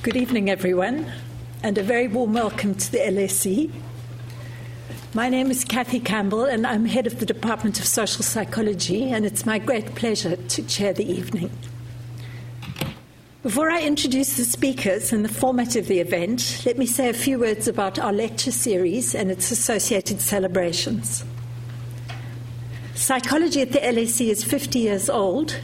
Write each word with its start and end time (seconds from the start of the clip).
Good 0.00 0.16
evening, 0.16 0.48
everyone, 0.48 1.10
and 1.64 1.76
a 1.76 1.82
very 1.82 2.06
warm 2.06 2.32
welcome 2.32 2.76
to 2.76 2.92
the 2.92 2.98
LSE. 2.98 3.68
My 5.12 5.28
name 5.28 5.50
is 5.50 5.64
Cathy 5.64 5.98
Campbell, 5.98 6.44
and 6.44 6.64
I'm 6.64 6.84
head 6.84 7.08
of 7.08 7.18
the 7.18 7.26
Department 7.26 7.80
of 7.80 7.84
Social 7.84 8.22
Psychology, 8.22 9.10
and 9.10 9.26
it's 9.26 9.44
my 9.44 9.58
great 9.58 9.96
pleasure 9.96 10.36
to 10.36 10.62
chair 10.62 10.92
the 10.92 11.04
evening. 11.04 11.50
Before 13.42 13.70
I 13.70 13.82
introduce 13.82 14.36
the 14.36 14.44
speakers 14.44 15.12
and 15.12 15.24
the 15.24 15.34
format 15.34 15.74
of 15.74 15.88
the 15.88 15.98
event, 15.98 16.62
let 16.64 16.78
me 16.78 16.86
say 16.86 17.08
a 17.08 17.12
few 17.12 17.40
words 17.40 17.66
about 17.66 17.98
our 17.98 18.12
lecture 18.12 18.52
series 18.52 19.16
and 19.16 19.32
its 19.32 19.50
associated 19.50 20.20
celebrations. 20.20 21.24
Psychology 22.94 23.62
at 23.62 23.72
the 23.72 23.80
LSE 23.80 24.28
is 24.28 24.44
50 24.44 24.78
years 24.78 25.10
old, 25.10 25.58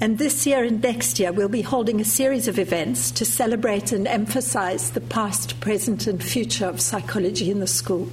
and 0.00 0.18
this 0.18 0.46
year 0.46 0.64
and 0.64 0.82
next 0.82 1.20
year 1.20 1.32
we'll 1.32 1.48
be 1.48 1.62
holding 1.62 2.00
a 2.00 2.04
series 2.04 2.48
of 2.48 2.58
events 2.58 3.10
to 3.12 3.24
celebrate 3.24 3.92
and 3.92 4.08
emphasize 4.08 4.90
the 4.90 5.00
past, 5.00 5.60
present, 5.60 6.06
and 6.06 6.22
future 6.22 6.66
of 6.66 6.80
psychology 6.80 7.50
in 7.50 7.60
the 7.60 7.66
school. 7.66 8.08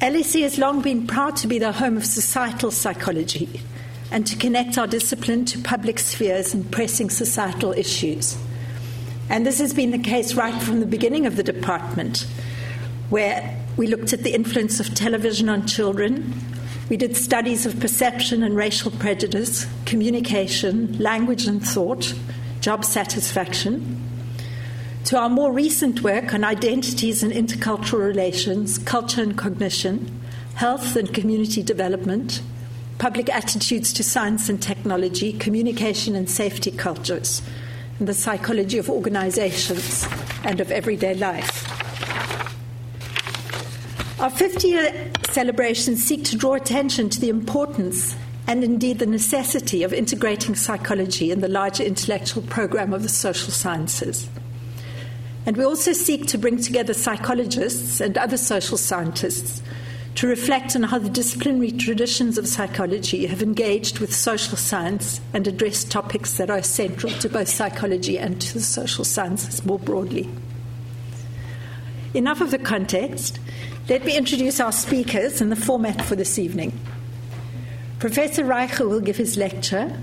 LSE 0.00 0.42
has 0.42 0.58
long 0.58 0.82
been 0.82 1.06
proud 1.06 1.36
to 1.36 1.46
be 1.46 1.58
the 1.58 1.72
home 1.72 1.96
of 1.96 2.04
societal 2.04 2.70
psychology 2.70 3.60
and 4.10 4.26
to 4.26 4.36
connect 4.36 4.78
our 4.78 4.86
discipline 4.86 5.44
to 5.46 5.58
public 5.58 5.98
spheres 5.98 6.54
and 6.54 6.70
pressing 6.70 7.10
societal 7.10 7.72
issues. 7.72 8.36
And 9.28 9.44
this 9.44 9.58
has 9.58 9.74
been 9.74 9.90
the 9.90 9.98
case 9.98 10.34
right 10.34 10.54
from 10.62 10.80
the 10.80 10.86
beginning 10.86 11.26
of 11.26 11.36
the 11.36 11.42
department, 11.42 12.26
where 13.10 13.58
we 13.76 13.86
looked 13.86 14.12
at 14.12 14.22
the 14.22 14.32
influence 14.34 14.80
of 14.80 14.94
television 14.94 15.48
on 15.48 15.66
children. 15.66 16.34
We 16.88 16.96
did 16.96 17.16
studies 17.16 17.66
of 17.66 17.80
perception 17.80 18.44
and 18.44 18.54
racial 18.54 18.92
prejudice, 18.92 19.66
communication, 19.86 20.96
language 20.98 21.46
and 21.46 21.60
thought, 21.60 22.14
job 22.60 22.84
satisfaction. 22.84 24.02
To 25.06 25.18
our 25.18 25.28
more 25.28 25.52
recent 25.52 26.02
work 26.02 26.32
on 26.32 26.44
identities 26.44 27.24
and 27.24 27.32
intercultural 27.32 28.06
relations, 28.06 28.78
culture 28.78 29.20
and 29.22 29.36
cognition, 29.36 30.20
health 30.54 30.94
and 30.94 31.12
community 31.12 31.60
development, 31.60 32.40
public 32.98 33.34
attitudes 33.34 33.92
to 33.92 34.04
science 34.04 34.48
and 34.48 34.62
technology, 34.62 35.32
communication 35.32 36.14
and 36.14 36.30
safety 36.30 36.70
cultures, 36.70 37.42
and 37.98 38.06
the 38.06 38.14
psychology 38.14 38.78
of 38.78 38.88
organizations 38.88 40.06
and 40.44 40.60
of 40.60 40.70
everyday 40.70 41.14
life. 41.14 41.64
Our 44.20 44.30
50 44.30 44.68
year 44.68 45.10
celebrations 45.30 46.02
seek 46.02 46.24
to 46.24 46.36
draw 46.36 46.54
attention 46.54 47.08
to 47.10 47.20
the 47.20 47.28
importance 47.28 48.16
and 48.46 48.62
indeed 48.62 48.98
the 48.98 49.06
necessity 49.06 49.82
of 49.82 49.92
integrating 49.92 50.54
psychology 50.54 51.30
in 51.30 51.40
the 51.40 51.48
larger 51.48 51.82
intellectual 51.82 52.42
program 52.44 52.92
of 52.92 53.02
the 53.02 53.08
social 53.08 53.50
sciences. 53.50 54.28
And 55.44 55.56
we 55.56 55.64
also 55.64 55.92
seek 55.92 56.26
to 56.26 56.38
bring 56.38 56.58
together 56.58 56.94
psychologists 56.94 58.00
and 58.00 58.18
other 58.18 58.36
social 58.36 58.76
scientists 58.76 59.62
to 60.16 60.26
reflect 60.26 60.74
on 60.74 60.82
how 60.82 60.98
the 60.98 61.10
disciplinary 61.10 61.70
traditions 61.70 62.38
of 62.38 62.48
psychology 62.48 63.26
have 63.26 63.42
engaged 63.42 63.98
with 63.98 64.14
social 64.14 64.56
science 64.56 65.20
and 65.34 65.46
addressed 65.46 65.90
topics 65.90 66.38
that 66.38 66.50
are 66.50 66.62
central 66.62 67.12
to 67.12 67.28
both 67.28 67.48
psychology 67.48 68.18
and 68.18 68.40
to 68.40 68.54
the 68.54 68.60
social 68.60 69.04
sciences 69.04 69.64
more 69.66 69.78
broadly. 69.78 70.28
Enough 72.14 72.40
of 72.40 72.50
the 72.50 72.58
context. 72.58 73.38
Let 73.88 74.04
me 74.04 74.16
introduce 74.16 74.58
our 74.58 74.72
speakers 74.72 75.40
and 75.40 75.52
the 75.52 75.54
format 75.54 76.02
for 76.02 76.16
this 76.16 76.40
evening. 76.40 76.76
Professor 78.00 78.42
Reicher 78.42 78.88
will 78.88 78.98
give 79.00 79.16
his 79.16 79.36
lecture, 79.36 79.96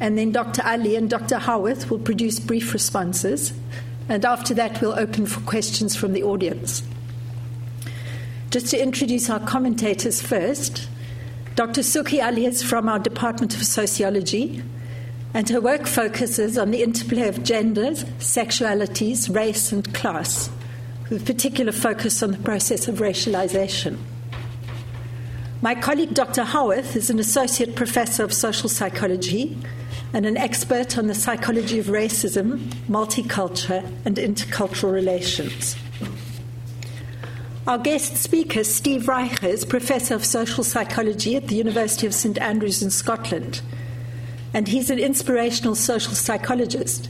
and 0.00 0.18
then 0.18 0.32
Dr. 0.32 0.62
Ali 0.66 0.96
and 0.96 1.08
Dr. 1.08 1.38
Howarth 1.38 1.90
will 1.90 2.00
produce 2.00 2.40
brief 2.40 2.72
responses, 2.72 3.52
and 4.08 4.24
after 4.24 4.52
that, 4.54 4.80
we'll 4.80 4.98
open 4.98 5.26
for 5.26 5.38
questions 5.42 5.94
from 5.94 6.12
the 6.12 6.24
audience. 6.24 6.82
Just 8.50 8.66
to 8.72 8.82
introduce 8.82 9.30
our 9.30 9.38
commentators 9.38 10.20
first, 10.20 10.88
Dr. 11.54 11.82
Suki 11.82 12.20
Ali 12.20 12.46
is 12.46 12.64
from 12.64 12.88
our 12.88 12.98
Department 12.98 13.54
of 13.54 13.62
Sociology, 13.62 14.60
and 15.34 15.48
her 15.50 15.60
work 15.60 15.86
focuses 15.86 16.58
on 16.58 16.72
the 16.72 16.82
interplay 16.82 17.28
of 17.28 17.44
genders, 17.44 18.02
sexualities, 18.18 19.32
race, 19.32 19.70
and 19.70 19.94
class, 19.94 20.50
with 21.10 21.26
particular 21.26 21.72
focus 21.72 22.22
on 22.22 22.30
the 22.30 22.38
process 22.38 22.88
of 22.88 22.96
racialization. 22.96 23.98
My 25.60 25.74
colleague 25.74 26.14
Dr. 26.14 26.44
Howarth 26.44 26.96
is 26.96 27.10
an 27.10 27.18
associate 27.18 27.76
professor 27.76 28.24
of 28.24 28.32
social 28.32 28.68
psychology 28.68 29.58
and 30.12 30.24
an 30.24 30.36
expert 30.36 30.96
on 30.96 31.06
the 31.06 31.14
psychology 31.14 31.78
of 31.78 31.86
racism, 31.86 32.60
multicultural, 32.88 33.84
and 34.04 34.16
intercultural 34.16 34.92
relations. 34.92 35.76
Our 37.66 37.78
guest 37.78 38.16
speaker, 38.16 38.64
Steve 38.64 39.02
Reicher, 39.02 39.48
is 39.48 39.64
Professor 39.64 40.14
of 40.14 40.24
Social 40.24 40.64
Psychology 40.64 41.36
at 41.36 41.48
the 41.48 41.56
University 41.56 42.06
of 42.06 42.14
St 42.14 42.38
Andrews 42.38 42.82
in 42.82 42.90
Scotland. 42.90 43.60
And 44.54 44.66
he's 44.66 44.90
an 44.90 44.98
inspirational 44.98 45.74
social 45.74 46.14
psychologist. 46.14 47.08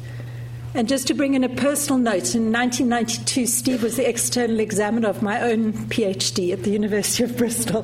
And 0.73 0.87
just 0.87 1.09
to 1.09 1.15
bring 1.15 1.35
in 1.35 1.43
a 1.43 1.49
personal 1.49 1.99
note, 1.99 2.37
in 2.37 2.53
1992, 2.53 3.47
Steve 3.47 3.83
was 3.83 3.97
the 3.97 4.09
external 4.09 4.61
examiner 4.61 5.09
of 5.09 5.21
my 5.21 5.41
own 5.43 5.73
PhD 5.73 6.53
at 6.53 6.63
the 6.63 6.71
University 6.71 7.25
of 7.25 7.37
Bristol. 7.37 7.83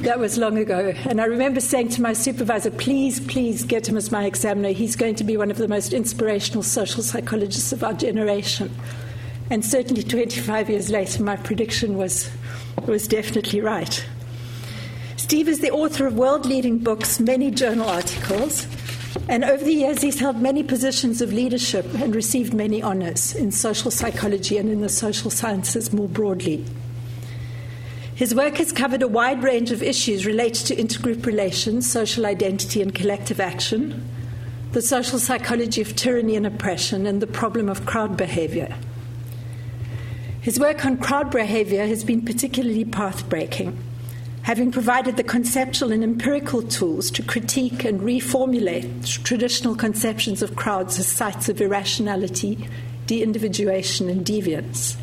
that 0.00 0.18
was 0.18 0.38
long 0.38 0.56
ago. 0.56 0.94
And 1.04 1.20
I 1.20 1.26
remember 1.26 1.60
saying 1.60 1.90
to 1.90 2.02
my 2.02 2.14
supervisor, 2.14 2.70
please, 2.70 3.20
please 3.20 3.62
get 3.62 3.86
him 3.86 3.98
as 3.98 4.10
my 4.10 4.24
examiner. 4.24 4.70
He's 4.70 4.96
going 4.96 5.16
to 5.16 5.24
be 5.24 5.36
one 5.36 5.50
of 5.50 5.58
the 5.58 5.68
most 5.68 5.92
inspirational 5.92 6.62
social 6.62 7.02
psychologists 7.02 7.72
of 7.72 7.84
our 7.84 7.92
generation. 7.92 8.74
And 9.50 9.62
certainly 9.62 10.02
25 10.02 10.70
years 10.70 10.88
later, 10.88 11.22
my 11.22 11.36
prediction 11.36 11.98
was, 11.98 12.30
was 12.86 13.06
definitely 13.06 13.60
right. 13.60 14.02
Steve 15.18 15.46
is 15.48 15.60
the 15.60 15.70
author 15.70 16.06
of 16.06 16.16
world 16.16 16.46
leading 16.46 16.78
books, 16.78 17.20
many 17.20 17.50
journal 17.50 17.88
articles, 17.88 18.66
and 19.28 19.44
over 19.44 19.64
the 19.64 19.72
years 19.72 20.02
he's 20.02 20.20
held 20.20 20.40
many 20.40 20.62
positions 20.62 21.22
of 21.22 21.32
leadership 21.32 21.86
and 21.94 22.14
received 22.14 22.52
many 22.52 22.82
honors 22.82 23.34
in 23.34 23.50
social 23.50 23.90
psychology 23.90 24.58
and 24.58 24.70
in 24.70 24.80
the 24.80 24.88
social 24.88 25.30
sciences 25.30 25.92
more 25.92 26.08
broadly. 26.08 26.64
His 28.14 28.34
work 28.34 28.58
has 28.58 28.70
covered 28.70 29.02
a 29.02 29.08
wide 29.08 29.42
range 29.42 29.72
of 29.72 29.82
issues 29.82 30.24
related 30.24 30.66
to 30.66 30.76
intergroup 30.76 31.26
relations, 31.26 31.90
social 31.90 32.26
identity, 32.26 32.80
and 32.80 32.94
collective 32.94 33.40
action, 33.40 34.08
the 34.70 34.82
social 34.82 35.18
psychology 35.18 35.80
of 35.80 35.96
tyranny 35.96 36.36
and 36.36 36.46
oppression, 36.46 37.06
and 37.06 37.20
the 37.20 37.26
problem 37.26 37.68
of 37.68 37.86
crowd 37.86 38.16
behavior. 38.16 38.76
His 40.40 40.60
work 40.60 40.84
on 40.84 40.98
crowd 40.98 41.30
behavior 41.30 41.86
has 41.86 42.04
been 42.04 42.22
particularly 42.22 42.84
path 42.84 43.28
breaking, 43.28 43.78
having 44.44 44.70
provided 44.70 45.16
the 45.16 45.22
conceptual 45.22 45.90
and 45.90 46.04
empirical 46.04 46.60
tools 46.60 47.10
to 47.10 47.22
critique 47.22 47.82
and 47.82 48.02
reformulate 48.02 49.24
traditional 49.24 49.74
conceptions 49.74 50.42
of 50.42 50.54
crowds 50.54 50.98
as 50.98 51.06
sites 51.06 51.48
of 51.48 51.58
irrationality, 51.62 52.68
de 53.06 53.22
individuation, 53.22 54.06
and 54.10 54.24
deviance. 54.24 54.96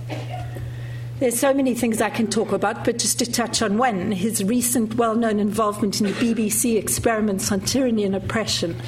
There's 1.17 1.39
so 1.39 1.55
many 1.55 1.73
things 1.73 2.01
I 2.01 2.11
can 2.11 2.27
talk 2.27 2.51
about, 2.51 2.85
but 2.85 2.99
just 2.99 3.17
to 3.17 3.31
touch 3.31 3.63
on 3.63 3.79
one, 3.79 4.11
his 4.11 4.43
recent 4.43 4.93
well 4.93 5.15
known 5.15 5.39
involvement 5.39 6.01
in 6.01 6.07
the 6.07 6.13
BBC 6.13 6.77
experiments 6.77 7.51
on 7.51 7.61
tyranny 7.61 8.03
and 8.03 8.15
oppression 8.15 8.79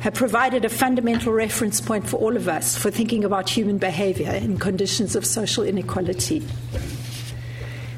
have 0.00 0.14
provided 0.14 0.64
a 0.64 0.68
fundamental 0.68 1.32
reference 1.32 1.80
point 1.80 2.08
for 2.08 2.16
all 2.16 2.36
of 2.36 2.48
us 2.48 2.76
for 2.76 2.90
thinking 2.90 3.22
about 3.22 3.48
human 3.48 3.78
behavior 3.78 4.32
in 4.32 4.58
conditions 4.58 5.14
of 5.14 5.24
social 5.24 5.62
inequality. 5.62 6.42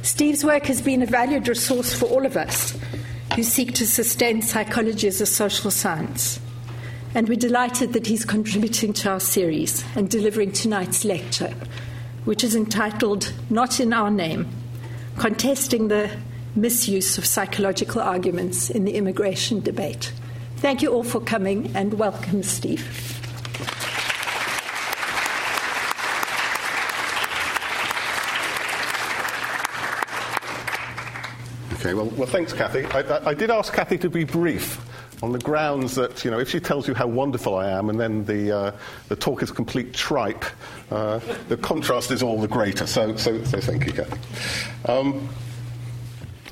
Steve's 0.04 0.44
work 0.44 0.66
has 0.66 0.82
been 0.82 1.00
a 1.00 1.06
valued 1.06 1.48
resource 1.48 1.94
for 1.94 2.04
all 2.04 2.26
of 2.26 2.36
us 2.36 2.76
who 3.34 3.42
seek 3.42 3.72
to 3.72 3.86
sustain 3.86 4.42
psychology 4.42 5.08
as 5.08 5.22
a 5.22 5.26
social 5.26 5.70
science. 5.70 6.38
And 7.14 7.26
we're 7.26 7.36
delighted 7.36 7.94
that 7.94 8.06
he's 8.06 8.22
contributing 8.22 8.92
to 8.92 9.08
our 9.08 9.18
series 9.18 9.82
and 9.96 10.10
delivering 10.10 10.52
tonight's 10.52 11.06
lecture, 11.06 11.54
which 12.26 12.44
is 12.44 12.54
entitled 12.54 13.32
Not 13.48 13.80
in 13.80 13.94
Our 13.94 14.10
Name 14.10 14.46
Contesting 15.16 15.88
the 15.88 16.10
Misuse 16.54 17.16
of 17.16 17.24
Psychological 17.24 18.02
Arguments 18.02 18.68
in 18.68 18.84
the 18.84 18.96
Immigration 18.96 19.60
Debate. 19.60 20.12
Thank 20.58 20.82
you 20.82 20.92
all 20.92 21.02
for 21.02 21.20
coming 21.20 21.74
and 21.74 21.94
welcome, 21.94 22.42
Steve. 22.42 23.23
Okay, 31.84 31.92
well, 31.92 32.06
well 32.16 32.26
thanks, 32.26 32.54
Cathy. 32.54 32.86
I, 32.86 33.28
I, 33.28 33.34
did 33.34 33.50
ask 33.50 33.70
Cathy 33.70 33.98
to 33.98 34.08
be 34.08 34.24
brief 34.24 34.80
on 35.22 35.32
the 35.32 35.38
grounds 35.38 35.94
that, 35.96 36.24
you 36.24 36.30
know, 36.30 36.38
if 36.38 36.48
she 36.48 36.58
tells 36.58 36.88
you 36.88 36.94
how 36.94 37.06
wonderful 37.06 37.56
I 37.56 37.68
am 37.68 37.90
and 37.90 38.00
then 38.00 38.24
the, 38.24 38.56
uh, 38.56 38.72
the 39.08 39.16
talk 39.16 39.42
is 39.42 39.50
complete 39.50 39.92
tripe, 39.92 40.46
uh, 40.90 41.20
the 41.50 41.58
contrast 41.58 42.10
is 42.10 42.22
all 42.22 42.40
the 42.40 42.48
greater. 42.48 42.86
So, 42.86 43.14
so, 43.16 43.44
so 43.44 43.60
thank 43.60 43.84
you, 43.84 43.92
Cathy. 43.92 44.18
Um, 44.86 45.28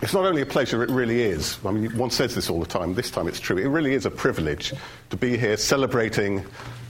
it's 0.03 0.13
not 0.13 0.27
only 0.27 0.43
a 0.43 0.47
pleasure, 0.47 0.83
it 0.83 0.91
really 0.91 1.23
is. 1.23 1.59
I 1.65 1.71
mean, 1.71 1.97
one 1.97 2.11
says 2.11 2.35
this 2.35 2.51
all 2.51 2.61
the 2.61 2.67
time, 2.67 2.93
this 2.93 3.11
time 3.11 3.27
it's 3.27 3.41
true. 3.41 3.57
It 3.57 3.69
really 3.69 3.95
is 3.95 4.05
a 4.05 4.11
privilege 4.11 4.75
to 5.09 5.17
be 5.17 5.39
here 5.39 5.57
celebrating 5.57 6.45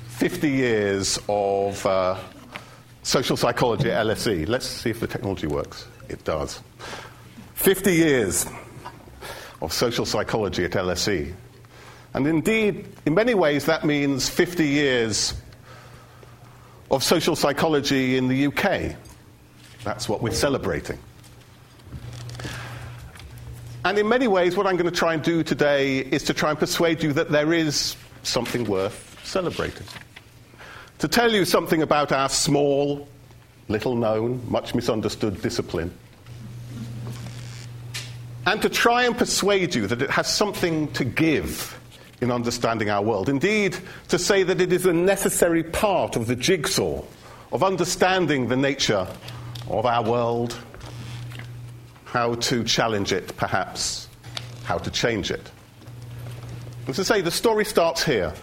50 0.09 0.51
years 0.51 1.17
of 1.29 1.87
uh, 1.87 2.19
social 3.05 3.37
psychology 3.37 3.93
at 3.93 4.05
LSE. 4.05 4.49
Let's 4.49 4.67
see 4.67 4.91
if 4.91 4.99
the 4.99 5.07
technology 5.07 5.47
works. 5.47 5.87
It 6.09 6.25
does. 6.25 6.61
50 7.63 7.95
years 7.95 8.45
of 9.61 9.73
social 9.73 10.05
psychology 10.05 10.65
at 10.65 10.73
LSE. 10.73 11.33
And 12.13 12.27
indeed, 12.27 12.89
in 13.07 13.15
many 13.15 13.35
ways, 13.35 13.67
that 13.67 13.85
means 13.85 14.29
50 14.29 14.67
years 14.67 15.41
of 16.91 17.05
social 17.05 17.37
psychology 17.37 18.17
in 18.17 18.27
the 18.27 18.47
UK. 18.49 18.97
That's 19.85 20.09
what 20.09 20.21
we're 20.21 20.33
celebrating. 20.33 20.99
And 23.85 23.97
in 23.97 24.09
many 24.09 24.27
ways, 24.27 24.57
what 24.57 24.67
I'm 24.67 24.77
going 24.77 24.91
to 24.91 24.99
try 24.99 25.15
and 25.15 25.23
do 25.23 25.45
today 25.45 25.99
is 25.99 26.25
to 26.25 26.35
try 26.35 26.51
and 26.51 26.59
persuade 26.59 27.01
you 27.01 27.13
that 27.13 27.31
there 27.31 27.53
is 27.53 27.95
something 28.25 28.65
worth 28.65 29.21
celebrating. 29.23 29.87
To 30.99 31.07
tell 31.07 31.31
you 31.31 31.45
something 31.45 31.81
about 31.81 32.11
our 32.11 32.29
small, 32.29 33.07
little 33.69 33.95
known, 33.95 34.45
much 34.49 34.75
misunderstood 34.75 35.41
discipline. 35.41 35.97
And 38.47 38.61
to 38.63 38.69
try 38.69 39.05
and 39.05 39.17
persuade 39.17 39.75
you 39.75 39.87
that 39.87 40.03
it 40.03 40.11
has 40.11 40.33
something 40.33 40.93
to 40.93 41.05
give 41.05 41.79
in 42.21 42.31
understanding 42.31 42.91
our 42.91 43.03
world. 43.03 43.29
Indeed, 43.29 43.77
to 44.09 44.19
say 44.19 44.43
that 44.43 44.61
it 44.61 44.73
is 44.73 44.87
a 44.87 44.93
necessary 44.93 45.63
part 45.63 46.17
of 46.17 46.27
the 46.27 46.37
jigsaw 46.37 47.03
of 47.53 47.63
understanding 47.63 48.49
the 48.49 48.57
nature 48.57 49.07
of 49.69 49.87
our 49.87 50.03
world 50.03 50.57
how 52.05 52.35
to 52.35 52.63
challenge 52.65 53.13
it, 53.13 53.37
perhaps, 53.37 54.09
how 54.65 54.79
to 54.79 54.91
change 54.91 55.31
it. 55.31 55.51
As 56.87 56.97
to 56.97 57.05
say, 57.05 57.21
the 57.21 57.31
story 57.31 57.65
starts 57.65 58.05
here. 58.05 58.35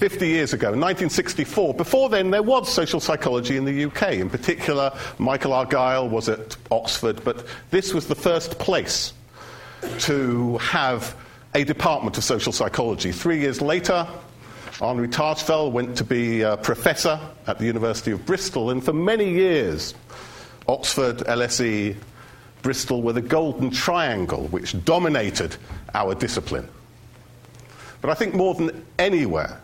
50 0.00 0.26
years 0.26 0.54
ago, 0.54 0.68
1964. 0.68 1.74
Before 1.74 2.08
then, 2.08 2.30
there 2.30 2.42
was 2.42 2.72
social 2.72 3.00
psychology 3.00 3.58
in 3.58 3.66
the 3.66 3.84
UK. 3.84 4.14
In 4.14 4.30
particular, 4.30 4.96
Michael 5.18 5.52
Argyle 5.52 6.08
was 6.08 6.26
at 6.30 6.56
Oxford, 6.70 7.22
but 7.22 7.44
this 7.70 7.92
was 7.92 8.08
the 8.08 8.14
first 8.14 8.58
place 8.58 9.12
to 9.98 10.56
have 10.56 11.14
a 11.54 11.64
department 11.64 12.16
of 12.16 12.24
social 12.24 12.50
psychology. 12.50 13.12
Three 13.12 13.40
years 13.40 13.60
later, 13.60 14.08
Henri 14.80 15.06
Tajfel 15.06 15.70
went 15.70 15.98
to 15.98 16.04
be 16.04 16.40
a 16.40 16.56
professor 16.56 17.20
at 17.46 17.58
the 17.58 17.66
University 17.66 18.10
of 18.10 18.24
Bristol, 18.24 18.70
and 18.70 18.82
for 18.82 18.94
many 18.94 19.28
years, 19.28 19.92
Oxford, 20.66 21.18
LSE, 21.18 21.94
Bristol 22.62 23.02
were 23.02 23.12
the 23.12 23.20
golden 23.20 23.70
triangle 23.70 24.44
which 24.48 24.82
dominated 24.82 25.56
our 25.92 26.14
discipline. 26.14 26.66
But 28.00 28.08
I 28.08 28.14
think 28.14 28.34
more 28.34 28.54
than 28.54 28.86
anywhere, 28.98 29.60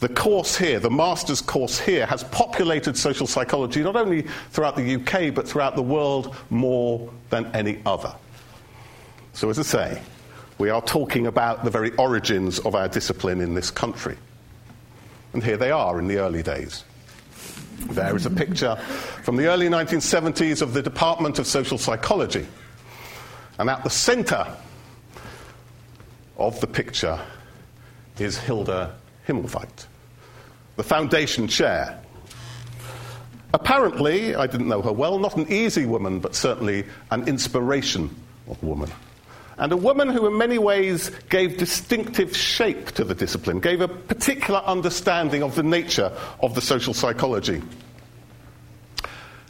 the 0.00 0.08
course 0.08 0.56
here, 0.56 0.78
the 0.78 0.90
master's 0.90 1.40
course 1.40 1.78
here, 1.78 2.06
has 2.06 2.22
populated 2.24 2.96
social 2.96 3.26
psychology 3.26 3.82
not 3.82 3.96
only 3.96 4.22
throughout 4.50 4.76
the 4.76 4.94
UK 4.94 5.34
but 5.34 5.48
throughout 5.48 5.74
the 5.74 5.82
world 5.82 6.36
more 6.50 7.10
than 7.30 7.46
any 7.54 7.80
other. 7.84 8.14
So, 9.32 9.50
as 9.50 9.58
I 9.58 9.62
say, 9.62 10.02
we 10.58 10.70
are 10.70 10.82
talking 10.82 11.26
about 11.26 11.64
the 11.64 11.70
very 11.70 11.92
origins 11.92 12.58
of 12.60 12.74
our 12.74 12.88
discipline 12.88 13.40
in 13.40 13.54
this 13.54 13.70
country. 13.70 14.16
And 15.32 15.42
here 15.42 15.56
they 15.56 15.70
are 15.70 15.98
in 15.98 16.08
the 16.08 16.18
early 16.18 16.42
days. 16.42 16.84
There 17.90 18.16
is 18.16 18.26
a 18.26 18.30
picture 18.30 18.76
from 19.22 19.36
the 19.36 19.46
early 19.46 19.68
1970s 19.68 20.62
of 20.62 20.74
the 20.74 20.82
Department 20.82 21.38
of 21.38 21.46
Social 21.46 21.78
Psychology. 21.78 22.46
And 23.58 23.70
at 23.70 23.84
the 23.84 23.90
center 23.90 24.46
of 26.36 26.60
the 26.60 26.66
picture 26.66 27.20
is 28.18 28.38
Hilda 28.38 28.94
Himmelweit, 29.26 29.86
the 30.78 30.84
foundation 30.84 31.48
chair. 31.48 32.00
Apparently, 33.52 34.36
I 34.36 34.46
didn't 34.46 34.68
know 34.68 34.80
her 34.80 34.92
well, 34.92 35.18
not 35.18 35.36
an 35.36 35.52
easy 35.52 35.86
woman, 35.86 36.20
but 36.20 36.36
certainly 36.36 36.84
an 37.10 37.26
inspiration 37.26 38.14
of 38.48 38.62
woman. 38.62 38.88
And 39.58 39.72
a 39.72 39.76
woman 39.76 40.08
who, 40.08 40.28
in 40.28 40.38
many 40.38 40.56
ways, 40.56 41.10
gave 41.30 41.58
distinctive 41.58 42.36
shape 42.36 42.92
to 42.92 43.02
the 43.02 43.14
discipline, 43.16 43.58
gave 43.58 43.80
a 43.80 43.88
particular 43.88 44.60
understanding 44.60 45.42
of 45.42 45.56
the 45.56 45.64
nature 45.64 46.12
of 46.40 46.54
the 46.54 46.60
social 46.60 46.94
psychology. 46.94 47.60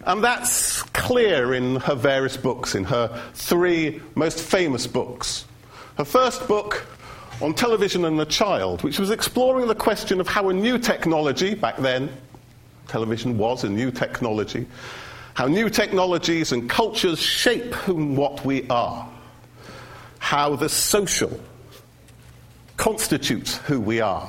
And 0.07 0.25
that's 0.25 0.83
clear 0.95 1.53
in 1.53 1.77
her 1.77 1.95
various 1.95 2.39
books, 2.39 2.75
in 2.75 2.85
her 2.85 3.23
three 3.35 4.01
most 4.15 4.41
famous 4.41 4.87
books. 4.87 5.45
Her 5.99 6.07
first 6.07 6.49
book, 6.49 6.87
On 7.41 7.55
Television 7.55 8.05
and 8.05 8.19
the 8.19 8.27
Child, 8.27 8.83
which 8.83 8.99
was 8.99 9.11
exploring 9.11 9.69
the 9.69 9.75
question 9.75 10.21
of 10.21 10.27
how 10.27 10.49
a 10.49 10.53
new 10.53 10.79
technology, 10.79 11.55
back 11.55 11.77
then, 11.77 12.11
television 12.89 13.39
was 13.39 13.65
a 13.65 13.69
new 13.69 13.91
technology, 13.91 14.67
how 15.35 15.47
new 15.47 15.71
technologies 15.71 16.53
and 16.53 16.69
cultures 16.69 17.21
shape 17.21 17.75
who 17.75 17.97
and 17.97 18.17
what 18.17 18.45
we 18.45 18.67
are 18.69 19.09
how 20.19 20.55
the 20.57 20.69
social 20.69 21.41
constitutes 22.77 23.57
who 23.59 23.81
we 23.81 24.01
are. 24.01 24.29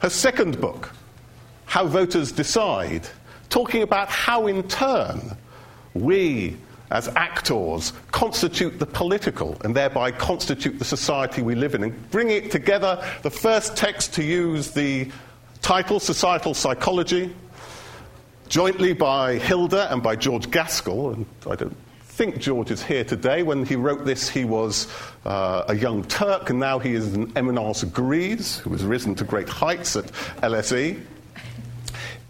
Her 0.00 0.10
second 0.10 0.60
book, 0.60 0.92
How 1.64 1.86
Voters 1.86 2.32
Decide, 2.32 3.08
talking 3.48 3.82
about 3.82 4.08
how, 4.08 4.46
in 4.48 4.62
turn, 4.64 5.36
we 5.94 6.56
as 6.92 7.08
actors 7.16 7.92
constitute 8.10 8.78
the 8.78 8.86
political 8.86 9.56
and 9.64 9.74
thereby 9.74 10.12
constitute 10.12 10.78
the 10.78 10.84
society 10.84 11.42
we 11.42 11.54
live 11.54 11.74
in. 11.74 11.82
And 11.82 12.10
bring 12.10 12.30
it 12.30 12.50
together, 12.50 13.02
the 13.22 13.30
first 13.30 13.76
text 13.76 14.12
to 14.14 14.22
use 14.22 14.70
the 14.70 15.10
title 15.62 15.98
Societal 15.98 16.54
Psychology, 16.54 17.34
jointly 18.48 18.92
by 18.92 19.38
Hilda 19.38 19.90
and 19.90 20.02
by 20.02 20.16
George 20.16 20.50
Gaskell, 20.50 21.14
and 21.14 21.26
I 21.50 21.54
don't 21.54 21.76
think 22.02 22.38
George 22.38 22.70
is 22.70 22.82
here 22.82 23.04
today. 23.04 23.42
When 23.42 23.64
he 23.64 23.74
wrote 23.74 24.04
this, 24.04 24.28
he 24.28 24.44
was 24.44 24.86
uh, 25.24 25.64
a 25.68 25.74
young 25.74 26.04
Turk, 26.04 26.50
and 26.50 26.60
now 26.60 26.78
he 26.78 26.92
is 26.92 27.14
an 27.14 27.32
eminence 27.36 27.84
grise 27.84 28.58
who 28.58 28.70
has 28.70 28.84
risen 28.84 29.14
to 29.14 29.24
great 29.24 29.48
heights 29.48 29.96
at 29.96 30.04
LSE. 30.42 31.00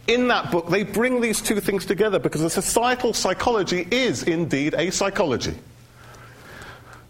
In 0.09 0.29
that 0.29 0.51
book, 0.51 0.69
they 0.69 0.83
bring 0.83 1.21
these 1.21 1.41
two 1.41 1.61
things 1.61 1.87
together 1.87 2.19
because 2.19 2.41
the 2.41 2.51
societal 2.51 3.13
psychology 3.13 3.87
is 3.91 4.25
indeed 4.25 4.75
a 4.77 4.91
psychology 4.91 5.55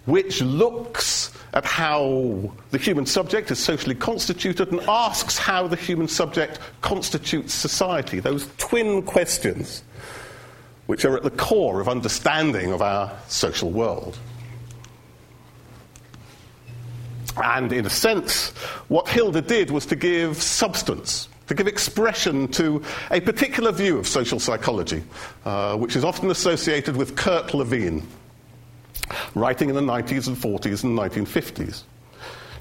which 0.05 0.43
looks 0.43 1.33
at 1.55 1.65
how 1.65 2.53
the 2.71 2.79
human 2.79 3.06
subject 3.06 3.50
is 3.50 3.59
socially 3.59 3.94
constituted 3.94 4.73
and 4.73 4.81
asks 4.89 5.39
how 5.39 5.67
the 5.67 5.77
human 5.77 6.09
subject 6.09 6.59
constitutes 6.81 7.55
society. 7.55 8.19
Those 8.19 8.49
twin 8.58 9.03
questions 9.03 9.84
which 10.87 11.05
are 11.05 11.17
at 11.17 11.22
the 11.22 11.31
core 11.31 11.81
of 11.81 11.89
understanding 11.89 12.72
of 12.72 12.82
our 12.82 13.13
social 13.29 13.70
world. 13.70 14.19
And 17.43 17.72
in 17.72 17.87
a 17.87 17.91
sense, 17.91 18.51
what 18.89 19.08
Hilda 19.08 19.41
did 19.41 19.70
was 19.70 19.87
to 19.87 19.96
give 19.96 20.43
substance, 20.43 21.29
to 21.46 21.55
give 21.55 21.67
expression 21.67 22.49
to 22.49 22.82
a 23.11 23.20
particular 23.20 23.72
view 23.72 23.99
of 23.99 24.06
social 24.06 24.39
psychology, 24.39 25.03
uh, 25.44 25.77
which 25.77 25.96
is 25.96 26.05
often 26.05 26.31
associated 26.31 26.96
with 26.96 27.17
Kurt 27.17 27.55
Lewin, 27.55 28.06
writing 29.34 29.69
in 29.69 29.75
the 29.75 29.81
90s 29.81 30.29
and 30.29 30.37
40s 30.37 30.84
and 30.84 30.99
1950s. 30.99 31.82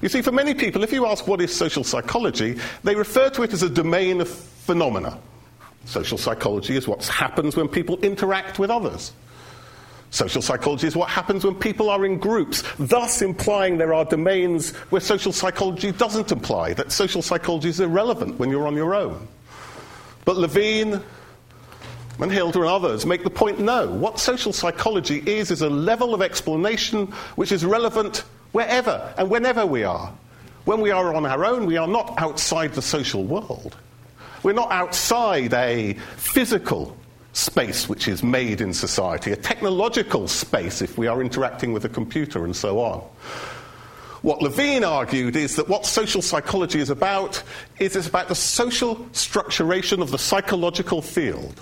You 0.00 0.08
see, 0.08 0.20
for 0.20 0.32
many 0.32 0.52
people, 0.52 0.82
if 0.82 0.92
you 0.92 1.06
ask 1.06 1.28
what 1.28 1.40
is 1.40 1.54
social 1.54 1.84
psychology, 1.84 2.58
they 2.82 2.96
refer 2.96 3.30
to 3.30 3.42
it 3.44 3.52
as 3.52 3.62
a 3.62 3.70
domain 3.70 4.20
of 4.20 4.28
phenomena. 4.28 5.18
Social 5.84 6.18
psychology 6.18 6.76
is 6.76 6.88
what 6.88 7.04
happens 7.06 7.56
when 7.56 7.68
people 7.68 7.98
interact 8.00 8.58
with 8.58 8.70
others. 8.70 9.12
Social 10.12 10.42
psychology 10.42 10.86
is 10.86 10.94
what 10.94 11.08
happens 11.08 11.42
when 11.42 11.54
people 11.54 11.88
are 11.88 12.04
in 12.04 12.18
groups, 12.18 12.62
thus 12.78 13.22
implying 13.22 13.78
there 13.78 13.94
are 13.94 14.04
domains 14.04 14.76
where 14.90 15.00
social 15.00 15.32
psychology 15.32 15.90
doesn't 15.90 16.30
imply, 16.30 16.74
that 16.74 16.92
social 16.92 17.22
psychology 17.22 17.70
is 17.70 17.80
irrelevant 17.80 18.38
when 18.38 18.50
you're 18.50 18.66
on 18.66 18.76
your 18.76 18.94
own. 18.94 19.26
But 20.26 20.36
Lewin 20.36 21.02
and 22.20 22.30
Hilda 22.30 22.60
and 22.60 22.68
others 22.68 23.06
make 23.06 23.24
the 23.24 23.30
point 23.30 23.58
no. 23.58 23.88
What 23.88 24.20
social 24.20 24.52
psychology 24.52 25.22
is, 25.24 25.50
is 25.50 25.62
a 25.62 25.70
level 25.70 26.12
of 26.12 26.20
explanation 26.20 27.06
which 27.36 27.50
is 27.50 27.64
relevant 27.64 28.18
wherever 28.52 29.14
and 29.16 29.30
whenever 29.30 29.64
we 29.64 29.82
are. 29.82 30.12
When 30.66 30.82
we 30.82 30.90
are 30.90 31.14
on 31.14 31.24
our 31.24 31.42
own, 31.42 31.64
we 31.64 31.78
are 31.78 31.88
not 31.88 32.12
outside 32.18 32.74
the 32.74 32.82
social 32.82 33.24
world. 33.24 33.78
We're 34.42 34.52
not 34.52 34.72
outside 34.72 35.54
a 35.54 35.94
physical 36.16 36.98
space 37.32 37.88
which 37.88 38.08
is 38.08 38.22
made 38.22 38.60
in 38.60 38.74
society, 38.74 39.32
a 39.32 39.36
technological 39.36 40.28
space 40.28 40.82
if 40.82 40.98
we 40.98 41.06
are 41.06 41.20
interacting 41.20 41.72
with 41.72 41.84
a 41.84 41.88
computer 41.88 42.44
and 42.44 42.54
so 42.54 42.78
on. 42.78 43.00
What 44.22 44.40
Lewin 44.40 44.84
argued 44.84 45.34
is 45.34 45.56
that 45.56 45.68
what 45.68 45.84
social 45.84 46.22
psychology 46.22 46.78
is 46.78 46.90
about 46.90 47.42
is 47.78 47.96
it's 47.96 48.06
about 48.06 48.28
the 48.28 48.36
social 48.36 48.96
structuration 49.12 50.00
of 50.00 50.12
the 50.12 50.18
psychological 50.18 51.02
field. 51.02 51.60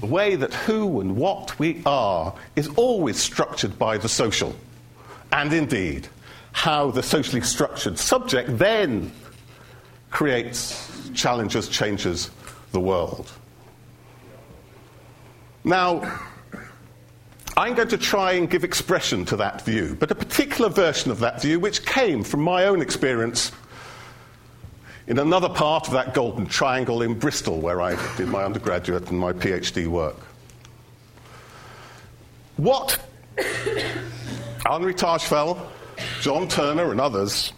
The 0.00 0.06
way 0.06 0.34
that 0.34 0.52
who 0.52 1.00
and 1.00 1.16
what 1.16 1.56
we 1.58 1.82
are 1.86 2.34
is 2.56 2.68
always 2.76 3.18
structured 3.18 3.78
by 3.78 3.98
the 3.98 4.08
social. 4.08 4.56
And 5.30 5.52
indeed, 5.52 6.08
how 6.52 6.90
the 6.90 7.02
socially 7.02 7.42
structured 7.42 7.98
subject 7.98 8.58
then 8.58 9.12
creates, 10.10 11.10
challenges, 11.14 11.68
changes 11.68 12.30
the 12.72 12.80
world. 12.80 13.30
Now, 15.68 16.18
I'm 17.54 17.74
going 17.74 17.88
to 17.88 17.98
try 17.98 18.32
and 18.32 18.48
give 18.48 18.64
expression 18.64 19.26
to 19.26 19.36
that 19.36 19.66
view, 19.66 19.98
but 20.00 20.10
a 20.10 20.14
particular 20.14 20.70
version 20.70 21.10
of 21.10 21.18
that 21.18 21.42
view, 21.42 21.60
which 21.60 21.84
came 21.84 22.24
from 22.24 22.40
my 22.40 22.64
own 22.64 22.80
experience 22.80 23.52
in 25.08 25.18
another 25.18 25.50
part 25.50 25.86
of 25.86 25.92
that 25.92 26.14
golden 26.14 26.46
triangle 26.46 27.02
in 27.02 27.18
Bristol, 27.18 27.60
where 27.60 27.82
I 27.82 27.96
did 28.16 28.28
my 28.28 28.44
undergraduate 28.44 29.10
and 29.10 29.20
my 29.20 29.34
PhD 29.34 29.86
work. 29.86 30.16
What 32.56 32.98
Henri 34.64 34.94
Tajfel, 34.94 35.60
John 36.22 36.48
Turner, 36.48 36.92
and 36.92 36.98
others 36.98 37.52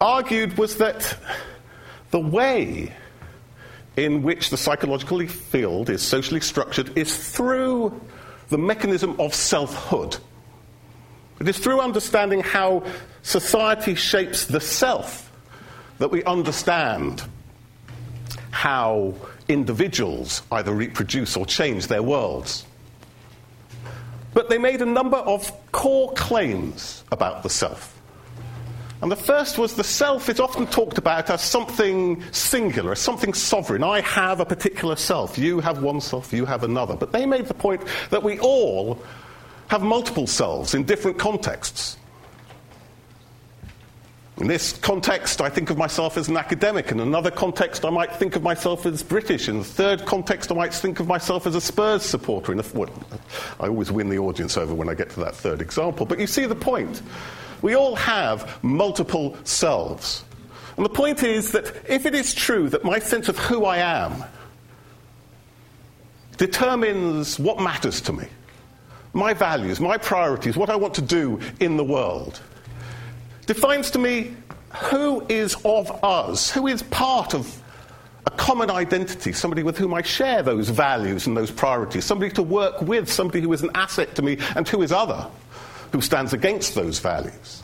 argued 0.00 0.58
was 0.58 0.78
that 0.78 1.16
the 2.10 2.18
way 2.18 2.92
in 3.96 4.22
which 4.22 4.50
the 4.50 4.56
psychological 4.56 5.26
field 5.26 5.90
is 5.90 6.02
socially 6.02 6.40
structured 6.40 6.96
is 6.96 7.16
through 7.16 8.00
the 8.48 8.58
mechanism 8.58 9.18
of 9.20 9.34
selfhood. 9.34 10.16
It 11.40 11.48
is 11.48 11.58
through 11.58 11.80
understanding 11.80 12.40
how 12.40 12.84
society 13.22 13.94
shapes 13.94 14.46
the 14.46 14.60
self 14.60 15.32
that 15.98 16.10
we 16.10 16.24
understand 16.24 17.22
how 18.50 19.14
individuals 19.48 20.42
either 20.52 20.72
reproduce 20.72 21.36
or 21.36 21.46
change 21.46 21.86
their 21.86 22.02
worlds. 22.02 22.66
But 24.32 24.48
they 24.48 24.58
made 24.58 24.80
a 24.80 24.86
number 24.86 25.16
of 25.16 25.50
core 25.72 26.12
claims 26.12 27.04
about 27.10 27.42
the 27.42 27.50
self. 27.50 27.99
And 29.02 29.10
the 29.10 29.16
first 29.16 29.56
was 29.56 29.74
the 29.74 29.84
self 29.84 30.28
is 30.28 30.40
often 30.40 30.66
talked 30.66 30.98
about 30.98 31.30
as 31.30 31.40
something 31.40 32.22
singular, 32.32 32.92
as 32.92 32.98
something 32.98 33.32
sovereign. 33.32 33.82
I 33.82 34.02
have 34.02 34.40
a 34.40 34.44
particular 34.44 34.96
self. 34.96 35.38
You 35.38 35.60
have 35.60 35.82
one 35.82 36.00
self, 36.00 36.32
you 36.32 36.44
have 36.44 36.64
another. 36.64 36.96
But 36.96 37.12
they 37.12 37.24
made 37.24 37.46
the 37.46 37.54
point 37.54 37.82
that 38.10 38.22
we 38.22 38.38
all 38.40 39.02
have 39.68 39.82
multiple 39.82 40.26
selves 40.26 40.74
in 40.74 40.84
different 40.84 41.18
contexts. 41.18 41.96
In 44.36 44.46
this 44.46 44.72
context, 44.78 45.42
I 45.42 45.50
think 45.50 45.68
of 45.68 45.76
myself 45.76 46.16
as 46.16 46.28
an 46.28 46.36
academic. 46.36 46.90
In 46.90 47.00
another 47.00 47.30
context, 47.30 47.84
I 47.84 47.90
might 47.90 48.16
think 48.16 48.36
of 48.36 48.42
myself 48.42 48.86
as 48.86 49.02
British. 49.02 49.48
In 49.48 49.58
the 49.58 49.64
third 49.64 50.06
context, 50.06 50.50
I 50.50 50.54
might 50.54 50.72
think 50.72 50.98
of 50.98 51.06
myself 51.06 51.46
as 51.46 51.54
a 51.54 51.60
Spurs 51.60 52.02
supporter. 52.02 52.52
In 52.52 52.58
a, 52.58 52.64
well, 52.74 52.88
I 53.60 53.68
always 53.68 53.92
win 53.92 54.08
the 54.08 54.18
audience 54.18 54.56
over 54.56 54.74
when 54.74 54.88
I 54.88 54.94
get 54.94 55.10
to 55.10 55.20
that 55.20 55.34
third 55.34 55.60
example. 55.60 56.06
But 56.06 56.20
you 56.20 56.26
see 56.26 56.46
the 56.46 56.54
point. 56.54 57.02
We 57.62 57.74
all 57.74 57.94
have 57.96 58.62
multiple 58.62 59.36
selves. 59.44 60.24
And 60.76 60.84
the 60.84 60.90
point 60.90 61.22
is 61.22 61.52
that 61.52 61.74
if 61.88 62.06
it 62.06 62.14
is 62.14 62.34
true 62.34 62.68
that 62.70 62.84
my 62.84 62.98
sense 62.98 63.28
of 63.28 63.38
who 63.38 63.64
I 63.64 63.78
am 63.78 64.24
determines 66.36 67.38
what 67.38 67.60
matters 67.60 68.00
to 68.02 68.12
me, 68.12 68.26
my 69.12 69.34
values, 69.34 69.80
my 69.80 69.98
priorities, 69.98 70.56
what 70.56 70.70
I 70.70 70.76
want 70.76 70.94
to 70.94 71.02
do 71.02 71.40
in 71.58 71.76
the 71.76 71.84
world, 71.84 72.40
defines 73.46 73.90
to 73.90 73.98
me 73.98 74.34
who 74.70 75.26
is 75.28 75.56
of 75.64 76.04
us, 76.04 76.50
who 76.50 76.66
is 76.66 76.82
part 76.84 77.34
of 77.34 77.60
a 78.26 78.30
common 78.30 78.70
identity, 78.70 79.32
somebody 79.32 79.62
with 79.62 79.76
whom 79.76 79.94
I 79.94 80.02
share 80.02 80.42
those 80.42 80.68
values 80.68 81.26
and 81.26 81.36
those 81.36 81.50
priorities, 81.50 82.04
somebody 82.04 82.30
to 82.32 82.42
work 82.42 82.80
with, 82.82 83.10
somebody 83.10 83.40
who 83.40 83.52
is 83.52 83.62
an 83.62 83.70
asset 83.74 84.14
to 84.16 84.22
me 84.22 84.38
and 84.54 84.68
who 84.68 84.82
is 84.82 84.92
other, 84.92 85.26
who 85.92 86.00
stands 86.00 86.32
against 86.32 86.74
those 86.74 86.98
values. 86.98 87.62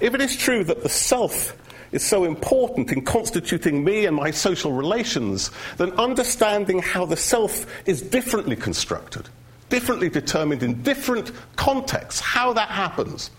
If 0.00 0.14
it 0.14 0.20
is 0.20 0.36
true 0.36 0.64
that 0.64 0.82
the 0.82 0.88
self 0.88 1.56
is 1.92 2.04
so 2.04 2.24
important 2.24 2.90
in 2.90 3.04
constituting 3.04 3.84
me 3.84 4.06
and 4.06 4.16
my 4.16 4.30
social 4.30 4.72
relations, 4.72 5.50
then 5.76 5.92
understanding 5.92 6.80
how 6.80 7.04
the 7.04 7.16
self 7.16 7.66
is 7.86 8.00
differently 8.00 8.56
constructed, 8.56 9.28
differently 9.68 10.08
determined 10.08 10.62
in 10.62 10.82
different 10.82 11.30
contexts, 11.56 12.20
how 12.20 12.52
that 12.54 12.68
happens, 12.68 13.30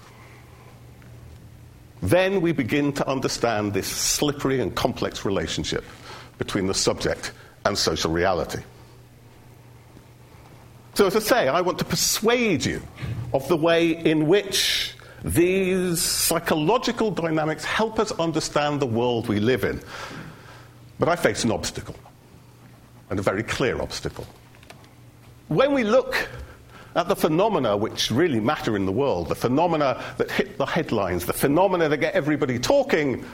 then 2.01 2.41
we 2.41 2.51
begin 2.51 2.93
to 2.93 3.07
understand 3.07 3.73
this 3.73 3.87
slippery 3.87 4.59
and 4.59 4.75
complex 4.75 5.25
relationship 5.25 5.83
between 6.37 6.67
the 6.67 6.73
subject 6.73 7.31
and 7.65 7.77
social 7.77 8.11
reality. 8.11 8.61
So, 10.95 11.07
as 11.07 11.15
I 11.15 11.19
say, 11.19 11.47
I 11.47 11.61
want 11.61 11.79
to 11.79 11.85
persuade 11.85 12.63
you 12.65 12.81
of 13.33 13.47
the 13.47 13.57
way 13.57 13.91
in 13.91 14.27
which 14.27 14.93
these 15.23 16.01
psychological 16.01 17.09
dynamics 17.09 17.65
help 17.65 17.99
us 17.99 18.11
understand 18.19 18.79
the 18.79 18.85
world 18.85 19.27
we 19.27 19.39
live 19.39 19.63
in. 19.63 19.81
But 20.99 21.09
I 21.09 21.15
face 21.15 21.43
an 21.43 21.51
obstacle, 21.51 21.95
and 23.09 23.17
a 23.17 23.23
very 23.23 23.41
clear 23.41 23.81
obstacle. 23.81 24.27
When 25.47 25.73
we 25.73 25.83
look 25.83 26.29
at 26.95 27.07
the 27.07 27.15
phenomena 27.15 27.75
which 27.75 28.11
really 28.11 28.39
matter 28.39 28.75
in 28.75 28.85
the 28.85 28.91
world, 28.91 29.29
the 29.29 29.35
phenomena 29.35 30.03
that 30.17 30.29
hit 30.29 30.59
the 30.59 30.65
headlines, 30.65 31.25
the 31.25 31.33
phenomena 31.33 31.89
that 31.89 31.97
get 31.97 32.13
everybody 32.13 32.59
talking, 32.59 33.25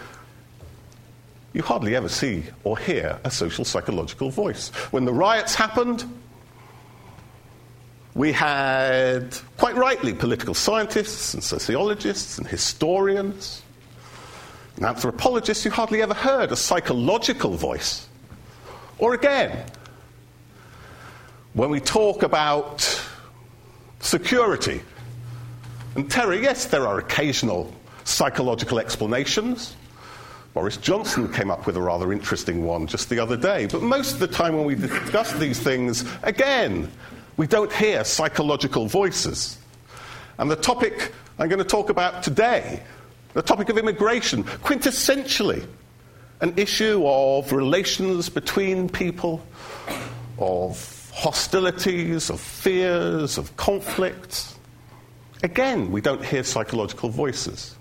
you 1.51 1.61
hardly 1.61 1.95
ever 1.95 2.07
see 2.07 2.45
or 2.63 2.77
hear 2.77 3.19
a 3.25 3.31
social 3.31 3.65
psychological 3.65 4.29
voice. 4.29 4.69
When 4.91 5.03
the 5.03 5.13
riots 5.13 5.55
happened, 5.55 6.05
we 8.19 8.33
had, 8.33 9.33
quite 9.55 9.77
rightly, 9.77 10.13
political 10.13 10.53
scientists 10.53 11.33
and 11.33 11.41
sociologists 11.41 12.37
and 12.37 12.45
historians 12.45 13.61
and 14.75 14.85
anthropologists. 14.85 15.63
who 15.63 15.69
hardly 15.69 16.01
ever 16.01 16.13
heard 16.13 16.51
a 16.51 16.55
psychological 16.57 17.51
voice. 17.51 18.09
Or 18.97 19.13
again, 19.13 19.65
when 21.53 21.69
we 21.69 21.79
talk 21.79 22.21
about 22.21 22.81
security. 24.01 24.81
And 25.95 26.11
terror, 26.11 26.35
yes, 26.35 26.65
there 26.65 26.85
are 26.85 26.99
occasional 26.99 27.73
psychological 28.03 28.79
explanations. 28.79 29.77
Boris 30.53 30.75
Johnson 30.75 31.31
came 31.31 31.49
up 31.49 31.65
with 31.65 31.77
a 31.77 31.81
rather 31.81 32.11
interesting 32.11 32.65
one 32.65 32.85
just 32.85 33.09
the 33.09 33.19
other 33.19 33.37
day. 33.37 33.67
But 33.67 33.81
most 33.81 34.15
of 34.15 34.19
the 34.19 34.27
time 34.27 34.57
when 34.57 34.65
we 34.65 34.75
discuss 34.75 35.31
these 35.31 35.57
things, 35.57 36.03
again, 36.23 36.91
we 37.39 37.47
don't 37.47 37.71
hear 37.71 38.03
psychological 38.03 38.85
voices. 38.87 39.57
And 40.39 40.51
the 40.51 40.57
topic 40.57 41.13
I'm 41.39 41.47
going 41.47 41.59
to 41.59 41.63
talk 41.63 41.89
about 41.89 42.21
today, 42.21 42.83
the 43.33 43.41
topic 43.41 43.69
of 43.69 43.77
immigration, 43.77 44.43
quintessentially 44.43 45.65
an 46.41 46.53
issue 46.57 47.01
of 47.05 47.53
relations 47.53 48.27
between 48.27 48.89
people, 48.89 49.41
of 50.37 51.09
hostilities, 51.13 52.29
of 52.29 52.41
fears, 52.41 53.37
of 53.37 53.55
conflicts. 53.55 54.59
Again, 55.41 55.93
we 55.93 56.01
don't 56.01 56.23
hear 56.25 56.43
psychological 56.43 57.07
voices. 57.07 57.77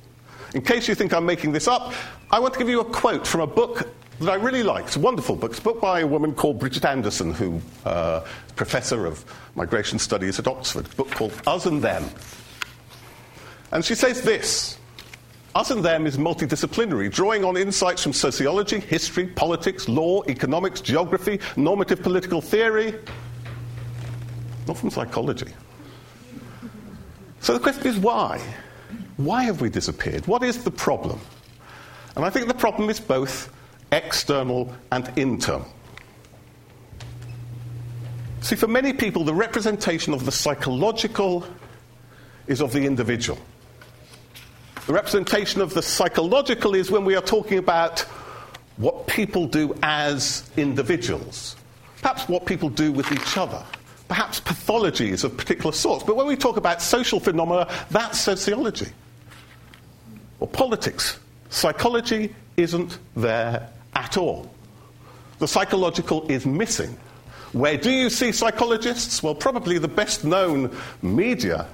In 0.54 0.62
case 0.62 0.86
you 0.86 0.94
think 0.94 1.12
I'm 1.12 1.26
making 1.26 1.50
this 1.50 1.66
up, 1.66 1.92
I 2.30 2.38
want 2.38 2.52
to 2.54 2.60
give 2.60 2.68
you 2.68 2.78
a 2.78 2.84
quote 2.84 3.26
from 3.26 3.40
a 3.40 3.46
book 3.48 3.88
that 4.20 4.28
I 4.28 4.34
really 4.34 4.62
liked. 4.62 4.88
It's 4.88 4.96
a 4.96 5.00
wonderful 5.00 5.37
book. 5.37 5.52
It's 5.52 5.60
a 5.60 5.62
book 5.62 5.80
by 5.80 6.00
a 6.00 6.06
woman 6.06 6.34
called 6.34 6.58
Bridget 6.58 6.84
Anderson, 6.84 7.32
who 7.32 7.60
uh, 7.84 8.25
professor 8.56 9.06
of 9.06 9.25
migration 9.54 9.98
studies 9.98 10.38
at 10.38 10.46
Oxford. 10.46 10.87
A 10.92 10.96
book 10.96 11.10
called 11.10 11.32
Us 11.46 11.66
and 11.66 11.82
Them. 11.82 12.04
And 13.70 13.84
she 13.84 13.94
says 13.94 14.22
this 14.22 14.78
us 15.54 15.70
and 15.70 15.84
them 15.84 16.06
is 16.06 16.16
multidisciplinary, 16.16 17.10
drawing 17.12 17.44
on 17.44 17.56
insights 17.56 18.02
from 18.02 18.12
sociology, 18.12 18.80
history, 18.80 19.26
politics, 19.26 19.88
law, 19.88 20.22
economics, 20.28 20.80
geography, 20.80 21.40
normative 21.56 22.02
political 22.02 22.40
theory, 22.40 22.94
not 24.66 24.76
from 24.76 24.90
psychology. 24.90 25.52
So 27.40 27.54
the 27.54 27.60
question 27.60 27.87
is 27.87 27.96
why? 27.96 28.40
Why 29.16 29.44
have 29.44 29.60
we 29.60 29.70
disappeared? 29.70 30.26
What 30.26 30.42
is 30.42 30.62
the 30.62 30.70
problem? 30.70 31.18
And 32.14 32.25
I 32.25 32.30
think 32.30 32.46
the 32.46 32.54
problem 32.54 32.88
is 32.90 33.00
both 33.00 33.52
external 33.92 34.73
and 34.92 35.11
internal. 35.16 35.66
See, 38.40 38.57
for 38.57 38.68
many 38.68 38.92
people, 38.92 39.25
the 39.25 39.35
representation 39.35 40.14
of 40.14 40.25
the 40.25 40.33
psychological 40.33 41.45
is 42.47 42.61
of 42.61 42.73
the 42.73 42.85
individual. 42.85 43.38
The 44.87 44.92
representation 44.92 45.61
of 45.61 45.75
the 45.75 45.83
psychological 45.83 46.75
is 46.75 46.90
when 46.90 47.04
we 47.04 47.14
are 47.14 47.23
talking 47.23 47.59
about 47.59 48.00
what 48.78 49.07
people 49.07 49.47
do 49.47 49.76
as 49.83 50.49
individuals, 50.57 51.57
perhaps 52.00 52.28
what 52.28 52.47
people 52.47 52.71
do 52.71 52.92
with 52.92 53.11
each 53.12 53.37
other, 53.37 53.62
perhaps 54.07 54.40
pathologies 54.40 55.25
of 55.25 55.37
particular 55.37 55.73
sorts. 55.73 56.04
But 56.04 56.16
when 56.16 56.26
we 56.26 56.37
talk 56.37 56.57
about 56.57 56.80
social 56.80 57.21
phenomena, 57.21 57.68
that's 57.90 58.18
sociology 58.21 58.88
or 60.40 60.47
politics. 60.47 61.18
Psychology 61.50 62.35
isn't 62.57 62.99
there 63.16 63.68
at 63.98 64.16
all. 64.16 64.48
The 65.40 65.48
psychological 65.48 66.26
is 66.28 66.46
missing. 66.46 66.96
Where 67.52 67.76
do 67.76 67.90
you 67.90 68.10
see 68.10 68.30
psychologists? 68.32 69.22
Well, 69.22 69.34
probably 69.34 69.78
the 69.78 69.88
best 69.88 70.24
known 70.24 70.76
media 71.02 71.66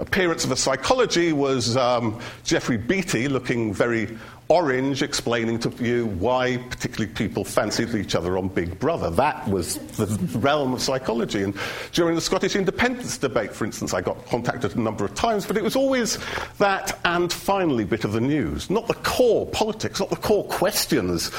appearance 0.00 0.44
of 0.44 0.50
a 0.50 0.56
psychology 0.56 1.32
was 1.32 1.76
um, 1.76 2.20
Geoffrey 2.44 2.78
Beattie 2.78 3.28
looking 3.28 3.72
very 3.72 4.16
orange, 4.48 5.02
explaining 5.02 5.60
to 5.60 5.70
you 5.82 6.06
why 6.06 6.56
particularly 6.56 7.12
people 7.14 7.44
fancied 7.44 7.94
each 7.94 8.16
other 8.16 8.36
on 8.36 8.48
Big 8.48 8.78
Brother. 8.80 9.08
That 9.10 9.46
was 9.46 9.76
the 9.96 10.06
realm 10.38 10.72
of 10.74 10.82
psychology. 10.82 11.44
And 11.44 11.56
during 11.92 12.16
the 12.16 12.20
Scottish 12.20 12.56
independence 12.56 13.16
debate, 13.16 13.52
for 13.52 13.64
instance, 13.64 13.94
I 13.94 14.00
got 14.00 14.26
contacted 14.26 14.74
a 14.74 14.80
number 14.80 15.04
of 15.04 15.14
times, 15.14 15.46
but 15.46 15.56
it 15.56 15.62
was 15.62 15.76
always 15.76 16.18
that 16.58 16.98
and 17.04 17.32
finally 17.32 17.84
bit 17.84 18.04
of 18.04 18.12
the 18.12 18.20
news, 18.20 18.70
not 18.70 18.88
the 18.88 18.94
core 18.94 19.46
politics, 19.46 20.00
not 20.00 20.10
the 20.10 20.16
core 20.16 20.44
questions 20.44 21.30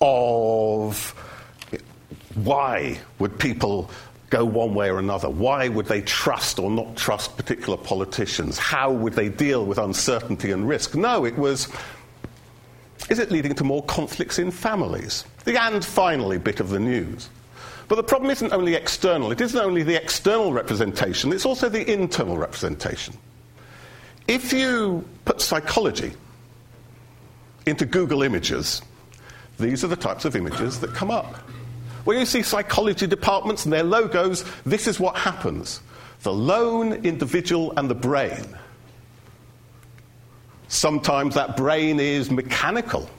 of 0.00 1.14
why 2.34 2.98
would 3.18 3.38
people 3.38 3.90
go 4.30 4.44
one 4.44 4.74
way 4.74 4.90
or 4.90 4.98
another? 4.98 5.28
Why 5.28 5.68
would 5.68 5.86
they 5.86 6.02
trust 6.02 6.58
or 6.58 6.70
not 6.70 6.96
trust 6.96 7.36
particular 7.36 7.76
politicians? 7.76 8.58
How 8.58 8.92
would 8.92 9.14
they 9.14 9.28
deal 9.28 9.64
with 9.64 9.78
uncertainty 9.78 10.50
and 10.50 10.68
risk? 10.68 10.94
No, 10.94 11.24
it 11.24 11.36
was 11.36 11.68
is 13.08 13.18
it 13.18 13.30
leading 13.30 13.54
to 13.54 13.64
more 13.64 13.82
conflicts 13.84 14.38
in 14.38 14.50
families? 14.50 15.24
The 15.44 15.58
and 15.58 15.82
finally 15.82 16.36
bit 16.36 16.60
of 16.60 16.68
the 16.68 16.80
news. 16.80 17.30
But 17.88 17.96
the 17.96 18.02
problem 18.02 18.30
isn't 18.30 18.52
only 18.52 18.74
external, 18.74 19.32
it 19.32 19.40
isn't 19.40 19.58
only 19.58 19.82
the 19.82 19.94
external 19.94 20.52
representation, 20.52 21.32
it's 21.32 21.46
also 21.46 21.70
the 21.70 21.90
internal 21.90 22.36
representation. 22.36 23.16
If 24.26 24.52
you 24.52 25.08
put 25.24 25.40
psychology 25.40 26.12
into 27.64 27.86
Google 27.86 28.22
Images, 28.22 28.82
these 29.58 29.84
are 29.84 29.88
the 29.88 29.96
types 29.96 30.26
of 30.26 30.36
images 30.36 30.80
that 30.80 30.92
come 30.92 31.10
up. 31.10 31.38
When 32.08 32.18
you 32.18 32.24
see 32.24 32.40
psychology 32.40 33.06
departments 33.06 33.66
and 33.66 33.72
their 33.74 33.82
logos, 33.82 34.42
this 34.64 34.86
is 34.86 34.98
what 34.98 35.14
happens 35.14 35.82
the 36.22 36.32
lone 36.32 36.94
individual 37.04 37.74
and 37.76 37.90
the 37.90 37.94
brain. 37.94 38.46
Sometimes 40.68 41.34
that 41.34 41.54
brain 41.58 42.00
is 42.00 42.30
mechanical. 42.30 43.10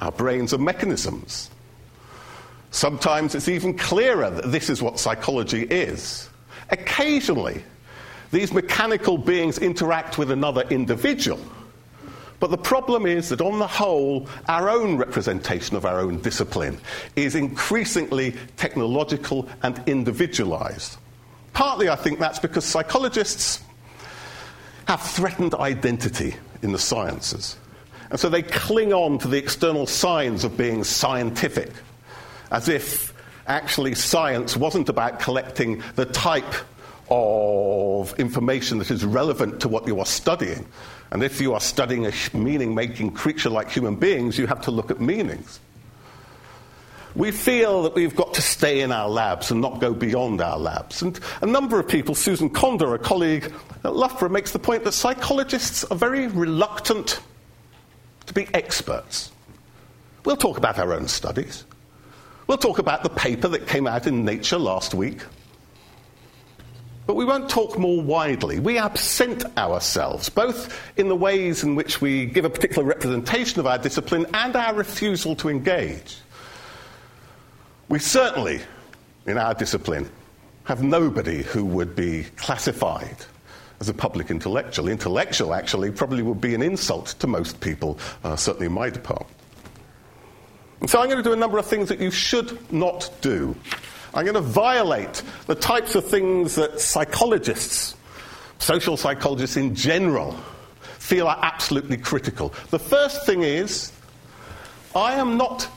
Our 0.00 0.10
brains 0.10 0.52
are 0.52 0.58
mechanisms. 0.58 1.48
Sometimes 2.72 3.36
it's 3.36 3.46
even 3.46 3.78
clearer 3.78 4.30
that 4.30 4.50
this 4.50 4.68
is 4.68 4.82
what 4.82 4.98
psychology 4.98 5.62
is. 5.62 6.28
Occasionally, 6.70 7.62
these 8.32 8.52
mechanical 8.52 9.16
beings 9.16 9.58
interact 9.58 10.18
with 10.18 10.32
another 10.32 10.62
individual 10.70 11.38
but 12.44 12.50
the 12.50 12.58
problem 12.58 13.06
is 13.06 13.30
that 13.30 13.40
on 13.40 13.58
the 13.58 13.66
whole, 13.66 14.28
our 14.48 14.68
own 14.68 14.98
representation 14.98 15.78
of 15.78 15.86
our 15.86 15.98
own 15.98 16.20
discipline 16.20 16.76
is 17.16 17.34
increasingly 17.34 18.34
technological 18.58 19.48
and 19.62 19.82
individualized. 19.86 20.98
Partly, 21.54 21.88
I 21.88 21.96
think 21.96 22.18
that's 22.18 22.38
because 22.38 22.66
psychologists 22.66 23.62
have 24.86 25.00
threatened 25.00 25.54
identity 25.54 26.34
in 26.60 26.72
the 26.72 26.78
sciences. 26.78 27.56
And 28.10 28.20
so 28.20 28.28
they 28.28 28.42
cling 28.42 28.92
on 28.92 29.16
to 29.20 29.28
the 29.28 29.38
external 29.38 29.86
signs 29.86 30.44
of 30.44 30.54
being 30.58 30.84
scientific, 30.84 31.70
as 32.50 32.68
if 32.68 33.14
actually 33.46 33.94
science 33.94 34.54
wasn't 34.54 34.90
about 34.90 35.18
collecting 35.18 35.82
the 35.94 36.04
type 36.04 36.54
of 37.08 38.12
information 38.20 38.76
that 38.80 38.90
is 38.90 39.02
relevant 39.02 39.60
to 39.60 39.68
what 39.68 39.86
you 39.86 39.98
are 39.98 40.04
studying, 40.04 40.66
and 41.14 41.22
if 41.22 41.40
you 41.40 41.54
are 41.54 41.60
studying 41.60 42.06
a 42.06 42.12
meaning 42.34 42.74
making 42.74 43.12
creature 43.12 43.48
like 43.48 43.70
human 43.70 43.94
beings, 43.94 44.36
you 44.36 44.48
have 44.48 44.60
to 44.62 44.72
look 44.72 44.90
at 44.90 45.00
meanings. 45.00 45.60
We 47.14 47.30
feel 47.30 47.84
that 47.84 47.94
we've 47.94 48.16
got 48.16 48.34
to 48.34 48.42
stay 48.42 48.80
in 48.80 48.90
our 48.90 49.08
labs 49.08 49.52
and 49.52 49.60
not 49.60 49.80
go 49.80 49.94
beyond 49.94 50.40
our 50.40 50.58
labs. 50.58 51.02
And 51.02 51.20
a 51.40 51.46
number 51.46 51.78
of 51.78 51.86
people, 51.86 52.16
Susan 52.16 52.50
Condor, 52.50 52.92
a 52.96 52.98
colleague 52.98 53.52
at 53.84 53.94
Loughborough, 53.94 54.28
makes 54.28 54.50
the 54.50 54.58
point 54.58 54.82
that 54.82 54.90
psychologists 54.90 55.84
are 55.84 55.96
very 55.96 56.26
reluctant 56.26 57.20
to 58.26 58.34
be 58.34 58.48
experts. 58.52 59.30
We'll 60.24 60.36
talk 60.36 60.58
about 60.58 60.80
our 60.80 60.92
own 60.92 61.06
studies. 61.06 61.64
We'll 62.48 62.58
talk 62.58 62.80
about 62.80 63.04
the 63.04 63.10
paper 63.10 63.46
that 63.46 63.68
came 63.68 63.86
out 63.86 64.08
in 64.08 64.24
Nature 64.24 64.58
last 64.58 64.94
week. 64.94 65.20
But 67.06 67.16
we 67.16 67.24
won't 67.24 67.50
talk 67.50 67.78
more 67.78 68.00
widely. 68.00 68.60
We 68.60 68.78
absent 68.78 69.44
ourselves, 69.58 70.30
both 70.30 70.80
in 70.96 71.08
the 71.08 71.16
ways 71.16 71.62
in 71.62 71.74
which 71.74 72.00
we 72.00 72.24
give 72.24 72.46
a 72.46 72.50
particular 72.50 72.84
representation 72.84 73.60
of 73.60 73.66
our 73.66 73.78
discipline 73.78 74.26
and 74.32 74.56
our 74.56 74.74
refusal 74.74 75.36
to 75.36 75.50
engage. 75.50 76.16
We 77.90 77.98
certainly, 77.98 78.62
in 79.26 79.36
our 79.36 79.52
discipline, 79.52 80.08
have 80.64 80.82
nobody 80.82 81.42
who 81.42 81.64
would 81.66 81.94
be 81.94 82.24
classified 82.36 83.16
as 83.80 83.90
a 83.90 83.94
public 83.94 84.30
intellectual. 84.30 84.88
Intellectual, 84.88 85.52
actually, 85.52 85.90
probably 85.90 86.22
would 86.22 86.40
be 86.40 86.54
an 86.54 86.62
insult 86.62 87.08
to 87.18 87.26
most 87.26 87.60
people, 87.60 87.98
uh, 88.22 88.34
certainly 88.34 88.66
in 88.66 88.72
my 88.72 88.88
department. 88.88 89.30
And 90.80 90.88
so 90.88 91.00
I'm 91.00 91.08
going 91.08 91.22
to 91.22 91.22
do 91.22 91.34
a 91.34 91.36
number 91.36 91.58
of 91.58 91.66
things 91.66 91.90
that 91.90 92.00
you 92.00 92.10
should 92.10 92.72
not 92.72 93.10
do 93.20 93.54
I'm 94.14 94.24
going 94.24 94.34
to 94.34 94.40
violate 94.40 95.22
the 95.46 95.56
types 95.56 95.96
of 95.96 96.06
things 96.06 96.54
that 96.54 96.80
psychologists, 96.80 97.96
social 98.58 98.96
psychologists 98.96 99.56
in 99.56 99.74
general, 99.74 100.32
feel 100.98 101.26
are 101.26 101.38
absolutely 101.42 101.96
critical. 101.96 102.54
The 102.70 102.78
first 102.78 103.26
thing 103.26 103.42
is, 103.42 103.92
I 104.94 105.14
am 105.14 105.36
not 105.36 105.68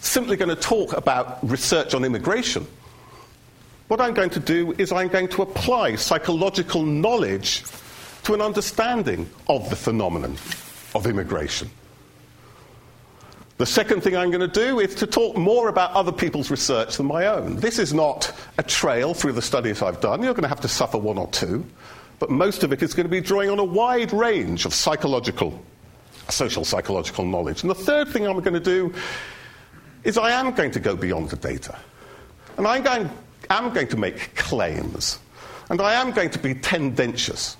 simply 0.00 0.36
going 0.36 0.48
to 0.48 0.60
talk 0.60 0.96
about 0.96 1.48
research 1.48 1.94
on 1.94 2.04
immigration. 2.04 2.66
What 3.86 4.00
I'm 4.00 4.14
going 4.14 4.30
to 4.30 4.40
do 4.40 4.74
is 4.76 4.90
I'm 4.90 5.08
going 5.08 5.28
to 5.28 5.42
apply 5.42 5.94
psychological 5.94 6.82
knowledge 6.82 7.62
to 8.24 8.34
an 8.34 8.40
understanding 8.40 9.30
of 9.48 9.70
the 9.70 9.76
phenomenon 9.76 10.36
of 10.94 11.06
immigration. 11.06 11.70
The 13.60 13.66
second 13.66 14.00
thing 14.00 14.16
I'm 14.16 14.30
going 14.30 14.40
to 14.40 14.48
do 14.48 14.80
is 14.80 14.94
to 14.94 15.06
talk 15.06 15.36
more 15.36 15.68
about 15.68 15.92
other 15.92 16.12
people's 16.12 16.50
research 16.50 16.96
than 16.96 17.04
my 17.04 17.26
own. 17.26 17.56
This 17.56 17.78
is 17.78 17.92
not 17.92 18.32
a 18.56 18.62
trail 18.62 19.12
through 19.12 19.32
the 19.32 19.42
studies 19.42 19.82
I've 19.82 20.00
done. 20.00 20.22
You're 20.22 20.32
going 20.32 20.44
to 20.44 20.48
have 20.48 20.62
to 20.62 20.68
suffer 20.68 20.96
one 20.96 21.18
or 21.18 21.28
two. 21.28 21.66
But 22.20 22.30
most 22.30 22.62
of 22.62 22.72
it 22.72 22.82
is 22.82 22.94
going 22.94 23.04
to 23.04 23.10
be 23.10 23.20
drawing 23.20 23.50
on 23.50 23.58
a 23.58 23.64
wide 23.64 24.14
range 24.14 24.64
of 24.64 24.72
psychological, 24.72 25.62
social 26.30 26.64
psychological 26.64 27.26
knowledge. 27.26 27.60
And 27.60 27.70
the 27.70 27.74
third 27.74 28.08
thing 28.08 28.26
I'm 28.26 28.40
going 28.40 28.54
to 28.54 28.60
do 28.60 28.94
is 30.04 30.16
I 30.16 30.30
am 30.30 30.54
going 30.54 30.70
to 30.70 30.80
go 30.80 30.96
beyond 30.96 31.28
the 31.28 31.36
data. 31.36 31.76
And 32.56 32.66
I'm 32.66 32.82
going, 32.82 33.10
I'm 33.50 33.74
going 33.74 33.88
to 33.88 33.98
make 33.98 34.36
claims. 34.36 35.18
And 35.68 35.82
I 35.82 36.00
am 36.00 36.12
going 36.12 36.30
to 36.30 36.38
be 36.38 36.54
tendentious. 36.54 37.58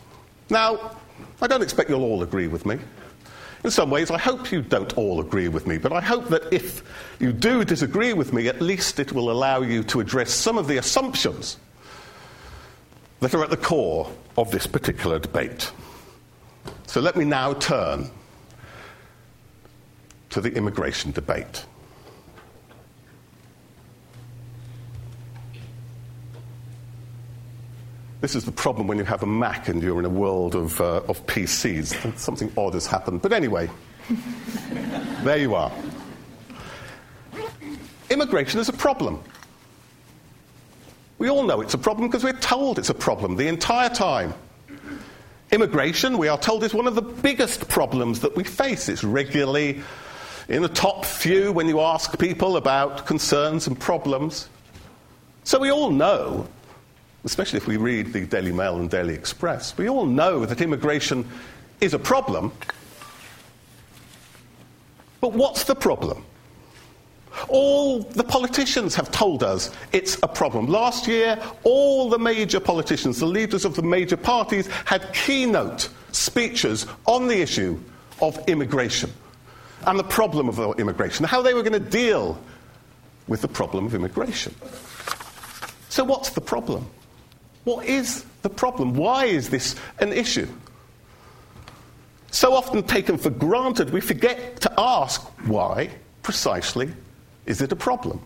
Now, 0.49 0.97
I 1.43 1.47
don't 1.47 1.61
expect 1.61 1.91
you'll 1.91 2.05
all 2.05 2.23
agree 2.23 2.47
with 2.47 2.65
me. 2.65 2.79
In 3.63 3.71
some 3.71 3.91
ways, 3.91 4.11
I 4.11 4.19
hope 4.19 4.51
you 4.51 4.63
don't 4.63 4.97
all 4.97 5.21
agree 5.21 5.49
with 5.49 5.67
me, 5.67 5.77
but 5.77 5.93
I 5.93 6.01
hope 6.01 6.29
that 6.29 6.51
if 6.53 6.83
you 7.21 7.33
do 7.33 7.65
disagree 7.65 8.15
with 8.15 8.33
me, 8.33 8.49
at 8.49 8.63
least 8.63 8.99
it 8.99 9.13
will 9.13 9.31
allow 9.31 9.61
you 9.61 9.83
to 9.85 10.01
address 10.01 10.33
some 10.33 10.57
of 10.57 10.67
the 10.67 10.79
assumptions 10.79 11.59
that 13.21 13.35
are 13.35 13.45
at 13.45 13.51
the 13.51 13.57
core 13.59 14.11
of 14.39 14.51
this 14.51 14.67
particular 14.67 15.19
debate. 15.19 15.71
So 16.87 17.01
let 17.01 17.17
me 17.17 17.25
now 17.27 17.53
turn 17.55 18.11
to 20.31 20.41
the 20.41 20.53
immigration 20.55 21.13
debate. 21.13 21.67
This 28.21 28.35
is 28.35 28.45
the 28.45 28.53
problem 28.53 28.87
when 28.87 28.99
you 28.99 29.05
have 29.05 29.23
a 29.23 29.27
Mac 29.27 29.69
and 29.69 29.83
you're 29.83 29.99
in 29.99 30.05
a 30.05 30.11
world 30.11 30.55
of, 30.55 30.79
uh, 30.79 31.03
of 31.09 31.25
PCs. 31.27 32.19
Something 32.19 32.53
odd 32.57 32.75
has 32.75 32.87
happened. 32.87 33.23
But 33.23 33.33
anyway, 33.33 33.71
there 35.23 35.39
you 35.39 35.55
are. 35.55 35.73
Immigration 38.11 38.61
is 38.61 38.69
a 38.69 38.75
problem. 38.75 39.23
We 41.17 41.31
all 41.31 41.45
know 41.45 41.63
it's 41.63 41.73
a 41.73 41.79
problem 41.79 42.09
because 42.09 42.23
we're 42.23 42.33
told 42.35 42.79
it's 42.79 42.91
a 42.91 42.95
problem 42.95 43.37
the 43.37 43.49
entire 43.49 43.89
time. 43.89 44.35
Immigration, 45.51 46.19
we 46.19 46.29
are 46.29 46.39
told, 46.39 46.63
is 46.63 46.75
one 46.75 46.87
of 46.87 46.95
the 46.95 47.03
biggest 47.03 47.69
problems 47.69 48.21
that 48.21 48.37
we 48.37 48.45
face. 48.45 48.89
It's 48.91 49.03
regularly 49.03 49.83
in 50.49 50.61
the 50.61 50.69
top 50.69 51.07
few 51.07 51.53
when 51.53 51.69
you 51.69 51.81
ask 51.81 52.19
people 52.19 52.59
about 52.59 53.07
concerns 53.07 53.67
and 53.67 53.81
problems. 53.81 54.49
So 55.45 55.59
we 55.59 55.71
all 55.71 55.91
know 55.91 56.47
especially 57.25 57.59
if 57.59 57.67
we 57.67 57.77
read 57.77 58.13
the 58.13 58.25
Daily 58.27 58.53
Mail 58.53 58.77
and 58.77 58.91
Daily 58.91 59.15
Express, 59.15 59.77
we 59.77 59.89
all 59.89 60.07
know 60.07 60.45
that 60.47 60.61
immigration 60.61 61.29
is 61.81 61.95
a 61.95 61.99
problem. 61.99 62.53
But 65.21 65.33
what's 65.33 65.65
the 65.65 65.75
problem? 65.75 66.25
All 67.49 68.01
the 68.01 68.25
politicians 68.25 68.95
have 68.95 69.11
told 69.11 69.43
us 69.43 69.71
it's 69.93 70.19
a 70.23 70.29
problem. 70.29 70.67
Last 70.67 71.07
year, 71.07 71.39
all 71.63 72.09
the 72.09 72.19
major 72.19 72.61
politicians, 72.61 73.21
the 73.21 73.27
leaders 73.27 73.65
of 73.65 73.75
the 73.77 73.83
major 73.83 74.17
parties, 74.17 74.67
had 74.85 75.13
keynote 75.15 75.89
speeches 76.13 76.87
on 77.07 77.29
the 77.29 77.41
issue 77.41 77.79
of 78.21 78.39
immigration 78.49 79.13
and 79.87 79.99
the 79.99 80.05
problem 80.05 80.49
of 80.49 80.79
immigration, 80.79 81.25
how 81.25 81.41
they 81.41 81.55
were 81.55 81.63
going 81.63 81.73
to 81.73 81.91
deal 81.91 82.39
with 83.29 83.41
the 83.41 83.49
problem 83.49 83.87
of 83.87 83.95
immigration. 83.95 84.55
So, 85.89 86.05
what's 86.05 86.31
the 86.31 86.41
problem? 86.41 86.87
What 87.65 87.87
is 87.87 88.25
the 88.43 88.51
problem? 88.51 88.95
Why 88.95 89.27
is 89.27 89.51
this 89.51 89.77
an 89.99 90.13
issue? 90.13 90.49
So 92.31 92.55
often 92.55 92.83
taken 92.83 93.19
for 93.19 93.31
granted, 93.31 93.91
we 93.91 94.01
forget 94.01 94.61
to 94.63 94.73
ask 94.79 95.21
why 95.47 95.91
precisely 96.23 96.93
is 97.47 97.61
it 97.61 97.73
a 97.73 97.77
problem. 97.77 98.21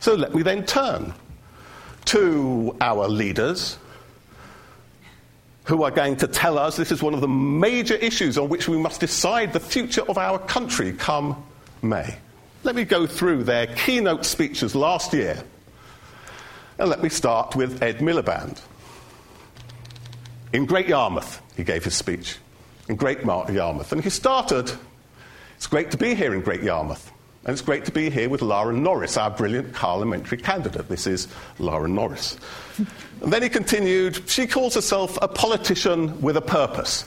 So 0.00 0.14
let 0.14 0.34
me 0.34 0.42
then 0.42 0.64
turn 0.64 1.12
to 2.06 2.76
our 2.80 3.08
leaders 3.08 3.78
who 5.64 5.82
are 5.82 5.90
going 5.90 6.16
to 6.16 6.26
tell 6.26 6.58
us 6.58 6.76
this 6.76 6.92
is 6.92 7.02
one 7.02 7.14
of 7.14 7.20
the 7.20 7.28
major 7.28 7.94
issues 7.94 8.36
on 8.36 8.48
which 8.48 8.68
we 8.68 8.76
must 8.76 9.00
decide 9.00 9.52
the 9.52 9.60
future 9.60 10.02
of 10.02 10.18
our 10.18 10.38
country 10.38 10.92
come 10.92 11.42
May. 11.82 12.16
Let 12.62 12.74
me 12.74 12.84
go 12.84 13.06
through 13.06 13.44
their 13.44 13.66
keynote 13.66 14.24
speeches 14.24 14.74
last 14.74 15.12
year. 15.12 15.42
And 16.78 16.90
let 16.90 17.02
me 17.02 17.08
start 17.08 17.54
with 17.54 17.82
Ed 17.82 17.98
Miliband. 17.98 18.60
In 20.52 20.66
Great 20.66 20.88
Yarmouth, 20.88 21.40
he 21.56 21.62
gave 21.62 21.84
his 21.84 21.94
speech. 21.94 22.36
In 22.88 22.96
Great 22.96 23.22
Yarmouth. 23.22 23.92
And 23.92 24.02
he 24.02 24.10
started, 24.10 24.72
it's 25.56 25.66
great 25.66 25.90
to 25.92 25.96
be 25.96 26.14
here 26.14 26.34
in 26.34 26.40
Great 26.40 26.62
Yarmouth. 26.62 27.12
And 27.44 27.52
it's 27.52 27.62
great 27.62 27.84
to 27.84 27.92
be 27.92 28.10
here 28.10 28.28
with 28.28 28.42
Lara 28.42 28.72
Norris, 28.72 29.16
our 29.16 29.30
brilliant 29.30 29.72
parliamentary 29.72 30.38
candidate. 30.38 30.88
This 30.88 31.06
is 31.06 31.28
Lara 31.58 31.88
Norris. 31.88 32.38
And 33.22 33.32
then 33.32 33.42
he 33.42 33.48
continued, 33.48 34.28
she 34.28 34.46
calls 34.46 34.74
herself 34.74 35.16
a 35.22 35.28
politician 35.28 36.20
with 36.20 36.36
a 36.36 36.42
purpose. 36.42 37.06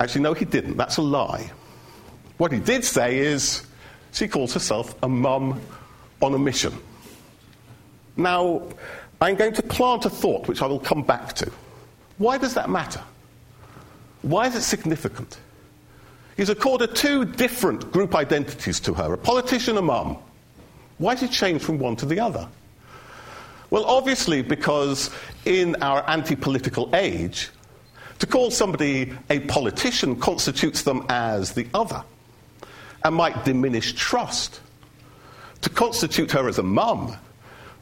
Actually, 0.00 0.22
no, 0.22 0.32
he 0.32 0.44
didn't. 0.44 0.76
That's 0.76 0.96
a 0.96 1.02
lie. 1.02 1.52
What 2.36 2.50
he 2.50 2.58
did 2.58 2.84
say 2.84 3.18
is, 3.18 3.64
she 4.10 4.26
calls 4.26 4.52
herself 4.52 5.00
a 5.04 5.08
mum 5.08 5.60
on 6.20 6.34
a 6.34 6.38
mission. 6.38 6.72
Now, 8.20 8.62
I'm 9.20 9.34
going 9.34 9.54
to 9.54 9.62
plant 9.62 10.04
a 10.04 10.10
thought 10.10 10.46
which 10.46 10.62
I 10.62 10.66
will 10.66 10.80
come 10.80 11.02
back 11.02 11.32
to. 11.34 11.50
Why 12.18 12.36
does 12.38 12.54
that 12.54 12.68
matter? 12.68 13.02
Why 14.22 14.46
is 14.46 14.54
it 14.54 14.62
significant? 14.62 15.38
He's 16.36 16.50
accorded 16.50 16.94
two 16.94 17.24
different 17.24 17.90
group 17.92 18.14
identities 18.14 18.78
to 18.80 18.94
her 18.94 19.12
a 19.12 19.18
politician, 19.18 19.76
a 19.78 19.82
mum. 19.82 20.18
Why 20.98 21.14
did 21.14 21.30
he 21.30 21.34
change 21.34 21.62
from 21.62 21.78
one 21.78 21.96
to 21.96 22.06
the 22.06 22.20
other? 22.20 22.46
Well, 23.70 23.84
obviously, 23.84 24.42
because 24.42 25.10
in 25.46 25.76
our 25.82 26.08
anti 26.08 26.36
political 26.36 26.94
age, 26.94 27.48
to 28.18 28.26
call 28.26 28.50
somebody 28.50 29.12
a 29.30 29.40
politician 29.40 30.16
constitutes 30.16 30.82
them 30.82 31.06
as 31.08 31.52
the 31.52 31.66
other 31.72 32.04
and 33.02 33.14
might 33.14 33.44
diminish 33.44 33.94
trust. 33.94 34.60
To 35.62 35.70
constitute 35.70 36.32
her 36.32 36.48
as 36.48 36.58
a 36.58 36.62
mum 36.62 37.16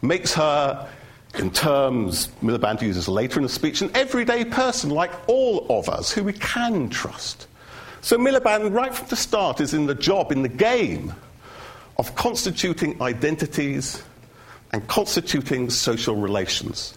makes 0.03 0.33
her, 0.35 0.89
in 1.35 1.51
terms 1.51 2.29
Miliband 2.43 2.83
uses 2.83 3.09
later 3.09 3.39
in 3.39 3.43
the 3.43 3.49
speech, 3.49 3.81
an 3.83 3.91
everyday 3.95 4.45
person 4.45 4.91
like 4.91 5.13
all 5.29 5.67
of 5.71 5.89
us 5.89 6.11
who 6.11 6.25
we 6.25 6.33
can 6.33 6.89
trust. 6.89 7.47
So 8.01 8.17
Miliband, 8.17 8.73
right 8.73 8.95
from 8.95 9.09
the 9.09 9.17
start, 9.17 9.61
is 9.61 9.75
in 9.75 9.87
the 9.87 9.95
job, 9.95 10.33
in 10.33 10.43
the 10.43 10.49
game 10.49 11.13
of 11.99 12.15
constituting 12.15 13.01
identities 13.03 14.03
and 14.73 14.87
constituting 14.87 15.71
social 15.71 16.15
relations. 16.15 16.95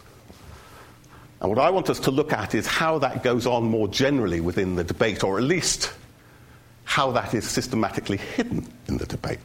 And 1.42 1.50
what 1.50 1.58
I 1.58 1.72
want 1.72 1.90
us 1.90 2.00
to 2.02 2.12
look 2.12 2.34
at 2.34 2.54
is 2.54 2.68
how 2.68 3.00
that 3.00 3.24
goes 3.24 3.48
on 3.48 3.64
more 3.64 3.88
generally 3.88 4.42
within 4.42 4.76
the 4.76 4.84
debate, 4.84 5.24
or 5.24 5.40
at 5.40 5.44
least 5.44 5.92
how 6.84 7.12
that 7.12 7.34
is 7.34 7.50
systematically 7.50 8.18
hidden 8.18 8.72
in 8.88 8.98
the 8.98 9.08
debate. 9.08 9.40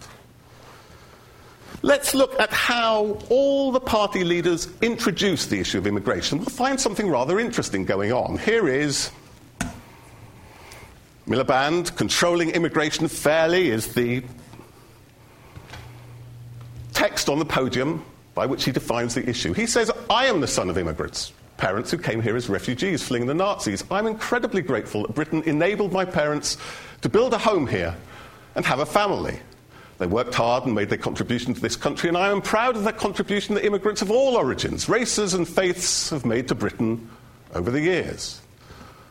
Let's 1.87 2.16
look 2.16 2.40
at 2.40 2.51
how 2.51 3.16
all 3.29 3.70
the 3.70 3.79
party 3.79 4.25
leaders 4.25 4.66
introduced 4.83 5.51
the 5.51 5.61
issue 5.61 5.79
of 5.79 5.87
immigration. 5.87 6.38
We'll 6.38 6.46
find 6.46 6.81
something 6.81 7.09
rather 7.09 7.38
interesting 7.38 7.85
going 7.85 8.12
on. 8.12 8.38
Here 8.38 8.66
is 8.66 9.12
Miliband, 11.29 11.96
controlling 11.96 12.51
immigration 12.51 13.07
fairly 13.07 13.70
is 13.70 13.94
the 13.94 14.25
text 16.92 17.29
on 17.29 17.38
the 17.38 17.44
podium 17.44 18.05
by 18.35 18.46
which 18.46 18.64
he 18.64 18.72
defines 18.72 19.14
the 19.14 19.31
issue. 19.31 19.53
He 19.53 19.66
says, 19.66 19.88
I 20.11 20.27
am 20.27 20.40
the 20.40 20.49
son 20.49 20.68
of 20.68 20.79
immigrants, 20.79 21.33
parents 21.57 21.92
who 21.92 21.99
came 21.99 22.20
here 22.20 22.35
as 22.35 22.49
refugees 22.49 23.05
fleeing 23.05 23.27
the 23.27 23.35
Nazis. 23.35 23.85
I'm 23.92 24.09
incredibly 24.09 24.61
grateful 24.61 25.03
that 25.03 25.14
Britain 25.14 25.44
enabled 25.44 25.92
my 25.92 26.05
parents 26.05 26.59
to 27.03 27.09
build 27.09 27.33
a 27.33 27.38
home 27.38 27.68
here 27.68 27.94
and 28.57 28.66
have 28.66 28.81
a 28.81 28.87
family. 28.87 29.38
They 29.98 30.06
worked 30.06 30.35
hard 30.35 30.64
and 30.64 30.74
made 30.74 30.90
their 30.90 30.98
contribution 30.98 31.54
to 31.54 31.61
this 31.61 31.76
country, 31.76 32.09
and 32.09 32.18
I 32.18 32.30
am 32.30 32.42
proud 32.42 32.76
of 32.76 32.85
the 32.85 32.92
contribution 32.92 33.54
that 33.54 33.64
immigrants 33.64 34.02
of 34.02 34.11
all 34.11 34.37
origins, 34.37 34.88
races, 34.88 35.32
and 35.32 35.48
faiths 35.48 36.11
have 36.11 36.26
made 36.26 36.48
to 36.48 36.54
Britain 36.54 37.09
over 37.54 37.70
the 37.70 37.80
years. 37.80 38.40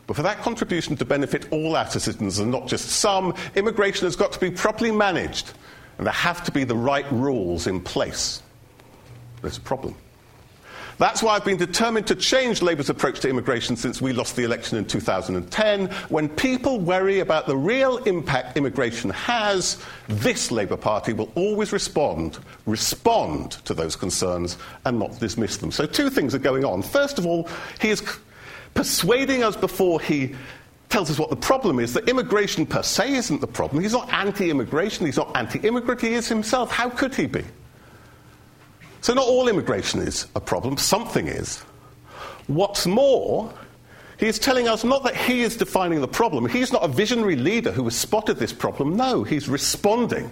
But 0.06 0.14
for 0.14 0.22
that 0.22 0.42
contribution 0.42 0.96
to 0.96 1.04
benefit 1.04 1.48
all 1.50 1.74
our 1.74 1.90
citizens 1.90 2.38
and 2.38 2.52
not 2.52 2.68
just 2.68 2.88
some, 2.88 3.34
immigration 3.56 4.06
has 4.06 4.14
got 4.14 4.30
to 4.32 4.38
be 4.38 4.50
properly 4.50 4.92
managed, 4.92 5.52
and 5.98 6.06
there 6.06 6.14
have 6.14 6.44
to 6.44 6.52
be 6.52 6.62
the 6.62 6.76
right 6.76 7.10
rules 7.10 7.66
in 7.66 7.80
place. 7.80 8.42
There's 9.42 9.58
a 9.58 9.62
problem. 9.62 9.96
That's 10.98 11.22
why 11.22 11.34
I've 11.34 11.44
been 11.44 11.58
determined 11.58 12.06
to 12.06 12.14
change 12.14 12.62
Labour's 12.62 12.88
approach 12.88 13.20
to 13.20 13.28
immigration 13.28 13.76
since 13.76 14.00
we 14.00 14.14
lost 14.14 14.34
the 14.34 14.44
election 14.44 14.78
in 14.78 14.86
2010. 14.86 15.88
When 16.08 16.28
people 16.30 16.80
worry 16.80 17.20
about 17.20 17.46
the 17.46 17.56
real 17.56 17.98
impact 18.04 18.56
immigration 18.56 19.10
has, 19.10 19.82
this 20.08 20.50
Labour 20.50 20.78
Party 20.78 21.12
will 21.12 21.30
always 21.34 21.70
respond, 21.72 22.38
respond 22.64 23.52
to 23.66 23.74
those 23.74 23.94
concerns 23.94 24.56
and 24.86 24.98
not 24.98 25.18
dismiss 25.20 25.58
them. 25.58 25.70
So 25.70 25.84
two 25.84 26.08
things 26.08 26.34
are 26.34 26.38
going 26.38 26.64
on. 26.64 26.80
First 26.80 27.18
of 27.18 27.26
all, 27.26 27.48
he 27.78 27.90
is 27.90 28.02
persuading 28.72 29.42
us 29.42 29.54
before 29.54 30.00
he 30.00 30.34
tells 30.88 31.10
us 31.10 31.18
what 31.18 31.28
the 31.28 31.36
problem 31.36 31.78
is 31.78 31.92
that 31.92 32.08
immigration 32.08 32.64
per 32.64 32.82
se 32.82 33.14
isn't 33.14 33.42
the 33.42 33.46
problem. 33.46 33.82
He's 33.82 33.92
not 33.92 34.10
anti 34.12 34.50
immigration, 34.50 35.04
he's 35.04 35.16
not 35.18 35.36
anti 35.36 35.58
immigrant, 35.58 36.00
he 36.00 36.14
is 36.14 36.26
himself. 36.26 36.70
How 36.70 36.88
could 36.88 37.14
he 37.14 37.26
be? 37.26 37.44
So, 39.06 39.14
not 39.14 39.28
all 39.28 39.46
immigration 39.46 40.00
is 40.00 40.26
a 40.34 40.40
problem, 40.40 40.76
something 40.76 41.28
is. 41.28 41.58
What's 42.48 42.88
more, 42.88 43.54
he 44.18 44.26
is 44.26 44.36
telling 44.36 44.66
us 44.66 44.82
not 44.82 45.04
that 45.04 45.14
he 45.14 45.42
is 45.42 45.56
defining 45.56 46.00
the 46.00 46.08
problem. 46.08 46.48
He's 46.48 46.72
not 46.72 46.82
a 46.82 46.88
visionary 46.88 47.36
leader 47.36 47.70
who 47.70 47.84
has 47.84 47.94
spotted 47.94 48.38
this 48.38 48.52
problem. 48.52 48.96
No, 48.96 49.22
he's 49.22 49.48
responding. 49.48 50.28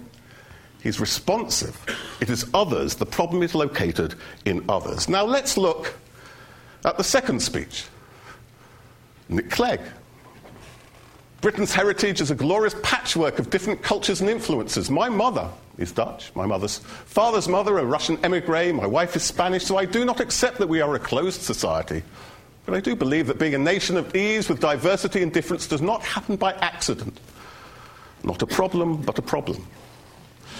He's 0.83 0.99
responsive. 0.99 1.79
It 2.19 2.29
is 2.29 2.47
others. 2.53 2.95
The 2.95 3.05
problem 3.05 3.43
is 3.43 3.55
located 3.55 4.15
in 4.43 4.65
others. 4.67 5.07
Now 5.07 5.23
let's 5.23 5.55
look 5.55 5.93
at 6.83 6.97
the 6.97 7.03
second 7.05 7.41
speech. 7.41 7.85
Nick 9.29 9.51
Clegg. 9.51 9.79
Britain's 11.39 11.73
heritage 11.73 12.19
is 12.19 12.29
a 12.29 12.35
glorious 12.35 12.75
patchwork 12.83 13.39
of 13.39 13.49
different 13.49 13.81
cultures 13.81 14.19
and 14.19 14.29
influences. 14.29 14.91
My 14.91 15.07
mother 15.07 15.49
is 15.77 15.91
Dutch. 15.91 16.31
My 16.35 16.45
mother's 16.45 16.77
father's 16.77 17.47
mother, 17.47 17.77
a 17.77 17.85
Russian 17.85 18.17
emigre. 18.23 18.73
My 18.73 18.85
wife 18.85 19.15
is 19.15 19.23
Spanish, 19.23 19.65
so 19.65 19.77
I 19.77 19.85
do 19.85 20.05
not 20.05 20.19
accept 20.19 20.57
that 20.57 20.67
we 20.67 20.81
are 20.81 20.95
a 20.95 20.99
closed 20.99 21.41
society. 21.41 22.03
But 22.65 22.75
I 22.75 22.79
do 22.79 22.95
believe 22.95 23.27
that 23.27 23.37
being 23.37 23.53
a 23.53 23.59
nation 23.59 23.97
of 23.97 24.15
ease 24.15 24.49
with 24.49 24.59
diversity 24.59 25.21
and 25.21 25.31
difference 25.31 25.67
does 25.67 25.81
not 25.81 26.01
happen 26.01 26.35
by 26.35 26.53
accident. 26.53 27.19
Not 28.23 28.41
a 28.41 28.47
problem, 28.47 29.01
but 29.01 29.19
a 29.19 29.21
problem. 29.21 29.67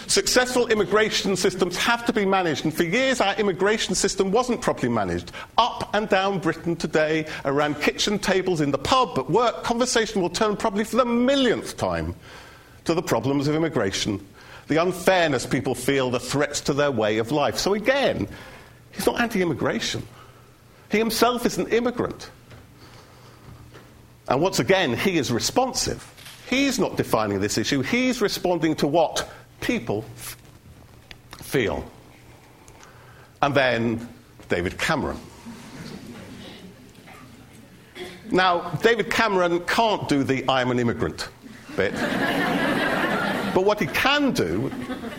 Successful 0.08 0.67
immigration 0.67 1.36
systems 1.36 1.75
have 1.78 2.06
to 2.06 2.13
be 2.13 2.25
managed, 2.25 2.63
and 2.63 2.73
for 2.73 2.84
years 2.84 3.21
our 3.21 3.34
immigration 3.36 3.95
system 3.95 4.32
wasn't 4.32 4.62
properly 4.62 4.89
managed. 4.89 5.32
Up 5.58 5.89
and 5.95 6.08
down 6.08 6.38
Britain 6.38 6.75
today, 6.75 7.25
around 7.43 7.82
kitchen 7.82 8.19
tables 8.19 8.62
in 8.62 8.69
the 8.69 8.78
pub, 8.78 9.17
at 9.17 9.30
work, 9.30 9.63
conversation 9.63 10.21
will 10.21 10.30
turn 10.30 10.56
probably 10.56 10.84
for 10.84 10.97
the 10.97 11.06
millionth 11.06 11.75
time 11.75 12.13
to 12.84 12.93
the 12.93 13.01
problems 13.01 13.47
of 13.47 13.56
immigration, 13.56 14.23
the 14.67 14.82
unfairness 14.82 15.45
people 15.45 15.75
feel, 15.75 16.10
the 16.10 16.19
threats 16.19 16.62
to 16.62 16.73
their 16.73 16.91
way 16.91 17.17
of 17.17 17.32
life. 17.32 17.58
So 17.58 17.73
again, 17.73 18.28
he's 18.91 19.06
not 19.06 19.19
anti 19.19 19.41
immigration. 19.41 20.04
He 20.89 20.97
himself 20.97 21.45
is 21.45 21.58
an 21.58 21.67
immigrant. 21.67 22.30
And 24.28 24.41
once 24.41 24.60
again, 24.60 24.95
he 24.97 25.17
is 25.17 25.32
responsive. 25.32 26.12
He's 26.49 26.80
not 26.80 26.97
defining 26.97 27.39
this 27.39 27.58
issue, 27.58 27.82
he's 27.82 28.21
responding 28.21 28.75
to 28.75 28.88
what 28.88 29.28
people 29.62 30.06
feel. 31.41 31.89
And 33.41 33.54
then 33.54 34.08
David 34.49 34.78
Cameron. 34.78 35.17
Now, 38.32 38.71
David 38.82 39.12
Cameron 39.12 39.60
can't 39.65 40.08
do 40.10 40.23
the 40.23 40.47
I 40.47 40.62
am 40.62 40.71
an 40.71 40.80
immigrant 40.80 41.30
bit. 41.75 41.93
But 43.56 43.63
what 43.63 43.80
he 43.80 43.88
can 43.88 44.34
do 44.34 44.70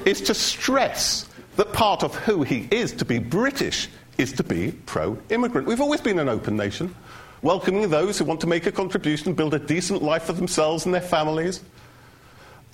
is 0.05 0.21
to 0.21 0.35
stress 0.35 1.27
that 1.57 1.73
part 1.73 2.03
of 2.03 2.15
who 2.15 2.43
he 2.43 2.69
is 2.71 2.93
to 2.93 3.07
be 3.07 3.19
British 3.19 3.89
is 4.19 4.31
to 4.35 4.45
be 4.45 4.73
pro 4.85 5.19
immigrant. 5.31 5.67
We've 5.67 5.81
always 5.81 6.03
been 6.03 6.19
an 6.19 6.29
open 6.29 6.55
nation, 6.55 6.95
welcoming 7.41 7.89
those 7.89 8.19
who 8.19 8.27
want 8.27 8.43
to 8.43 8.47
make 8.47 8.67
a 8.67 8.73
contribution, 8.73 9.33
build 9.33 9.55
a 9.55 9.59
decent 9.59 10.03
life 10.03 10.25
for 10.25 10.35
themselves 10.35 10.85
and 10.85 10.95
their 10.95 11.01
families. 11.01 11.63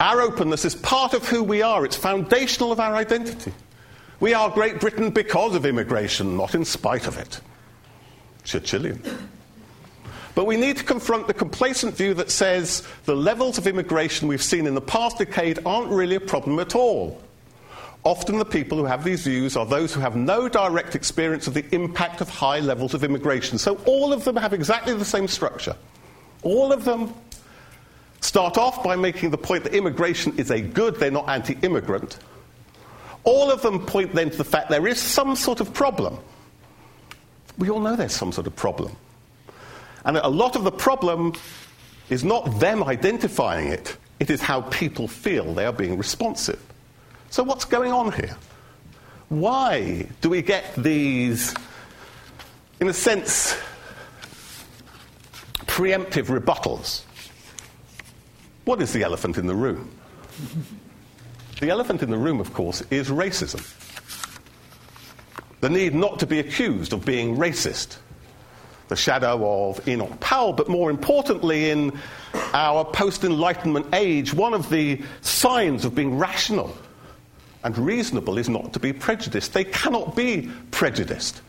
Our 0.01 0.23
openness 0.23 0.65
is 0.65 0.75
part 0.75 1.15
of 1.15 1.29
who 1.29 1.45
we 1.45 1.63
are, 1.63 1.85
it's 1.85 1.97
foundational 1.97 2.73
of 2.73 2.81
our 2.81 2.97
identity. 2.97 3.53
We 4.19 4.35
are 4.35 4.51
Great 4.51 4.81
Britain 4.81 5.11
because 5.11 5.55
of 5.55 5.65
immigration, 5.65 6.37
not 6.37 6.57
in 6.57 6.65
spite 6.65 7.07
of 7.07 7.19
it. 7.19 7.41
Churchillian. 8.45 8.99
But 10.35 10.47
we 10.47 10.57
need 10.57 10.79
to 10.79 10.85
confront 10.85 11.27
the 11.27 11.35
complacent 11.35 11.95
view 11.95 12.15
that 12.15 12.31
says 12.31 12.87
the 13.05 13.15
levels 13.15 13.59
of 13.59 13.67
immigration 13.67 14.29
we've 14.29 14.43
seen 14.43 14.67
in 14.67 14.75
the 14.75 14.81
past 14.81 15.19
decade 15.19 15.59
aren't 15.67 15.91
really 15.91 16.17
a 16.17 16.21
problem 16.21 16.59
at 16.59 16.75
all. 16.75 17.21
Often 18.05 18.39
the 18.39 18.45
people 18.45 18.79
who 18.79 18.85
have 18.85 19.05
these 19.05 19.25
views 19.25 19.57
are 19.57 19.67
those 19.67 19.95
who 19.95 20.01
have 20.01 20.17
no 20.17 20.49
direct 20.49 20.97
experience 20.97 21.47
of 21.47 21.55
the 21.55 21.65
impact 21.73 22.21
of 22.21 22.29
high 22.29 22.59
levels 22.61 22.95
of 22.95 23.05
immigration. 23.05 23.59
So 23.59 23.77
all 23.85 24.13
of 24.13 24.25
them 24.25 24.37
have 24.37 24.53
exactly 24.53 24.95
the 24.95 25.05
same 25.05 25.29
structure. 25.29 25.77
All 26.43 26.73
of 26.73 26.85
them 26.85 27.15
start 28.21 28.59
off 28.59 28.83
by 28.83 28.97
making 28.97 29.31
the 29.31 29.39
point 29.39 29.65
that 29.65 29.75
immigration 29.75 30.37
is 30.37 30.51
a 30.51 30.61
good, 30.61 30.97
they're 30.97 31.13
not 31.13 31.29
anti 31.29 31.57
immigrant. 31.63 32.19
All 33.25 33.51
of 33.51 33.63
them 33.63 33.87
point 33.87 34.15
then 34.15 34.31
to 34.31 34.37
the 34.37 34.45
fact 34.45 34.69
there 34.69 34.89
is 34.89 34.99
some 34.99 35.37
sort 35.37 35.61
of 35.61 35.73
problem. 35.73 36.19
We 37.59 37.71
all 37.71 37.79
know 37.79 37.95
there's 37.95 38.15
some 38.15 38.33
sort 38.33 38.49
of 38.49 38.57
problem. 38.57 38.97
And 40.05 40.17
a 40.17 40.29
lot 40.29 40.57
of 40.57 40.65
the 40.65 40.73
problem 40.73 41.35
is 42.11 42.25
not 42.25 42.59
them 42.59 42.83
identifying 42.83 43.69
it, 43.69 43.97
it 44.21 44.31
is 44.31 44.41
how 44.41 44.63
people 44.63 45.09
feel 45.09 45.55
they 45.55 45.67
are 45.67 45.73
being 45.73 45.97
responsive. 45.97 46.61
So, 47.31 47.43
what's 47.43 47.65
going 47.65 47.93
on 47.93 48.13
here? 48.13 48.37
Why 49.29 50.07
do 50.21 50.29
we 50.29 50.43
get 50.43 50.75
these, 50.77 51.55
in 52.81 52.89
a 52.89 52.93
sense, 52.93 53.57
preemptive 55.67 56.27
rebuttals? 56.27 57.05
What 58.65 58.83
is 58.83 58.93
the 58.93 59.03
elephant 59.03 59.39
in 59.39 59.47
the 59.47 59.55
room? 59.55 59.91
The 61.61 61.71
elephant 61.71 62.03
in 62.03 62.11
the 62.11 62.19
room, 62.19 62.41
of 62.41 62.53
course, 62.53 62.83
is 62.91 63.09
racism. 63.09 63.63
The 65.61 65.71
need 65.71 65.95
not 65.95 66.19
to 66.19 66.27
be 66.27 66.41
accused 66.41 66.93
of 66.93 67.05
being 67.05 67.37
racist. 67.37 67.97
The 68.93 68.97
shadow 68.97 69.71
of 69.71 69.89
Enoch 69.89 70.21
Powell, 70.21 70.53
but 70.53 70.69
more 70.69 70.91
importantly, 70.91 71.71
in 71.71 71.99
our 72.53 72.85
post 72.85 73.25
Enlightenment 73.25 73.87
age, 73.95 74.35
one 74.35 74.53
of 74.53 74.69
the 74.69 75.01
signs 75.23 75.87
of 75.87 75.95
being 75.95 76.19
rational 76.19 76.77
and 77.65 77.79
reasonable 77.79 78.37
is 78.37 78.51
not 78.51 78.75
to 78.75 78.79
be 78.79 78.93
prejudiced. 78.93 79.55
They 79.55 79.65
cannot 79.65 80.15
be 80.15 80.51
prejudiced. 80.73 81.41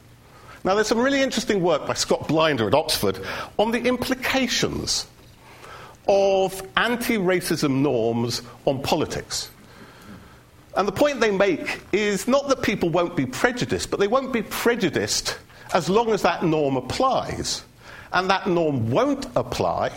Now, 0.64 0.74
there's 0.74 0.88
some 0.88 1.00
really 1.00 1.22
interesting 1.22 1.62
work 1.62 1.86
by 1.86 1.96
Scott 1.96 2.30
Blinder 2.30 2.66
at 2.66 2.74
Oxford 2.74 3.20
on 3.60 3.72
the 3.72 3.82
implications 3.82 5.06
of 6.08 6.66
anti 6.78 7.18
racism 7.18 7.82
norms 7.82 8.42
on 8.64 8.82
politics. 8.82 9.52
And 10.78 10.88
the 10.88 10.94
point 10.94 11.20
they 11.20 11.32
make 11.32 11.82
is 11.92 12.26
not 12.26 12.48
that 12.48 12.62
people 12.62 12.88
won't 12.88 13.18
be 13.18 13.26
prejudiced, 13.26 13.92
but 13.92 14.00
they 14.00 14.08
won't 14.08 14.32
be 14.32 14.44
prejudiced 14.44 15.40
as 15.74 15.90
long 15.90 16.12
as 16.12 16.22
that 16.22 16.44
norm 16.44 16.78
applies. 16.78 17.64
And 18.14 18.30
that 18.30 18.48
norm 18.48 18.92
won't 18.92 19.26
apply 19.36 19.92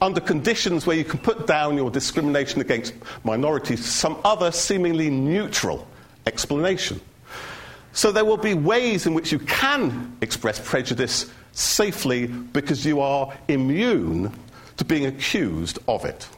under 0.00 0.20
conditions 0.20 0.86
where 0.86 0.96
you 0.96 1.04
can 1.04 1.18
put 1.18 1.46
down 1.46 1.76
your 1.76 1.90
discrimination 1.90 2.60
against 2.60 2.94
minorities 3.24 3.80
to 3.82 3.88
some 3.88 4.18
other 4.24 4.52
seemingly 4.52 5.10
neutral 5.10 5.86
explanation. 6.26 7.00
So 7.92 8.12
there 8.12 8.24
will 8.24 8.36
be 8.36 8.54
ways 8.54 9.06
in 9.06 9.14
which 9.14 9.32
you 9.32 9.38
can 9.38 10.16
express 10.20 10.60
prejudice 10.60 11.30
safely 11.52 12.26
because 12.26 12.84
you 12.84 13.00
are 13.00 13.32
immune 13.48 14.30
to 14.76 14.84
being 14.84 15.06
accused 15.06 15.78
of 15.88 16.04
it. 16.04 16.28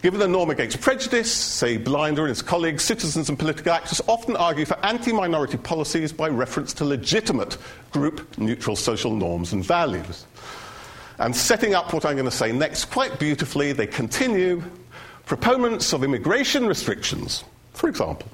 Given 0.00 0.20
the 0.20 0.28
norm 0.28 0.50
against 0.50 0.80
prejudice, 0.80 1.32
say 1.32 1.76
Blinder 1.76 2.22
and 2.22 2.28
his 2.28 2.40
colleagues, 2.40 2.84
citizens 2.84 3.28
and 3.28 3.36
political 3.36 3.72
actors 3.72 4.00
often 4.06 4.36
argue 4.36 4.64
for 4.64 4.78
anti 4.86 5.12
minority 5.12 5.56
policies 5.56 6.12
by 6.12 6.28
reference 6.28 6.72
to 6.74 6.84
legitimate 6.84 7.56
group 7.90 8.38
neutral 8.38 8.76
social 8.76 9.12
norms 9.12 9.52
and 9.52 9.64
values. 9.64 10.24
And 11.18 11.34
setting 11.34 11.74
up 11.74 11.92
what 11.92 12.04
I'm 12.04 12.14
going 12.14 12.26
to 12.26 12.30
say 12.30 12.52
next 12.52 12.84
quite 12.86 13.18
beautifully, 13.18 13.72
they 13.72 13.88
continue 13.88 14.62
proponents 15.26 15.92
of 15.92 16.04
immigration 16.04 16.66
restrictions, 16.66 17.42
for 17.72 17.88
example, 17.88 18.28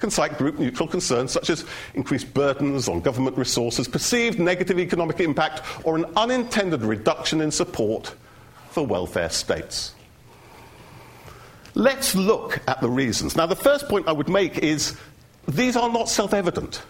can 0.00 0.10
cite 0.10 0.36
group 0.36 0.58
neutral 0.58 0.86
concerns 0.86 1.32
such 1.32 1.48
as 1.48 1.64
increased 1.94 2.32
burdens 2.34 2.88
on 2.88 3.00
government 3.00 3.38
resources, 3.38 3.88
perceived 3.88 4.38
negative 4.38 4.78
economic 4.78 5.18
impact, 5.20 5.62
or 5.84 5.96
an 5.96 6.04
unintended 6.16 6.82
reduction 6.82 7.40
in 7.40 7.50
support 7.50 8.14
for 8.68 8.86
welfare 8.86 9.30
states. 9.30 9.94
Let's 11.74 12.14
look 12.14 12.60
at 12.66 12.80
the 12.80 12.88
reasons. 12.88 13.36
Now, 13.36 13.46
the 13.46 13.56
first 13.56 13.88
point 13.88 14.08
I 14.08 14.12
would 14.12 14.28
make 14.28 14.58
is 14.58 14.96
these 15.48 15.76
are 15.76 15.90
not 15.90 16.08
self 16.08 16.34
evident. 16.34 16.82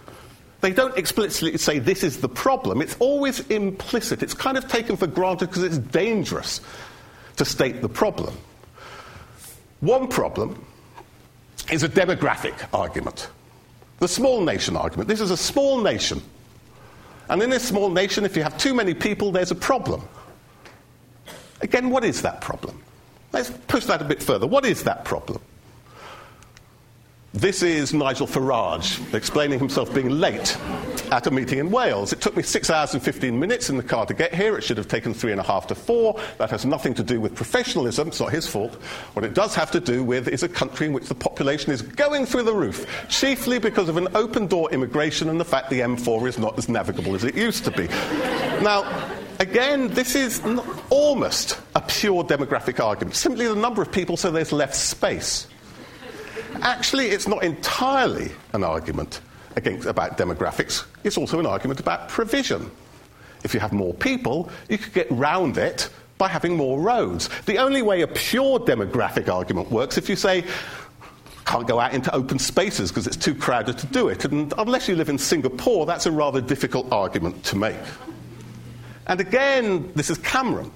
They 0.60 0.72
don't 0.72 0.96
explicitly 0.98 1.56
say 1.58 1.78
this 1.78 2.02
is 2.02 2.18
the 2.18 2.28
problem. 2.28 2.82
It's 2.82 2.96
always 2.98 3.40
implicit. 3.48 4.22
It's 4.22 4.34
kind 4.34 4.58
of 4.58 4.68
taken 4.68 4.96
for 4.96 5.06
granted 5.06 5.48
because 5.48 5.62
it's 5.62 5.78
dangerous 5.78 6.60
to 7.36 7.44
state 7.44 7.80
the 7.80 7.88
problem. 7.88 8.36
One 9.80 10.08
problem 10.08 10.62
is 11.72 11.82
a 11.82 11.88
demographic 11.88 12.54
argument. 12.74 13.30
The 13.98 14.08
small 14.08 14.42
nation 14.42 14.76
argument. 14.76 15.08
This 15.08 15.20
is 15.20 15.30
a 15.30 15.36
small 15.36 15.80
nation. 15.80 16.22
And 17.28 17.42
in 17.42 17.48
this 17.48 17.66
small 17.66 17.90
nation, 17.90 18.24
if 18.24 18.36
you 18.36 18.42
have 18.42 18.58
too 18.58 18.74
many 18.74 18.92
people, 18.92 19.30
there's 19.30 19.50
a 19.50 19.54
problem. 19.54 20.02
Again, 21.62 21.90
what 21.90 22.04
is 22.04 22.22
that 22.22 22.40
problem? 22.40 22.82
Let's 23.32 23.50
push 23.68 23.84
that 23.86 24.02
a 24.02 24.04
bit 24.04 24.22
further. 24.22 24.46
What 24.46 24.64
is 24.64 24.84
that 24.84 25.04
problem? 25.04 25.40
This 27.32 27.62
is 27.62 27.94
Nigel 27.94 28.26
Farage 28.26 29.14
explaining 29.14 29.60
himself 29.60 29.94
being 29.94 30.10
late 30.10 30.58
at 31.12 31.28
a 31.28 31.30
meeting 31.30 31.60
in 31.60 31.70
Wales. 31.70 32.12
It 32.12 32.20
took 32.20 32.36
me 32.36 32.42
six 32.42 32.70
hours 32.70 32.92
and 32.92 33.00
15 33.00 33.38
minutes 33.38 33.70
in 33.70 33.76
the 33.76 33.84
car 33.84 34.04
to 34.06 34.14
get 34.14 34.34
here. 34.34 34.58
It 34.58 34.62
should 34.62 34.76
have 34.78 34.88
taken 34.88 35.14
three 35.14 35.30
and 35.30 35.40
a 35.40 35.44
half 35.44 35.68
to 35.68 35.76
four. 35.76 36.20
That 36.38 36.50
has 36.50 36.66
nothing 36.66 36.92
to 36.94 37.04
do 37.04 37.20
with 37.20 37.36
professionalism. 37.36 38.08
It's 38.08 38.18
not 38.18 38.32
his 38.32 38.48
fault. 38.48 38.74
What 39.12 39.24
it 39.24 39.34
does 39.34 39.54
have 39.54 39.70
to 39.70 39.80
do 39.80 40.02
with 40.02 40.26
is 40.26 40.42
a 40.42 40.48
country 40.48 40.88
in 40.88 40.92
which 40.92 41.06
the 41.06 41.14
population 41.14 41.72
is 41.72 41.82
going 41.82 42.26
through 42.26 42.42
the 42.42 42.52
roof, 42.52 42.84
chiefly 43.08 43.60
because 43.60 43.88
of 43.88 43.96
an 43.96 44.08
open 44.16 44.48
door 44.48 44.68
immigration 44.72 45.28
and 45.28 45.38
the 45.38 45.44
fact 45.44 45.70
the 45.70 45.80
M4 45.80 46.26
is 46.26 46.36
not 46.36 46.58
as 46.58 46.68
navigable 46.68 47.14
as 47.14 47.22
it 47.22 47.36
used 47.36 47.64
to 47.64 47.70
be. 47.70 47.86
now, 48.60 49.08
again, 49.38 49.86
this 49.94 50.16
is 50.16 50.42
almost 50.90 51.60
a 51.80 51.86
pure 51.86 52.22
demographic 52.24 52.82
argument. 52.84 53.16
Simply 53.16 53.46
the 53.46 53.54
number 53.54 53.80
of 53.80 53.90
people, 53.90 54.16
so 54.16 54.30
there's 54.30 54.52
less 54.52 54.82
space. 54.82 55.46
Actually, 56.62 57.08
it's 57.08 57.26
not 57.26 57.42
entirely 57.42 58.30
an 58.52 58.62
argument 58.64 59.20
against, 59.56 59.86
about 59.86 60.18
demographics, 60.18 60.84
it's 61.04 61.16
also 61.16 61.40
an 61.40 61.46
argument 61.46 61.80
about 61.80 62.08
provision. 62.08 62.70
If 63.44 63.54
you 63.54 63.60
have 63.60 63.72
more 63.72 63.94
people, 63.94 64.50
you 64.68 64.76
could 64.76 64.92
get 64.92 65.10
round 65.10 65.56
it 65.56 65.88
by 66.18 66.28
having 66.28 66.56
more 66.56 66.78
roads. 66.78 67.30
The 67.46 67.56
only 67.56 67.80
way 67.80 68.02
a 68.02 68.06
pure 68.06 68.60
demographic 68.60 69.32
argument 69.32 69.70
works 69.70 69.96
if 69.96 70.08
you 70.08 70.16
say, 70.16 70.44
can't 71.46 71.66
go 71.66 71.80
out 71.80 71.94
into 71.94 72.14
open 72.14 72.38
spaces 72.38 72.90
because 72.90 73.06
it's 73.06 73.16
too 73.16 73.34
crowded 73.34 73.78
to 73.78 73.86
do 73.86 74.08
it. 74.08 74.24
And 74.26 74.52
unless 74.58 74.86
you 74.86 74.96
live 74.96 75.08
in 75.08 75.18
Singapore, 75.18 75.86
that's 75.86 76.04
a 76.04 76.12
rather 76.12 76.40
difficult 76.42 76.92
argument 76.92 77.42
to 77.44 77.56
make. 77.56 77.78
And 79.06 79.18
again, 79.20 79.90
this 79.94 80.10
is 80.10 80.18
Cameron. 80.18 80.70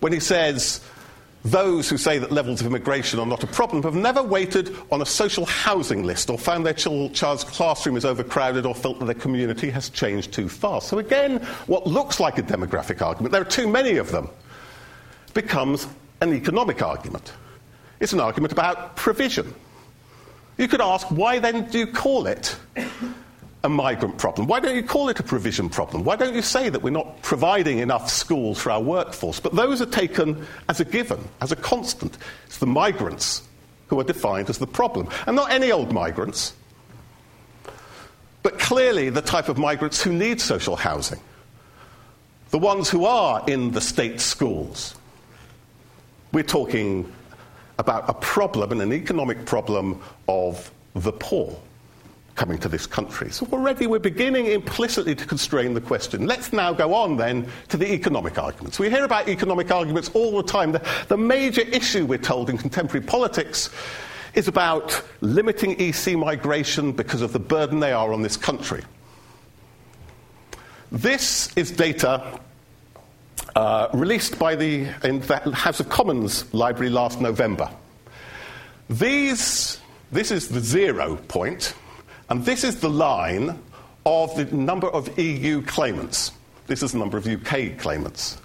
When 0.00 0.12
he 0.12 0.20
says, 0.20 0.80
those 1.44 1.88
who 1.88 1.96
say 1.96 2.18
that 2.18 2.32
levels 2.32 2.60
of 2.60 2.66
immigration 2.66 3.20
are 3.20 3.26
not 3.26 3.44
a 3.44 3.46
problem 3.46 3.82
have 3.84 3.94
never 3.94 4.22
waited 4.22 4.74
on 4.90 5.02
a 5.02 5.06
social 5.06 5.46
housing 5.46 6.02
list 6.02 6.30
or 6.30 6.38
found 6.38 6.66
their 6.66 6.74
child's 6.74 7.44
classroom 7.44 7.96
is 7.96 8.04
overcrowded 8.04 8.66
or 8.66 8.74
felt 8.74 8.98
that 8.98 9.04
their 9.04 9.14
community 9.14 9.70
has 9.70 9.88
changed 9.88 10.32
too 10.32 10.48
fast. 10.48 10.88
So, 10.88 10.98
again, 10.98 11.38
what 11.66 11.86
looks 11.86 12.18
like 12.20 12.38
a 12.38 12.42
demographic 12.42 13.00
argument, 13.00 13.32
there 13.32 13.42
are 13.42 13.46
too 13.46 13.68
many 13.68 13.96
of 13.96 14.10
them, 14.10 14.28
becomes 15.32 15.86
an 16.20 16.34
economic 16.34 16.82
argument. 16.82 17.32
It's 18.00 18.12
an 18.12 18.20
argument 18.20 18.52
about 18.52 18.96
provision. 18.96 19.54
You 20.56 20.66
could 20.66 20.80
ask, 20.80 21.06
why 21.06 21.38
then 21.38 21.68
do 21.68 21.78
you 21.78 21.86
call 21.86 22.26
it 22.26 22.56
a 23.64 23.68
migrant 23.68 24.18
problem? 24.18 24.46
Why 24.46 24.60
don't 24.60 24.76
you 24.76 24.82
call 24.82 25.08
it 25.08 25.18
a 25.18 25.22
provision 25.22 25.68
problem? 25.68 26.04
Why 26.04 26.16
don't 26.16 26.34
you 26.34 26.42
say 26.42 26.68
that 26.68 26.82
we're 26.82 26.90
not 26.90 27.22
providing 27.22 27.78
enough 27.78 28.08
schools 28.08 28.60
for 28.60 28.70
our 28.70 28.80
workforce? 28.80 29.40
But 29.40 29.54
those 29.54 29.82
are 29.82 29.86
taken 29.86 30.46
as 30.68 30.80
a 30.80 30.84
given, 30.84 31.18
as 31.40 31.52
a 31.52 31.56
constant. 31.56 32.18
It's 32.46 32.58
the 32.58 32.66
migrants 32.66 33.42
who 33.88 33.98
are 33.98 34.04
defined 34.04 34.48
as 34.48 34.58
the 34.58 34.66
problem. 34.66 35.08
And 35.26 35.34
not 35.34 35.50
any 35.50 35.72
old 35.72 35.92
migrants, 35.92 36.54
but 38.42 38.58
clearly 38.58 39.10
the 39.10 39.22
type 39.22 39.48
of 39.48 39.58
migrants 39.58 40.00
who 40.00 40.12
need 40.12 40.40
social 40.40 40.76
housing. 40.76 41.20
The 42.50 42.58
ones 42.58 42.88
who 42.88 43.04
are 43.04 43.44
in 43.46 43.72
the 43.72 43.80
state 43.80 44.20
schools. 44.20 44.94
We're 46.32 46.44
talking 46.44 47.12
about 47.78 48.08
a 48.08 48.14
problem, 48.14 48.72
and 48.72 48.80
an 48.82 48.92
economic 48.92 49.46
problem 49.46 50.00
of 50.28 50.70
the 50.94 51.12
poor 51.12 51.58
coming 52.38 52.56
to 52.56 52.68
this 52.68 52.86
country. 52.86 53.30
So 53.30 53.46
already 53.52 53.88
we're 53.88 53.98
beginning 53.98 54.46
implicitly 54.46 55.14
to 55.16 55.26
constrain 55.26 55.74
the 55.74 55.80
question. 55.80 56.26
Let's 56.26 56.52
now 56.52 56.72
go 56.72 56.94
on 56.94 57.16
then 57.16 57.48
to 57.68 57.76
the 57.76 57.92
economic 57.92 58.38
arguments. 58.38 58.78
We 58.78 58.88
hear 58.88 59.04
about 59.04 59.28
economic 59.28 59.72
arguments 59.72 60.08
all 60.14 60.36
the 60.36 60.44
time. 60.44 60.70
The, 60.70 60.80
the 61.08 61.16
major 61.16 61.62
issue, 61.62 62.06
we're 62.06 62.18
told, 62.18 62.48
in 62.48 62.56
contemporary 62.56 63.04
politics 63.04 63.70
is 64.34 64.46
about 64.46 65.02
limiting 65.20 65.78
EC 65.80 66.16
migration 66.16 66.92
because 66.92 67.22
of 67.22 67.32
the 67.32 67.40
burden 67.40 67.80
they 67.80 67.92
are 67.92 68.12
on 68.12 68.22
this 68.22 68.36
country. 68.36 68.84
This 70.92 71.50
is 71.56 71.72
data 71.72 72.38
uh, 73.56 73.88
released 73.92 74.38
by 74.38 74.54
the, 74.54 74.84
the 75.02 75.50
House 75.52 75.80
of 75.80 75.88
Commons 75.88 76.54
Library 76.54 76.88
last 76.88 77.20
November. 77.20 77.68
These, 78.88 79.80
this 80.12 80.30
is 80.30 80.48
the 80.48 80.60
zero 80.60 81.16
point, 81.16 81.74
and 82.28 82.44
this 82.44 82.64
is 82.64 82.80
the 82.80 82.90
line 82.90 83.58
of 84.04 84.34
the 84.36 84.44
number 84.56 84.88
of 84.88 85.18
EU 85.18 85.62
claimants. 85.62 86.32
This 86.66 86.82
is 86.82 86.92
the 86.92 86.98
number 86.98 87.16
of 87.16 87.26
UK 87.26 87.78
claimants. 87.78 88.38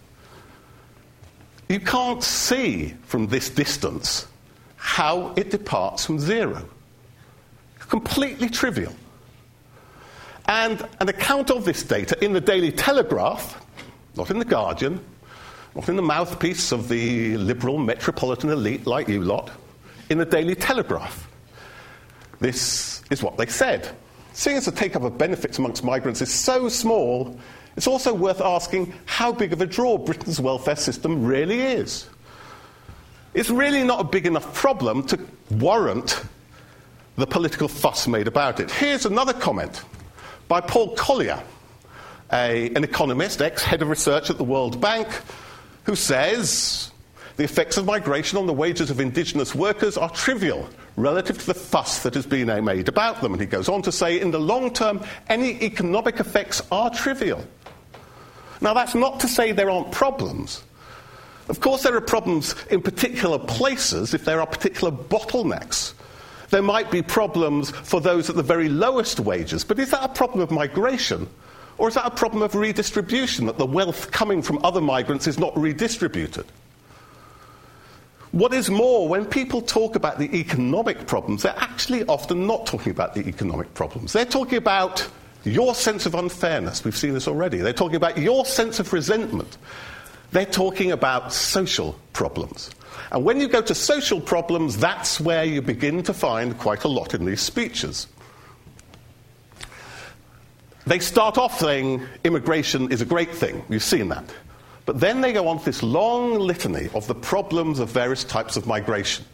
You 1.70 1.80
can't 1.80 2.24
see 2.24 2.94
from 3.04 3.28
this 3.28 3.50
distance 3.50 4.28
how 4.76 5.34
it 5.36 5.50
departs 5.50 6.06
from 6.06 6.20
zero. 6.20 6.66
Completely 7.80 8.50
trivial. 8.50 8.94
And 10.48 10.88
an 11.00 11.10
account 11.10 11.52
of 11.52 11.66
this 11.66 11.84
data 11.84 12.22
in 12.24 12.34
the 12.34 12.42
Daily 12.42 12.72
Telegraph, 12.72 13.66
not 14.16 14.30
in 14.30 14.40
the 14.40 14.46
Guardian, 14.46 15.00
not 15.76 15.90
in 15.90 15.96
the 15.96 16.02
mouthpiece 16.02 16.72
of 16.72 16.90
the 16.90 17.38
liberal 17.38 17.78
metropolitan 17.78 18.50
elite 18.50 18.86
like 18.86 19.08
you 19.08 19.22
lot, 19.22 19.52
in 20.10 20.18
the 20.18 20.26
Daily 20.26 20.56
Telegraph. 20.56 21.30
This 22.44 23.02
is 23.10 23.24
what 23.24 23.38
they 23.38 23.46
said. 23.46 23.90
Seeing 24.34 24.58
as 24.58 24.66
the 24.66 24.74
take 24.74 24.98
up 24.98 25.04
of 25.04 25.18
benefits 25.18 25.60
amongst 25.60 25.82
migrants 25.82 26.22
is 26.22 26.30
so 26.30 26.68
small, 26.68 27.40
it's 27.78 27.88
also 27.88 28.14
worth 28.14 28.42
asking 28.42 28.94
how 29.06 29.32
big 29.32 29.54
of 29.54 29.62
a 29.62 29.66
draw 29.66 29.98
Britain's 29.98 30.42
welfare 30.42 30.76
system 30.76 31.24
really 31.24 31.62
is. 31.62 32.06
It's 33.34 33.50
really 33.50 33.82
not 33.86 34.02
a 34.02 34.04
big 34.04 34.26
enough 34.26 34.54
problem 34.54 35.04
to 35.08 35.26
warrant 35.52 36.22
the 37.16 37.26
political 37.26 37.70
fuss 37.70 38.10
made 38.10 38.28
about 38.28 38.60
it. 38.60 38.70
Here's 38.70 39.06
another 39.06 39.32
comment 39.32 39.82
by 40.50 40.60
Paul 40.60 40.96
Collier, 40.98 41.42
a, 42.34 42.74
an 42.76 42.84
economist, 42.84 43.42
ex 43.42 43.64
head 43.64 43.82
of 43.82 43.88
research 43.88 44.30
at 44.30 44.38
the 44.38 44.44
World 44.44 44.82
Bank, 44.82 45.08
who 45.86 45.96
says 45.96 46.92
the 47.38 47.46
effects 47.46 47.78
of 47.78 47.86
migration 47.86 48.38
on 48.38 48.48
the 48.48 48.54
wages 48.54 48.92
of 48.92 49.00
indigenous 49.00 49.56
workers 49.56 49.96
are 49.96 50.10
trivial 50.10 50.68
relative 50.96 51.38
to 51.40 51.46
the 51.48 51.54
fuss 51.54 52.04
that 52.04 52.14
has 52.14 52.26
been 52.26 52.64
made 52.64 52.88
about 52.88 53.22
them. 53.22 53.34
And 53.34 53.42
he 53.42 53.48
goes 53.48 53.70
on 53.70 53.82
to 53.84 53.92
say, 53.92 54.20
in 54.20 54.32
the 54.32 54.40
long 54.40 54.74
term, 54.74 55.02
any 55.28 55.62
economic 55.64 56.20
effects 56.20 56.62
are 56.72 56.90
trivial. 56.90 57.44
Now, 58.62 58.74
that's 58.74 58.96
not 58.96 59.20
to 59.22 59.28
say 59.28 59.52
there 59.52 59.70
aren't 59.70 59.92
problems. 59.92 60.64
Of 61.50 61.60
course, 61.60 61.84
there 61.84 61.96
are 61.96 62.02
problems 62.02 62.56
in 62.70 62.82
particular 62.82 63.38
places 63.38 64.14
if 64.14 64.24
there 64.24 64.40
are 64.40 64.48
particular 64.48 64.92
bottlenecks. 64.92 65.94
There 66.50 66.62
might 66.62 66.92
be 66.92 67.02
problems 67.02 67.72
for 67.72 68.00
those 68.00 68.30
at 68.30 68.36
the 68.36 68.44
very 68.44 68.70
lowest 68.70 69.20
wages, 69.20 69.64
but 69.64 69.80
is 69.80 69.92
that 69.92 70.04
a 70.04 70.14
problem 70.14 70.42
of 70.42 70.52
migration? 70.52 71.28
Or 71.78 71.88
is 71.88 71.96
that 71.96 72.06
a 72.06 72.12
problem 72.12 72.44
of 72.44 72.54
redistribution, 72.54 73.48
that 73.48 73.58
the 73.58 73.66
wealth 73.66 74.12
coming 74.12 74.42
from 74.42 74.64
other 74.64 74.80
migrants 74.80 75.28
is 75.28 75.40
not 75.40 75.58
redistributed? 75.58 76.46
What 78.34 78.52
is 78.52 78.72
more, 78.72 79.08
when 79.08 79.28
people 79.28 79.62
talk 79.62 79.96
about 79.96 80.18
the 80.18 80.36
economic 80.36 81.06
problems, 81.06 81.44
they're 81.44 81.54
actually 81.56 82.04
often 82.06 82.48
not 82.48 82.66
talking 82.66 82.92
about 82.92 83.14
the 83.14 83.28
economic 83.28 83.72
problems. 83.76 84.12
They're 84.12 84.26
talking 84.26 84.58
about 84.58 85.08
your 85.44 85.76
sense 85.76 86.08
of 86.08 86.16
unfairness. 86.16 86.84
We've 86.84 86.98
seen 86.98 87.14
this 87.14 87.28
already. 87.28 87.60
They're 87.60 87.74
talking 87.74 87.96
about 87.96 88.18
your 88.18 88.44
sense 88.44 88.80
of 88.80 88.92
resentment. 88.92 89.60
They're 90.32 90.48
talking 90.48 90.92
about 90.92 91.32
social 91.32 91.96
problems. 92.14 92.72
And 93.12 93.24
when 93.24 93.40
you 93.40 93.48
go 93.48 93.62
to 93.62 93.76
social 93.76 94.20
problems, 94.20 94.78
that's 94.78 95.20
where 95.20 95.44
you 95.44 95.62
begin 95.62 96.02
to 96.02 96.14
find 96.14 96.58
quite 96.58 96.86
a 96.86 96.88
lot 96.88 97.14
in 97.14 97.26
these 97.26 97.42
speeches. 97.42 98.08
They 100.88 100.98
start 100.98 101.38
off 101.38 101.60
saying 101.60 102.04
immigration 102.24 102.92
is 102.92 103.00
a 103.00 103.06
great 103.06 103.36
thing. 103.36 103.64
You've 103.70 103.84
seen 103.84 104.10
that. 104.10 104.26
But 104.86 105.00
then 105.00 105.22
they 105.22 105.34
go 105.34 105.48
on 105.48 105.60
to 105.60 105.66
this 105.66 105.82
long 105.82 106.40
litany 106.40 106.90
of 106.94 107.08
the 107.08 107.16
problems 107.16 107.80
of 107.80 107.90
various 107.90 108.24
types 108.24 108.58
of 108.58 108.68
migration 108.68 109.26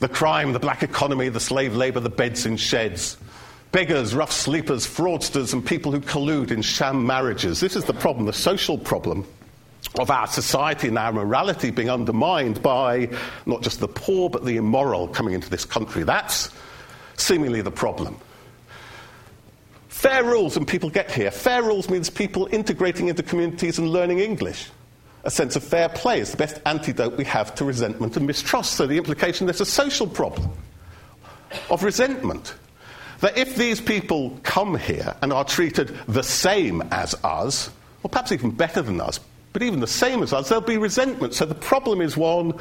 the 0.00 0.08
crime, 0.08 0.52
the 0.52 0.58
black 0.58 0.82
economy, 0.82 1.28
the 1.28 1.38
slave 1.38 1.76
labor, 1.76 2.00
the 2.00 2.10
beds 2.10 2.44
in 2.44 2.56
sheds, 2.56 3.16
beggars, 3.70 4.16
rough 4.16 4.32
sleepers, 4.32 4.84
fraudsters, 4.84 5.52
and 5.52 5.64
people 5.64 5.92
who 5.92 6.00
collude 6.00 6.50
in 6.50 6.60
sham 6.60 7.06
marriages. 7.06 7.60
This 7.60 7.76
is 7.76 7.84
the 7.84 7.94
problem, 7.94 8.26
the 8.26 8.32
social 8.32 8.76
problem 8.76 9.24
of 9.98 10.10
our 10.10 10.26
society 10.26 10.88
and 10.88 10.98
our 10.98 11.12
morality 11.12 11.70
being 11.70 11.88
undermined 11.88 12.60
by 12.62 13.10
not 13.46 13.62
just 13.62 13.78
the 13.78 13.86
poor 13.86 14.28
but 14.28 14.44
the 14.44 14.56
immoral 14.56 15.06
coming 15.06 15.34
into 15.34 15.48
this 15.48 15.64
country. 15.64 16.02
That's 16.02 16.50
seemingly 17.16 17.62
the 17.62 17.70
problem. 17.70 18.16
Fair 20.02 20.24
rules 20.24 20.56
and 20.56 20.66
people 20.66 20.90
get 20.90 21.12
here. 21.12 21.30
Fair 21.30 21.62
rules 21.62 21.88
means 21.88 22.10
people 22.10 22.48
integrating 22.50 23.06
into 23.06 23.22
communities 23.22 23.78
and 23.78 23.88
learning 23.88 24.18
English. 24.18 24.68
A 25.22 25.30
sense 25.30 25.54
of 25.54 25.62
fair 25.62 25.88
play 25.88 26.18
is 26.18 26.32
the 26.32 26.36
best 26.36 26.60
antidote 26.66 27.16
we 27.16 27.22
have 27.22 27.54
to 27.54 27.64
resentment 27.64 28.16
and 28.16 28.26
mistrust. 28.26 28.72
So 28.72 28.88
the 28.88 28.98
implication 28.98 29.46
there's 29.46 29.60
a 29.60 29.64
social 29.64 30.08
problem 30.08 30.50
of 31.70 31.84
resentment. 31.84 32.56
That 33.20 33.38
if 33.38 33.54
these 33.54 33.80
people 33.80 34.36
come 34.42 34.76
here 34.76 35.14
and 35.22 35.32
are 35.32 35.44
treated 35.44 35.96
the 36.08 36.24
same 36.24 36.82
as 36.90 37.14
us, 37.22 37.70
or 38.02 38.10
perhaps 38.10 38.32
even 38.32 38.50
better 38.50 38.82
than 38.82 39.00
us, 39.00 39.20
but 39.52 39.62
even 39.62 39.78
the 39.78 39.86
same 39.86 40.24
as 40.24 40.32
us, 40.32 40.48
there'll 40.48 40.64
be 40.64 40.78
resentment. 40.78 41.32
So 41.32 41.46
the 41.46 41.54
problem 41.54 42.00
is 42.00 42.16
one 42.16 42.54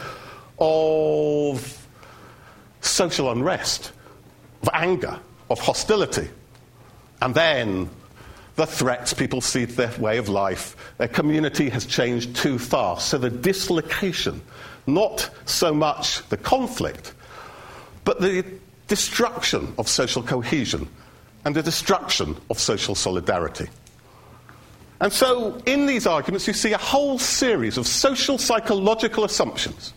of 0.60 1.88
social 2.82 3.32
unrest, 3.32 3.94
of 4.62 4.70
anger, 4.74 5.20
of 5.50 5.60
hostility. 5.60 6.30
And 7.22 7.36
then 7.36 7.90
the 8.56 8.66
threats 8.66 9.14
people 9.14 9.42
see 9.42 9.66
to 9.66 9.74
their 9.74 10.00
way 10.00 10.18
of 10.18 10.30
life. 10.30 10.76
Their 10.98 11.08
community 11.08 11.70
has 11.70 11.86
changed 11.86 12.36
too 12.36 12.60
fast. 12.60 13.10
So 13.10 13.18
the 13.18 13.30
dislocation, 13.30 14.42
not 14.88 15.30
so 15.46 15.74
much 15.74 16.28
the 16.30 16.38
conflict, 16.38 17.14
but 18.04 18.20
the 18.20 18.46
destruction 18.88 19.74
of 19.78 19.88
social 19.88 20.22
cohesion 20.22 20.88
and 21.46 21.56
the 21.56 21.64
destruction 21.64 22.36
of 22.50 22.60
social 22.60 22.96
solidarity. 22.96 23.68
And 25.00 25.12
so, 25.12 25.60
in 25.66 25.88
these 25.88 26.06
arguments, 26.06 26.46
you 26.46 26.54
see 26.54 26.74
a 26.74 26.78
whole 26.78 27.18
series 27.18 27.78
of 27.78 27.88
social 27.88 28.38
psychological 28.38 29.24
assumptions. 29.24 29.94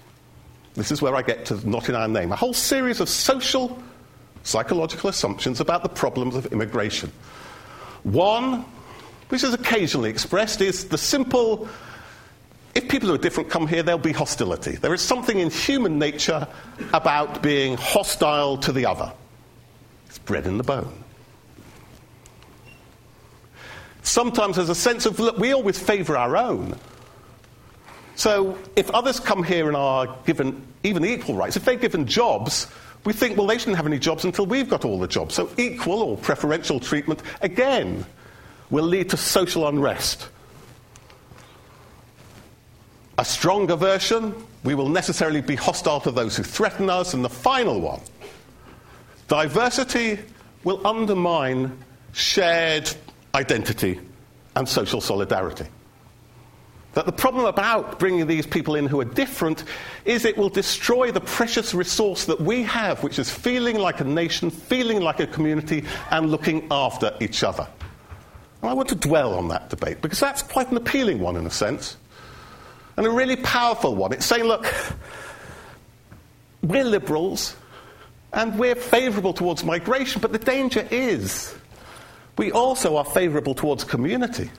This 0.75 0.91
is 0.91 1.03
where 1.03 1.15
I 1.15 1.21
get 1.21 1.45
to 1.47 1.69
not 1.69 1.91
in 1.91 1.95
our 1.95 2.09
name. 2.09 2.33
A 2.33 2.37
whole 2.37 2.55
series 2.55 3.01
of 3.01 3.09
social 3.11 3.79
psychological 4.45 5.11
assumptions 5.11 5.61
about 5.61 5.83
the 5.83 5.89
problems 5.89 6.37
of 6.37 6.47
immigration. 6.53 7.11
One, 8.05 8.65
which 9.29 9.43
is 9.43 9.53
occasionally 9.53 10.11
expressed, 10.11 10.61
is 10.61 10.89
the 10.89 10.99
simple 10.99 11.69
if 12.75 12.89
people 12.89 13.09
who 13.09 13.15
are 13.15 13.19
different 13.19 13.51
come 13.51 13.69
here, 13.69 13.83
there'll 13.83 14.01
be 14.01 14.13
hostility. 14.13 14.73
There 14.73 14.93
is 14.93 15.01
something 15.01 15.39
in 15.39 15.49
human 15.51 15.99
nature 15.99 16.47
about 16.93 17.41
being 17.41 17.77
hostile 17.77 18.57
to 18.59 18.73
the 18.73 18.87
other. 18.87 19.13
It's 20.09 20.19
bred 20.19 20.47
in 20.47 20.59
the 20.59 20.65
bone. 20.65 21.05
Sometimes 24.03 24.57
there's 24.57 24.69
a 24.69 24.75
sense 24.75 25.07
of, 25.07 25.21
look, 25.21 25.39
we 25.39 25.53
always 25.53 25.79
favour 25.79 26.17
our 26.17 26.37
own. 26.37 26.77
So 28.17 28.59
if 28.77 28.91
others 28.91 29.21
come 29.21 29.45
here 29.45 29.69
and 29.69 29.77
are 29.77 30.19
given 30.27 30.67
even 30.83 31.05
equal 31.05 31.37
rights, 31.37 31.57
if 31.57 31.65
they're 31.65 31.77
given 31.77 32.07
jobs, 32.07 32.67
we 33.05 33.13
think, 33.13 33.37
well, 33.37 33.47
they 33.47 33.59
shouldn't 33.59 33.77
have 33.77 33.87
any 33.87 33.99
jobs 33.99 34.25
until 34.25 34.47
we've 34.47 34.69
got 34.69 34.85
all 34.85 34.99
the 34.99 35.07
jobs. 35.07 35.35
So 35.35 35.51
equal 35.59 36.03
or 36.03 36.17
preferential 36.17 36.81
treatment, 36.81 37.23
again, 37.43 38.05
will 38.71 38.85
lead 38.85 39.11
to 39.11 39.17
social 39.17 39.69
unrest. 39.69 40.29
A 43.19 43.25
stronger 43.25 43.77
version, 43.77 44.35
we 44.65 44.75
will 44.75 44.89
necessarily 44.89 45.41
be 45.41 45.55
hostile 45.55 46.01
to 46.01 46.11
those 46.11 46.37
who 46.37 46.43
threaten 46.43 46.91
us. 46.91 47.15
And 47.15 47.25
the 47.25 47.29
final 47.29 47.81
one, 47.81 48.01
diversity 49.29 50.19
will 50.65 50.85
undermine 50.87 51.79
shared 52.15 52.91
identity, 53.35 54.01
and 54.57 54.69
social 54.69 55.01
solidarity. 55.01 55.67
That 56.95 57.07
the 57.07 57.13
problem 57.13 57.45
about 57.45 57.99
bringing 57.99 58.27
these 58.27 58.47
people 58.47 58.77
in 58.77 58.87
who 58.87 59.01
are 59.01 59.05
different 59.05 59.65
is 60.05 60.25
it 60.25 60.39
will 60.39 60.49
destroy 60.49 61.11
the 61.11 61.21
precious 61.21 61.75
resource 61.75 62.27
that 62.27 62.41
we 62.41 62.63
have, 62.63 63.03
which 63.03 63.19
is 63.19 63.29
feeling 63.29 63.79
like 63.79 64.01
a 64.01 64.05
nation, 64.05 64.51
feeling 64.51 65.01
like 65.01 65.19
a 65.19 65.27
community, 65.27 65.85
and 66.11 66.31
looking 66.31 66.67
after 66.71 67.13
each 67.21 67.43
other. 67.43 67.67
And 68.63 68.71
I 68.71 68.75
want 68.75 68.89
to 68.91 68.95
dwell 68.95 69.35
on 69.35 69.49
that 69.49 69.71
debate 69.71 70.01
because 70.03 70.21
that's 70.21 70.43
quite 70.43 70.71
an 70.71 70.77
appealing 70.77 71.19
one 71.19 71.37
in 71.37 71.47
a 71.47 71.51
sense, 71.51 71.97
and 72.97 73.07
a 73.07 73.11
really 73.11 73.37
powerful 73.37 73.95
one. 73.95 74.13
It's 74.13 74.25
saying, 74.25 74.45
look, 74.45 74.73
we're 76.63 76.85
liberals 76.85 77.57
and 78.33 78.59
we're 78.59 78.77
favourable 78.77 79.33
towards 79.33 79.65
migration, 79.65 80.21
but 80.21 80.33
the 80.33 80.39
danger 80.39 80.87
is 80.91 81.55
we 82.39 82.53
also 82.53 82.97
are 82.97 83.05
favourable 83.05 83.55
towards 83.55 83.85
community. 83.85 84.51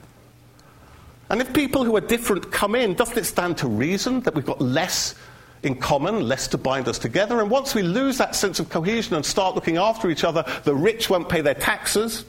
And 1.28 1.40
if 1.40 1.52
people 1.52 1.84
who 1.84 1.96
are 1.96 2.00
different 2.00 2.52
come 2.52 2.74
in, 2.74 2.94
doesn't 2.94 3.18
it 3.18 3.24
stand 3.24 3.58
to 3.58 3.68
reason 3.68 4.20
that 4.20 4.34
we've 4.34 4.46
got 4.46 4.60
less 4.60 5.14
in 5.62 5.74
common, 5.74 6.28
less 6.28 6.48
to 6.48 6.58
bind 6.58 6.88
us 6.88 6.98
together. 6.98 7.40
And 7.40 7.50
once 7.50 7.74
we 7.74 7.82
lose 7.82 8.18
that 8.18 8.34
sense 8.34 8.60
of 8.60 8.68
cohesion 8.70 9.14
and 9.14 9.24
start 9.24 9.54
looking 9.54 9.76
after 9.76 10.10
each 10.10 10.24
other, 10.24 10.44
the 10.64 10.74
rich 10.74 11.10
won't 11.10 11.28
pay 11.28 11.40
their 11.40 11.54
taxes. 11.54 12.24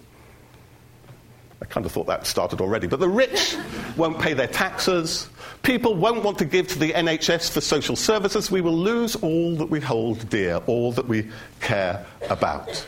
I 1.62 1.66
kind 1.66 1.86
of 1.86 1.92
thought 1.92 2.08
that 2.08 2.26
started 2.26 2.62
already, 2.62 2.88
but 2.88 3.00
the 3.00 3.10
rich 3.10 3.56
won't 3.98 4.20
pay 4.20 4.34
their 4.34 4.48
taxes. 4.48 5.30
People 5.64 5.96
won't 5.96 6.24
want 6.24 6.38
to 6.40 6.46
give 6.46 6.68
to 6.70 6.80
the 6.80 6.92
NHS 6.94 7.52
for 7.52 7.62
social 7.62 7.96
services. 7.96 8.50
We 8.50 8.62
will 8.62 8.78
lose 8.78 9.16
all 9.18 9.56
that 9.58 9.70
we 9.70 9.80
hold 9.80 10.30
dear, 10.30 10.58
all 10.68 10.92
that 10.94 11.08
we 11.08 11.28
care 11.60 12.06
about. 12.30 12.86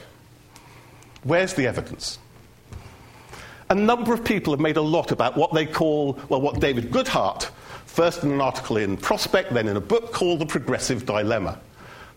Where's 1.23 1.53
the 1.53 1.67
evidence? 1.67 2.19
A 3.71 3.75
number 3.75 4.13
of 4.13 4.23
people 4.23 4.51
have 4.51 4.59
made 4.59 4.77
a 4.77 4.81
lot 4.81 5.11
about 5.11 5.37
what 5.37 5.53
they 5.53 5.65
call, 5.65 6.19
well, 6.27 6.41
what 6.41 6.59
David 6.59 6.91
Goodhart, 6.91 7.49
first 7.85 8.23
in 8.23 8.31
an 8.31 8.41
article 8.41 8.77
in 8.77 8.97
Prospect, 8.97 9.53
then 9.53 9.67
in 9.67 9.77
a 9.77 9.81
book 9.81 10.11
called 10.11 10.39
The 10.39 10.45
Progressive 10.45 11.05
Dilemma. 11.05 11.59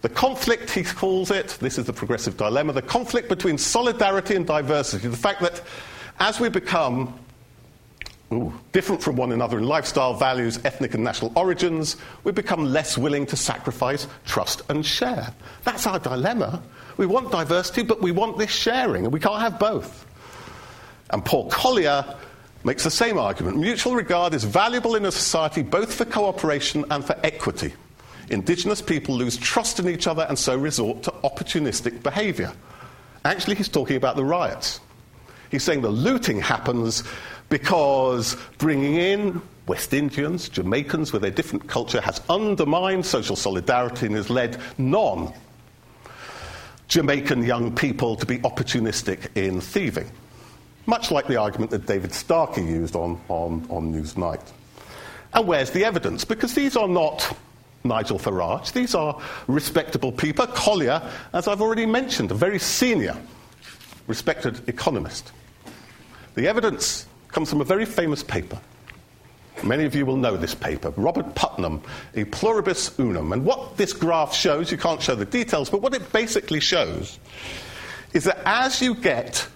The 0.02 0.08
conflict, 0.08 0.70
he 0.70 0.82
calls 0.82 1.30
it, 1.30 1.58
this 1.60 1.78
is 1.78 1.84
the 1.84 1.92
progressive 1.92 2.36
dilemma, 2.36 2.72
the 2.72 2.82
conflict 2.82 3.28
between 3.28 3.56
solidarity 3.56 4.34
and 4.34 4.44
diversity. 4.44 5.06
The 5.06 5.16
fact 5.16 5.40
that 5.42 5.62
as 6.18 6.40
we 6.40 6.48
become 6.48 7.14
ooh, 8.32 8.52
different 8.72 9.00
from 9.00 9.14
one 9.14 9.30
another 9.30 9.58
in 9.58 9.64
lifestyle, 9.64 10.14
values, 10.14 10.58
ethnic, 10.64 10.94
and 10.94 11.04
national 11.04 11.32
origins, 11.36 11.96
we 12.24 12.32
become 12.32 12.64
less 12.64 12.98
willing 12.98 13.26
to 13.26 13.36
sacrifice, 13.36 14.08
trust, 14.26 14.62
and 14.70 14.84
share. 14.84 15.32
That's 15.62 15.86
our 15.86 16.00
dilemma. 16.00 16.60
We 16.96 17.06
want 17.06 17.30
diversity, 17.30 17.82
but 17.82 18.02
we 18.02 18.10
want 18.10 18.38
this 18.38 18.50
sharing, 18.50 19.04
and 19.04 19.12
we 19.12 19.20
can't 19.20 19.40
have 19.40 19.60
both. 19.60 20.04
And 21.12 21.24
Paul 21.24 21.48
Collier 21.50 22.04
makes 22.64 22.84
the 22.84 22.90
same 22.90 23.18
argument. 23.18 23.58
Mutual 23.58 23.94
regard 23.94 24.34
is 24.34 24.44
valuable 24.44 24.94
in 24.94 25.04
a 25.04 25.12
society 25.12 25.62
both 25.62 25.92
for 25.92 26.04
cooperation 26.04 26.84
and 26.90 27.04
for 27.04 27.16
equity. 27.22 27.74
Indigenous 28.30 28.80
people 28.80 29.14
lose 29.14 29.36
trust 29.36 29.78
in 29.78 29.88
each 29.88 30.06
other 30.06 30.24
and 30.28 30.38
so 30.38 30.56
resort 30.56 31.02
to 31.02 31.10
opportunistic 31.22 32.02
behaviour. 32.02 32.52
Actually, 33.24 33.56
he's 33.56 33.68
talking 33.68 33.96
about 33.96 34.16
the 34.16 34.24
riots. 34.24 34.80
He's 35.50 35.62
saying 35.62 35.82
the 35.82 35.90
looting 35.90 36.40
happens 36.40 37.04
because 37.50 38.36
bringing 38.58 38.94
in 38.94 39.42
West 39.66 39.92
Indians, 39.92 40.48
Jamaicans 40.48 41.12
with 41.12 41.22
their 41.22 41.30
different 41.30 41.68
culture 41.68 42.00
has 42.00 42.20
undermined 42.30 43.04
social 43.04 43.36
solidarity 43.36 44.06
and 44.06 44.16
has 44.16 44.30
led 44.30 44.58
non 44.78 45.32
Jamaican 46.88 47.44
young 47.44 47.74
people 47.74 48.16
to 48.16 48.26
be 48.26 48.38
opportunistic 48.38 49.28
in 49.36 49.60
thieving. 49.60 50.10
Much 50.86 51.10
like 51.10 51.26
the 51.26 51.36
argument 51.36 51.70
that 51.70 51.86
David 51.86 52.12
Starkey 52.12 52.62
used 52.62 52.96
on, 52.96 53.20
on, 53.28 53.66
on 53.70 53.92
Newsnight. 53.92 54.42
And 55.34 55.46
where's 55.46 55.70
the 55.70 55.84
evidence? 55.84 56.24
Because 56.24 56.54
these 56.54 56.76
are 56.76 56.88
not 56.88 57.36
Nigel 57.84 58.18
Farage, 58.18 58.72
these 58.72 58.94
are 58.94 59.20
respectable 59.48 60.12
people. 60.12 60.46
Collier, 60.46 61.02
as 61.32 61.48
I've 61.48 61.60
already 61.60 61.86
mentioned, 61.86 62.30
a 62.30 62.34
very 62.34 62.58
senior, 62.58 63.16
respected 64.06 64.68
economist. 64.68 65.32
The 66.34 66.46
evidence 66.48 67.06
comes 67.28 67.50
from 67.50 67.60
a 67.60 67.64
very 67.64 67.84
famous 67.84 68.22
paper. 68.22 68.58
Many 69.62 69.84
of 69.84 69.94
you 69.94 70.06
will 70.06 70.16
know 70.16 70.36
this 70.36 70.54
paper, 70.54 70.90
Robert 70.96 71.34
Putnam, 71.34 71.82
E 72.16 72.24
Pluribus 72.24 72.98
Unum. 72.98 73.32
And 73.32 73.44
what 73.44 73.76
this 73.76 73.92
graph 73.92 74.34
shows, 74.34 74.72
you 74.72 74.78
can't 74.78 75.00
show 75.00 75.14
the 75.14 75.24
details, 75.24 75.70
but 75.70 75.82
what 75.82 75.94
it 75.94 76.12
basically 76.12 76.60
shows 76.60 77.18
is 78.12 78.24
that 78.24 78.38
as 78.44 78.82
you 78.82 78.94
get 78.94 79.46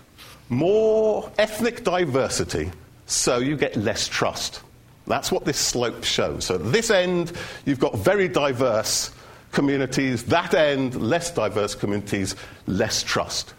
more 0.48 1.30
ethnic 1.38 1.84
diversity, 1.84 2.70
so 3.06 3.38
you 3.38 3.56
get 3.56 3.76
less 3.76 4.08
trust. 4.08 4.62
That's 5.06 5.30
what 5.30 5.44
this 5.44 5.58
slope 5.58 6.04
shows. 6.04 6.46
So 6.46 6.56
at 6.56 6.72
this 6.72 6.90
end, 6.90 7.32
you've 7.64 7.78
got 7.78 7.96
very 7.96 8.28
diverse 8.28 9.10
communities, 9.52 10.24
that 10.24 10.54
end, 10.54 11.00
less 11.00 11.30
diverse 11.30 11.74
communities, 11.74 12.34
less 12.66 13.02
trust. 13.02 13.54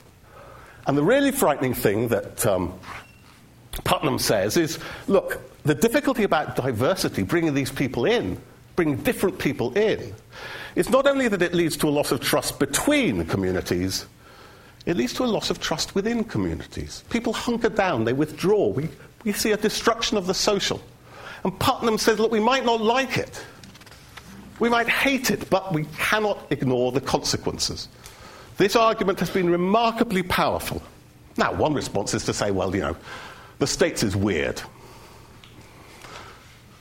And 0.86 0.98
the 0.98 1.04
really 1.04 1.32
frightening 1.32 1.74
thing 1.74 2.10
that 2.10 2.46
um, 2.46 2.78
Putnam 3.84 4.20
says 4.20 4.58
is 4.58 4.80
look, 5.08 5.42
the 5.64 5.76
difficulty 5.76 6.24
about 6.24 6.56
diversity, 6.56 7.24
bringing 7.24 7.54
these 7.54 7.72
people 7.72 8.06
in, 8.06 8.40
bringing 8.76 8.98
different 8.98 9.40
people 9.40 9.76
in, 9.78 10.14
is 10.76 10.90
not 10.90 11.08
only 11.08 11.28
that 11.28 11.42
it 11.42 11.54
leads 11.54 11.76
to 11.78 11.88
a 11.88 11.90
loss 11.90 12.12
of 12.12 12.22
trust 12.22 12.60
between 12.60 13.26
communities, 13.26 14.06
it 14.88 14.96
leads 14.96 15.14
to 15.16 15.24
a 15.24 15.26
loss 15.26 15.50
of 15.50 15.60
trust 15.60 15.96
within 15.96 16.24
communities. 16.24 17.04
People 17.10 17.34
hunker 17.34 17.68
down, 17.68 18.06
they 18.06 18.14
withdraw. 18.14 18.70
We, 18.70 18.88
we 19.26 19.34
see 19.34 19.52
a 19.52 19.58
destruction 19.58 20.18
of 20.18 20.28
the 20.28 20.34
social. 20.34 20.82
And 21.44 21.60
Putnam 21.60 21.98
says, 21.98 22.20
look, 22.20 22.32
we 22.32 22.40
might 22.40 22.64
not 22.64 22.80
like 22.80 23.18
it. 23.18 23.46
We 24.60 24.70
might 24.70 24.88
hate 24.88 25.30
it, 25.30 25.50
but 25.50 25.74
we 25.74 25.84
cannot 25.98 26.48
ignore 26.52 26.94
the 26.94 27.02
consequences. 27.02 27.90
This 28.56 28.78
argument 28.78 29.20
has 29.20 29.30
been 29.30 29.50
remarkably 29.50 30.24
powerful. 30.24 30.82
Now, 31.36 31.54
one 31.54 31.74
response 31.74 32.14
is 32.14 32.24
to 32.24 32.34
say, 32.34 32.52
well, 32.52 32.74
you 32.74 32.82
know, 32.82 32.96
the 33.60 33.68
States 33.68 34.04
is 34.04 34.16
weird. 34.16 34.62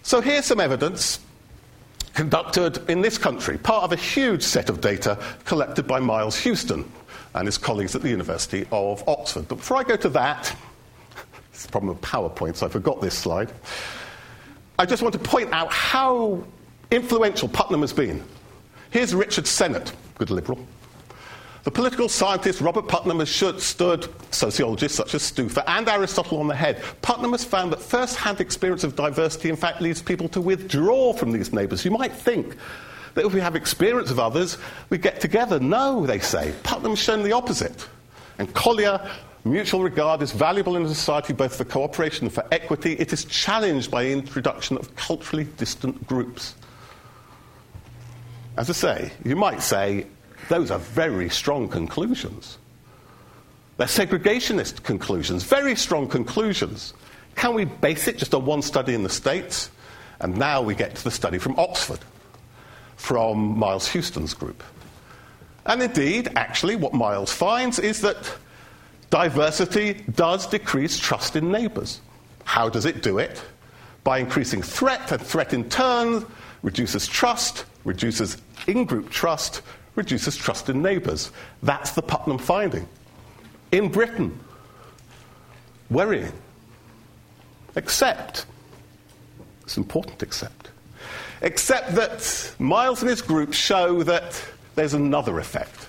So 0.04 0.20
here's 0.20 0.44
some 0.44 0.60
evidence 0.60 1.18
conducted 2.14 2.88
in 2.88 3.00
this 3.00 3.18
country, 3.18 3.58
part 3.58 3.82
of 3.82 3.92
a 3.92 3.96
huge 3.96 4.44
set 4.44 4.70
of 4.70 4.80
data 4.80 5.18
collected 5.44 5.88
by 5.88 5.98
Miles 5.98 6.36
Hewstone 6.36 6.84
and 7.36 7.46
his 7.46 7.58
colleagues 7.58 7.94
at 7.94 8.02
the 8.02 8.08
University 8.08 8.66
of 8.72 9.06
Oxford. 9.08 9.46
But 9.48 9.56
before 9.56 9.76
I 9.76 9.82
go 9.82 9.96
to 9.96 10.08
that, 10.10 10.56
it's 11.52 11.66
the 11.66 11.70
problem 11.70 11.90
of 11.90 12.00
PowerPoint, 12.00 12.56
so 12.56 12.66
I 12.66 12.68
forgot 12.68 13.00
this 13.00 13.16
slide. 13.16 13.52
I 14.78 14.86
just 14.86 15.02
want 15.02 15.12
to 15.12 15.18
point 15.18 15.52
out 15.52 15.72
how 15.72 16.44
influential 16.90 17.48
Putnam 17.48 17.82
has 17.82 17.92
been. 17.92 18.22
Here's 18.90 19.14
Richard 19.14 19.46
Sennett, 19.46 19.92
good 20.16 20.30
liberal. 20.30 20.58
The 21.64 21.70
political 21.72 22.08
scientist 22.08 22.60
Robert 22.60 22.86
Putnam 22.86 23.18
has 23.18 23.28
stood 23.28 24.08
sociologists 24.30 24.96
such 24.96 25.14
as 25.14 25.22
Stouffer 25.22 25.64
and 25.66 25.88
Aristotle 25.88 26.38
on 26.38 26.46
the 26.46 26.54
head. 26.54 26.80
Putnam 27.02 27.32
has 27.32 27.44
found 27.44 27.72
that 27.72 27.82
first 27.82 28.16
hand 28.16 28.40
experience 28.40 28.84
of 28.84 28.94
diversity, 28.94 29.48
in 29.48 29.56
fact, 29.56 29.82
leads 29.82 30.00
people 30.00 30.28
to 30.28 30.40
withdraw 30.40 31.12
from 31.12 31.32
these 31.32 31.52
neighbours. 31.52 31.84
You 31.84 31.90
might 31.90 32.12
think 32.12 32.56
that 33.16 33.24
if 33.24 33.32
we 33.32 33.40
have 33.40 33.56
experience 33.56 34.10
of 34.10 34.20
others, 34.20 34.58
we 34.90 34.98
get 34.98 35.20
together. 35.20 35.58
No, 35.58 36.06
they 36.06 36.20
say. 36.20 36.54
Putnam's 36.62 36.98
shown 36.98 37.22
the 37.22 37.32
opposite. 37.32 37.88
And 38.38 38.52
Collier, 38.54 39.10
mutual 39.42 39.82
regard 39.82 40.20
is 40.20 40.32
valuable 40.32 40.76
in 40.76 40.84
a 40.84 40.88
society 40.88 41.32
both 41.32 41.56
for 41.56 41.64
cooperation 41.64 42.26
and 42.26 42.32
for 42.32 42.44
equity. 42.52 42.92
It 42.92 43.14
is 43.14 43.24
challenged 43.24 43.90
by 43.90 44.04
the 44.04 44.12
introduction 44.12 44.76
of 44.76 44.94
culturally 44.96 45.44
distant 45.56 46.06
groups. 46.06 46.54
As 48.58 48.68
I 48.68 48.74
say, 48.74 49.12
you 49.24 49.34
might 49.34 49.62
say 49.62 50.06
those 50.50 50.70
are 50.70 50.78
very 50.78 51.30
strong 51.30 51.68
conclusions. 51.68 52.58
They're 53.78 53.86
segregationist 53.86 54.82
conclusions, 54.82 55.42
very 55.42 55.74
strong 55.74 56.06
conclusions. 56.06 56.92
Can 57.34 57.54
we 57.54 57.64
base 57.64 58.08
it 58.08 58.18
just 58.18 58.34
on 58.34 58.44
one 58.44 58.60
study 58.60 58.94
in 58.94 59.02
the 59.02 59.08
States? 59.08 59.70
And 60.20 60.36
now 60.36 60.60
we 60.60 60.74
get 60.74 60.94
to 60.96 61.04
the 61.04 61.10
study 61.10 61.38
from 61.38 61.58
Oxford, 61.58 62.00
from 62.96 63.58
Miles 63.58 63.88
Hewstone's 63.88 64.34
group. 64.34 64.62
And 65.66 65.82
indeed, 65.82 66.28
actually, 66.36 66.76
what 66.76 66.94
Miles 66.94 67.32
finds 67.32 67.78
is 67.78 68.00
that 68.02 68.16
diversity 69.10 69.94
does 70.14 70.46
decrease 70.46 70.98
trust 70.98 71.36
in 71.36 71.50
neighbours. 71.50 72.00
How 72.44 72.68
does 72.68 72.84
it 72.84 73.02
do 73.02 73.18
it? 73.18 73.42
By 74.04 74.18
increasing 74.18 74.62
threat, 74.62 75.10
and 75.10 75.20
threat 75.20 75.52
in 75.52 75.68
turn 75.68 76.24
reduces 76.62 77.06
trust, 77.06 77.64
reduces 77.84 78.38
in 78.66 78.84
group 78.84 79.10
trust, 79.10 79.62
reduces 79.96 80.36
trust 80.36 80.68
in 80.68 80.82
neighbours. 80.82 81.32
That's 81.62 81.92
the 81.92 82.02
Putnam 82.02 82.38
finding. 82.38 82.88
In 83.72 83.88
Britain, 83.88 84.38
worrying. 85.90 86.32
Except, 87.74 88.46
it's 89.62 89.76
important, 89.76 90.22
except, 90.22 90.55
except 91.42 91.94
that 91.94 92.54
Miles 92.58 93.02
and 93.02 93.10
his 93.10 93.22
group 93.22 93.52
show 93.52 94.02
that 94.02 94.42
there's 94.74 94.94
another 94.94 95.38
effect. 95.38 95.88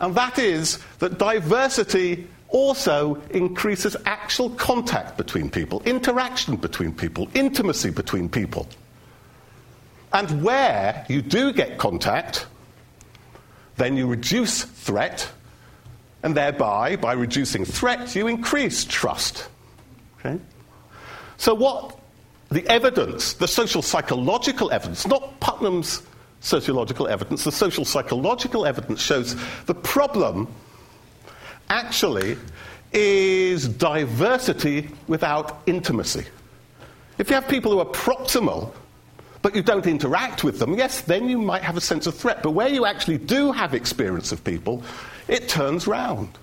And 0.00 0.14
that 0.14 0.38
is 0.38 0.78
that 0.98 1.18
diversity 1.18 2.26
also 2.48 3.16
increases 3.30 3.96
actual 4.06 4.50
contact 4.50 5.16
between 5.16 5.50
people, 5.50 5.82
interaction 5.84 6.56
between 6.56 6.92
people, 6.92 7.28
intimacy 7.34 7.90
between 7.90 8.28
people. 8.28 8.68
And 10.12 10.44
where 10.44 11.04
you 11.08 11.22
do 11.22 11.52
get 11.52 11.78
contact, 11.78 12.46
then 13.76 13.96
you 13.96 14.06
reduce 14.06 14.62
threat, 14.62 15.28
and 16.22 16.36
thereby, 16.36 16.96
by 16.96 17.12
reducing 17.12 17.64
threat, 17.64 18.14
you 18.14 18.28
increase 18.28 18.84
trust. 18.84 19.48
Okay? 20.20 20.38
So, 21.36 21.54
what 21.54 21.98
the 22.54 22.66
evidence, 22.68 23.32
the 23.32 23.48
social 23.48 23.82
psychological 23.82 24.70
evidence, 24.70 25.08
not 25.08 25.40
Putnam's 25.40 26.04
sociological 26.40 27.08
evidence, 27.08 27.42
the 27.42 27.50
social 27.50 27.84
psychological 27.84 28.64
evidence 28.64 29.02
shows 29.02 29.34
the 29.66 29.74
problem 29.74 30.46
actually 31.68 32.36
is 32.92 33.66
diversity 33.66 34.88
without 35.08 35.62
intimacy. 35.66 36.24
If 37.18 37.28
you 37.28 37.34
have 37.34 37.48
people 37.48 37.72
who 37.72 37.80
are 37.80 37.86
proximal, 37.86 38.72
but 39.42 39.56
you 39.56 39.62
don't 39.62 39.88
interact 39.88 40.44
with 40.44 40.60
them, 40.60 40.74
yes, 40.74 41.00
then 41.00 41.28
you 41.28 41.38
might 41.38 41.62
have 41.62 41.76
a 41.76 41.80
sense 41.80 42.06
of 42.06 42.14
threat. 42.14 42.40
But 42.40 42.52
where 42.52 42.68
you 42.68 42.86
actually 42.86 43.18
do 43.18 43.50
have 43.50 43.74
experience 43.74 44.30
of 44.30 44.44
people, 44.44 44.84
it 45.26 45.48
turns 45.48 45.88
round. 45.88 46.38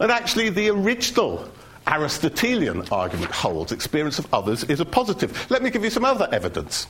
And 0.00 0.12
actually, 0.12 0.50
the 0.50 0.68
original 0.68 1.48
Aristotelian 1.88 2.86
argument 2.92 3.32
holds 3.32 3.72
experience 3.72 4.18
of 4.18 4.32
others 4.32 4.62
is 4.64 4.80
a 4.80 4.84
positive. 4.84 5.50
Let 5.50 5.62
me 5.62 5.70
give 5.70 5.82
you 5.82 5.90
some 5.90 6.04
other 6.04 6.28
evidence. 6.30 6.86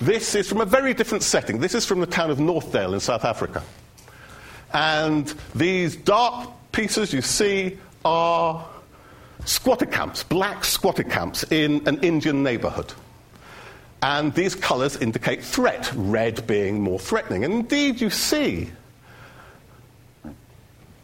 This 0.00 0.34
is 0.34 0.48
from 0.48 0.60
a 0.60 0.64
very 0.64 0.94
different 0.94 1.22
setting. 1.22 1.60
This 1.60 1.74
is 1.74 1.84
from 1.84 2.00
the 2.00 2.06
town 2.06 2.30
of 2.30 2.38
Northdale 2.38 2.94
in 2.94 3.00
South 3.00 3.24
Africa. 3.24 3.62
And 4.72 5.32
these 5.54 5.96
dark 5.96 6.50
pieces 6.72 7.12
you 7.12 7.20
see 7.20 7.78
are 8.04 8.66
squatter 9.44 9.86
camps, 9.86 10.22
black 10.22 10.64
squatter 10.64 11.02
camps 11.02 11.44
in 11.50 11.86
an 11.86 11.98
Indian 12.00 12.42
neighborhood. 12.42 12.92
And 14.02 14.32
these 14.34 14.54
colors 14.54 14.96
indicate 14.96 15.42
threat, 15.42 15.90
red 15.94 16.46
being 16.46 16.80
more 16.80 16.98
threatening. 16.98 17.44
And 17.44 17.52
indeed, 17.52 18.00
you 18.00 18.10
see 18.10 18.70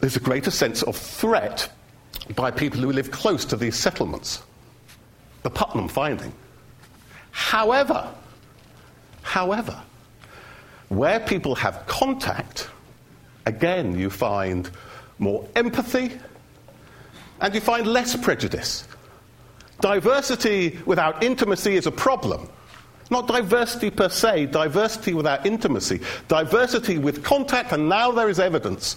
there's 0.01 0.17
a 0.17 0.21
greater 0.21 0.51
sense 0.51 0.83
of 0.83 0.97
threat 0.97 1.69
by 2.35 2.51
people 2.51 2.81
who 2.81 2.93
live 2.93 3.11
close 3.11 3.45
to 3.47 3.57
these 3.57 3.77
settlements. 3.77 4.43
The 5.43 5.51
Putnam 5.51 5.89
finding. 5.89 6.33
However, 7.31 8.09
however, 9.23 9.81
where 10.89 11.21
people 11.21 11.55
have 11.57 11.85
contact, 11.87 12.69
again, 13.47 13.99
you 13.99 14.09
find 14.09 14.71
more 15.19 15.47
empathy 15.55 16.13
and 17.41 17.55
you 17.55 17.61
find 17.61 17.87
less 17.87 18.17
prejudice. 18.17 18.87
Diversity 19.81 20.79
without 20.87 21.23
intimacy 21.23 21.77
is 21.77 21.87
a 21.87 21.93
problem. 21.93 22.49
Not 23.11 23.29
diversity 23.29 23.91
per 23.91 24.09
se, 24.09 24.47
diversity 24.47 25.13
without 25.13 25.45
intimacy. 25.45 26.01
Diversity 26.29 26.99
with 26.99 27.23
contact, 27.23 27.73
and 27.73 27.89
now 27.89 28.11
there 28.11 28.31
is 28.31 28.41
evidence. 28.41 28.97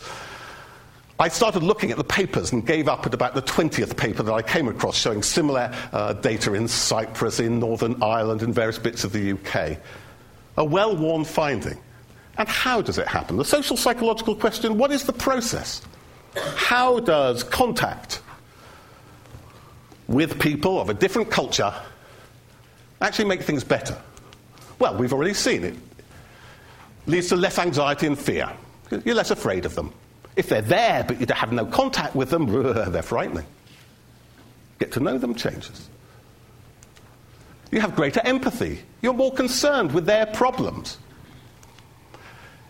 I 1.20 1.30
started 1.30 1.64
looking 1.64 1.90
at 1.90 1.98
the 1.98 2.04
papers 2.04 2.52
and 2.52 2.66
gave 2.66 2.88
up 2.88 3.08
at 3.08 3.14
about 3.14 3.34
the 3.34 3.42
20th 3.42 3.98
paper 3.98 4.22
that 4.22 4.32
I 4.32 4.44
came 4.44 4.68
across 4.68 4.96
showing 4.96 5.24
similar 5.24 5.74
uh, 5.92 6.14
data 6.14 6.54
in 6.54 6.68
Cyprus, 6.68 7.40
in 7.40 7.60
Northern 7.60 8.02
Ireland, 8.04 8.44
in 8.44 8.54
various 8.54 8.78
bits 8.78 9.04
of 9.04 9.14
the 9.14 9.32
UK. 9.32 9.80
A 10.58 10.64
well 10.64 10.96
worn 10.96 11.26
finding. 11.26 11.78
And 12.38 12.48
how 12.48 12.84
does 12.84 13.00
it 13.00 13.08
happen? 13.08 13.38
The 13.38 13.46
social 13.46 13.76
psychological 13.76 14.36
question 14.36 14.78
what 14.78 14.92
is 14.92 15.06
the 15.06 15.14
process? 15.14 15.82
How 16.56 17.00
does 17.00 17.44
contact 17.44 18.22
with 20.08 20.40
people 20.40 20.80
of 20.80 20.90
a 20.90 20.94
different 20.94 21.32
culture 21.32 21.74
actually 23.02 23.26
make 23.26 23.42
things 23.42 23.64
better? 23.64 23.98
Well, 24.78 24.96
we've 24.96 25.14
already 25.14 25.34
seen 25.34 25.64
it. 25.64 25.76
Leads 27.08 27.30
to 27.30 27.36
less 27.36 27.58
anxiety 27.58 28.06
and 28.06 28.20
fear. 28.20 28.52
You're 29.04 29.16
less 29.16 29.32
afraid 29.32 29.66
of 29.66 29.74
them. 29.74 29.92
If 30.38 30.48
they're 30.50 30.62
there 30.62 31.04
but 31.04 31.20
you 31.20 31.26
have 31.34 31.52
no 31.52 31.66
contact 31.66 32.16
with 32.16 32.30
them, 32.30 32.46
they're 32.92 33.02
frightening. 33.02 33.46
Get 34.80 34.94
to 34.94 35.00
know 35.00 35.18
them 35.18 35.36
changes. 35.36 35.90
You 37.72 37.82
have 37.82 37.96
greater 37.96 38.22
empathy. 38.24 38.80
You're 39.02 39.14
more 39.14 39.34
concerned 39.34 39.92
with 39.92 40.06
their 40.06 40.26
problems. 40.28 40.98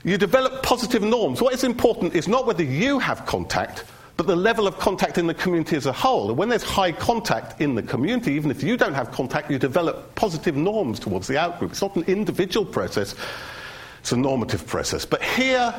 You 0.04 0.18
develop 0.18 0.64
positive 0.64 1.04
norms. 1.04 1.42
What 1.42 1.54
is 1.54 1.64
important 1.64 2.16
is 2.16 2.28
not 2.28 2.48
whether 2.48 2.64
you 2.64 2.98
have 3.00 3.26
contact, 3.26 3.84
but 4.16 4.26
the 4.26 4.36
level 4.36 4.66
of 4.66 4.80
contact 4.80 5.18
in 5.18 5.28
the 5.28 5.34
community 5.34 5.76
as 5.76 5.86
a 5.86 5.92
whole. 5.92 6.30
And 6.30 6.38
when 6.38 6.50
there's 6.50 6.64
high 6.64 6.94
contact 6.94 7.60
in 7.62 7.76
the 7.76 7.84
community, 7.84 8.32
even 8.34 8.50
if 8.50 8.64
you 8.64 8.78
don't 8.78 8.94
have 8.94 9.12
contact, 9.12 9.52
you 9.52 9.60
develop 9.60 10.16
positive 10.16 10.56
norms 10.56 11.00
towards 11.00 11.28
the 11.28 11.36
outgroup. 11.36 11.72
It's 11.72 11.82
not 11.82 11.96
an 11.96 12.04
individual 12.04 12.66
process, 12.66 13.16
it's 14.00 14.14
a 14.14 14.18
normative 14.18 14.66
process. 14.66 15.06
But 15.06 15.22
here 15.22 15.74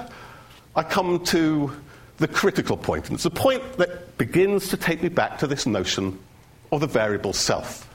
I 0.78 0.84
come 0.84 1.24
to 1.24 1.72
the 2.18 2.28
critical 2.28 2.76
point, 2.76 3.06
and 3.06 3.16
it's 3.16 3.24
a 3.24 3.30
point 3.30 3.78
that 3.78 4.16
begins 4.16 4.68
to 4.68 4.76
take 4.76 5.02
me 5.02 5.08
back 5.08 5.38
to 5.38 5.48
this 5.48 5.66
notion 5.66 6.16
of 6.70 6.80
the 6.80 6.86
variable 6.86 7.32
self. 7.32 7.92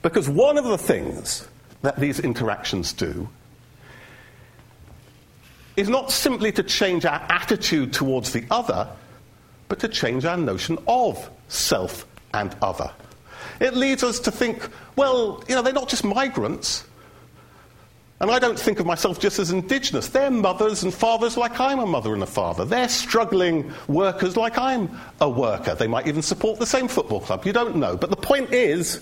Because 0.00 0.26
one 0.26 0.56
of 0.56 0.64
the 0.64 0.78
things 0.78 1.46
that 1.82 2.00
these 2.00 2.18
interactions 2.18 2.94
do 2.94 3.28
is 5.76 5.90
not 5.90 6.10
simply 6.10 6.50
to 6.52 6.62
change 6.62 7.04
our 7.04 7.20
attitude 7.28 7.92
towards 7.92 8.32
the 8.32 8.46
other, 8.50 8.88
but 9.68 9.78
to 9.80 9.88
change 9.88 10.24
our 10.24 10.38
notion 10.38 10.78
of 10.88 11.28
self 11.48 12.06
and 12.32 12.56
other. 12.62 12.90
It 13.60 13.74
leads 13.74 14.02
us 14.02 14.20
to 14.20 14.30
think, 14.30 14.66
well, 14.96 15.44
you 15.50 15.54
know, 15.54 15.60
they're 15.60 15.74
not 15.74 15.90
just 15.90 16.04
migrants. 16.04 16.86
And 18.20 18.30
I 18.30 18.38
don't 18.38 18.58
think 18.58 18.80
of 18.80 18.86
myself 18.86 19.18
just 19.18 19.38
as 19.38 19.50
indigenous. 19.50 20.08
They're 20.08 20.30
mothers 20.30 20.82
and 20.82 20.92
fathers 20.92 21.38
like 21.38 21.58
I'm 21.58 21.78
a 21.78 21.86
mother 21.86 22.12
and 22.12 22.22
a 22.22 22.26
father. 22.26 22.66
They're 22.66 22.88
struggling 22.88 23.72
workers 23.88 24.36
like 24.36 24.58
I'm 24.58 24.90
a 25.22 25.28
worker. 25.28 25.74
They 25.74 25.86
might 25.86 26.06
even 26.06 26.20
support 26.20 26.58
the 26.58 26.66
same 26.66 26.86
football 26.86 27.20
club. 27.20 27.46
You 27.46 27.54
don't 27.54 27.76
know. 27.76 27.96
But 27.96 28.10
the 28.10 28.16
point 28.16 28.52
is, 28.52 29.00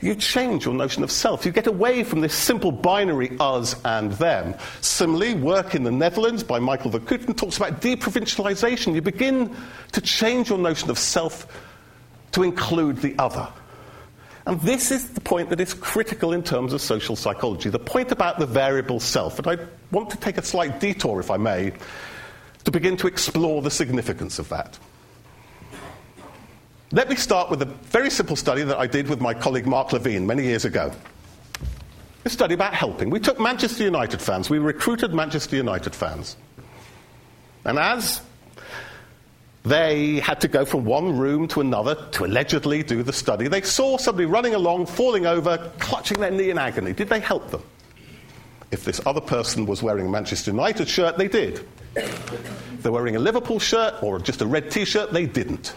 you 0.00 0.16
change 0.16 0.64
your 0.64 0.74
notion 0.74 1.04
of 1.04 1.10
self. 1.12 1.46
You 1.46 1.52
get 1.52 1.68
away 1.68 2.02
from 2.02 2.20
this 2.20 2.34
simple 2.34 2.72
binary 2.72 3.36
us 3.38 3.76
and 3.84 4.10
them. 4.12 4.56
Similarly, 4.80 5.34
work 5.34 5.76
in 5.76 5.84
the 5.84 5.92
Netherlands 5.92 6.42
by 6.42 6.58
Maykel 6.58 6.90
Verkuyten 6.90 7.36
talks 7.36 7.56
about 7.56 7.80
deprovincialization. 7.80 8.94
You 8.94 9.02
begin 9.02 9.54
to 9.92 10.00
change 10.00 10.50
your 10.50 10.58
notion 10.58 10.90
of 10.90 10.98
self 10.98 11.46
to 12.32 12.42
include 12.42 12.98
the 12.98 13.14
other. 13.18 13.48
And 14.46 14.60
this 14.60 14.92
is 14.92 15.08
the 15.10 15.20
point 15.20 15.50
that 15.50 15.60
is 15.60 15.74
critical 15.74 16.32
in 16.32 16.42
terms 16.42 16.72
of 16.72 16.80
social 16.80 17.16
psychology 17.16 17.68
the 17.68 17.80
point 17.80 18.12
about 18.12 18.38
the 18.38 18.46
variable 18.46 19.00
self. 19.00 19.38
And 19.38 19.46
I 19.48 19.58
want 19.90 20.08
to 20.10 20.16
take 20.16 20.38
a 20.38 20.42
slight 20.42 20.78
detour, 20.78 21.18
if 21.18 21.32
I 21.32 21.36
may, 21.36 21.72
to 22.62 22.70
begin 22.70 22.96
to 22.98 23.08
explore 23.08 23.60
the 23.60 23.70
significance 23.70 24.38
of 24.38 24.48
that. 24.50 24.78
Let 26.92 27.08
me 27.08 27.16
start 27.16 27.50
with 27.50 27.60
a 27.62 27.64
very 27.64 28.10
simple 28.10 28.36
study 28.36 28.62
that 28.62 28.78
I 28.78 28.86
did 28.86 29.08
with 29.08 29.20
my 29.20 29.34
colleague 29.34 29.66
Mark 29.66 29.92
Levine 29.92 30.24
many 30.24 30.44
years 30.44 30.64
ago. 30.64 30.92
A 32.24 32.30
study 32.30 32.54
about 32.54 32.74
helping. 32.74 33.10
We 33.10 33.18
took 33.18 33.40
Manchester 33.40 33.82
United 33.82 34.22
fans, 34.22 34.48
we 34.48 34.58
recruited 34.58 35.12
Manchester 35.12 35.56
United 35.56 35.94
fans. 35.94 36.36
And 37.64 37.80
as 37.80 38.20
they 39.66 40.20
had 40.20 40.40
to 40.42 40.48
go 40.48 40.64
from 40.64 40.84
one 40.84 41.18
room 41.18 41.48
to 41.48 41.60
another 41.60 41.96
to 42.12 42.24
allegedly 42.24 42.84
do 42.84 43.02
the 43.02 43.12
study, 43.12 43.48
they 43.48 43.62
saw 43.62 43.98
somebody 43.98 44.24
running 44.24 44.54
along, 44.54 44.86
falling 44.86 45.26
over, 45.26 45.58
clutching 45.80 46.20
their 46.20 46.30
knee 46.30 46.50
in 46.50 46.56
agony. 46.56 46.92
Did 46.92 47.08
they 47.08 47.18
help 47.18 47.50
them? 47.50 47.62
If 48.70 48.84
this 48.84 49.00
other 49.06 49.20
person 49.20 49.66
was 49.66 49.82
wearing 49.82 50.06
a 50.06 50.08
Manchester 50.08 50.52
United 50.52 50.88
shirt, 50.88 51.18
they 51.18 51.26
did. 51.26 51.66
If 51.96 52.82
they're 52.82 52.92
wearing 52.92 53.16
a 53.16 53.18
Liverpool 53.18 53.58
shirt 53.58 54.00
or 54.04 54.20
just 54.20 54.40
a 54.40 54.46
red 54.46 54.70
t 54.70 54.84
shirt, 54.84 55.12
they 55.12 55.26
didn't. 55.26 55.74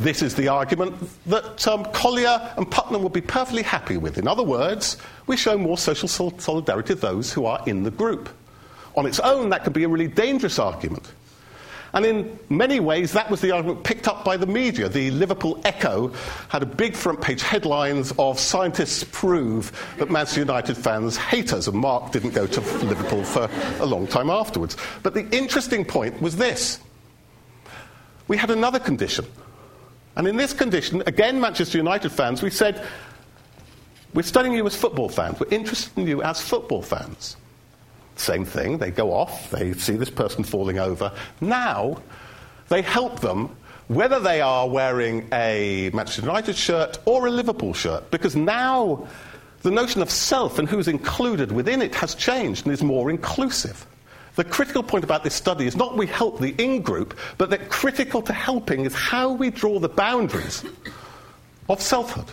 This 0.00 0.22
is 0.22 0.34
the 0.34 0.48
argument 0.48 0.94
that 1.26 1.68
um, 1.68 1.84
Collier 1.92 2.54
and 2.56 2.70
Putnam 2.70 3.02
would 3.02 3.12
be 3.12 3.20
perfectly 3.20 3.62
happy 3.62 3.98
with. 3.98 4.16
In 4.16 4.26
other 4.26 4.44
words, 4.44 4.96
we 5.26 5.36
show 5.36 5.58
more 5.58 5.76
social 5.76 6.08
solidarity 6.08 6.94
to 6.94 6.94
those 6.94 7.34
who 7.34 7.44
are 7.44 7.62
in 7.66 7.82
the 7.82 7.90
group. 7.90 8.30
On 8.96 9.04
its 9.04 9.20
own, 9.20 9.50
that 9.50 9.64
could 9.64 9.74
be 9.74 9.84
a 9.84 9.88
really 9.88 10.08
dangerous 10.08 10.58
argument. 10.58 11.12
And 11.92 12.04
in 12.04 12.38
many 12.48 12.80
ways, 12.80 13.12
that 13.12 13.30
was 13.30 13.40
the 13.40 13.50
argument 13.52 13.82
picked 13.82 14.08
up 14.08 14.24
by 14.24 14.36
the 14.36 14.46
media. 14.46 14.88
The 14.88 15.10
Liverpool 15.10 15.60
Echo 15.64 16.12
had 16.48 16.62
a 16.62 16.66
big 16.66 16.94
front 16.94 17.20
page 17.20 17.42
headlines 17.42 18.12
of 18.18 18.38
scientists 18.38 19.04
prove 19.04 19.72
that 19.98 20.10
Manchester 20.10 20.40
United 20.40 20.76
fans 20.76 21.16
hate 21.16 21.52
us, 21.52 21.66
and 21.66 21.76
Mark 21.76 22.12
didn't 22.12 22.34
go 22.34 22.46
to 22.46 22.60
Liverpool 22.84 23.24
for 23.24 23.48
a 23.80 23.86
long 23.86 24.06
time 24.06 24.28
afterwards. 24.28 24.76
But 25.02 25.14
the 25.14 25.28
interesting 25.30 25.84
point 25.84 26.20
was 26.20 26.36
this 26.36 26.80
we 28.28 28.36
had 28.36 28.50
another 28.50 28.78
condition. 28.78 29.24
And 30.16 30.26
in 30.26 30.36
this 30.36 30.52
condition, 30.52 31.02
again, 31.06 31.40
Manchester 31.40 31.78
United 31.78 32.10
fans, 32.10 32.42
we 32.42 32.50
said, 32.50 32.84
we're 34.14 34.22
studying 34.22 34.54
you 34.54 34.66
as 34.66 34.76
football 34.76 35.08
fans. 35.08 35.38
We're 35.40 35.48
interested 35.48 35.96
in 35.96 36.06
you 36.06 36.22
as 36.22 36.40
football 36.40 36.82
fans. 36.82 37.36
Same 38.18 38.44
thing, 38.44 38.78
they 38.78 38.90
go 38.90 39.12
off, 39.12 39.50
they 39.50 39.72
see 39.74 39.96
this 39.96 40.10
person 40.10 40.44
falling 40.44 40.78
over. 40.78 41.12
Now, 41.40 42.02
they 42.68 42.82
help 42.82 43.20
them 43.20 43.56
whether 43.86 44.20
they 44.20 44.40
are 44.40 44.68
wearing 44.68 45.26
a 45.32 45.90
Manchester 45.94 46.22
United 46.22 46.56
shirt 46.56 46.98
or 47.06 47.26
a 47.26 47.30
Liverpool 47.30 47.72
shirt, 47.72 48.10
because 48.10 48.36
now 48.36 49.06
the 49.62 49.70
notion 49.70 50.02
of 50.02 50.10
self 50.10 50.58
and 50.58 50.68
who's 50.68 50.88
included 50.88 51.52
within 51.52 51.80
it 51.80 51.94
has 51.94 52.14
changed 52.14 52.66
and 52.66 52.72
is 52.72 52.82
more 52.82 53.08
inclusive. 53.08 53.86
The 54.34 54.44
critical 54.44 54.82
point 54.82 55.04
about 55.04 55.24
this 55.24 55.34
study 55.34 55.66
is 55.66 55.76
not 55.76 55.96
we 55.96 56.06
help 56.06 56.38
the 56.38 56.54
in 56.62 56.82
group, 56.82 57.18
but 57.38 57.50
that 57.50 57.70
critical 57.70 58.20
to 58.22 58.32
helping 58.32 58.84
is 58.84 58.94
how 58.94 59.30
we 59.30 59.50
draw 59.50 59.78
the 59.78 59.88
boundaries 59.88 60.64
of 61.68 61.80
selfhood. 61.80 62.26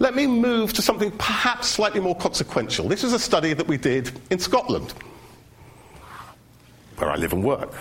Let 0.00 0.14
me 0.14 0.26
move 0.26 0.72
to 0.72 0.82
something 0.82 1.10
perhaps 1.12 1.68
slightly 1.68 2.00
more 2.00 2.16
consequential. 2.16 2.88
This 2.88 3.04
is 3.04 3.12
a 3.12 3.18
study 3.18 3.52
that 3.52 3.68
we 3.68 3.76
did 3.76 4.10
in 4.30 4.38
Scotland, 4.38 4.94
where 6.96 7.10
I 7.10 7.16
live 7.16 7.34
and 7.34 7.44
work. 7.44 7.74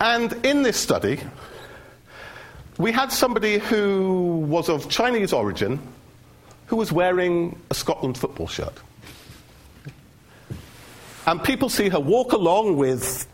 And 0.00 0.32
in 0.46 0.62
this 0.62 0.78
study, 0.78 1.20
we 2.78 2.90
had 2.90 3.12
somebody 3.12 3.58
who 3.58 4.46
was 4.48 4.70
of 4.70 4.88
Chinese 4.88 5.34
origin 5.34 5.78
who 6.66 6.76
was 6.76 6.90
wearing 6.90 7.60
a 7.70 7.74
Scotland 7.74 8.16
football 8.16 8.48
shirt. 8.48 8.78
And 11.26 11.44
people 11.44 11.68
see 11.68 11.90
her 11.90 12.00
walk 12.00 12.32
along 12.32 12.78
with 12.78 13.26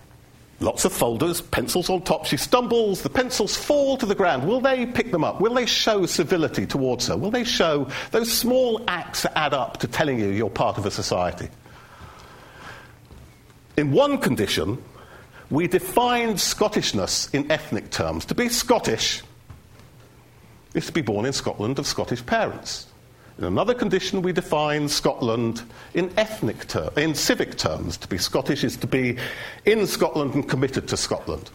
lots 0.60 0.84
of 0.84 0.92
folders, 0.92 1.40
pencils 1.40 1.90
on 1.90 2.02
top. 2.02 2.26
She 2.26 2.36
stumbles, 2.36 3.02
the 3.02 3.10
pencils 3.10 3.56
fall 3.56 3.96
to 3.96 4.06
the 4.06 4.14
ground. 4.14 4.46
Will 4.46 4.60
they 4.60 4.86
pick 4.86 5.10
them 5.10 5.24
up? 5.24 5.40
Will 5.40 5.54
they 5.54 5.66
show 5.66 6.06
civility 6.06 6.66
towards 6.66 7.08
her? 7.08 7.16
Will 7.16 7.30
they 7.30 7.44
show 7.44 7.88
those 8.10 8.30
small 8.30 8.82
acts 8.86 9.22
that 9.22 9.36
add 9.36 9.54
up 9.54 9.78
to 9.78 9.88
telling 9.88 10.18
you 10.20 10.28
you're 10.28 10.50
part 10.50 10.78
of 10.78 10.86
a 10.86 10.90
society? 10.90 11.48
In 13.76 13.92
one 13.92 14.18
condition, 14.18 14.82
we 15.50 15.66
defined 15.66 16.36
Scottishness 16.36 17.34
in 17.34 17.50
ethnic 17.50 17.90
terms. 17.90 18.24
To 18.26 18.34
be 18.34 18.48
Scottish 18.48 19.22
is 20.74 20.86
to 20.86 20.92
be 20.92 21.00
born 21.00 21.24
in 21.24 21.32
Scotland 21.32 21.78
of 21.78 21.86
Scottish 21.86 22.24
parents. 22.24 22.86
In 23.40 23.46
another 23.46 23.72
condition, 23.72 24.20
we 24.20 24.34
define 24.34 24.86
Scotland 24.86 25.62
in 25.94 26.12
ethnic 26.18 26.68
ter- 26.68 26.90
in 26.98 27.14
civic 27.14 27.56
terms. 27.56 27.96
To 27.96 28.06
be 28.06 28.18
Scottish 28.18 28.64
is 28.64 28.76
to 28.76 28.86
be 28.86 29.16
in 29.64 29.86
Scotland 29.86 30.34
and 30.34 30.46
committed 30.46 30.88
to 30.88 30.98
Scotland. 30.98 31.50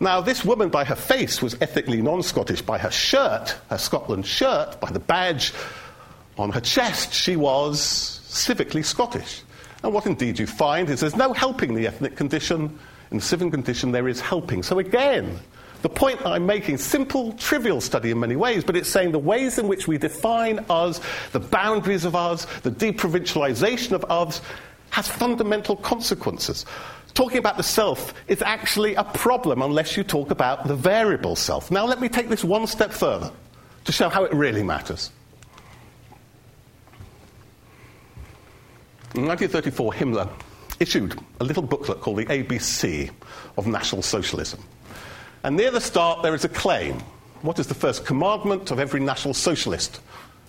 Now, 0.00 0.22
this 0.22 0.46
woman, 0.46 0.70
by 0.70 0.84
her 0.84 0.94
face, 0.94 1.42
was 1.42 1.60
ethnically 1.60 2.00
non 2.00 2.22
Scottish. 2.22 2.62
By 2.62 2.78
her 2.78 2.90
shirt, 2.90 3.54
her 3.68 3.76
Scotland 3.76 4.26
shirt, 4.26 4.80
by 4.80 4.90
the 4.90 4.98
badge 4.98 5.52
on 6.38 6.50
her 6.52 6.60
chest, 6.60 7.12
she 7.12 7.36
was 7.36 8.22
civically 8.26 8.82
Scottish. 8.82 9.42
And 9.82 9.92
what 9.92 10.06
indeed 10.06 10.38
you 10.38 10.46
find 10.46 10.88
is 10.88 11.00
there's 11.00 11.16
no 11.16 11.34
helping 11.34 11.74
the 11.74 11.86
ethnic 11.86 12.16
condition. 12.16 12.78
In 13.10 13.18
the 13.18 13.22
civic 13.22 13.50
condition, 13.50 13.92
there 13.92 14.08
is 14.08 14.22
helping. 14.22 14.62
So 14.62 14.78
again, 14.78 15.38
the 15.82 15.88
point 15.88 16.24
I'm 16.24 16.46
making, 16.46 16.78
simple, 16.78 17.32
trivial 17.32 17.80
study 17.80 18.10
in 18.10 18.20
many 18.20 18.36
ways, 18.36 18.64
but 18.64 18.76
it's 18.76 18.88
saying 18.88 19.12
the 19.12 19.18
ways 19.18 19.58
in 19.58 19.68
which 19.68 19.86
we 19.86 19.98
define 19.98 20.64
us, 20.70 21.00
the 21.32 21.40
boundaries 21.40 22.04
of 22.04 22.16
us, 22.16 22.46
the 22.60 22.70
deprovincialization 22.70 23.92
of 23.92 24.04
us, 24.10 24.40
has 24.90 25.08
fundamental 25.08 25.76
consequences. 25.76 26.64
Talking 27.14 27.38
about 27.38 27.56
the 27.56 27.62
self 27.62 28.14
is 28.28 28.40
actually 28.42 28.94
a 28.94 29.04
problem 29.04 29.60
unless 29.60 29.96
you 29.96 30.04
talk 30.04 30.30
about 30.30 30.66
the 30.66 30.76
variable 30.76 31.36
self. 31.36 31.70
Now, 31.70 31.84
let 31.84 32.00
me 32.00 32.08
take 32.08 32.28
this 32.28 32.44
one 32.44 32.66
step 32.66 32.92
further 32.92 33.30
to 33.84 33.92
show 33.92 34.08
how 34.08 34.24
it 34.24 34.32
really 34.32 34.62
matters. 34.62 35.10
In 39.14 39.26
1934, 39.26 39.92
Himmler 39.92 40.28
issued 40.80 41.18
a 41.40 41.44
little 41.44 41.62
booklet 41.62 42.00
called 42.00 42.18
the 42.18 42.26
ABC 42.26 43.10
of 43.58 43.66
National 43.66 44.00
Socialism. 44.00 44.62
And 45.44 45.56
near 45.56 45.70
the 45.70 45.80
start, 45.80 46.22
there 46.22 46.34
is 46.34 46.44
a 46.44 46.48
claim. 46.48 47.00
What 47.42 47.58
is 47.58 47.66
the 47.66 47.74
first 47.74 48.06
commandment 48.06 48.70
of 48.70 48.78
every 48.78 49.00
National 49.00 49.34
Socialist? 49.34 50.00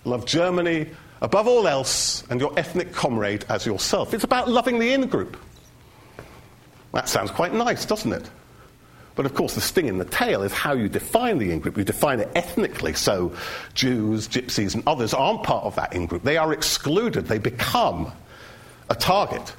Love 0.04 0.24
Germany 0.26 0.88
above 1.20 1.48
all 1.48 1.66
else 1.66 2.22
and 2.30 2.40
your 2.40 2.56
ethnic 2.58 2.92
comrade 2.92 3.44
as 3.48 3.66
yourself. 3.66 4.14
It's 4.14 4.24
about 4.24 4.48
loving 4.48 4.78
the 4.78 4.92
in 4.92 5.06
group. 5.06 5.36
That 6.92 7.08
sounds 7.08 7.30
quite 7.30 7.52
nice, 7.52 7.84
doesn't 7.84 8.12
it? 8.12 8.30
But 9.16 9.26
of 9.26 9.34
course, 9.34 9.54
the 9.54 9.60
sting 9.60 9.86
in 9.86 9.98
the 9.98 10.04
tail 10.04 10.42
is 10.42 10.52
how 10.52 10.74
you 10.74 10.88
define 10.88 11.38
the 11.38 11.50
in 11.50 11.60
group. 11.60 11.76
You 11.76 11.84
define 11.84 12.20
it 12.20 12.30
ethnically, 12.34 12.94
so 12.94 13.32
Jews, 13.74 14.28
Gypsies, 14.28 14.74
and 14.74 14.82
others 14.86 15.14
aren't 15.14 15.42
part 15.42 15.64
of 15.64 15.74
that 15.76 15.92
in 15.92 16.06
group. 16.06 16.22
They 16.22 16.36
are 16.36 16.52
excluded, 16.52 17.26
they 17.26 17.38
become 17.38 18.12
a 18.90 18.94
target. 18.94 19.54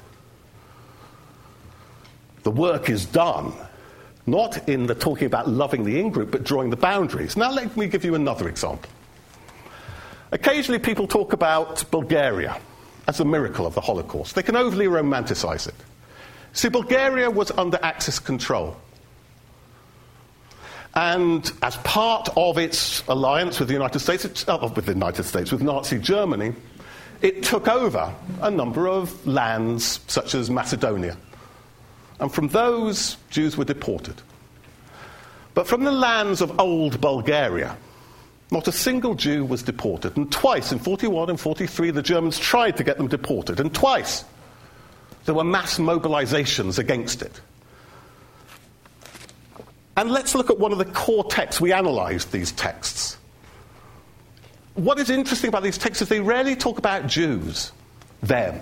The 2.42 2.50
work 2.50 2.88
is 2.88 3.06
done 3.06 3.52
not 4.26 4.68
in 4.68 4.86
the 4.86 4.94
talking 4.94 5.26
about 5.26 5.48
loving 5.48 5.84
the 5.84 6.00
in 6.00 6.10
group, 6.10 6.30
but 6.30 6.44
drawing 6.44 6.70
the 6.70 6.76
boundaries. 6.76 7.36
Now, 7.36 7.50
let 7.50 7.76
me 7.76 7.86
give 7.86 8.04
you 8.04 8.14
another 8.14 8.48
example. 8.48 8.90
Occasionally, 10.32 10.80
people 10.80 11.06
talk 11.06 11.32
about 11.32 11.88
Bulgaria 11.90 12.58
as 13.06 13.20
a 13.20 13.24
miracle 13.24 13.66
of 13.66 13.74
the 13.74 13.80
Holocaust. 13.80 14.34
They 14.34 14.42
can 14.42 14.56
overly 14.56 14.86
romanticize 14.86 15.68
it. 15.68 15.74
See, 16.52 16.68
Bulgaria 16.68 17.30
was 17.30 17.50
under 17.52 17.78
Axis 17.82 18.18
control. 18.18 18.76
And 20.94 21.52
as 21.62 21.76
part 21.78 22.30
of 22.36 22.56
its 22.56 23.06
alliance 23.06 23.60
with 23.60 23.68
the 23.68 23.74
United 23.74 23.98
States, 23.98 24.24
uh, 24.48 24.72
with 24.74 24.86
the 24.86 24.92
United 24.92 25.24
States, 25.24 25.52
with 25.52 25.62
Nazi 25.62 25.98
Germany, 25.98 26.54
it 27.22 27.42
took 27.42 27.68
over 27.68 28.12
a 28.40 28.50
number 28.50 28.88
of 28.88 29.26
lands, 29.26 30.00
such 30.06 30.34
as 30.34 30.50
Macedonia. 30.50 31.16
And 32.20 32.32
from 32.32 32.48
those, 32.48 33.16
Jews 33.30 33.56
were 33.56 33.64
deported. 33.64 34.20
But 35.54 35.66
from 35.66 35.84
the 35.84 35.92
lands 35.92 36.40
of 36.40 36.58
old 36.60 37.00
Bulgaria, 37.00 37.76
not 38.50 38.68
a 38.68 38.72
single 38.72 39.14
Jew 39.14 39.44
was 39.44 39.62
deported. 39.62 40.16
And 40.16 40.30
twice, 40.30 40.72
in 40.72 40.78
41 40.78 41.30
and 41.30 41.40
43, 41.40 41.90
the 41.90 42.02
Germans 42.02 42.38
tried 42.38 42.76
to 42.76 42.84
get 42.84 42.96
them 42.96 43.08
deported. 43.08 43.58
And 43.58 43.74
twice, 43.74 44.24
there 45.24 45.34
were 45.34 45.44
mass 45.44 45.78
mobilizations 45.78 46.78
against 46.78 47.22
it. 47.22 47.40
And 49.96 50.10
let's 50.10 50.34
look 50.34 50.50
at 50.50 50.58
one 50.58 50.72
of 50.72 50.78
the 50.78 50.84
core 50.84 51.24
texts. 51.24 51.60
We 51.60 51.72
analyzed 51.72 52.30
these 52.30 52.52
texts. 52.52 53.16
What 54.74 54.98
is 54.98 55.08
interesting 55.08 55.48
about 55.48 55.62
these 55.62 55.78
texts 55.78 56.02
is 56.02 56.08
they 56.08 56.20
rarely 56.20 56.54
talk 56.54 56.78
about 56.78 57.06
Jews, 57.06 57.72
them. 58.22 58.60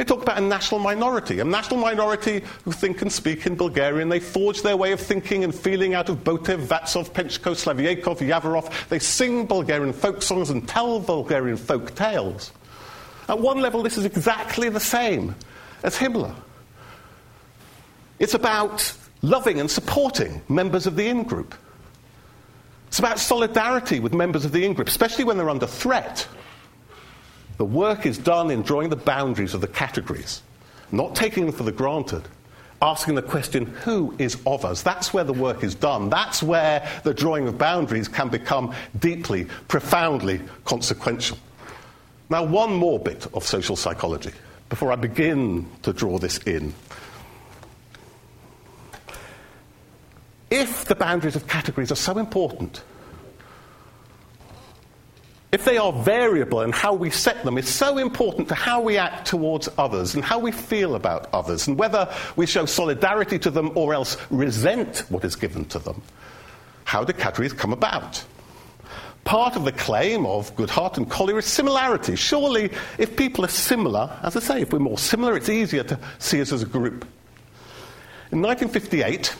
They 0.00 0.04
talk 0.04 0.22
about 0.22 0.38
a 0.38 0.40
national 0.40 0.80
minority, 0.80 1.40
a 1.40 1.44
national 1.44 1.78
minority 1.78 2.42
who 2.64 2.72
think 2.72 3.02
and 3.02 3.12
speak 3.12 3.44
in 3.44 3.54
Bulgarian. 3.54 4.08
They 4.08 4.18
forge 4.18 4.62
their 4.62 4.74
way 4.74 4.92
of 4.92 5.00
thinking 5.00 5.44
and 5.44 5.54
feeling 5.54 5.92
out 5.92 6.08
of 6.08 6.24
Botev, 6.24 6.64
Vazov, 6.64 7.10
Pencho, 7.10 7.52
Slaveykov, 7.52 8.26
Yavorov. 8.26 8.88
They 8.88 8.98
sing 8.98 9.44
Bulgarian 9.44 9.92
folk 9.92 10.22
songs 10.22 10.48
and 10.48 10.66
tell 10.66 11.00
Bulgarian 11.00 11.58
folk 11.58 11.94
tales. 11.94 12.50
At 13.28 13.40
one 13.40 13.60
level, 13.60 13.82
this 13.82 13.98
is 13.98 14.06
exactly 14.06 14.70
the 14.70 14.80
same 14.80 15.34
as 15.82 15.98
Himmler. 15.98 16.34
It's 18.18 18.32
about 18.32 18.96
loving 19.20 19.60
and 19.60 19.70
supporting 19.70 20.40
members 20.48 20.86
of 20.86 20.96
the 20.96 21.08
in 21.08 21.24
group. 21.24 21.54
It's 22.88 23.00
about 23.00 23.18
solidarity 23.18 24.00
with 24.00 24.14
members 24.14 24.46
of 24.46 24.52
the 24.52 24.64
in 24.64 24.72
group, 24.72 24.88
especially 24.88 25.24
when 25.24 25.36
they're 25.36 25.50
under 25.50 25.66
threat. 25.66 26.26
The 27.60 27.66
work 27.66 28.06
is 28.06 28.16
done 28.16 28.50
in 28.50 28.62
drawing 28.62 28.88
the 28.88 28.96
boundaries 28.96 29.52
of 29.52 29.60
the 29.60 29.68
categories, 29.68 30.40
not 30.92 31.14
taking 31.14 31.44
them 31.44 31.54
for 31.54 31.62
the 31.62 31.70
granted, 31.70 32.22
asking 32.80 33.16
the 33.16 33.22
question, 33.22 33.66
who 33.66 34.14
is 34.18 34.38
of 34.46 34.64
us? 34.64 34.80
That's 34.80 35.12
where 35.12 35.24
the 35.24 35.34
work 35.34 35.62
is 35.62 35.74
done. 35.74 36.08
That's 36.08 36.42
where 36.42 36.88
the 37.04 37.12
drawing 37.12 37.46
of 37.46 37.58
boundaries 37.58 38.08
can 38.08 38.30
become 38.30 38.74
deeply, 38.98 39.44
profoundly 39.68 40.40
consequential. 40.64 41.36
Now, 42.30 42.44
one 42.44 42.72
more 42.72 42.98
bit 42.98 43.26
of 43.34 43.44
social 43.44 43.76
psychology 43.76 44.32
before 44.70 44.90
I 44.90 44.96
begin 44.96 45.68
to 45.82 45.92
draw 45.92 46.16
this 46.16 46.38
in. 46.38 46.72
If 50.48 50.86
the 50.86 50.94
boundaries 50.94 51.36
of 51.36 51.46
categories 51.46 51.92
are 51.92 51.96
so 51.96 52.16
important, 52.16 52.82
if 55.52 55.64
they 55.64 55.78
are 55.78 55.92
variable 55.92 56.60
and 56.60 56.72
how 56.72 56.94
we 56.94 57.10
set 57.10 57.42
them 57.42 57.58
is 57.58 57.68
so 57.68 57.98
important 57.98 58.48
to 58.48 58.54
how 58.54 58.80
we 58.80 58.96
act 58.96 59.26
towards 59.26 59.68
others 59.78 60.14
and 60.14 60.24
how 60.24 60.38
we 60.38 60.52
feel 60.52 60.94
about 60.94 61.28
others 61.32 61.66
and 61.66 61.76
whether 61.76 62.12
we 62.36 62.46
show 62.46 62.66
solidarity 62.66 63.38
to 63.38 63.50
them 63.50 63.72
or 63.74 63.92
else 63.92 64.16
resent 64.30 65.04
what 65.08 65.24
is 65.24 65.34
given 65.34 65.64
to 65.64 65.78
them, 65.80 66.00
how 66.84 67.02
do 67.02 67.12
categories 67.12 67.52
come 67.52 67.72
about? 67.72 68.24
Part 69.24 69.56
of 69.56 69.64
the 69.64 69.72
claim 69.72 70.24
of 70.24 70.54
Goodhart 70.56 70.96
and 70.96 71.10
Collier 71.10 71.38
is 71.38 71.46
similarity. 71.46 72.16
Surely, 72.16 72.70
if 72.96 73.16
people 73.16 73.44
are 73.44 73.48
similar, 73.48 74.16
as 74.22 74.36
I 74.36 74.40
say, 74.40 74.62
if 74.62 74.72
we're 74.72 74.78
more 74.78 74.98
similar, 74.98 75.36
it's 75.36 75.48
easier 75.48 75.82
to 75.84 75.98
see 76.18 76.40
us 76.40 76.52
as 76.52 76.62
a 76.62 76.66
group. 76.66 77.04
In 78.32 78.40
1958, 78.40 79.34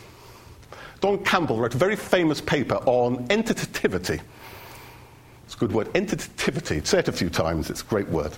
Don 1.01 1.25
Campbell 1.25 1.59
wrote 1.59 1.75
a 1.75 1.79
very 1.79 1.97
famous 1.97 2.41
paper 2.41 2.77
on 2.85 3.27
entitativity 3.29 4.21
it's 5.51 5.57
a 5.57 5.59
good 5.59 5.73
word. 5.73 5.93
Entitativity. 5.95 6.87
Say 6.87 7.01
it 7.01 7.09
a 7.09 7.13
few 7.13 7.29
times. 7.29 7.71
It's 7.71 7.83
a 7.83 7.85
great 7.87 8.09
word. 8.09 8.31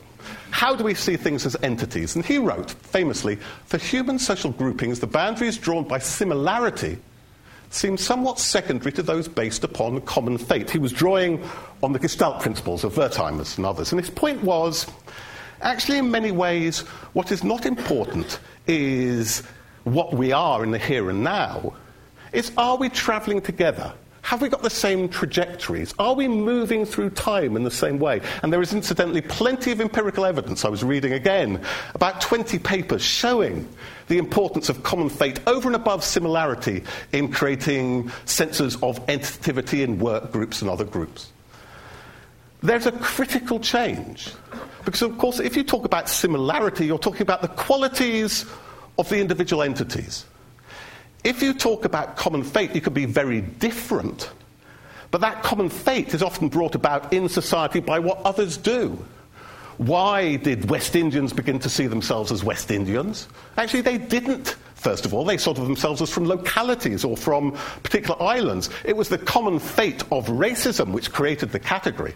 How 0.51 0.75
do 0.75 0.83
we 0.83 0.95
see 0.95 1.19
things 1.19 1.45
as 1.45 1.55
entities? 1.63 2.17
And 2.17 2.25
he 2.25 2.39
wrote, 2.39 2.71
famously, 2.71 3.37
for 3.67 3.77
human 3.77 4.19
social 4.19 4.51
groupings, 4.51 4.99
the 4.99 5.07
boundaries 5.07 5.59
drawn 5.59 5.85
by 5.87 5.99
similarity 5.99 6.97
seem 7.69 7.99
somewhat 7.99 8.39
secondary 8.39 8.93
to 8.93 9.03
those 9.03 9.29
based 9.29 9.63
upon 9.63 10.01
common 10.01 10.39
fate. 10.39 10.71
He 10.71 10.79
was 10.79 10.91
drawing 10.91 11.47
on 11.83 11.93
the 11.93 11.99
Gestalt 11.99 12.41
principles 12.41 12.83
of 12.83 12.95
Wertheimer's 12.95 13.59
and 13.59 13.67
others. 13.67 13.93
And 13.93 14.01
his 14.01 14.09
point 14.09 14.43
was 14.43 14.87
actually, 15.61 15.99
in 15.99 16.11
many 16.11 16.31
ways, 16.31 16.81
what 17.13 17.31
is 17.31 17.45
not 17.45 17.67
important 17.67 18.41
is 18.67 19.43
what 19.85 20.15
we 20.15 20.33
are 20.33 20.65
in 20.65 20.71
the 20.71 20.79
here 20.79 21.11
and 21.11 21.23
now. 21.23 21.75
It's 22.33 22.53
are 22.57 22.79
we 22.79 22.89
travelling 22.89 23.43
together? 23.43 23.93
Have 24.23 24.41
we 24.41 24.49
got 24.49 24.62
the 24.62 24.70
same 24.70 25.09
trajectories? 25.09 25.95
Are 25.99 26.14
we 26.14 26.29
moving 26.29 26.87
through 26.87 27.11
time 27.11 27.57
in 27.57 27.64
the 27.64 27.70
same 27.70 27.99
way? 27.99 28.20
And 28.43 28.53
there 28.53 28.62
is 28.62 28.73
incidentally 28.73 29.20
plenty 29.20 29.73
of 29.73 29.81
empirical 29.81 30.25
evidence. 30.25 30.64
I 30.64 30.68
was 30.68 30.85
reading 30.85 31.12
again 31.12 31.61
about 31.95 32.20
20 32.20 32.59
papers 32.61 33.03
showing 33.03 33.68
the 34.07 34.18
importance 34.18 34.68
of 34.68 34.85
common 34.85 35.09
fate 35.09 35.41
over 35.47 35.68
and 35.68 35.77
above 35.77 36.05
similarity 36.05 36.85
in 37.11 37.33
creating 37.33 38.11
senses 38.25 38.77
of 38.83 39.01
entity 39.09 39.83
in 39.83 39.99
work 39.99 40.31
groups 40.33 40.62
and 40.62 40.70
other 40.70 40.85
groups. 40.85 41.31
There's 42.62 42.87
a 42.87 42.93
critical 42.93 43.59
change. 43.59 44.31
Because, 44.85 45.03
of 45.03 45.18
course, 45.18 45.41
if 45.41 45.57
you 45.57 45.64
talk 45.64 45.85
about 45.85 46.09
similarity, 46.09 46.87
you're 46.87 46.99
talking 46.99 47.23
about 47.23 47.43
the 47.43 47.49
qualities 47.49 48.47
of 48.99 49.09
the 49.09 49.20
individual 49.20 49.62
entities. 49.62 50.27
If 51.25 51.43
you 51.43 51.55
talk 51.55 51.85
about 51.85 52.16
common 52.16 52.43
fate, 52.43 52.75
you 52.75 52.81
can 52.81 52.93
be 52.93 53.05
very 53.05 53.41
different. 53.41 54.31
But 55.11 55.20
that 55.20 55.43
common 55.43 55.68
fate 55.68 56.14
is 56.14 56.23
often 56.23 56.49
brought 56.49 56.75
about 56.75 57.12
in 57.12 57.29
society 57.29 57.81
by 57.81 57.99
what 57.99 58.18
others 58.25 58.57
do. 58.57 58.99
Why 59.79 60.37
did 60.37 60.70
West 60.70 60.97
Indians 60.97 61.33
begin 61.33 61.59
to 61.61 61.68
see 61.68 61.87
themselves 61.87 62.33
as 62.33 62.43
West 62.43 62.70
Indians? 62.70 63.29
Actually, 63.57 63.83
they 63.83 63.99
didn't. 63.99 64.57
First 64.75 65.07
of 65.07 65.14
all, 65.14 65.25
they 65.25 65.37
of 65.37 65.57
themselves 65.57 66.03
as 66.03 66.11
from 66.11 66.27
localities 66.27 67.05
or 67.05 67.16
from 67.16 67.53
particular 67.83 68.20
islands. 68.20 68.68
It 68.85 68.97
was 68.97 69.09
the 69.09 69.18
common 69.18 69.61
fate 69.61 70.03
of 70.11 70.27
racism 70.27 70.93
which 70.93 71.12
created 71.12 71.53
the 71.53 71.61
category. 71.61 72.14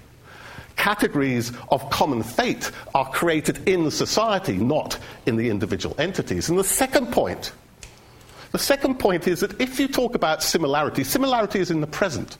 Categories 0.74 1.52
of 1.70 1.88
common 1.90 2.22
fate 2.22 2.70
are 2.94 3.08
created 3.10 3.66
in 3.68 3.90
society, 3.90 4.56
not 4.56 4.98
in 5.26 5.36
the 5.36 5.48
individual 5.48 5.94
entities. 5.98 6.48
And 6.48 6.58
the 6.58 6.64
second 6.64 7.12
point 7.12 7.52
the 8.52 8.58
second 8.58 8.98
point 8.98 9.26
is 9.26 9.40
that 9.40 9.60
if 9.60 9.78
you 9.80 9.88
talk 9.88 10.14
about 10.14 10.42
similarity, 10.42 11.04
similarity 11.04 11.60
is 11.60 11.70
in 11.70 11.80
the 11.80 11.86
present. 11.86 12.38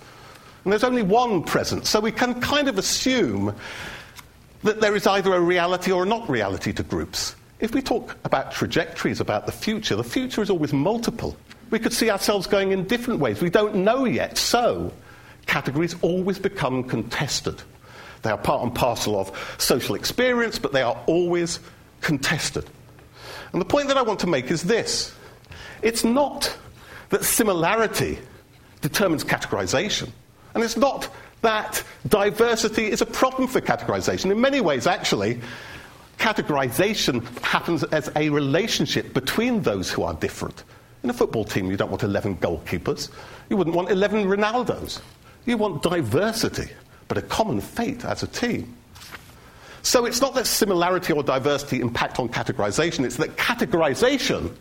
And 0.65 0.73
there's 0.73 0.85
only 0.85 1.03
one 1.03 1.43
present, 1.45 1.87
so 1.87 2.01
we 2.01 2.13
can 2.13 2.41
kind 2.41 2.69
of 2.69 2.79
assume 2.79 3.55
that 4.63 4.81
there 4.81 4.97
is 4.97 5.07
either 5.07 5.33
a 5.35 5.41
reality 5.41 5.93
or 5.93 6.03
a 6.03 6.07
not 6.07 6.29
reality 6.29 6.73
to 6.73 6.83
groups. 6.83 7.37
If 7.61 7.73
we 7.73 7.81
talk 7.81 8.17
about 8.25 8.53
trajectories, 8.53 9.21
about 9.21 9.47
the 9.47 9.53
future, 9.53 9.97
the 9.97 10.05
future 10.05 10.43
is 10.43 10.51
always 10.51 10.73
multiple. 10.73 11.37
We 11.71 11.79
could 11.79 11.93
see 11.93 12.11
ourselves 12.11 12.47
going 12.47 12.73
in 12.73 12.85
different 12.85 13.21
ways. 13.21 13.41
We 13.41 13.51
don't 13.51 13.77
know 13.77 14.05
yet, 14.05 14.39
so 14.39 14.93
categories 15.47 15.97
always 16.03 16.39
become 16.39 16.85
contested. 16.85 17.63
They 18.23 18.31
are 18.31 18.39
part 18.39 18.63
and 18.63 18.75
parcel 18.75 19.19
of 19.19 19.57
social 19.59 19.95
experience, 19.95 20.59
but 20.59 20.73
they 20.73 20.83
are 20.83 21.01
always 21.07 21.61
contested. 22.01 22.69
And 23.53 23.61
the 23.61 23.67
point 23.67 23.89
that 23.89 23.97
I 23.97 24.03
want 24.03 24.21
to 24.21 24.27
make 24.27 24.51
is 24.51 24.65
this 24.65 25.15
it's 25.83 26.05
not 26.05 26.57
that 27.11 27.25
similarity 27.25 28.19
determines 28.81 29.25
categorization, 29.25 30.11
and 30.55 30.65
it's 30.65 30.77
not 30.77 31.09
that 31.43 31.83
diversity 32.09 32.91
is 32.91 33.01
a 33.01 33.07
problem 33.07 33.47
for 33.47 33.61
categorization. 33.61 34.31
In 34.31 34.41
many 34.41 34.61
ways, 34.61 34.87
actually, 34.87 35.41
categorization 36.19 37.25
happens 37.41 37.85
as 37.85 38.11
a 38.17 38.31
relationship 38.31 39.13
between 39.15 39.63
those 39.63 39.91
who 39.91 40.03
are 40.03 40.15
different. 40.15 40.65
In 41.03 41.11
a 41.11 41.13
football 41.13 41.45
team, 41.45 41.71
you 41.71 41.77
don't 41.77 41.91
want 41.91 42.03
11 42.03 42.39
goalkeepers. 42.39 43.11
You 43.49 43.57
wouldn't 43.57 43.77
want 43.77 43.91
11 43.91 44.25
Ronaldos. 44.25 45.01
You 45.45 45.57
want 45.57 45.83
diversity, 45.83 46.69
but 47.07 47.19
a 47.19 47.23
common 47.23 47.61
fate 47.61 48.05
as 48.05 48.23
a 48.23 48.27
team. 48.27 48.75
So 49.83 50.05
it's 50.05 50.21
not 50.21 50.35
that 50.35 50.49
similarity 50.49 51.13
or 51.13 51.23
diversity 51.23 51.81
impact 51.81 52.19
on 52.19 52.29
categorization, 52.29 53.05
it's 53.05 53.19
that 53.19 53.37
categorization 53.37 54.53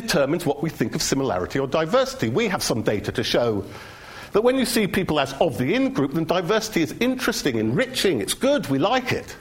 determines 0.00 0.44
what 0.44 0.62
we 0.62 0.68
think 0.68 0.94
of 0.94 1.02
similarity 1.02 1.58
or 1.58 1.66
diversity. 1.66 2.28
We 2.28 2.48
have 2.48 2.62
some 2.62 2.82
data 2.82 3.12
to 3.12 3.24
show 3.24 3.64
that 4.32 4.42
when 4.42 4.56
you 4.56 4.66
see 4.66 4.86
people 4.86 5.18
as 5.18 5.32
of 5.40 5.56
the 5.56 5.74
in 5.74 5.92
group, 5.94 6.12
then 6.12 6.24
diversity 6.24 6.82
is 6.82 6.94
interesting, 7.00 7.56
enriching, 7.56 8.20
it's 8.20 8.34
good, 8.34 8.66
we 8.68 8.78
like 8.78 9.12
it. 9.12 9.36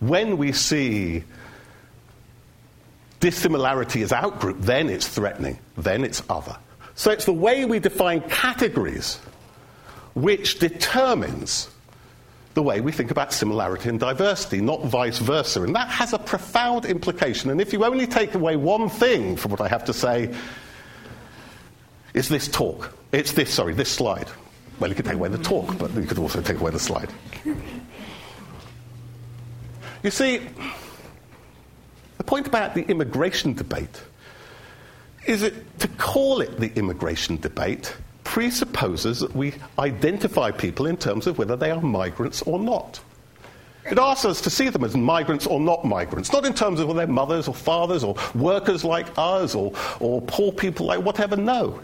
When 0.00 0.36
we 0.36 0.50
see 0.50 1.22
dissimilarity 3.20 4.02
as 4.02 4.12
out 4.12 4.40
group, 4.40 4.58
then 4.60 4.88
it's 4.88 5.06
threatening, 5.06 5.60
then 5.76 6.02
it's 6.02 6.24
other. 6.28 6.56
So 6.96 7.12
it's 7.12 7.24
the 7.24 7.32
way 7.32 7.64
we 7.64 7.78
define 7.78 8.22
categories 8.22 9.18
which 10.14 10.58
determines 10.58 11.70
the 12.54 12.62
way 12.62 12.80
we 12.80 12.92
think 12.92 13.10
about 13.10 13.32
similarity 13.32 13.88
and 13.88 13.98
diversity, 13.98 14.60
not 14.60 14.84
vice 14.84 15.18
versa. 15.18 15.62
And 15.62 15.74
that 15.74 15.88
has 15.88 16.12
a 16.12 16.18
profound 16.18 16.84
implication. 16.84 17.50
And 17.50 17.60
if 17.60 17.72
you 17.72 17.84
only 17.84 18.06
take 18.06 18.34
away 18.34 18.56
one 18.56 18.88
thing 18.88 19.36
from 19.36 19.50
what 19.52 19.60
I 19.60 19.68
have 19.68 19.84
to 19.86 19.92
say, 19.92 20.34
it's 22.14 22.28
this 22.28 22.48
talk. 22.48 22.92
It's 23.12 23.32
this, 23.32 23.52
sorry, 23.52 23.74
this 23.74 23.90
slide. 23.90 24.28
Well, 24.80 24.90
you 24.90 24.96
could 24.96 25.06
take 25.06 25.14
away 25.14 25.28
the 25.28 25.38
talk, 25.38 25.78
but 25.78 25.94
you 25.94 26.02
could 26.02 26.18
also 26.18 26.42
take 26.42 26.58
away 26.58 26.70
the 26.70 26.78
slide. 26.78 27.10
You 30.02 30.10
see, 30.10 30.40
the 32.18 32.24
point 32.24 32.46
about 32.46 32.74
the 32.74 32.82
immigration 32.82 33.54
debate 33.54 34.02
is 35.26 35.42
it 35.42 35.78
to 35.78 35.88
call 35.88 36.40
it 36.40 36.58
the 36.58 36.72
immigration 36.76 37.36
debate 37.36 37.94
presupposes 38.32 39.20
that 39.20 39.36
we 39.36 39.52
identify 39.78 40.50
people 40.50 40.86
in 40.86 40.96
terms 40.96 41.26
of 41.26 41.36
whether 41.36 41.54
they 41.54 41.70
are 41.70 41.82
migrants 41.82 42.40
or 42.40 42.58
not. 42.58 42.98
It 43.84 43.98
asks 43.98 44.24
us 44.24 44.40
to 44.40 44.48
see 44.48 44.70
them 44.70 44.84
as 44.84 44.96
migrants 44.96 45.46
or 45.46 45.60
not 45.60 45.84
migrants, 45.84 46.32
not 46.32 46.46
in 46.46 46.54
terms 46.54 46.80
of 46.80 46.88
whether 46.88 47.00
they're 47.00 47.14
mothers 47.14 47.46
or 47.46 47.52
fathers 47.52 48.02
or 48.02 48.16
workers 48.34 48.84
like 48.84 49.06
us 49.18 49.54
or, 49.54 49.74
or 50.00 50.22
poor 50.22 50.50
people 50.50 50.86
like 50.86 51.00
whatever. 51.04 51.36
No. 51.36 51.78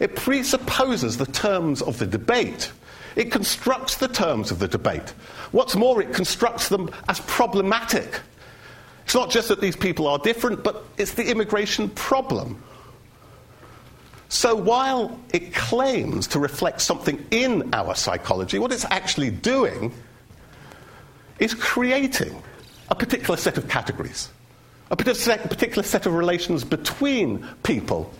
It 0.00 0.16
presupposes 0.16 1.18
the 1.18 1.26
terms 1.26 1.82
of 1.82 1.98
the 1.98 2.06
debate. 2.06 2.72
It 3.14 3.30
constructs 3.30 3.98
the 3.98 4.08
terms 4.08 4.50
of 4.50 4.60
the 4.60 4.68
debate. 4.68 5.10
What's 5.52 5.76
more, 5.76 6.00
it 6.00 6.14
constructs 6.14 6.70
them 6.70 6.88
as 7.10 7.20
problematic. 7.26 8.22
It's 9.04 9.14
not 9.14 9.28
just 9.28 9.48
that 9.48 9.60
these 9.60 9.76
people 9.76 10.06
are 10.06 10.18
different, 10.18 10.64
but 10.64 10.82
it's 10.96 11.12
the 11.12 11.30
immigration 11.30 11.90
problem. 11.90 12.62
So 14.34 14.56
while 14.56 15.16
it 15.32 15.54
claims 15.54 16.26
to 16.28 16.40
reflect 16.40 16.80
something 16.80 17.24
in 17.30 17.72
our 17.72 17.94
psychology, 17.94 18.58
what 18.58 18.72
it's 18.72 18.84
actually 18.86 19.30
doing 19.30 19.94
is 21.38 21.54
creating 21.54 22.42
a 22.90 22.96
particular 22.96 23.36
set 23.36 23.58
of 23.58 23.68
categories, 23.68 24.30
a 24.90 24.96
particular 24.96 25.84
set 25.84 26.06
of 26.06 26.14
relations 26.14 26.64
between 26.64 27.46
people, 27.62 28.12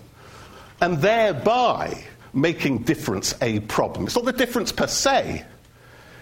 and 0.81 0.99
thereby 0.99 2.05
making 2.33 2.85
difference 2.85 3.35
a 3.43 3.59
problem. 3.61 4.07
It's 4.07 4.15
not 4.15 4.25
the 4.25 4.33
difference 4.33 4.71
per 4.71 4.87
se, 4.87 5.45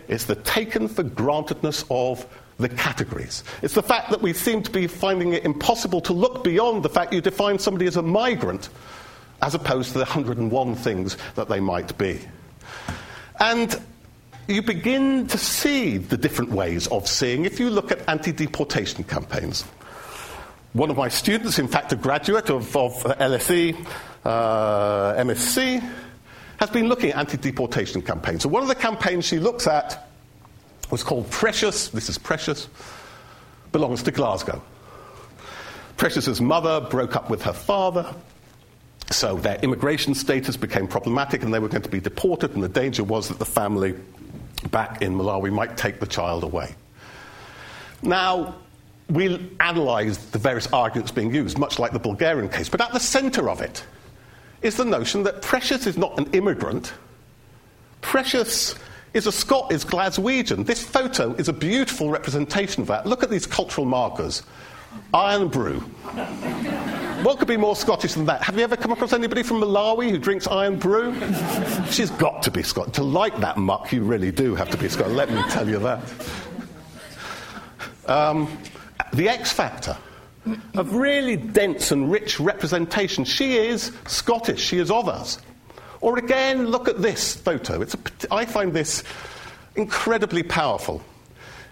it's 0.09 0.25
the 0.25 0.37
taken 0.37 0.89
for 0.89 1.05
grantedness 1.05 1.85
of 1.91 2.27
the 2.57 2.71
categories. 2.71 3.45
It's 3.61 3.75
the 3.75 3.83
fact 3.83 4.09
that 4.09 4.23
we 4.23 4.33
seem 4.33 4.63
to 4.63 4.71
be 4.71 4.87
finding 4.87 5.35
it 5.35 5.45
impossible 5.45 6.01
to 6.01 6.15
look 6.15 6.43
beyond 6.43 6.83
the 6.83 6.89
fact 6.89 7.13
you 7.13 7.21
define 7.21 7.59
somebody 7.59 7.87
as 7.87 7.99
a 7.99 8.03
migrant 8.03 8.71
as 9.43 9.55
opposed 9.55 9.93
to 9.93 9.99
the 9.99 10.05
101 10.05 10.75
things 10.77 11.17
that 11.35 11.49
they 11.49 11.61
might 11.61 11.99
be. 11.99 12.21
And 13.41 13.79
you 14.49 14.63
begin 14.63 15.27
to 15.27 15.39
see 15.39 15.99
the 15.99 16.17
different 16.17 16.53
ways 16.53 16.87
of 16.89 17.09
seeing 17.09 17.45
if 17.45 17.59
you 17.61 17.69
look 17.69 17.91
at 17.91 18.09
anti 18.09 18.33
deportation 18.33 19.05
campaigns. 19.05 19.63
One 20.73 20.91
of 20.91 20.97
my 20.97 21.09
students, 21.09 21.59
in 21.59 21.69
fact, 21.69 21.93
a 21.93 21.97
graduate 21.97 22.49
of, 22.51 22.75
of 22.77 22.93
LSE, 23.03 23.77
uh, 24.25 25.15
MSc, 25.15 25.91
has 26.59 26.71
been 26.71 26.89
looking 26.89 27.11
at 27.11 27.19
anti 27.19 27.37
deportation 27.37 28.01
campaigns. 28.01 28.43
So, 28.43 28.49
one 28.49 28.63
of 28.63 28.69
the 28.69 28.75
campaigns 28.75 29.27
she 29.27 29.39
looks 29.39 29.67
at 29.67 30.09
was 30.91 31.03
called 31.03 31.29
Precious. 31.31 31.89
This 31.89 32.09
is 32.09 32.17
Precious, 32.17 32.69
belongs 33.73 34.03
to 34.05 34.13
Glasgow. 34.13 34.63
Precious's 35.97 36.41
mother 36.41 36.81
broke 36.81 37.17
up 37.17 37.29
with 37.29 37.43
her 37.43 37.53
father. 37.53 38.15
So 39.13 39.37
their 39.37 39.57
immigration 39.57 40.15
status 40.15 40.57
became 40.57 40.89
problematic 40.89 41.43
and 41.43 41.53
they 41.53 41.59
were 41.59 41.69
going 41.69 41.83
to 41.83 41.89
be 41.89 42.01
deported, 42.01 42.53
and 42.55 42.63
the 42.63 42.69
danger 42.69 43.05
was 43.05 43.29
that 43.29 43.39
the 43.39 43.45
family 43.45 43.95
back 44.71 45.03
in 45.03 45.15
Malawi 45.15 45.53
might 45.53 45.77
take 45.77 46.01
the 46.01 46.07
child 46.07 46.45
away. 46.45 46.75
Now, 48.03 48.57
we 49.09 49.51
analysed 49.61 50.33
the 50.33 50.39
various 50.39 50.67
arguments 50.73 51.13
being 51.13 51.35
used, 51.35 51.59
much 51.59 51.79
like 51.79 51.93
the 51.93 51.99
Bulgarian 51.99 52.49
case, 52.49 52.69
but 52.69 52.81
at 52.81 52.93
the 52.93 53.01
centre 53.01 53.51
of 53.51 53.61
it 53.61 53.85
is 54.63 54.77
the 54.77 54.85
notion 54.85 55.25
that 55.25 55.43
Precious 55.43 55.87
is 55.87 55.99
not 55.99 56.19
an 56.19 56.33
immigrant. 56.33 56.95
Precious 58.01 58.75
is 59.13 59.27
a 59.27 59.33
Scot, 59.33 59.71
is 59.73 59.85
Glaswegian. 59.85 60.65
This 60.65 60.83
photo 60.83 61.33
is 61.35 61.49
a 61.49 61.53
beautiful 61.53 62.11
representation 62.11 62.83
of 62.83 62.89
that. 62.89 63.07
Look 63.07 63.23
at 63.23 63.31
these 63.31 63.47
cultural 63.47 63.85
markers. 63.85 64.43
Irn-Bru. 65.15 65.81
what 67.23 67.39
could 67.39 67.49
be 67.49 67.57
more 67.57 67.77
Scottish 67.77 68.15
than 68.15 68.25
that? 68.27 68.43
Have 68.43 68.57
you 68.57 68.65
ever 68.65 68.77
come 68.77 68.93
across 68.93 69.13
anybody 69.13 69.43
from 69.43 69.61
Malawi 69.61 70.11
who 70.11 70.19
drinks 70.19 70.49
Irn-Bru? 70.51 71.15
She's 71.91 72.11
got 72.11 72.43
to 72.45 72.51
be 72.51 72.63
Scottish. 72.63 72.95
To 72.95 73.03
like 73.03 73.39
that 73.41 73.59
muck, 73.59 73.93
you 73.93 74.03
really 74.03 74.33
do 74.33 74.55
have 74.55 74.71
to 74.71 74.77
be 74.77 74.89
Scottish. 74.89 75.13
Let 75.13 75.31
me 75.31 75.43
tell 75.51 75.69
you 75.69 75.79
that. 75.81 76.01
Um, 78.07 78.59
the 79.13 79.29
X 79.29 79.53
Factor 79.53 79.97
of 80.75 80.95
really 80.95 81.37
dense 81.37 81.93
and 81.93 82.11
rich 82.11 82.41
representation. 82.41 83.25
She 83.25 83.57
is 83.57 83.93
Scottish. 84.07 84.61
She 84.61 84.79
is 84.79 84.91
of 84.91 85.09
us. 85.09 85.39
Or 86.01 86.19
again, 86.19 86.67
look 86.67 86.89
at 86.89 87.01
this 87.01 87.37
photo. 87.37 87.81
It's 87.81 87.95
a, 87.95 87.99
I 88.33 88.45
find 88.45 88.73
this 88.73 89.05
incredibly 89.77 90.43
powerful. 90.43 91.01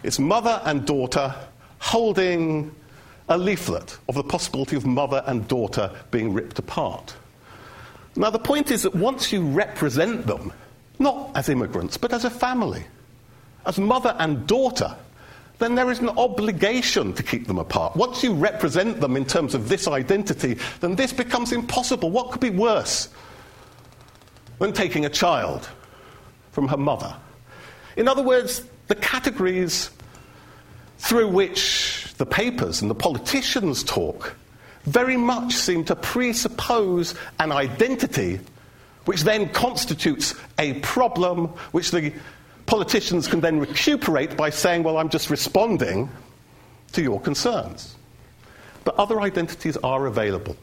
It's 0.03 0.19
mother 0.19 0.63
and 0.65 0.87
daughter 0.87 1.35
holding 1.79 2.75
a 3.31 3.39
leaflet 3.39 3.97
of 4.09 4.17
the 4.17 4.25
possibility 4.25 4.77
of 4.77 4.85
mother 4.85 5.23
and 5.27 5.47
daughter 5.49 5.91
being 6.11 6.35
ripped 6.35 6.59
apart. 6.59 7.15
Now, 8.17 8.31
the 8.31 8.41
point 8.41 8.73
is 8.73 8.83
that 8.83 8.95
once 8.95 9.33
you 9.33 9.43
represent 9.47 10.27
them, 10.27 10.53
not 10.99 11.31
as 11.37 11.49
immigrants, 11.49 11.97
but 11.97 12.13
as 12.13 12.25
a 12.25 12.31
family, 12.31 12.85
as 13.65 13.79
mother 13.79 14.17
and 14.19 14.47
daughter, 14.49 14.97
then 15.61 15.77
there 15.77 15.91
is 15.91 16.01
an 16.01 16.09
obligation 16.09 17.13
to 17.13 17.23
keep 17.23 17.47
them 17.47 17.59
apart. 17.59 17.95
Once 17.95 18.25
you 18.25 18.33
represent 18.33 19.01
them 19.01 19.17
in 19.17 19.25
terms 19.25 19.55
of 19.55 19.69
this 19.69 19.87
identity, 19.87 20.59
then 20.81 20.97
this 20.97 21.13
becomes 21.13 21.53
impossible. 21.53 22.11
What 22.11 22.33
could 22.33 22.41
be 22.41 22.51
worse 22.51 23.11
than 24.59 24.73
taking 24.73 25.05
a 25.07 25.11
child 25.11 25.69
from 26.51 26.67
her 26.67 26.77
mother? 26.77 27.15
In 27.97 28.09
other 28.09 28.23
words, 28.23 28.65
the 28.89 28.95
categories 28.97 29.91
through 30.99 31.29
which 31.29 32.00
the 32.21 32.27
papers 32.27 32.83
and 32.83 32.91
the 32.91 32.95
politicians 32.95 33.83
talk 33.83 34.37
very 34.83 35.17
much 35.17 35.55
seem 35.55 35.83
to 35.83 35.97
presuppose 35.97 37.15
an 37.39 37.51
identity 37.51 38.39
which 39.07 39.23
then 39.23 39.49
constitutes 39.49 40.35
a 40.59 40.75
problem 40.81 41.47
which 41.73 41.91
the 41.93 42.13
politicians 42.67 43.27
can 43.27 43.41
then 43.41 43.59
recuperate 43.59 44.37
by 44.37 44.51
saying, 44.51 44.83
well, 44.83 44.99
I'm 44.99 45.09
just 45.09 45.31
responding 45.31 46.11
to 46.93 47.01
your 47.01 47.19
concerns. 47.23 47.97
But 48.85 48.97
other 48.97 49.23
identities 49.23 49.79
are 49.79 50.05
available. 50.05 50.59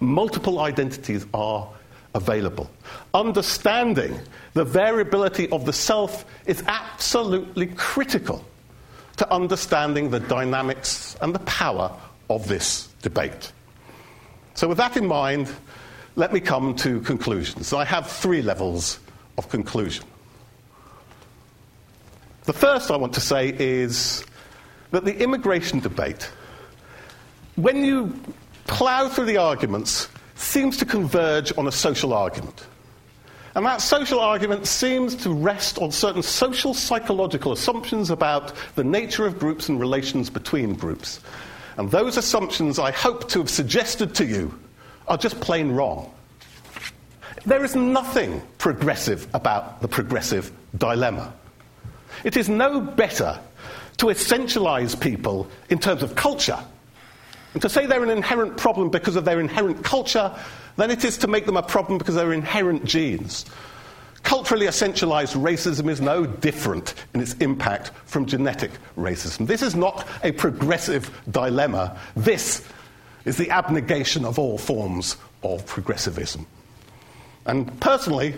Multiple 0.00 0.60
identities 0.60 1.26
are 1.34 1.68
available. 2.14 2.70
Understanding 3.12 4.18
the 4.54 4.64
variability 4.64 5.50
of 5.50 5.66
the 5.66 5.74
self 5.74 6.24
is 6.46 6.62
absolutely 6.66 7.66
critical 7.66 8.42
to 9.22 9.32
understanding 9.32 10.10
the 10.10 10.18
dynamics 10.18 11.16
and 11.20 11.32
the 11.32 11.38
power 11.40 11.96
of 12.28 12.48
this 12.48 12.88
debate. 13.02 13.52
So, 14.54 14.66
with 14.66 14.78
that 14.78 14.96
in 14.96 15.06
mind, 15.06 15.48
let 16.16 16.32
me 16.32 16.40
come 16.40 16.74
to 16.76 17.00
conclusions. 17.02 17.72
I 17.72 17.84
have 17.84 18.10
three 18.10 18.42
levels 18.42 18.98
of 19.38 19.48
conclusion. 19.48 20.04
The 22.46 22.52
first 22.52 22.90
I 22.90 22.96
want 22.96 23.12
to 23.14 23.20
say 23.20 23.54
is 23.56 24.24
that 24.90 25.04
the 25.04 25.16
immigration 25.22 25.78
debate, 25.78 26.28
when 27.54 27.84
you 27.84 28.12
plough 28.66 29.08
through 29.08 29.26
the 29.26 29.36
arguments, 29.36 30.08
seems 30.34 30.76
to 30.78 30.84
converge 30.84 31.56
on 31.56 31.68
a 31.68 31.72
social 31.72 32.12
argument. 32.12 32.66
And 33.54 33.66
that 33.66 33.82
social 33.82 34.18
argument 34.18 34.66
seems 34.66 35.14
to 35.16 35.30
rest 35.30 35.78
on 35.78 35.92
certain 35.92 36.22
social 36.22 36.72
psychological 36.72 37.52
assumptions 37.52 38.10
about 38.10 38.54
the 38.76 38.84
nature 38.84 39.26
of 39.26 39.38
groups 39.38 39.68
and 39.68 39.78
relations 39.78 40.30
between 40.30 40.74
groups. 40.74 41.20
And 41.76 41.90
those 41.90 42.16
assumptions 42.16 42.78
I 42.78 42.90
hope 42.92 43.28
to 43.30 43.40
have 43.40 43.50
suggested 43.50 44.14
to 44.16 44.24
you 44.24 44.58
are 45.06 45.18
just 45.18 45.40
plain 45.40 45.72
wrong. 45.72 46.12
There 47.44 47.64
is 47.64 47.74
nothing 47.74 48.40
progressive 48.58 49.26
about 49.34 49.82
the 49.82 49.88
progressive 49.88 50.52
dilemma. 50.78 51.32
It 52.24 52.36
is 52.36 52.48
no 52.48 52.80
better 52.80 53.38
to 53.98 54.06
essentialize 54.06 54.98
people 54.98 55.48
in 55.68 55.78
terms 55.78 56.02
of 56.02 56.14
culture 56.14 56.58
and 57.52 57.60
to 57.62 57.68
say 57.68 57.86
they're 57.86 58.02
an 58.02 58.10
inherent 58.10 58.56
problem 58.56 58.90
because 58.90 59.16
of 59.16 59.24
their 59.24 59.40
inherent 59.40 59.84
culture 59.84 60.34
than 60.76 60.90
it 60.90 61.04
is 61.04 61.18
to 61.18 61.26
make 61.26 61.46
them 61.46 61.56
a 61.56 61.62
problem 61.62 61.98
because 61.98 62.14
they're 62.14 62.32
inherent 62.32 62.84
genes. 62.84 63.44
Culturally 64.22 64.66
essentialized 64.66 65.40
racism 65.40 65.88
is 65.88 66.00
no 66.00 66.24
different 66.26 66.94
in 67.12 67.20
its 67.20 67.34
impact 67.34 67.90
from 68.04 68.26
genetic 68.26 68.70
racism. 68.96 69.46
This 69.46 69.62
is 69.62 69.74
not 69.74 70.06
a 70.22 70.32
progressive 70.32 71.10
dilemma. 71.30 71.98
This 72.14 72.64
is 73.24 73.36
the 73.36 73.50
abnegation 73.50 74.24
of 74.24 74.38
all 74.38 74.58
forms 74.58 75.16
of 75.42 75.66
progressivism. 75.66 76.46
And 77.46 77.80
personally, 77.80 78.34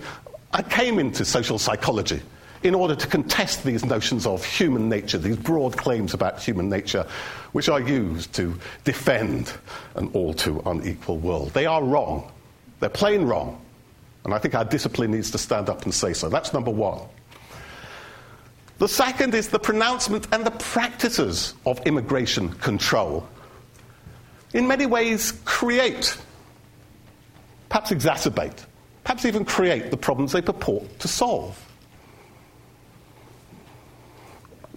I 0.53 0.62
came 0.62 0.99
into 0.99 1.24
social 1.24 1.59
psychology 1.59 2.22
in 2.64 2.74
order 2.74 2.96
to 2.96 3.06
contest 3.06 3.62
these 3.62 3.84
notions 3.84 4.26
of 4.26 4.42
human 4.42 4.88
nature, 4.88 5.18
these 5.18 5.36
broad 5.36 5.76
claims 5.76 6.14
about 6.14 6.42
human 6.42 6.70
nature, 6.70 7.06
which 7.52 7.68
are 7.68 7.80
used 7.80 8.32
to 8.32 8.58
defend 8.84 9.52
an 9.96 10.10
all 10.14 10.32
too 10.32 10.62
unequal 10.64 11.18
world. 11.18 11.52
They 11.52 11.66
are 11.66 11.84
wrong. 11.84 12.32
They're 12.80 12.88
plain 12.88 13.26
wrong. 13.26 13.60
And 14.24 14.32
I 14.32 14.38
think 14.38 14.54
our 14.54 14.64
discipline 14.64 15.12
needs 15.12 15.30
to 15.32 15.38
stand 15.38 15.68
up 15.68 15.82
and 15.82 15.92
say 15.92 16.14
so. 16.14 16.30
That's 16.30 16.54
number 16.54 16.70
one. 16.70 17.02
The 18.78 18.88
second 18.88 19.34
is 19.34 19.50
the 19.50 19.58
pronouncement 19.58 20.26
and 20.32 20.44
the 20.44 20.50
practices 20.50 21.54
of 21.66 21.78
immigration 21.86 22.48
control. 22.54 23.28
In 24.54 24.66
many 24.66 24.86
ways, 24.86 25.32
create, 25.44 26.16
perhaps 27.68 27.90
exacerbate, 27.90 28.64
perhaps 29.04 29.26
even 29.26 29.44
create 29.44 29.90
the 29.90 29.98
problems 29.98 30.32
they 30.32 30.40
purport 30.40 30.98
to 31.00 31.08
solve. 31.08 31.60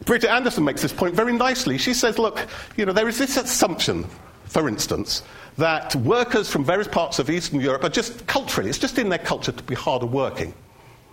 Bridget 0.08 0.32
Anderson 0.32 0.64
makes 0.64 0.82
this 0.82 0.94
point 0.94 1.14
very 1.14 1.34
nicely. 1.34 1.78
She 1.78 1.94
says, 1.94 2.18
look, 2.18 2.48
you 2.78 2.86
know, 2.86 2.94
there 2.94 3.10
is 3.10 3.18
this 3.18 3.36
assumption, 3.36 4.06
for 4.46 4.70
instance, 4.70 5.22
that 5.58 5.94
workers 5.98 6.50
from 6.50 6.64
various 6.64 6.88
parts 6.88 7.20
of 7.20 7.30
Eastern 7.30 7.60
Europe 7.60 7.84
are 7.84 7.90
just 7.90 8.26
culturally, 8.26 8.70
it's 8.70 8.80
just 8.80 8.98
in 8.98 9.10
their 9.10 9.20
culture 9.20 9.52
to 9.52 9.64
be 9.64 9.76
harder 9.76 10.06
working. 10.06 10.54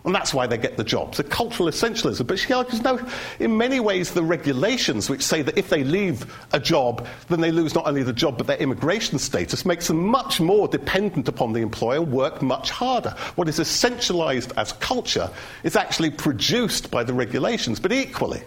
And 0.05 0.14
that's 0.14 0.32
why 0.32 0.47
they 0.47 0.59
get 0.59 0.76
the 0.76 0.84
jobs. 0.84 1.18
A 1.18 1.24
cultural 1.24 1.68
essentialism. 1.68 2.26
But 2.26 2.38
she 2.38 2.53
argues, 2.53 2.82
no, 2.82 3.01
in 3.40 3.57
many 3.57 3.80
ways, 3.80 4.12
the 4.12 4.22
regulations 4.22 5.09
which 5.09 5.22
say 5.22 5.40
that 5.40 5.57
if 5.57 5.70
they 5.70 5.82
leave 5.82 6.32
a 6.53 6.61
job, 6.61 7.07
then 7.30 7.40
they 7.40 7.51
lose 7.51 7.74
not 7.74 7.86
only 7.86 8.03
the 8.03 8.12
job 8.12 8.36
but 8.36 8.47
their 8.47 8.59
immigration 8.59 9.18
status 9.18 9.64
makes 9.64 9.88
them 9.88 10.07
much 10.07 10.40
more 10.40 10.68
dependent 10.68 11.26
upon 11.26 11.53
the 11.53 11.62
employer, 11.62 12.03
work 12.03 12.42
much 12.42 12.70
harder. 12.70 13.11
What 13.34 13.49
is 13.49 13.59
essentialized 13.59 14.53
as 14.57 14.72
culture 14.74 15.30
is 15.64 15.74
actually 15.74 16.11
produced 16.11 16.92
by 16.92 17.03
the 17.03 17.14
regulations, 17.14 17.80
but 17.80 17.90
equally 17.90 18.42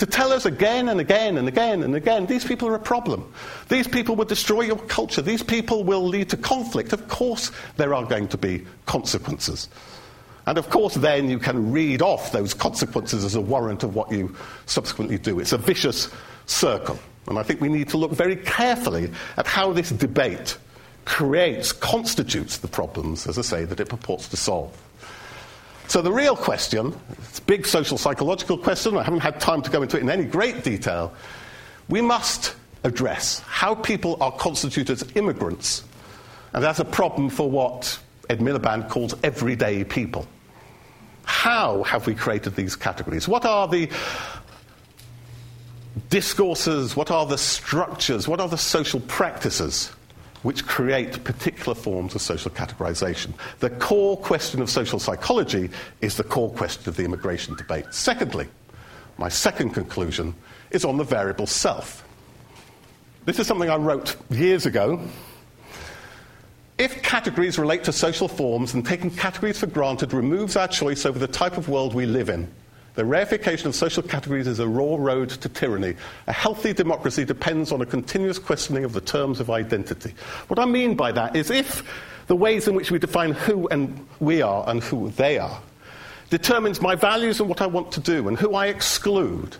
to 0.00 0.06
tell 0.06 0.32
us 0.32 0.46
again 0.46 0.88
and 0.88 0.98
again 0.98 1.36
and 1.36 1.46
again 1.46 1.82
and 1.82 1.94
again 1.94 2.24
these 2.24 2.42
people 2.42 2.66
are 2.68 2.74
a 2.74 2.80
problem. 2.80 3.32
These 3.68 3.86
people 3.86 4.16
will 4.16 4.24
destroy 4.24 4.62
your 4.62 4.78
culture. 4.78 5.20
These 5.20 5.42
people 5.42 5.84
will 5.84 6.02
lead 6.02 6.30
to 6.30 6.38
conflict. 6.38 6.94
Of 6.94 7.06
course, 7.08 7.52
there 7.76 7.94
are 7.94 8.04
going 8.04 8.28
to 8.28 8.38
be 8.38 8.66
consequences. 8.86 9.68
And 10.46 10.56
of 10.56 10.70
course, 10.70 10.94
then 10.94 11.28
you 11.28 11.38
can 11.38 11.70
read 11.70 12.00
off 12.00 12.32
those 12.32 12.54
consequences 12.54 13.24
as 13.24 13.34
a 13.34 13.42
warrant 13.42 13.82
of 13.82 13.94
what 13.94 14.10
you 14.10 14.34
subsequently 14.64 15.18
do. 15.18 15.38
It's 15.38 15.52
a 15.52 15.58
vicious 15.58 16.08
circle. 16.46 16.98
And 17.28 17.38
I 17.38 17.42
think 17.42 17.60
we 17.60 17.68
need 17.68 17.90
to 17.90 17.98
look 17.98 18.12
very 18.12 18.36
carefully 18.36 19.10
at 19.36 19.46
how 19.46 19.72
this 19.74 19.90
debate 19.90 20.56
creates, 21.04 21.72
constitutes 21.72 22.56
the 22.56 22.68
problems, 22.68 23.26
as 23.26 23.38
I 23.38 23.42
say, 23.42 23.64
that 23.66 23.80
it 23.80 23.90
purports 23.90 24.28
to 24.28 24.36
solve. 24.38 24.74
So 25.90 26.00
the 26.00 26.12
real 26.12 26.36
question, 26.36 26.94
it's 27.18 27.40
a 27.40 27.42
big 27.42 27.66
social 27.66 27.98
psychological 27.98 28.56
question, 28.56 28.96
I 28.96 29.02
haven't 29.02 29.18
had 29.18 29.40
time 29.40 29.60
to 29.62 29.70
go 29.72 29.82
into 29.82 29.96
it 29.96 30.04
in 30.04 30.08
any 30.08 30.22
great 30.22 30.62
detail. 30.62 31.12
We 31.88 32.00
must 32.00 32.54
address 32.84 33.40
how 33.40 33.74
people 33.74 34.16
are 34.20 34.30
constituted 34.30 35.02
as 35.02 35.16
immigrants, 35.16 35.82
and 36.52 36.62
that's 36.62 36.78
a 36.78 36.84
problem 36.84 37.28
for 37.28 37.50
what 37.50 37.98
Ed 38.28 38.38
Miliband 38.38 38.88
calls 38.88 39.16
everyday 39.24 39.82
people. 39.82 40.28
How 41.24 41.82
have 41.82 42.06
we 42.06 42.14
created 42.14 42.54
these 42.54 42.76
categories? 42.76 43.26
What 43.26 43.44
are 43.44 43.66
the 43.66 43.90
discourses? 46.08 46.94
What 46.94 47.10
are 47.10 47.26
the 47.26 47.36
structures? 47.36 48.28
What 48.28 48.38
are 48.38 48.48
the 48.48 48.58
social 48.58 49.00
practices 49.00 49.90
which 50.42 50.66
create 50.66 51.22
particular 51.24 51.74
forms 51.74 52.14
of 52.14 52.22
social 52.22 52.50
categorization. 52.50 53.32
The 53.58 53.70
core 53.70 54.16
question 54.16 54.62
of 54.62 54.70
social 54.70 54.98
psychology 54.98 55.70
is 56.00 56.16
the 56.16 56.24
core 56.24 56.50
question 56.50 56.88
of 56.88 56.96
the 56.96 57.04
immigration 57.04 57.54
debate. 57.56 57.86
Secondly, 57.90 58.48
my 59.18 59.28
second 59.28 59.70
conclusion 59.70 60.34
is 60.70 60.84
on 60.84 60.96
the 60.96 61.04
variable 61.04 61.46
self. 61.46 62.06
This 63.26 63.38
is 63.38 63.46
something 63.46 63.68
I 63.68 63.76
wrote 63.76 64.16
years 64.30 64.64
ago. 64.64 65.00
If 66.78 67.02
categories 67.02 67.58
relate 67.58 67.84
to 67.84 67.92
social 67.92 68.26
forms, 68.26 68.72
then 68.72 68.82
taking 68.82 69.10
categories 69.10 69.58
for 69.58 69.66
granted 69.66 70.14
removes 70.14 70.56
our 70.56 70.68
choice 70.68 71.04
over 71.04 71.18
the 71.18 71.28
type 71.28 71.58
of 71.58 71.68
world 71.68 71.94
we 71.94 72.06
live 72.06 72.30
in. 72.30 72.50
The 72.94 73.02
reification 73.02 73.66
of 73.66 73.74
social 73.74 74.02
categories 74.02 74.46
is 74.46 74.58
a 74.58 74.66
raw 74.66 74.96
road 74.98 75.30
to 75.30 75.48
tyranny. 75.48 75.94
A 76.26 76.32
healthy 76.32 76.72
democracy 76.72 77.24
depends 77.24 77.72
on 77.72 77.80
a 77.80 77.86
continuous 77.86 78.38
questioning 78.38 78.84
of 78.84 78.92
the 78.92 79.00
terms 79.00 79.40
of 79.40 79.48
identity. 79.48 80.14
What 80.48 80.58
I 80.58 80.64
mean 80.64 80.96
by 80.96 81.12
that 81.12 81.36
is 81.36 81.50
if 81.50 81.82
the 82.26 82.36
ways 82.36 82.68
in 82.68 82.74
which 82.74 82.90
we 82.90 82.98
define 82.98 83.32
who 83.32 83.68
and 83.68 84.06
we 84.18 84.42
are 84.42 84.68
and 84.68 84.82
who 84.82 85.10
they 85.10 85.38
are 85.38 85.60
determines 86.30 86.80
my 86.80 86.94
values 86.94 87.40
and 87.40 87.48
what 87.48 87.60
I 87.60 87.66
want 87.66 87.92
to 87.92 88.00
do 88.00 88.28
and 88.28 88.38
who 88.38 88.54
I 88.54 88.66
exclude, 88.66 89.56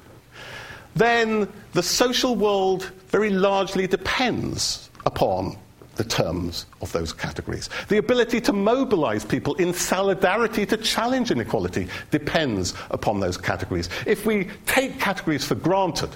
then 0.94 1.48
the 1.72 1.82
social 1.82 2.34
world 2.34 2.90
very 3.08 3.30
largely 3.30 3.86
depends 3.86 4.90
upon 5.06 5.56
the 6.00 6.08
terms 6.08 6.64
of 6.80 6.90
those 6.92 7.12
categories. 7.12 7.68
The 7.88 7.98
ability 7.98 8.40
to 8.42 8.54
mobilize 8.54 9.22
people 9.22 9.54
in 9.56 9.74
solidarity 9.74 10.64
to 10.64 10.78
challenge 10.78 11.30
inequality 11.30 11.88
depends 12.10 12.72
upon 12.90 13.20
those 13.20 13.36
categories. 13.36 13.90
If 14.06 14.24
we 14.24 14.48
take 14.64 14.98
categories 14.98 15.44
for 15.44 15.56
granted, 15.56 16.08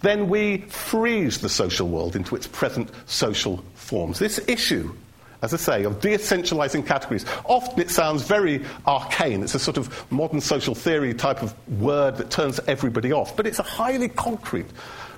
then 0.00 0.28
we 0.28 0.58
freeze 0.62 1.38
the 1.38 1.48
social 1.48 1.86
world 1.86 2.16
into 2.16 2.34
its 2.34 2.48
present 2.48 2.90
social 3.06 3.62
forms. 3.74 4.18
This 4.18 4.40
issue, 4.48 4.92
as 5.40 5.54
I 5.54 5.58
say, 5.58 5.84
of 5.84 6.00
de-essentializing 6.00 6.84
categories, 6.84 7.26
often 7.44 7.78
it 7.78 7.90
sounds 7.90 8.24
very 8.24 8.64
arcane. 8.88 9.44
It's 9.44 9.54
a 9.54 9.60
sort 9.60 9.76
of 9.76 10.04
modern 10.10 10.40
social 10.40 10.74
theory 10.74 11.14
type 11.14 11.44
of 11.44 11.54
word 11.80 12.16
that 12.16 12.32
turns 12.32 12.58
everybody 12.66 13.12
off, 13.12 13.36
but 13.36 13.46
it's 13.46 13.60
a 13.60 13.62
highly 13.62 14.08
concrete, 14.08 14.66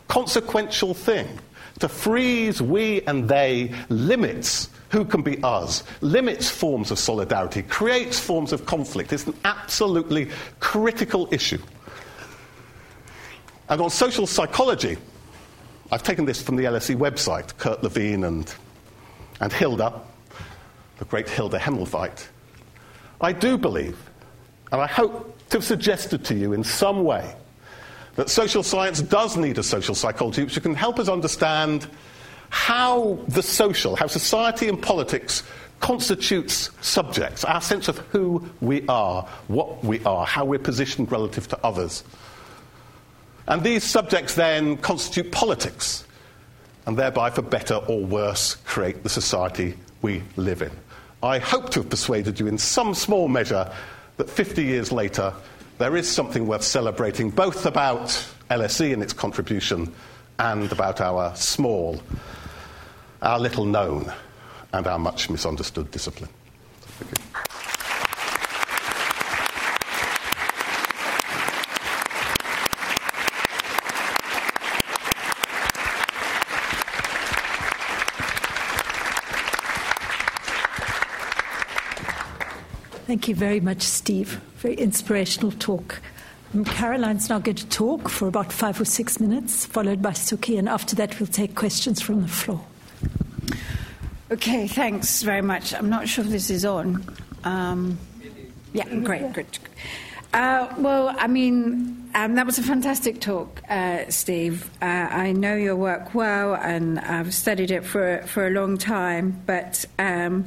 consequential 0.08 0.92
thing 0.92 1.26
to 1.80 1.88
freeze 1.88 2.60
we 2.60 3.02
and 3.02 3.28
they 3.28 3.72
limits 3.88 4.68
who 4.90 5.04
can 5.04 5.22
be 5.22 5.42
us, 5.42 5.84
limits 6.00 6.48
forms 6.48 6.90
of 6.90 6.98
solidarity, 6.98 7.62
creates 7.62 8.18
forms 8.18 8.52
of 8.52 8.64
conflict. 8.66 9.12
It's 9.12 9.26
an 9.26 9.34
absolutely 9.44 10.30
critical 10.60 11.28
issue. 11.30 11.58
And 13.68 13.80
on 13.80 13.90
social 13.90 14.26
psychology, 14.26 14.96
I've 15.92 16.02
taken 16.02 16.24
this 16.24 16.40
from 16.40 16.56
the 16.56 16.64
LSE 16.64 16.96
website, 16.96 17.56
Kurt 17.58 17.82
Lewin 17.82 18.24
and, 18.24 18.54
and 19.40 19.52
Hilda, 19.52 19.92
the 20.98 21.04
great 21.04 21.28
Hilda 21.28 21.58
Himmelweit. 21.58 22.26
I 23.20 23.32
do 23.32 23.58
believe, 23.58 23.98
and 24.72 24.80
I 24.80 24.86
hope 24.86 25.36
to 25.50 25.58
have 25.58 25.64
suggested 25.64 26.24
to 26.26 26.34
you 26.34 26.52
in 26.52 26.64
some 26.64 27.04
way, 27.04 27.34
that 28.18 28.28
social 28.28 28.64
science 28.64 29.00
does 29.00 29.36
need 29.36 29.58
a 29.58 29.62
social 29.62 29.94
psychology 29.94 30.42
which 30.42 30.60
can 30.60 30.74
help 30.74 30.98
us 30.98 31.08
understand 31.08 31.86
how 32.50 33.16
the 33.28 33.44
social, 33.44 33.94
how 33.94 34.08
society 34.08 34.68
and 34.68 34.82
politics 34.82 35.44
constitutes 35.78 36.70
subjects, 36.80 37.44
our 37.44 37.60
sense 37.60 37.86
of 37.86 37.98
who 38.10 38.44
we 38.60 38.84
are, 38.88 39.22
what 39.46 39.84
we 39.84 40.02
are, 40.04 40.26
how 40.26 40.44
we're 40.44 40.58
positioned 40.58 41.12
relative 41.12 41.46
to 41.46 41.56
others. 41.64 42.02
And 43.46 43.62
these 43.62 43.84
subjects 43.84 44.34
then 44.34 44.78
constitute 44.78 45.30
politics, 45.30 46.04
and 46.86 46.96
thereby, 46.96 47.30
for 47.30 47.42
better 47.42 47.76
or 47.76 48.04
worse, 48.04 48.56
create 48.64 49.04
the 49.04 49.08
society 49.08 49.76
we 50.02 50.24
live 50.34 50.60
in. 50.60 50.72
I 51.22 51.38
hope 51.38 51.70
to 51.70 51.82
have 51.82 51.90
persuaded 51.90 52.40
you 52.40 52.48
in 52.48 52.58
some 52.58 52.94
small 52.94 53.28
measure 53.28 53.72
that 54.16 54.28
50 54.28 54.64
years 54.64 54.90
later, 54.90 55.32
there 55.78 55.96
is 55.96 56.10
something 56.10 56.46
worth 56.46 56.64
celebrating, 56.64 57.30
both 57.30 57.64
about 57.64 58.06
LSE 58.50 58.92
and 58.92 59.02
its 59.02 59.12
contribution 59.12 59.92
and 60.38 60.70
about 60.72 61.00
our 61.00 61.34
small, 61.36 62.02
our 63.22 63.38
little 63.38 63.64
known, 63.64 64.12
and 64.72 64.86
our 64.86 64.98
much 64.98 65.30
misunderstood 65.30 65.90
discipline. 65.90 66.30
Thank 83.08 83.26
you 83.26 83.34
very 83.34 83.58
much, 83.58 83.80
Steve. 83.80 84.38
Very 84.58 84.74
inspirational 84.74 85.52
talk. 85.52 86.02
And 86.52 86.66
Caroline's 86.66 87.30
now 87.30 87.38
going 87.38 87.56
to 87.56 87.66
talk 87.68 88.10
for 88.10 88.28
about 88.28 88.52
five 88.52 88.78
or 88.78 88.84
six 88.84 89.18
minutes, 89.18 89.64
followed 89.64 90.02
by 90.02 90.10
Suki, 90.10 90.58
and 90.58 90.68
after 90.68 90.94
that, 90.96 91.18
we'll 91.18 91.26
take 91.26 91.54
questions 91.54 92.02
from 92.02 92.20
the 92.20 92.28
floor. 92.28 92.60
Okay, 94.30 94.68
thanks 94.68 95.22
very 95.22 95.40
much. 95.40 95.72
I'm 95.72 95.88
not 95.88 96.06
sure 96.06 96.22
if 96.22 96.30
this 96.30 96.50
is 96.50 96.66
on. 96.66 97.02
Um, 97.44 97.98
yeah, 98.74 98.94
great, 98.96 99.32
good. 99.32 99.58
Uh, 100.34 100.68
well, 100.76 101.16
I 101.18 101.28
mean, 101.28 102.10
um, 102.14 102.34
that 102.34 102.44
was 102.44 102.58
a 102.58 102.62
fantastic 102.62 103.22
talk, 103.22 103.62
uh, 103.70 104.04
Steve. 104.10 104.68
Uh, 104.82 104.84
I 104.84 105.32
know 105.32 105.54
your 105.54 105.76
work 105.76 106.14
well, 106.14 106.56
and 106.56 107.00
I've 107.00 107.32
studied 107.32 107.70
it 107.70 107.86
for 107.86 108.22
for 108.26 108.46
a 108.46 108.50
long 108.50 108.76
time, 108.76 109.40
but. 109.46 109.86
Um, 109.98 110.44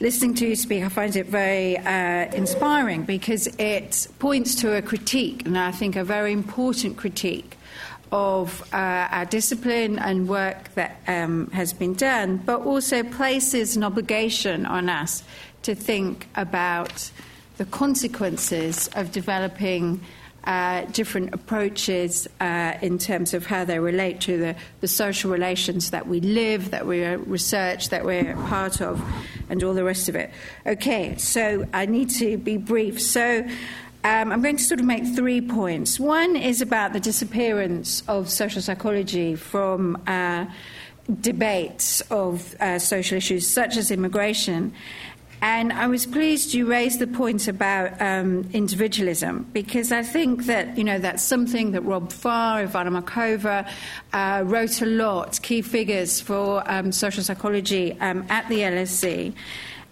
listening 0.00 0.34
to 0.34 0.48
you 0.48 0.56
speak, 0.56 0.82
I 0.82 0.88
find 0.88 1.14
it 1.16 1.26
very 1.26 1.78
uh, 1.78 2.34
inspiring 2.34 3.04
because 3.04 3.46
it 3.58 4.08
points 4.18 4.54
to 4.56 4.76
a 4.76 4.82
critique, 4.82 5.46
and 5.46 5.56
I 5.56 5.70
think 5.70 5.96
a 5.96 6.04
very 6.04 6.32
important 6.32 6.96
critique 6.96 7.56
of 8.12 8.62
uh, 8.72 8.76
our 9.10 9.24
discipline 9.24 9.98
and 9.98 10.28
work 10.28 10.72
that 10.74 11.00
um, 11.08 11.50
has 11.50 11.72
been 11.72 11.94
done, 11.94 12.36
but 12.38 12.60
also 12.62 13.02
places 13.02 13.76
an 13.76 13.82
obligation 13.82 14.66
on 14.66 14.88
us 14.88 15.22
to 15.62 15.74
think 15.74 16.28
about 16.36 17.10
the 17.56 17.64
consequences 17.64 18.88
of 18.94 19.12
developing 19.12 20.00
uh, 20.44 20.84
different 20.92 21.32
approaches 21.34 22.28
uh, 22.40 22.74
in 22.82 22.98
terms 22.98 23.34
of 23.34 23.46
how 23.46 23.64
they 23.64 23.78
relate 23.78 24.20
to 24.20 24.38
the, 24.38 24.56
the 24.80 24.88
social 24.88 25.30
relations 25.30 25.90
that 25.90 26.06
we 26.06 26.20
live, 26.20 26.70
that 26.70 26.86
we 26.86 27.04
research, 27.04 27.88
that 27.88 28.04
we're 28.04 28.34
part 28.48 28.80
of, 28.80 29.02
and 29.48 29.62
all 29.62 29.74
the 29.74 29.84
rest 29.84 30.08
of 30.08 30.14
it. 30.14 30.30
Okay, 30.66 31.16
so 31.16 31.66
I 31.72 31.86
need 31.86 32.10
to 32.10 32.36
be 32.36 32.56
brief. 32.58 33.00
So 33.00 33.46
um, 34.04 34.32
I'm 34.32 34.42
going 34.42 34.56
to 34.56 34.64
sort 34.64 34.80
of 34.80 34.86
make 34.86 35.06
three 35.14 35.40
points. 35.40 35.98
One 35.98 36.36
is 36.36 36.60
about 36.60 36.92
the 36.92 37.00
disappearance 37.00 38.02
of 38.06 38.28
social 38.30 38.62
psychology 38.62 39.36
from. 39.36 40.02
Uh, 40.06 40.46
debates 41.20 42.00
of 42.10 42.56
uh, 42.60 42.78
social 42.78 43.18
issues 43.18 43.46
such 43.46 43.76
as 43.76 43.90
immigration 43.90 44.72
and 45.42 45.72
I 45.72 45.86
was 45.86 46.06
pleased 46.06 46.54
you 46.54 46.66
raised 46.66 46.98
the 46.98 47.06
point 47.06 47.48
about 47.48 48.00
um, 48.00 48.48
individualism 48.52 49.46
because 49.52 49.92
I 49.92 50.02
think 50.02 50.46
that 50.46 50.76
you 50.78 50.84
know 50.84 50.98
that's 50.98 51.22
something 51.22 51.72
that 51.72 51.82
Rob 51.82 52.12
Farr, 52.12 52.66
Ivana 52.66 53.02
Markova 53.02 53.68
uh, 54.12 54.42
wrote 54.44 54.80
a 54.80 54.86
lot, 54.86 55.40
key 55.42 55.62
figures 55.62 56.20
for 56.20 56.62
um, 56.70 56.92
social 56.92 57.22
psychology 57.22 57.96
um, 58.00 58.24
at 58.28 58.48
the 58.48 58.60
LSE. 58.60 59.34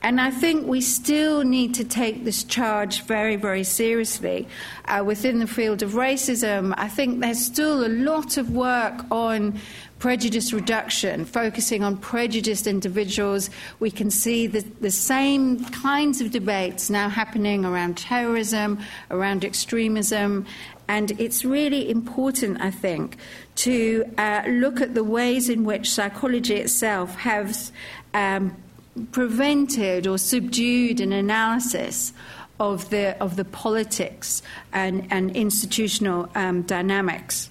And 0.03 0.21
I 0.21 0.31
think 0.31 0.67
we 0.67 0.81
still 0.81 1.45
need 1.45 1.75
to 1.75 1.85
take 1.85 2.25
this 2.25 2.43
charge 2.43 3.03
very, 3.03 3.37
very 3.37 3.63
seriously 3.63 4.49
uh, 4.87 5.03
within 5.07 5.39
the 5.39 5.47
field 5.47 5.83
of 5.83 5.93
racism. 5.93 6.75
I 6.77 6.89
think 6.89 7.21
there's 7.21 7.45
still 7.45 7.87
a 7.87 7.89
lot 7.89 8.37
of 8.37 8.51
work 8.51 9.05
on 9.11 9.61
prejudice 10.01 10.53
reduction, 10.53 11.25
focusing 11.25 11.85
on 11.85 11.97
prejudiced 11.97 12.67
individuals. 12.67 13.49
We 13.79 13.93
can 13.93 14.11
see 14.11 14.49
the, 14.49 14.63
the 14.81 14.91
same 14.91 15.65
kinds 15.67 16.21
of 16.21 16.33
debates 16.33 16.91
now 16.91 17.09
happening 17.09 17.65
around 17.65 17.97
terrorism, 17.97 18.81
around 19.13 19.45
extremism, 19.45 20.47
and 20.89 21.13
it's 21.21 21.45
really 21.45 21.89
important, 21.89 22.61
I 22.61 22.71
think, 22.73 23.17
to 23.57 24.05
uh, 24.19 24.43
look 24.49 24.81
at 24.81 24.95
the 24.95 25.05
ways 25.05 25.49
in 25.49 25.65
which 25.65 25.89
psychology 25.89 26.57
itself 26.57 27.15
has 27.15 27.71
um, 28.13 28.57
prevented 29.11 30.07
or 30.07 30.19
subdued 30.19 31.01
an 31.01 31.13
analysis 31.13 32.13
of 32.61 32.91
the, 32.91 33.21
of 33.23 33.37
the 33.37 33.45
politics 33.45 34.43
and, 34.73 35.07
and 35.11 35.35
institutional 35.37 36.29
um, 36.35 36.63
dynamics 36.63 37.51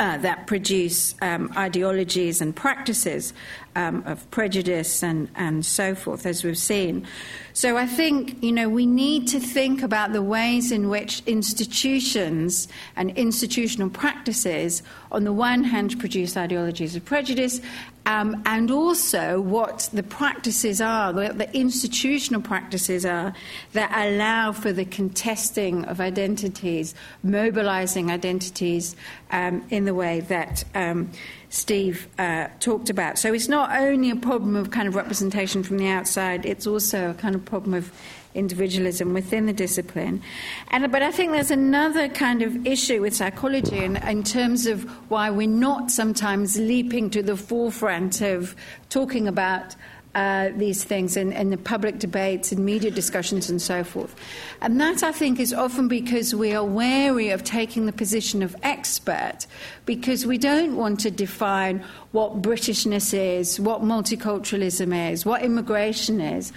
uh, 0.00 0.18
that 0.18 0.46
produce 0.46 1.14
um, 1.22 1.52
ideologies 1.56 2.40
and 2.40 2.54
practices 2.54 3.32
um, 3.76 4.02
of 4.06 4.28
prejudice 4.30 5.04
and, 5.04 5.28
and 5.36 5.64
so 5.64 5.94
forth, 5.94 6.26
as 6.26 6.42
we've 6.42 6.58
seen. 6.58 7.06
So 7.52 7.76
I 7.76 7.86
think, 7.86 8.42
you 8.42 8.50
know, 8.50 8.68
we 8.68 8.86
need 8.86 9.28
to 9.28 9.38
think 9.38 9.82
about 9.82 10.12
the 10.12 10.22
ways 10.22 10.72
in 10.72 10.88
which 10.88 11.22
institutions 11.26 12.68
and 12.96 13.16
institutional 13.16 13.90
practices, 13.90 14.82
on 15.12 15.24
the 15.24 15.32
one 15.32 15.62
hand, 15.62 15.98
produce 16.00 16.36
ideologies 16.36 16.96
of 16.96 17.04
prejudice, 17.04 17.60
um, 18.06 18.40
and 18.46 18.70
also 18.70 19.40
what 19.40 19.90
the 19.92 20.02
practices 20.02 20.80
are, 20.80 21.12
the, 21.12 21.32
the, 21.32 21.56
institutional 21.56 22.40
practices 22.40 23.04
are 23.04 23.34
that 23.72 23.90
allow 23.94 24.52
for 24.52 24.72
the 24.72 24.84
contesting 24.84 25.84
of 25.86 26.00
identities, 26.00 26.94
mobilizing 27.24 28.10
identities 28.10 28.94
um, 29.32 29.64
in 29.70 29.86
the 29.86 29.94
way 29.94 30.20
that 30.20 30.64
um, 30.74 31.10
Steve 31.48 32.08
uh, 32.18 32.48
talked 32.60 32.90
about. 32.90 33.18
So 33.18 33.32
it's 33.32 33.48
not 33.48 33.70
only 33.78 34.10
a 34.10 34.16
problem 34.16 34.56
of 34.56 34.70
kind 34.70 34.88
of 34.88 34.94
representation 34.94 35.62
from 35.62 35.78
the 35.78 35.88
outside, 35.88 36.44
it's 36.44 36.66
also 36.66 37.10
a 37.10 37.14
kind 37.14 37.34
of 37.34 37.44
problem 37.44 37.74
of 37.74 37.92
individualism 38.34 39.14
within 39.14 39.46
the 39.46 39.52
discipline. 39.52 40.22
And, 40.68 40.90
but 40.92 41.02
I 41.02 41.10
think 41.10 41.32
there's 41.32 41.50
another 41.50 42.08
kind 42.08 42.42
of 42.42 42.66
issue 42.66 43.00
with 43.00 43.16
psychology 43.16 43.78
in, 43.78 43.96
in 43.96 44.22
terms 44.22 44.66
of 44.66 44.84
why 45.10 45.30
we're 45.30 45.48
not 45.48 45.90
sometimes 45.90 46.58
leaping 46.58 47.10
to 47.10 47.22
the 47.22 47.36
forefront 47.36 48.20
of 48.20 48.54
talking 48.90 49.26
about 49.26 49.74
uh, 50.16 50.50
these 50.56 50.82
things 50.82 51.14
in, 51.14 51.30
in 51.34 51.50
the 51.50 51.58
public 51.58 51.98
debates 51.98 52.50
and 52.50 52.64
media 52.64 52.90
discussions 52.90 53.50
and 53.50 53.60
so 53.60 53.84
forth. 53.84 54.16
And 54.62 54.80
that, 54.80 55.02
I 55.02 55.12
think, 55.12 55.38
is 55.38 55.52
often 55.52 55.88
because 55.88 56.34
we 56.34 56.54
are 56.54 56.64
wary 56.64 57.28
of 57.28 57.44
taking 57.44 57.84
the 57.84 57.92
position 57.92 58.42
of 58.42 58.56
expert 58.62 59.46
because 59.84 60.24
we 60.24 60.38
don't 60.38 60.76
want 60.76 61.00
to 61.00 61.10
define 61.10 61.84
what 62.12 62.40
Britishness 62.40 63.12
is, 63.12 63.60
what 63.60 63.82
multiculturalism 63.82 65.12
is, 65.12 65.26
what 65.26 65.42
immigration 65.42 66.22
is 66.22 66.50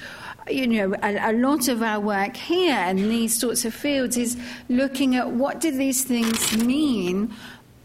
you 0.50 0.66
know, 0.66 0.96
a, 1.04 1.32
a, 1.32 1.34
lot 1.34 1.68
of 1.68 1.84
our 1.84 2.00
work 2.00 2.36
here 2.36 2.80
in 2.88 2.98
these 3.10 3.38
sorts 3.38 3.66
of 3.66 3.74
fields 3.74 4.18
is 4.18 4.36
looking 4.68 5.16
at 5.16 5.30
what 5.30 5.60
do 5.60 5.70
these 5.70 6.04
things 6.04 6.58
mean 6.58 7.32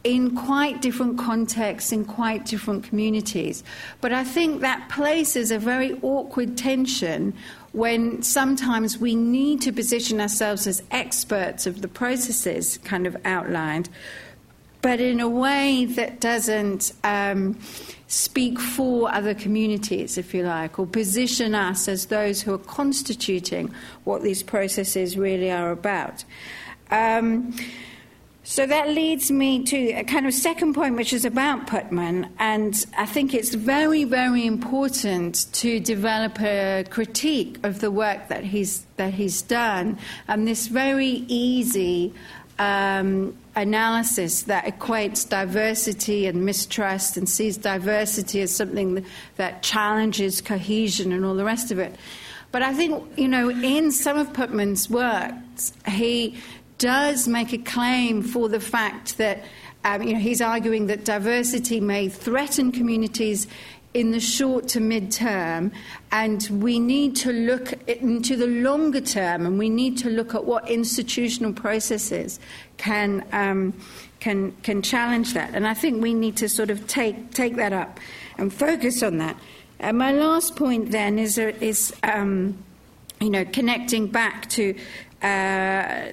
in 0.05 0.37
quite 0.37 0.83
different 0.83 1.19
contexts, 1.19 1.91
in 1.91 2.05
quite 2.05 2.45
different 2.45 2.85
communities. 2.85 3.65
But 4.03 4.13
I 4.13 4.23
think 4.23 4.61
that 4.61 4.89
places 4.91 5.51
a 5.51 5.59
very 5.59 5.99
awkward 6.03 6.59
tension 6.59 7.33
when 7.73 8.23
sometimes 8.23 8.99
we 8.99 9.15
need 9.15 9.63
to 9.63 9.73
position 9.73 10.21
ourselves 10.21 10.67
as 10.67 10.83
experts 10.91 11.67
of 11.67 11.81
the 11.81 11.89
processes 11.89 12.79
kind 12.85 13.07
of 13.07 13.17
outlined, 13.25 13.89
but 14.81 15.01
in 15.01 15.19
a 15.19 15.29
way 15.29 15.87
that 15.87 16.21
doesn't 16.21 16.93
um, 17.03 17.59
speak 18.07 18.61
for 18.61 19.13
other 19.13 19.35
communities, 19.35 20.19
if 20.19 20.35
you 20.35 20.43
like, 20.43 20.79
or 20.79 20.87
position 20.87 21.55
us 21.55 21.89
as 21.89 22.07
those 22.07 22.43
who 22.43 22.53
are 22.53 22.59
constituting 22.59 23.75
what 24.05 24.23
these 24.23 24.43
processes 24.43 25.17
really 25.17 25.51
are 25.51 25.71
about. 25.71 26.23
Um, 26.91 27.57
so 28.45 28.67
that 28.67 28.91
leads 28.91 29.31
me 29.31 29.65
to 29.65 29.93
a 29.93 30.05
kind 30.05 30.27
of 30.27 30.35
second 30.35 30.75
point, 30.75 30.97
which 30.97 31.13
is 31.15 31.25
about 31.25 31.67
Putnam, 31.67 32.27
and 32.39 32.85
I 32.97 33.07
think 33.07 33.33
it's 33.33 33.55
very, 33.55 34.05
very 34.05 34.47
important 34.47 35.51
to 35.55 35.81
develop 35.81 36.39
a 36.41 36.85
critique 36.91 37.59
of 37.63 37.81
the 37.81 37.91
work 37.91 38.29
that 38.29 38.45
he's 38.45 38.85
that 38.97 39.15
he's 39.15 39.41
done, 39.41 39.99
and 40.29 40.47
this 40.47 40.67
very 40.67 41.25
easy 41.27 42.13
um, 42.59 43.37
analysis 43.57 44.43
that 44.43 44.65
equates 44.67 45.29
diversity 45.29 46.27
and 46.27 46.45
mistrust 46.45 47.17
and 47.17 47.29
sees 47.29 47.57
diversity 47.57 48.43
as 48.43 48.55
something 48.55 49.05
that 49.37 49.63
challenges 49.63 50.41
cohesion 50.41 51.13
and 51.13 51.25
all 51.25 51.35
the 51.35 51.45
rest 51.45 51.71
of 51.71 51.79
it. 51.79 51.97
But 52.53 52.63
I 52.63 52.73
think, 52.73 53.03
you 53.19 53.27
know, 53.27 53.51
in 53.51 53.91
some 53.91 54.17
of 54.17 54.33
Putnam's 54.33 54.89
works, 54.89 55.73
he 55.89 56.37
does 56.79 57.29
make 57.29 57.53
a 57.53 57.59
claim 57.59 58.23
for 58.23 58.49
the 58.49 58.61
fact 58.61 59.19
that 59.19 59.45
um, 59.85 60.03
you 60.03 60.15
know, 60.15 60.19
he's 60.19 60.41
arguing 60.41 60.87
that 60.87 61.05
diversity 61.05 61.79
may 61.79 62.09
threaten 62.09 62.73
communities 62.73 63.47
in 63.93 64.11
the 64.11 64.19
short 64.19 64.67
to 64.69 64.81
mid 64.81 65.13
term, 65.13 65.71
and 66.11 66.49
we 66.51 66.81
need 66.81 67.15
to 67.17 67.33
look 67.33 67.73
into 67.89 68.35
the 68.35 68.47
longer 68.47 69.01
term, 69.01 69.47
and 69.47 69.59
we 69.59 69.71
need 69.71 69.97
to 69.99 70.11
look 70.11 70.35
at 70.35 70.45
what 70.45 70.69
institutional 70.69 71.53
processes 71.53 72.41
can 72.77 73.25
um, 73.33 73.73
can 74.21 74.53
can 74.63 74.83
challenge 74.83 75.35
that. 75.35 75.55
And 75.55 75.67
I 75.67 75.75
think 75.75 76.03
we 76.03 76.13
need 76.13 76.37
to 76.39 76.49
sort 76.49 76.71
of 76.71 76.87
take 76.89 77.31
take 77.33 77.57
that 77.57 77.73
up 77.73 78.01
and 78.37 78.53
focus 78.53 79.03
on 79.03 79.19
that. 79.19 79.37
And 79.79 79.97
my 79.99 80.13
last 80.13 80.57
point 80.57 80.91
then 80.91 81.19
is 81.19 81.39
uh, 81.39 81.53
is. 81.61 81.95
Um, 82.03 82.59
you 83.21 83.31
know, 83.31 83.45
connecting 83.45 84.09
back 84.09 84.51
to 84.51 84.75
uh, 85.25 86.13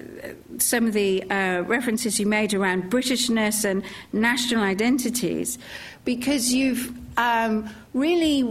some 0.58 0.86
of 0.86 0.94
the 0.94 1.22
uh, 1.30 1.62
references 1.62 2.18
you 2.18 2.26
made 2.26 2.54
around 2.54 2.90
Britishness 2.90 3.64
and 3.64 3.82
national 4.12 4.62
identities, 4.62 5.58
because 6.04 6.52
you've 6.52 6.92
um, 7.18 7.68
really 7.94 8.42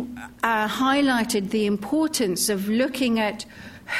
uh, 0.43 0.67
highlighted 0.67 1.49
the 1.49 1.65
importance 1.65 2.47
of 2.49 2.69
looking 2.69 3.19
at 3.19 3.45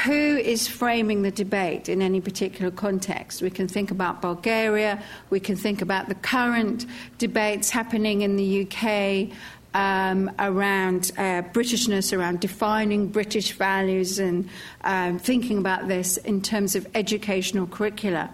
who 0.05 0.37
is 0.37 0.67
framing 0.67 1.21
the 1.23 1.31
debate 1.31 1.89
in 1.89 2.01
any 2.01 2.21
particular 2.21 2.71
context. 2.71 3.41
We 3.41 3.49
can 3.49 3.67
think 3.67 3.91
about 3.91 4.21
Bulgaria, 4.21 5.03
we 5.29 5.39
can 5.39 5.55
think 5.55 5.81
about 5.81 6.07
the 6.07 6.15
current 6.15 6.85
debates 7.17 7.69
happening 7.69 8.21
in 8.21 8.37
the 8.37 8.67
UK. 8.67 9.35
Um, 9.73 10.29
around 10.37 11.13
uh, 11.17 11.43
Britishness, 11.53 12.11
around 12.11 12.41
defining 12.41 13.07
British 13.07 13.53
values, 13.53 14.19
and 14.19 14.49
um, 14.83 15.17
thinking 15.17 15.59
about 15.59 15.87
this 15.87 16.17
in 16.17 16.41
terms 16.41 16.75
of 16.75 16.85
educational 16.93 17.67
curricula. 17.67 18.33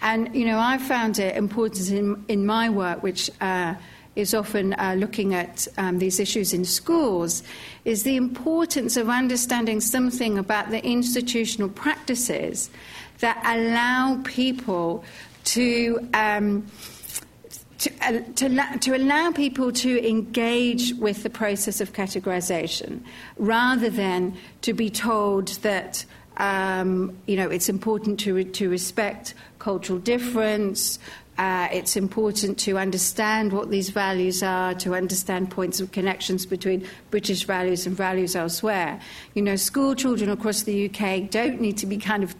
And, 0.00 0.34
you 0.34 0.46
know, 0.46 0.58
I 0.58 0.78
found 0.78 1.18
it 1.18 1.36
important 1.36 1.90
in, 1.90 2.24
in 2.28 2.46
my 2.46 2.70
work, 2.70 3.02
which 3.02 3.30
uh, 3.42 3.74
is 4.16 4.32
often 4.32 4.72
uh, 4.72 4.94
looking 4.96 5.34
at 5.34 5.68
um, 5.76 5.98
these 5.98 6.18
issues 6.18 6.54
in 6.54 6.64
schools 6.64 7.42
is 7.84 8.02
the 8.02 8.16
importance 8.16 8.96
of 8.96 9.10
understanding 9.10 9.80
something 9.82 10.38
about 10.38 10.70
the 10.70 10.82
institutional 10.82 11.68
practices 11.68 12.70
that 13.18 13.38
allow 13.44 14.18
people 14.24 15.04
to. 15.44 16.08
Um, 16.14 16.66
to, 17.80 17.90
uh, 18.02 18.20
to, 18.36 18.78
to, 18.78 18.96
allow 18.96 19.32
people 19.32 19.72
to 19.72 20.08
engage 20.08 20.94
with 20.94 21.22
the 21.22 21.30
process 21.30 21.80
of 21.80 21.92
categorization 21.92 23.00
rather 23.36 23.90
than 23.90 24.36
to 24.62 24.72
be 24.72 24.90
told 24.90 25.48
that 25.62 26.04
um, 26.36 27.16
you 27.26 27.36
know, 27.36 27.48
it's 27.48 27.68
important 27.68 28.20
to, 28.20 28.34
re- 28.34 28.44
to 28.44 28.70
respect 28.70 29.34
cultural 29.58 29.98
difference, 29.98 30.98
uh, 31.36 31.68
it's 31.72 31.96
important 31.96 32.58
to 32.58 32.78
understand 32.78 33.52
what 33.52 33.70
these 33.70 33.90
values 33.90 34.42
are, 34.42 34.74
to 34.74 34.94
understand 34.94 35.50
points 35.50 35.80
of 35.80 35.90
connections 35.90 36.44
between 36.44 36.86
British 37.10 37.44
values 37.44 37.86
and 37.86 37.96
values 37.96 38.36
elsewhere. 38.36 39.00
You 39.34 39.42
know, 39.42 39.56
school 39.56 39.94
children 39.94 40.28
across 40.30 40.62
the 40.62 40.88
UK 40.88 41.30
don't 41.30 41.60
need 41.60 41.78
to 41.78 41.86
be 41.86 41.96
kind 41.96 42.22
of 42.22 42.34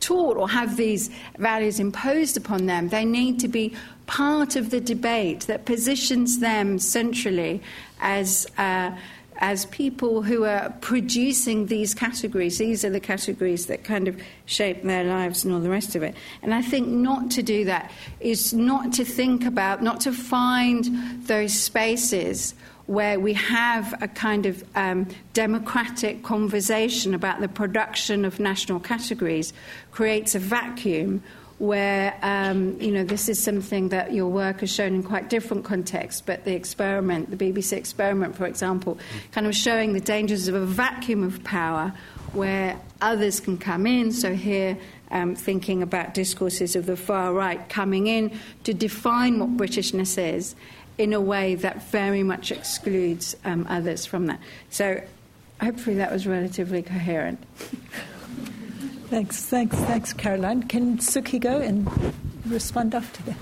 taught 0.00 0.36
or 0.36 0.50
have 0.50 0.76
these 0.76 1.10
values 1.38 1.80
imposed 1.80 2.36
upon 2.36 2.66
them. 2.66 2.88
They 2.88 3.04
need 3.04 3.40
to 3.40 3.48
be 3.48 3.74
part 4.12 4.56
of 4.56 4.68
the 4.68 4.80
debate 4.80 5.40
that 5.46 5.64
positions 5.64 6.38
them 6.38 6.78
centrally 6.78 7.62
as. 8.00 8.46
Uh, 8.58 8.92
as 9.38 9.66
people 9.66 10.22
who 10.22 10.44
are 10.44 10.70
producing 10.82 11.66
these 11.66 11.94
categories. 11.94 12.58
These 12.58 12.84
are 12.84 12.90
the 12.90 13.00
categories 13.00 13.66
that 13.66 13.82
kind 13.82 14.06
of 14.06 14.16
shape 14.46 14.84
their 14.84 15.02
lives 15.02 15.44
and 15.44 15.52
all 15.52 15.58
the 15.58 15.68
rest 15.68 15.96
of 15.96 16.02
it. 16.04 16.14
And 16.42 16.54
I 16.54 16.62
think 16.62 16.86
not 16.86 17.32
to 17.32 17.42
do 17.42 17.64
that 17.64 17.90
is 18.20 18.54
not 18.54 18.92
to 18.92 19.04
think 19.04 19.44
about, 19.44 19.82
not 19.82 20.00
to 20.02 20.12
find 20.12 20.84
those 21.26 21.54
spaces 21.54 22.54
where 22.86 23.18
we 23.18 23.32
have 23.32 24.00
a 24.00 24.06
kind 24.06 24.46
of 24.46 24.62
um, 24.76 25.08
democratic 25.32 26.22
conversation 26.22 27.12
about 27.12 27.40
the 27.40 27.48
production 27.48 28.24
of 28.24 28.38
national 28.38 28.78
categories 28.78 29.52
creates 29.90 30.36
a 30.36 30.38
vacuum 30.38 31.20
where 31.62 32.18
um, 32.22 32.76
you 32.80 32.90
know 32.90 33.04
this 33.04 33.28
is 33.28 33.40
something 33.40 33.90
that 33.90 34.12
your 34.12 34.26
work 34.26 34.58
has 34.58 34.74
shown 34.74 34.96
in 34.96 35.02
quite 35.04 35.30
different 35.30 35.64
contexts, 35.64 36.20
but 36.20 36.44
the 36.44 36.52
experiment, 36.52 37.30
the 37.30 37.36
BBC 37.36 37.74
experiment, 37.74 38.34
for 38.34 38.46
example, 38.46 38.98
kind 39.30 39.46
of 39.46 39.54
showing 39.54 39.92
the 39.92 40.00
dangers 40.00 40.48
of 40.48 40.56
a 40.56 40.66
vacuum 40.66 41.22
of 41.22 41.44
power 41.44 41.94
where 42.32 42.76
others 43.00 43.38
can 43.38 43.56
come 43.56 43.86
in. 43.86 44.10
So 44.10 44.34
here, 44.34 44.76
um, 45.12 45.36
thinking 45.36 45.82
about 45.84 46.14
discourses 46.14 46.74
of 46.74 46.86
the 46.86 46.96
far 46.96 47.32
right 47.32 47.68
coming 47.68 48.08
in 48.08 48.36
to 48.64 48.74
define 48.74 49.38
what 49.38 49.56
Britishness 49.56 50.18
is 50.18 50.56
in 50.98 51.12
a 51.12 51.20
way 51.20 51.54
that 51.54 51.88
very 51.92 52.24
much 52.24 52.50
excludes 52.50 53.36
um, 53.44 53.68
others 53.68 54.04
from 54.04 54.26
that. 54.26 54.40
So 54.70 55.00
hopefully 55.60 55.94
that 55.94 56.10
was 56.10 56.26
relatively 56.26 56.82
coherent. 56.82 57.38
Thanks, 59.12 59.44
thanks, 59.44 59.76
thanks, 59.76 60.14
Caroline. 60.14 60.62
Can 60.62 60.96
Suki 60.96 61.38
go 61.38 61.60
and 61.60 61.86
respond 62.46 62.94
after 62.94 63.22
that? 63.24 63.36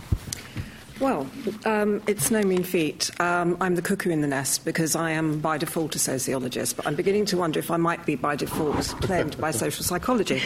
Well, 0.98 1.28
um, 1.64 2.02
it's 2.08 2.28
no 2.32 2.42
mean 2.42 2.64
feat. 2.64 3.08
Um, 3.20 3.56
I'm 3.60 3.76
the 3.76 3.80
cuckoo 3.80 4.10
in 4.10 4.20
the 4.20 4.26
nest 4.26 4.64
because 4.64 4.96
I 4.96 5.12
am 5.12 5.38
by 5.38 5.58
default 5.58 5.94
a 5.94 6.00
sociologist, 6.00 6.76
but 6.76 6.88
I'm 6.88 6.96
beginning 6.96 7.24
to 7.26 7.36
wonder 7.36 7.60
if 7.60 7.70
I 7.70 7.76
might 7.76 8.04
be 8.04 8.16
by 8.16 8.34
default 8.34 8.84
claimed 9.02 9.38
by 9.38 9.52
social 9.52 9.84
psychology. 9.84 10.42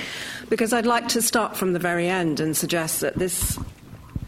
Because 0.51 0.75
I'd 0.75 0.85
like 0.85 1.09
to 1.09 1.23
start 1.23 1.57
from 1.57 1.73
the 1.73 1.79
very 1.79 2.07
end 2.07 2.39
and 2.39 2.55
suggest 2.55 3.01
that 3.01 3.15
this 3.15 3.59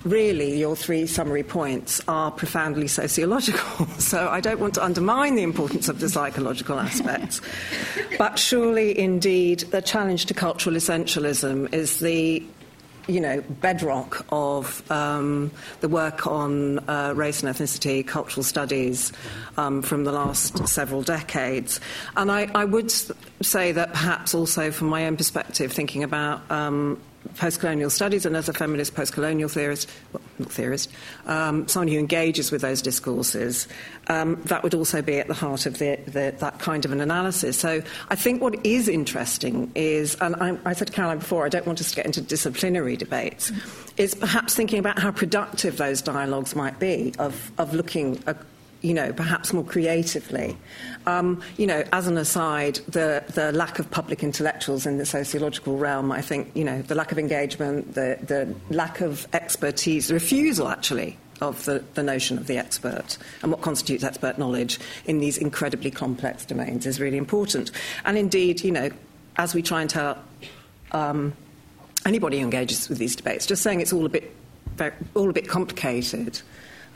really, 0.06 0.58
your 0.58 0.76
three 0.76 1.06
summary 1.06 1.42
points 1.42 2.00
are 2.08 2.30
profoundly 2.30 2.88
sociological. 2.88 3.86
So 3.98 4.28
I 4.28 4.40
don't 4.40 4.60
want 4.60 4.74
to 4.74 4.84
undermine 4.84 5.34
the 5.34 5.42
importance 5.42 5.88
of 5.88 5.98
the 5.98 6.08
psychological 6.08 6.78
aspects. 6.78 7.40
but 8.18 8.38
surely, 8.38 8.96
indeed, 8.96 9.60
the 9.60 9.82
challenge 9.82 10.26
to 10.26 10.34
cultural 10.34 10.76
essentialism 10.76 11.72
is 11.74 11.98
the 11.98 12.44
you 13.08 13.20
know, 13.20 13.40
bedrock 13.60 14.24
of 14.30 14.88
um, 14.90 15.50
the 15.80 15.88
work 15.88 16.26
on 16.26 16.78
uh, 16.88 17.12
race 17.16 17.42
and 17.42 17.54
ethnicity, 17.54 18.06
cultural 18.06 18.42
studies 18.42 19.12
um, 19.56 19.82
from 19.82 20.04
the 20.04 20.12
last 20.12 20.66
several 20.68 21.02
decades. 21.02 21.80
And 22.16 22.30
I, 22.30 22.50
I, 22.54 22.64
would 22.64 22.90
say 23.42 23.72
that 23.72 23.90
perhaps 23.90 24.34
also 24.34 24.70
from 24.70 24.88
my 24.88 25.06
own 25.06 25.16
perspective, 25.16 25.72
thinking 25.72 26.02
about 26.02 26.48
um, 26.50 27.00
post-colonial 27.36 27.90
studies 27.90 28.26
and 28.26 28.36
as 28.36 28.48
a 28.48 28.52
feminist 28.52 28.94
post-colonial 28.94 29.48
theorist, 29.48 29.90
well, 30.12 30.22
not 30.38 30.52
theorist, 30.52 30.90
um, 31.26 31.66
someone 31.68 31.88
who 31.88 31.98
engages 31.98 32.52
with 32.52 32.62
those 32.62 32.82
discourses, 32.82 33.68
um, 34.08 34.40
that 34.44 34.62
would 34.62 34.74
also 34.74 35.02
be 35.02 35.18
at 35.18 35.28
the 35.28 35.34
heart 35.34 35.66
of 35.66 35.78
the, 35.78 35.98
the, 36.06 36.34
that 36.38 36.58
kind 36.58 36.84
of 36.84 36.92
an 36.92 37.00
analysis. 37.00 37.58
So 37.58 37.82
I 38.10 38.14
think 38.14 38.40
what 38.40 38.64
is 38.64 38.88
interesting 38.88 39.70
is, 39.74 40.16
and 40.20 40.36
I, 40.36 40.58
I 40.64 40.72
said 40.72 40.88
to 40.88 40.92
Caroline 40.92 41.18
before, 41.18 41.44
I 41.44 41.48
don't 41.48 41.66
want 41.66 41.80
us 41.80 41.90
to 41.90 41.96
get 41.96 42.06
into 42.06 42.20
disciplinary 42.20 42.96
debates, 42.96 43.52
is 43.96 44.14
perhaps 44.14 44.54
thinking 44.54 44.78
about 44.78 44.98
how 44.98 45.10
productive 45.10 45.78
those 45.78 46.02
dialogues 46.02 46.54
might 46.54 46.78
be 46.78 47.14
of, 47.18 47.50
of 47.58 47.74
looking 47.74 48.22
at 48.26 48.36
you 48.82 48.94
know, 48.94 49.12
perhaps 49.12 49.52
more 49.52 49.64
creatively. 49.64 50.56
Um, 51.06 51.42
you 51.56 51.66
know, 51.66 51.84
as 51.92 52.06
an 52.06 52.18
aside, 52.18 52.76
the, 52.88 53.24
the 53.34 53.52
lack 53.52 53.78
of 53.78 53.90
public 53.90 54.22
intellectuals 54.22 54.86
in 54.86 54.98
the 54.98 55.06
sociological 55.06 55.76
realm, 55.78 56.12
I 56.12 56.20
think, 56.20 56.50
you 56.54 56.64
know, 56.64 56.82
the 56.82 56.94
lack 56.94 57.12
of 57.12 57.18
engagement, 57.18 57.94
the, 57.94 58.18
the 58.22 58.54
lack 58.74 59.00
of 59.00 59.26
expertise, 59.32 60.08
the 60.08 60.14
refusal 60.14 60.68
actually 60.68 61.18
of 61.40 61.64
the, 61.64 61.84
the 61.94 62.02
notion 62.02 62.38
of 62.38 62.46
the 62.46 62.58
expert 62.58 63.18
and 63.42 63.52
what 63.52 63.60
constitutes 63.60 64.04
expert 64.04 64.38
knowledge 64.38 64.78
in 65.04 65.18
these 65.18 65.36
incredibly 65.36 65.90
complex 65.90 66.44
domains 66.44 66.86
is 66.86 67.00
really 67.00 67.18
important. 67.18 67.70
And 68.04 68.16
indeed, 68.16 68.62
you 68.62 68.72
know, 68.72 68.90
as 69.36 69.54
we 69.54 69.62
try 69.62 69.82
and 69.82 69.90
tell 69.90 70.18
um, 70.92 71.34
anybody 72.04 72.38
who 72.38 72.44
engages 72.44 72.88
with 72.88 72.98
these 72.98 73.16
debates, 73.16 73.46
just 73.46 73.62
saying 73.62 73.80
it's 73.80 73.92
all 73.92 74.06
a 74.06 74.08
bit, 74.08 74.34
all 75.14 75.28
a 75.28 75.32
bit 75.32 75.48
complicated 75.48 76.40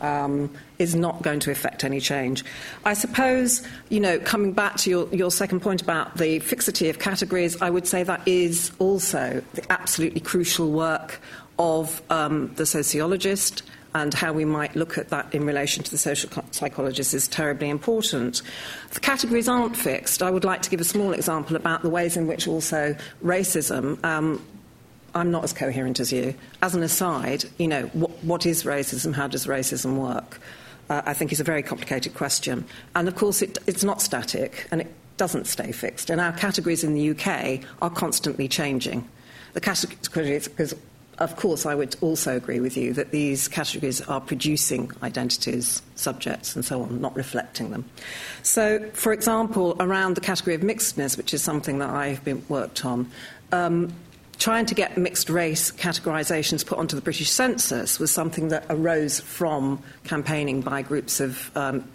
um, 0.01 0.51
is 0.79 0.95
not 0.95 1.23
going 1.23 1.41
to 1.41 1.51
affect 1.51 1.85
any 1.85 2.01
change. 2.01 2.45
I 2.85 2.95
suppose, 2.95 3.67
you 3.89 4.01
know, 4.01 4.19
coming 4.19 4.53
back 4.53 4.77
to 4.79 4.91
your, 4.91 5.09
your 5.15 5.31
second 5.31 5.61
point 5.61 5.83
about 5.83 6.17
the 6.17 6.39
fixity 6.41 6.89
of 6.89 6.99
categories, 6.99 7.61
I 7.61 7.71
would 7.71 7.87
say 7.87 8.03
that 8.03 8.27
is 8.27 8.73
also 8.79 9.43
the 9.55 9.73
absolutely 9.73 10.21
crucial 10.21 10.71
work 10.71 11.21
of 11.59 12.03
um, 12.11 12.53
the 12.55 12.67
sociologist 12.67 13.63
and 13.95 14.15
how 14.15 14.33
we 14.33 14.45
might 14.45 14.77
look 14.77 14.99
at 14.99 15.09
that 15.09 15.35
in 15.35 15.45
relation 15.45 15.83
to 15.83 15.91
the 15.91 15.99
social 15.99 16.31
psychologist 16.53 17.13
is 17.13 17.27
terribly 17.27 17.69
important. 17.69 18.43
The 18.93 19.01
categories 19.01 19.49
aren't 19.49 19.77
fixed. 19.77 20.23
I 20.23 20.31
would 20.31 20.45
like 20.45 20.63
to 20.63 20.71
give 20.71 20.81
a 20.81 20.85
small 20.85 21.13
example 21.13 21.57
about 21.57 21.83
the 21.83 21.91
ways 21.91 22.17
in 22.17 22.27
which 22.27 22.47
also 22.47 22.97
racism 23.25 24.03
um, 24.05 24.41
I'm 25.15 25.31
not 25.31 25.45
as 25.45 25.53
coherent 25.53 26.01
as 26.01 26.13
you. 26.13 26.35
As 26.63 26.75
an 26.75 26.83
aside, 26.83 27.45
you 27.59 27.69
know, 27.69 27.83
what, 27.93 28.11
what 28.25 28.47
is 28.47 28.65
racism? 28.65 29.15
How 29.15 29.27
does 29.27 29.47
racism 29.47 29.97
work? 29.97 30.41
Uh, 30.89 31.03
I 31.07 31.15
think 31.15 31.33
is 31.33 31.41
a 31.41 31.45
very 31.45 31.63
complicated 31.63 32.15
question. 32.15 32.65
And 32.95 33.09
of 33.09 33.15
course, 33.15 33.43
it, 33.43 33.59
it's 33.67 33.85
not 33.85 34.01
static 34.01 34.67
and 34.71 34.81
it 34.81 34.93
doesn't 35.17 35.47
stay 35.47 35.73
fixed. 35.73 36.11
And 36.11 36.21
our 36.21 36.33
categories 36.33 36.83
in 36.83 36.95
the 36.95 37.11
UK 37.11 37.61
are 37.83 37.91
constantly 37.91 38.49
changing. 38.49 39.09
The 39.53 39.61
categories, 39.61 40.49
because 40.49 40.75
of 41.21 41.37
course, 41.37 41.67
I 41.67 41.75
would 41.75 41.97
also 42.01 42.35
agree 42.35 42.61
with 42.61 42.79
you 42.79 42.95
that 42.95 43.11
these 43.11 43.47
categories 43.47 44.01
are 44.01 44.21
producing 44.21 44.91
identities, 45.03 45.83
subjects, 45.95 46.57
and 46.57 46.65
so 46.65 46.83
on, 46.83 47.01
not 47.01 47.15
reflecting 47.15 47.71
them. 47.71 47.85
So, 48.43 48.89
for 48.95 49.13
example, 49.13 49.77
around 49.79 50.15
the 50.15 50.23
category 50.23 50.57
of 50.57 50.63
mixedness, 50.63 51.19
which 51.19 51.35
is 51.35 51.43
something 51.43 51.79
that 51.81 51.91
I've 51.91 52.25
been 52.25 52.43
worked 52.49 52.87
on, 52.87 53.11
um, 53.53 53.93
trying 54.41 54.65
to 54.67 54.75
get 54.75 54.97
mixed 54.97 55.29
race 55.29 55.71
categorisations 55.71 56.67
put 56.67 56.79
onto 56.79 56.97
the 56.97 57.03
British 57.03 57.31
census 57.31 58.01
was 58.01 58.11
something 58.11 58.49
that 58.49 58.65
arose 58.71 59.21
from 59.21 59.81
campaigning 60.05 60.63
by 60.63 60.83
groups 60.83 61.21
of 61.21 61.55
um, 61.57 61.87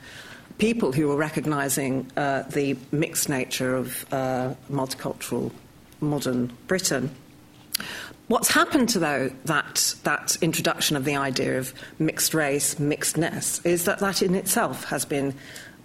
people 0.59 0.91
who 0.93 1.07
were 1.07 1.17
recognising 1.17 2.09
uh, 2.15 2.43
the 2.43 2.77
mixed 2.91 3.27
nature 3.27 3.75
of 3.75 4.05
uh, 4.13 4.53
multicultural 4.71 5.51
modern 5.99 6.55
Britain. 6.67 7.09
What's 8.27 8.49
happened 8.49 8.89
to 8.89 8.99
though, 8.99 9.31
that, 9.45 9.95
that 10.03 10.37
introduction 10.41 10.95
of 10.95 11.03
the 11.03 11.15
idea 11.15 11.57
of 11.57 11.73
mixed 11.99 12.35
race, 12.35 12.75
mixedness, 12.75 13.65
is 13.65 13.85
that 13.85 13.99
that 13.99 14.21
in 14.21 14.35
itself 14.35 14.85
has 14.85 15.03
been 15.03 15.33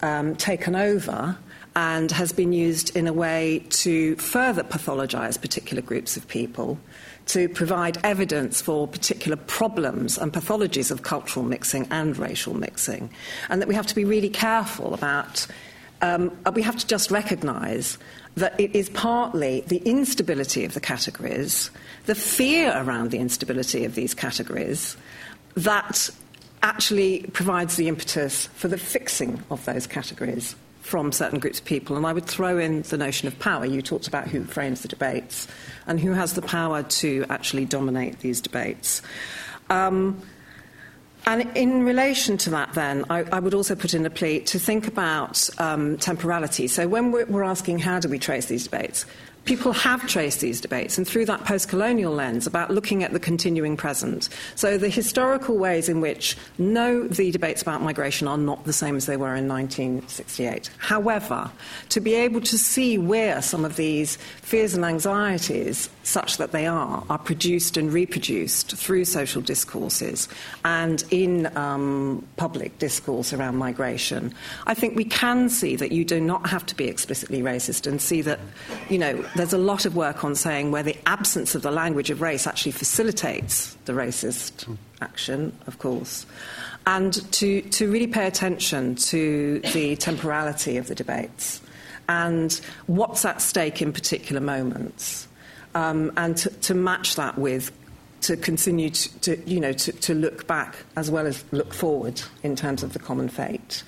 um, 0.02 0.36
taken 0.36 0.76
over 0.76 1.36
and 1.76 2.10
has 2.10 2.32
been 2.32 2.52
used 2.52 2.96
in 2.96 3.06
a 3.06 3.12
way 3.12 3.64
to 3.70 4.16
further 4.16 4.62
pathologise 4.62 5.40
particular 5.40 5.82
groups 5.82 6.16
of 6.16 6.26
people, 6.26 6.78
to 7.26 7.48
provide 7.48 7.98
evidence 8.02 8.60
for 8.60 8.88
particular 8.88 9.36
problems 9.36 10.18
and 10.18 10.32
pathologies 10.32 10.90
of 10.90 11.02
cultural 11.02 11.44
mixing 11.44 11.86
and 11.90 12.16
racial 12.16 12.54
mixing, 12.54 13.10
and 13.48 13.60
that 13.60 13.68
we 13.68 13.74
have 13.74 13.86
to 13.86 13.94
be 13.94 14.04
really 14.04 14.30
careful 14.30 14.94
about. 14.94 15.46
Um, 16.02 16.36
we 16.54 16.62
have 16.62 16.76
to 16.78 16.86
just 16.86 17.10
recognise 17.10 17.98
that 18.36 18.58
it 18.58 18.74
is 18.74 18.88
partly 18.90 19.62
the 19.66 19.78
instability 19.78 20.64
of 20.64 20.74
the 20.74 20.80
categories, 20.80 21.70
the 22.06 22.14
fear 22.14 22.72
around 22.74 23.10
the 23.10 23.18
instability 23.18 23.84
of 23.84 23.94
these 23.94 24.14
categories, 24.14 24.96
that 25.54 26.08
actually 26.62 27.22
provides 27.32 27.76
the 27.76 27.88
impetus 27.88 28.46
for 28.46 28.68
the 28.68 28.78
fixing 28.78 29.42
of 29.50 29.64
those 29.66 29.86
categories 29.86 30.56
from 30.80 31.12
certain 31.12 31.38
groups 31.38 31.58
of 31.58 31.64
people. 31.64 31.96
And 31.96 32.06
I 32.06 32.12
would 32.12 32.26
throw 32.26 32.58
in 32.58 32.82
the 32.82 32.96
notion 32.96 33.28
of 33.28 33.38
power. 33.38 33.64
You 33.64 33.82
talked 33.82 34.08
about 34.08 34.28
who 34.28 34.44
frames 34.44 34.82
the 34.82 34.88
debates 34.88 35.46
and 35.86 36.00
who 36.00 36.12
has 36.12 36.34
the 36.34 36.42
power 36.42 36.82
to 36.82 37.24
actually 37.28 37.64
dominate 37.64 38.20
these 38.20 38.40
debates. 38.40 39.02
Um, 39.68 40.20
and 41.26 41.54
in 41.56 41.84
relation 41.84 42.38
to 42.38 42.50
that, 42.50 42.72
then, 42.72 43.04
I, 43.10 43.24
I, 43.24 43.40
would 43.40 43.52
also 43.52 43.74
put 43.74 43.92
in 43.92 44.06
a 44.06 44.10
plea 44.10 44.40
to 44.40 44.58
think 44.58 44.88
about 44.88 45.48
um, 45.58 45.98
temporality. 45.98 46.66
So, 46.66 46.88
when 46.88 47.12
we're, 47.12 47.26
we're 47.26 47.44
asking 47.44 47.78
how 47.78 48.00
do 48.00 48.08
we 48.08 48.18
trace 48.18 48.46
these 48.46 48.64
debates, 48.64 49.04
people 49.44 49.72
have 49.72 50.06
traced 50.06 50.40
these 50.40 50.60
debates, 50.60 50.98
and 50.98 51.06
through 51.06 51.26
that 51.26 51.44
post 51.44 51.68
colonial 51.68 52.12
lens, 52.12 52.46
about 52.46 52.70
looking 52.70 53.02
at 53.02 53.12
the 53.12 53.20
continuing 53.20 53.76
present. 53.76 54.28
So, 54.54 54.78
the 54.78 54.88
historical 54.88 55.56
ways 55.56 55.88
in 55.88 56.00
which, 56.00 56.36
no, 56.58 57.06
the 57.06 57.30
debates 57.30 57.62
about 57.62 57.82
migration 57.82 58.28
are 58.28 58.38
not 58.38 58.64
the 58.64 58.72
same 58.72 58.96
as 58.96 59.06
they 59.06 59.16
were 59.16 59.34
in 59.34 59.48
1968. 59.48 60.70
However, 60.78 61.50
to 61.90 62.00
be 62.00 62.14
able 62.14 62.40
to 62.42 62.58
see 62.58 62.98
where 62.98 63.42
some 63.42 63.64
of 63.64 63.76
these 63.76 64.16
fears 64.42 64.74
and 64.74 64.84
anxieties, 64.84 65.88
such 66.02 66.36
that 66.38 66.52
they 66.52 66.66
are, 66.66 67.04
are 67.08 67.18
produced 67.18 67.76
and 67.76 67.92
reproduced 67.92 68.76
through 68.76 69.04
social 69.04 69.42
discourses 69.42 70.28
and 70.64 71.04
in 71.10 71.54
um, 71.56 72.26
public 72.36 72.78
discourse 72.78 73.32
around 73.32 73.56
migration, 73.56 74.34
I 74.66 74.74
think 74.74 74.96
we 74.96 75.04
can 75.04 75.48
see 75.48 75.76
that 75.76 75.92
you 75.92 76.04
do 76.04 76.20
not 76.20 76.48
have 76.48 76.66
to 76.66 76.74
be 76.74 76.86
explicitly 76.86 77.42
racist 77.42 77.86
and 77.86 78.00
see 78.00 78.22
that, 78.22 78.40
you 78.88 78.98
know, 78.98 79.24
there's 79.36 79.52
a 79.52 79.58
lot 79.58 79.84
of 79.84 79.94
work 79.94 80.24
on 80.24 80.34
saying 80.34 80.70
where 80.70 80.82
the 80.82 80.96
absence 81.06 81.54
of 81.54 81.62
the 81.62 81.70
language 81.70 82.10
of 82.10 82.20
race 82.20 82.46
actually 82.46 82.72
facilitates 82.72 83.76
the 83.84 83.92
racist 83.92 84.76
action, 85.00 85.56
of 85.66 85.78
course, 85.78 86.26
and 86.86 87.14
to, 87.32 87.62
to 87.62 87.90
really 87.90 88.06
pay 88.06 88.26
attention 88.26 88.94
to 88.96 89.60
the 89.72 89.96
temporality 89.96 90.76
of 90.76 90.88
the 90.88 90.94
debates 90.94 91.60
and 92.08 92.60
what's 92.86 93.24
at 93.24 93.40
stake 93.40 93.80
in 93.80 93.92
particular 93.92 94.40
moments, 94.40 95.28
um, 95.76 96.10
and 96.16 96.36
to, 96.36 96.50
to, 96.50 96.74
match 96.74 97.14
that 97.14 97.38
with 97.38 97.70
to 98.22 98.36
continue 98.36 98.90
to, 98.90 99.20
to 99.20 99.48
you 99.48 99.60
know 99.60 99.72
to, 99.72 99.92
to, 99.92 100.12
look 100.12 100.44
back 100.48 100.74
as 100.96 101.08
well 101.08 101.24
as 101.24 101.44
look 101.52 101.72
forward 101.72 102.20
in 102.42 102.56
terms 102.56 102.82
of 102.82 102.92
the 102.92 102.98
common 102.98 103.28
fate. 103.28 103.84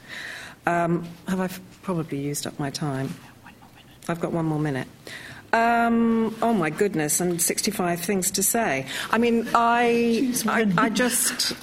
Um, 0.67 1.05
have 1.27 1.41
I 1.41 1.49
probably 1.83 2.21
used 2.21 2.47
up 2.47 2.57
my 2.61 2.71
time? 2.71 3.13
I've 4.09 4.21
got 4.21 4.31
one 4.31 4.47
more 4.47 4.61
minute. 4.61 4.87
Um, 5.53 6.35
oh 6.41 6.55
my 6.55 6.71
goodness, 6.71 7.21
and 7.21 7.41
65 7.41 8.01
things 8.01 8.31
to 8.33 8.43
say. 8.43 8.87
I 9.11 9.19
mean, 9.19 9.47
I, 9.55 10.33
I, 10.47 10.73
I, 10.79 10.89
just, 10.89 11.55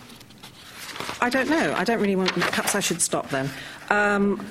I 1.22 1.30
don't 1.30 1.50
know. 1.50 1.74
I 1.76 1.84
don't 1.84 2.00
really 2.00 2.16
want, 2.16 2.32
perhaps 2.34 2.76
I 2.76 2.82
should 2.82 3.02
stop 3.02 3.30
then. 3.30 3.50
Um, 3.90 4.46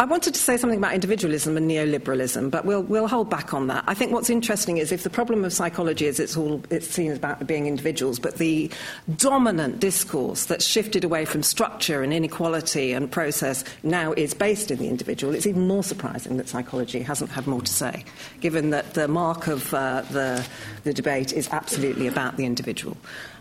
I 0.00 0.06
wanted 0.06 0.34
to 0.34 0.40
say 0.40 0.56
something 0.56 0.78
about 0.78 0.92
individualism 0.92 1.56
and 1.56 1.70
neoliberalism, 1.70 2.50
but 2.50 2.64
we'll, 2.64 2.82
we'll 2.82 3.06
hold 3.06 3.30
back 3.30 3.54
on 3.54 3.68
that. 3.68 3.84
I 3.86 3.94
think 3.94 4.10
what's 4.10 4.28
interesting 4.28 4.78
is 4.78 4.90
if 4.90 5.04
the 5.04 5.10
problem 5.10 5.44
of 5.44 5.52
psychology 5.52 6.06
is 6.06 6.18
it's 6.18 6.36
all 6.36 6.60
it's 6.68 6.88
seen 6.88 7.12
about 7.12 7.46
being 7.46 7.66
individuals, 7.68 8.18
but 8.18 8.38
the 8.38 8.72
dominant 9.16 9.78
discourse 9.78 10.46
that's 10.46 10.64
shifted 10.64 11.04
away 11.04 11.24
from 11.24 11.44
structure 11.44 12.02
and 12.02 12.12
inequality 12.12 12.92
and 12.92 13.10
process 13.10 13.62
now 13.84 14.12
is 14.14 14.34
based 14.34 14.72
in 14.72 14.78
the 14.78 14.88
individual, 14.88 15.32
it's 15.32 15.46
even 15.46 15.68
more 15.68 15.84
surprising 15.84 16.38
that 16.38 16.48
psychology 16.48 17.00
hasn't 17.00 17.30
had 17.30 17.46
more 17.46 17.62
to 17.62 17.72
say, 17.72 18.04
given 18.40 18.70
that 18.70 18.94
the 18.94 19.06
mark 19.06 19.46
of 19.46 19.72
uh, 19.72 20.02
the, 20.10 20.44
the 20.82 20.92
debate 20.92 21.32
is 21.32 21.48
absolutely 21.50 22.08
about 22.08 22.36
the 22.36 22.44
individual. 22.44 22.96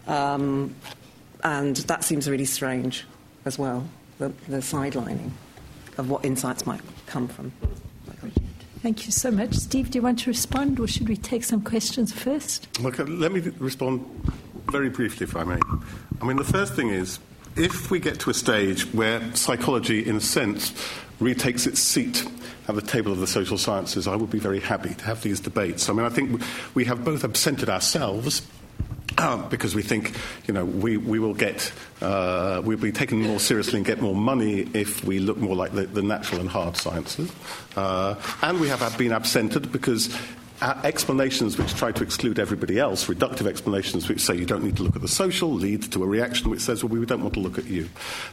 Um, 0.08 0.76
and 1.44 1.78
that 1.78 2.04
seems 2.04 2.30
really 2.30 2.46
strange 2.46 3.06
as 3.44 3.58
well, 3.58 3.86
the, 4.20 4.30
the 4.48 4.58
sidelining 4.58 5.32
of 5.98 6.10
what 6.10 6.26
insights 6.26 6.65
might 6.65 6.82
come 7.06 7.28
from. 7.28 7.52
Thank 8.84 9.06
you 9.06 9.14
so 9.14 9.32
much. 9.32 9.53
Steve, 9.53 9.91
do 9.91 9.98
you 9.98 10.02
want 10.02 10.20
to 10.20 10.30
respond, 10.30 10.78
or 10.78 10.90
should 10.90 11.07
we 11.07 11.15
take 11.15 11.45
some 11.45 11.61
questions 11.61 12.11
first? 12.11 12.68
Okay, 12.84 13.03
uh, 13.03 13.06
let 13.06 13.32
me 13.32 13.40
respond 13.57 14.06
very 14.70 14.90
briefly, 14.90 15.24
if 15.24 15.38
I 15.38 15.45
may. 15.45 15.57
I 16.22 16.26
mean, 16.26 16.36
the 16.36 16.44
first 16.44 16.74
thing 16.74 16.90
is 16.90 17.18
if 17.56 17.90
we 17.90 18.02
get 18.02 18.20
to 18.20 18.30
a 18.30 18.34
stage 18.34 18.94
where 18.94 19.22
psychology, 19.36 20.06
in 20.06 20.18
a 20.18 20.20
sense, 20.20 20.74
retakes 21.22 21.65
its 21.65 21.80
seat 21.80 22.26
at 22.68 22.76
the 22.76 22.82
table 22.82 23.14
of 23.14 23.20
the 23.20 23.28
social 23.28 23.57
sciences, 23.57 24.06
I 24.06 24.18
would 24.18 24.30
be 24.30 24.40
very 24.40 24.60
happy 24.60 24.94
to 24.94 25.06
have 25.06 25.22
these 25.22 25.40
debates. 25.40 25.88
I 25.88 25.94
mean, 25.94 26.06
I 26.06 26.10
think 26.10 26.41
we 26.74 26.84
have 26.84 27.06
both 27.06 27.24
absented 27.24 27.70
ourselves 27.70 28.45
because 29.49 29.76
we 29.76 29.81
think, 29.81 30.15
you 30.48 30.53
know, 30.53 30.65
we, 30.65 30.98
we 30.98 31.19
will 31.19 31.34
get, 31.34 31.72
uh, 32.02 32.61
we'll 32.64 32.77
be 32.77 32.91
taken 32.91 33.22
more 33.22 33.40
seriously 33.40 33.77
and 33.77 33.85
get 33.85 34.02
more 34.02 34.15
money 34.15 34.68
if 34.73 35.03
we 35.03 35.19
look 35.19 35.38
more 35.38 35.56
like 35.56 35.73
the, 35.73 35.85
the 35.85 36.02
natural 36.02 36.41
and 36.41 36.49
hard 36.49 36.77
sciences. 36.77 37.31
Uh, 37.76 38.15
and 38.41 38.60
we 38.60 38.68
have 38.68 38.98
been 38.98 39.11
absented 39.11 39.72
because 39.72 40.15
Uh, 40.64 40.80
explanations 40.85 41.57
which 41.57 41.73
try 41.73 41.91
to 41.91 42.03
exclude 42.03 42.40
everybody 42.40 42.80
else, 42.80 43.07
reductive 43.07 43.48
explanations 43.48 44.07
which 44.07 44.22
say 44.22 44.34
you 44.34 44.45
don't 44.45 44.64
need 44.64 44.77
to 44.77 44.84
look 44.84 44.95
at 44.95 45.02
the 45.02 45.10
social, 45.10 45.52
lead 45.52 45.84
to 45.91 46.02
a 46.02 46.07
reaction 46.07 46.49
which 46.49 46.61
says, 46.61 46.85
well, 46.85 46.98
we 46.98 47.06
don't 47.06 47.22
want 47.22 47.34
to 47.34 47.41
look 47.41 47.57
at 47.57 47.65
you. 47.65 47.90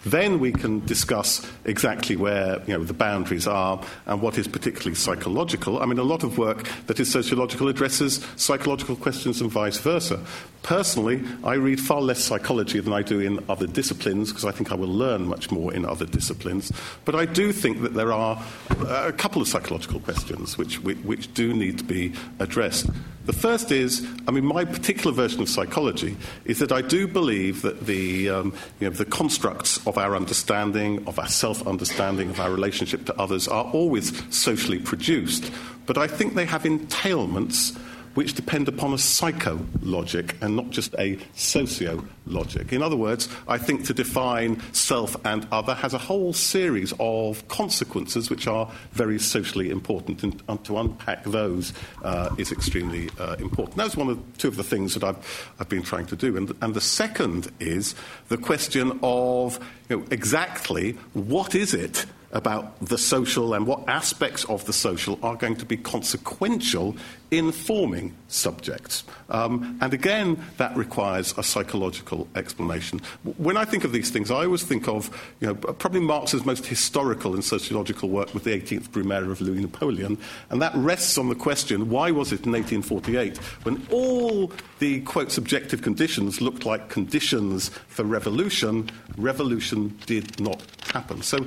Then 0.07 0.39
we 0.39 0.53
can 0.53 0.79
discuss 0.87 1.45
exactly 1.65 2.15
where 2.15 2.63
you 2.69 2.79
know, 2.79 2.85
the 2.85 2.95
boundaries 2.95 3.49
are 3.49 3.85
and 4.07 4.23
what 4.23 4.39
is 4.39 4.47
particularly 4.47 4.95
psychological. 4.95 5.83
I 5.83 5.87
mean, 5.87 5.99
a 5.99 6.05
lot 6.05 6.23
of 6.23 6.39
work 6.39 6.69
that 6.87 7.01
is 7.01 7.11
sociological 7.11 7.67
addresses 7.67 8.25
psychological 8.37 8.95
questions 8.95 9.41
and 9.41 9.51
vice 9.51 9.79
versa. 9.79 10.21
Personally, 10.63 11.25
I 11.43 11.55
read 11.55 11.81
far 11.81 12.03
less 12.03 12.23
psychology 12.23 12.81
than 12.81 12.93
I 12.93 13.03
do 13.03 13.19
in 13.19 13.43
other 13.49 13.67
disciplines 13.67 14.29
because 14.29 14.45
I 14.45 14.53
think 14.53 14.71
I 14.71 14.75
will 14.75 14.93
learn 14.93 15.27
much 15.27 15.51
more 15.51 15.73
in 15.73 15.87
other 15.87 16.05
disciplines. 16.05 16.71
But 17.05 17.15
I 17.15 17.25
do 17.25 17.51
think 17.51 17.81
that 17.81 17.95
there 17.95 18.13
are 18.13 18.41
a 18.87 19.13
couple 19.13 19.41
of 19.41 19.49
psychological 19.49 20.01
questions 20.01 20.59
which, 20.59 20.81
which, 20.83 20.99
which 20.99 21.33
do 21.33 21.55
need 21.55 21.79
to 21.79 21.85
be 21.85 22.13
addressed. 22.39 22.87
The 23.27 23.33
first 23.35 23.71
is, 23.71 24.07
I 24.27 24.31
mean, 24.31 24.45
my 24.45 24.65
particular 24.65 25.13
version 25.13 25.41
of 25.43 25.49
psychology 25.49 26.17
is 26.47 26.59
that 26.59 26.73
I 26.73 26.83
do 26.83 27.07
believe 27.07 27.63
that 27.63 27.87
the, 27.87 28.31
um, 28.31 28.55
you 28.81 28.89
know, 28.89 28.97
the 28.97 29.05
constructs 29.05 29.87
of 29.87 29.99
our 29.99 30.17
understanding, 30.17 31.07
of 31.07 31.19
our 31.19 31.29
self 31.29 31.67
understanding, 31.67 32.31
of 32.31 32.41
our 32.41 32.51
relationship 32.51 33.05
to 33.07 33.21
others 33.21 33.47
are 33.47 33.65
always 33.65 34.13
socially 34.35 34.79
produced. 34.79 35.53
But 35.87 35.99
I 35.99 36.07
think 36.07 36.35
they 36.35 36.47
have 36.47 36.63
entailments 36.63 37.79
which 38.15 38.35
depend 38.35 38.69
upon 38.69 38.93
a 38.93 38.99
psycho-logic 38.99 40.37
and 40.41 40.57
not 40.57 40.71
just 40.71 40.95
a 40.99 41.19
socio-logic. 41.35 42.73
In 42.73 42.83
other 42.83 42.97
words, 42.97 43.29
I 43.47 43.59
think 43.59 43.85
to 43.87 43.95
define 43.95 44.61
self 44.73 45.17
and 45.25 45.47
other 45.53 45.75
has 45.75 45.95
a 45.95 45.99
whole 45.99 46.33
series 46.33 46.93
of 46.99 47.47
consequences 47.49 48.31
which 48.31 48.47
are 48.47 48.71
very 48.93 49.19
socially 49.19 49.71
important, 49.71 50.23
and 50.23 50.65
to 50.65 50.79
unpack 50.79 51.25
those 51.25 51.73
uh, 52.03 52.35
is 52.39 52.53
extremely 52.53 53.11
uh, 53.19 53.37
important. 53.39 53.77
That's 53.77 53.97
one 53.97 54.09
of 54.09 54.39
two 54.39 54.49
of 54.49 54.57
the 54.57 54.65
things 54.65 54.95
that 54.95 55.05
I've, 55.05 55.53
I've 55.59 55.69
been 55.69 55.83
trying 55.83 56.07
to 56.07 56.17
do. 56.17 56.37
And, 56.37 56.53
and 56.61 56.75
the 56.75 56.81
second 56.81 57.51
is 57.61 57.95
the 58.29 58.39
question 58.39 58.99
of 59.03 59.59
you 59.89 59.99
know, 59.99 60.07
exactly 60.11 60.93
what 61.13 61.55
is 61.55 61.75
it 61.75 62.07
about 62.33 62.79
the 62.81 62.99
social 62.99 63.55
and 63.55 63.67
what 63.67 63.89
aspects 63.89 64.45
of 64.45 64.65
the 64.67 64.73
social 64.73 65.19
are 65.23 65.37
going 65.37 65.57
to 65.57 65.65
be 65.65 65.77
consequential 65.77 66.97
in 67.31 67.53
forming 67.53 68.15
subjects. 68.29 69.05
Um, 69.29 69.79
and 69.81 69.95
again, 69.95 70.43
that 70.57 70.77
requires 70.77 71.37
a 71.39 71.43
psychological 71.43 72.27
explanation. 72.35 73.01
When 73.37 73.57
I 73.57 73.65
think 73.65 73.85
of 73.85 73.93
these 73.93 74.11
things, 74.11 74.31
I 74.31 74.45
always 74.45 74.65
think 74.65 74.89
of 74.89 75.11
you 75.41 75.49
know, 75.49 75.55
probably 75.55 76.01
Marx's 76.01 76.45
most 76.45 76.67
historical 76.67 77.35
and 77.35 77.45
sociological 77.45 78.09
work 78.09 78.35
with 78.35 78.45
the 78.45 78.51
18th 78.51 78.89
Brumaire 78.89 79.31
of 79.31 79.41
Louis 79.41 79.61
Napoleon, 79.61 80.19
and 80.51 80.61
that 80.61 80.75
rests 80.75 81.19
on 81.19 81.29
the 81.29 81.35
question 81.35 81.89
why 81.89 82.11
was 82.11 82.33
it 82.33 82.47
in 82.47 82.53
1848 82.53 83.37
when 83.65 83.87
all 83.91 84.53
the 84.79 85.01
quote 85.03 85.31
subjective 85.31 85.83
conditions 85.83 86.41
looked 86.41 86.65
like 86.65 86.89
conditions 86.89 87.69
for 87.89 88.05
revolution, 88.05 88.91
revolution 89.17 89.97
did 90.07 90.41
not 90.41 90.63
happen. 90.93 91.23
So 91.23 91.47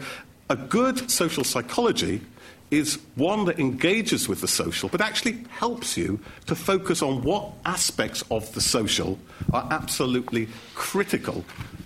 a 0.53 0.55
good 0.55 1.09
social 1.09 1.43
psychology 1.43 2.21
is 2.69 2.99
one 3.15 3.45
that 3.45 3.59
engages 3.59 4.29
with 4.29 4.39
the 4.39 4.47
social, 4.47 4.87
but 4.87 5.01
actually 5.01 5.43
helps 5.49 5.97
you 5.97 6.19
to 6.45 6.53
focus 6.53 7.01
on 7.01 7.23
what 7.23 7.51
aspects 7.65 8.23
of 8.29 8.51
the 8.53 8.61
social 8.61 9.17
are 9.51 9.67
absolutely 9.71 10.47
critical 10.75 11.43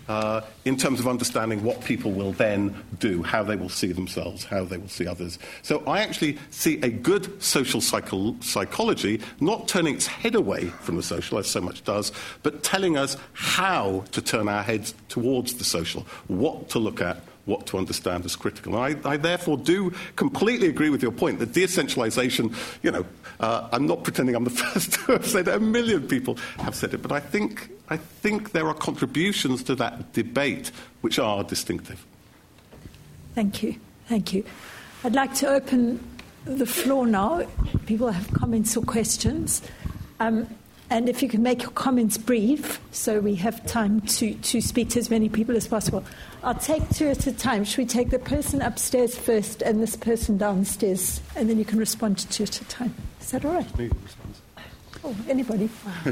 uh, 0.10 0.42
in 0.66 0.76
terms 0.76 1.00
of 1.00 1.08
understanding 1.08 1.64
what 1.64 1.82
people 1.86 2.12
will 2.12 2.34
then 2.34 2.76
do, 3.00 3.24
how 3.24 3.42
they 3.42 3.56
will 3.56 3.70
see 3.70 3.94
themselves, 3.94 4.44
how 4.44 4.66
they 4.66 4.78
will 4.78 4.90
see 4.90 5.08
others. 5.08 5.40
So 5.62 5.82
I 5.88 6.00
actually 6.00 6.38
see 6.50 6.82
a 6.82 6.90
good 6.90 7.42
social 7.42 7.80
psycho- 7.80 8.36
psychology 8.42 9.22
not 9.40 9.70
turning 9.70 9.96
its 9.96 10.08
head 10.08 10.36
away 10.36 10.66
from 10.82 10.98
the 10.98 11.04
social, 11.04 11.38
as 11.38 11.48
so 11.48 11.62
much 11.62 11.86
does, 11.86 12.12
but 12.44 12.64
telling 12.64 12.98
us 12.98 13.16
how 13.32 14.04
to 14.12 14.22
turn 14.22 14.50
our 14.50 14.64
heads 14.64 14.94
towards 15.08 15.54
the 15.54 15.64
social, 15.64 16.06
what 16.28 16.68
to 16.70 16.80
look 16.80 17.00
at, 17.00 17.22
what 17.48 17.66
to 17.68 17.78
understand 17.78 18.26
as 18.26 18.36
critical. 18.36 18.76
And 18.76 19.00
I, 19.06 19.14
I 19.14 19.18
therefore 19.18 19.58
do 19.58 19.92
completely 20.16 20.68
agree 20.68 20.90
with 20.90 21.02
your 21.02 21.12
point 21.12 21.40
that 21.40 21.54
deessentialization, 21.54 22.54
you 22.84 22.92
know, 22.92 23.06
uh, 23.40 23.70
I'm 23.72 23.88
not 23.88 24.04
pretending 24.04 24.36
I'm 24.36 24.44
the 24.44 24.50
first 24.66 24.94
to 24.94 25.14
have 25.14 25.26
said 25.26 25.48
it. 25.48 25.56
A 25.56 25.60
million 25.60 26.08
people 26.08 26.38
have 26.60 26.76
said 26.76 26.94
it, 26.94 27.02
but 27.02 27.12
I 27.12 27.20
think, 27.20 27.72
I 27.90 27.98
think 27.98 28.52
there 28.52 28.68
are 28.68 28.74
contributions 28.74 29.64
to 29.64 29.76
that 29.76 30.14
debate 30.14 30.72
which 31.02 31.18
are 31.18 31.44
distinctive. 31.44 32.06
Thank 33.34 33.64
you. 33.64 33.76
Thank 34.08 34.34
you. 34.34 34.44
I'd 35.04 35.16
like 35.16 35.34
to 35.36 35.48
open 35.48 36.00
the 36.46 36.66
floor 36.66 37.06
now. 37.06 37.46
People 37.86 38.10
have 38.10 38.34
comments 38.34 38.76
or 38.76 38.84
questions. 38.84 39.62
Um, 40.20 40.48
and 40.90 41.10
if 41.10 41.22
you 41.22 41.28
can 41.28 41.44
make 41.44 41.62
your 41.62 41.72
comments 41.72 42.18
brief 42.18 42.80
so 42.92 43.20
we 43.20 43.36
have 43.36 43.66
time 43.66 44.02
to, 44.02 44.34
to 44.36 44.62
speak 44.62 44.90
to 44.90 45.00
as 45.00 45.10
many 45.10 45.28
people 45.28 45.56
as 45.56 45.68
possible. 45.68 46.04
I'll 46.44 46.56
take 46.56 46.88
two 46.90 47.08
at 47.08 47.28
a 47.28 47.32
time. 47.32 47.64
Should 47.64 47.80
we 47.80 47.86
take 47.86 48.10
the 48.10 48.20
person 48.20 48.62
upstairs 48.62 49.18
first 49.18 49.62
and 49.62 49.82
this 49.82 49.96
person 49.96 50.38
downstairs, 50.38 51.22
and 51.36 51.50
then 51.50 51.58
you 51.58 51.66
can 51.66 51.80
respond 51.80 52.20
to 52.20 52.30
two 52.30 52.44
at 52.44 52.62
a 52.62 52.66
time? 52.66 52.96
Is 53.20 53.32
that 53.32 53.44
all 53.44 53.54
right? 53.54 53.92
Oh, 55.04 55.16
anybody? 55.28 55.68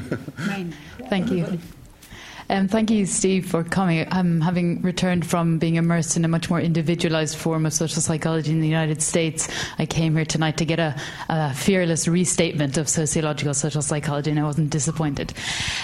Thank 1.09 1.31
you. 1.31 1.59
Um, 2.47 2.67
thank 2.67 2.91
you, 2.91 3.07
Steve, 3.07 3.47
for 3.49 3.63
coming. 3.63 4.07
I'm 4.11 4.39
having 4.39 4.81
returned 4.83 5.25
from 5.25 5.57
being 5.57 5.75
immersed 5.75 6.15
in 6.15 6.25
a 6.25 6.27
much 6.27 6.47
more 6.47 6.59
individualized 6.59 7.37
form 7.37 7.65
of 7.65 7.73
social 7.73 8.03
psychology 8.03 8.51
in 8.51 8.61
the 8.61 8.67
United 8.67 9.01
States. 9.01 9.49
I 9.79 9.87
came 9.87 10.15
here 10.15 10.25
tonight 10.25 10.57
to 10.57 10.65
get 10.65 10.79
a, 10.79 10.95
a 11.27 11.55
fearless 11.55 12.07
restatement 12.07 12.77
of 12.77 12.87
sociological 12.87 13.55
social 13.55 13.81
psychology, 13.81 14.29
and 14.29 14.39
I 14.39 14.43
wasn't 14.43 14.69
disappointed. 14.69 15.33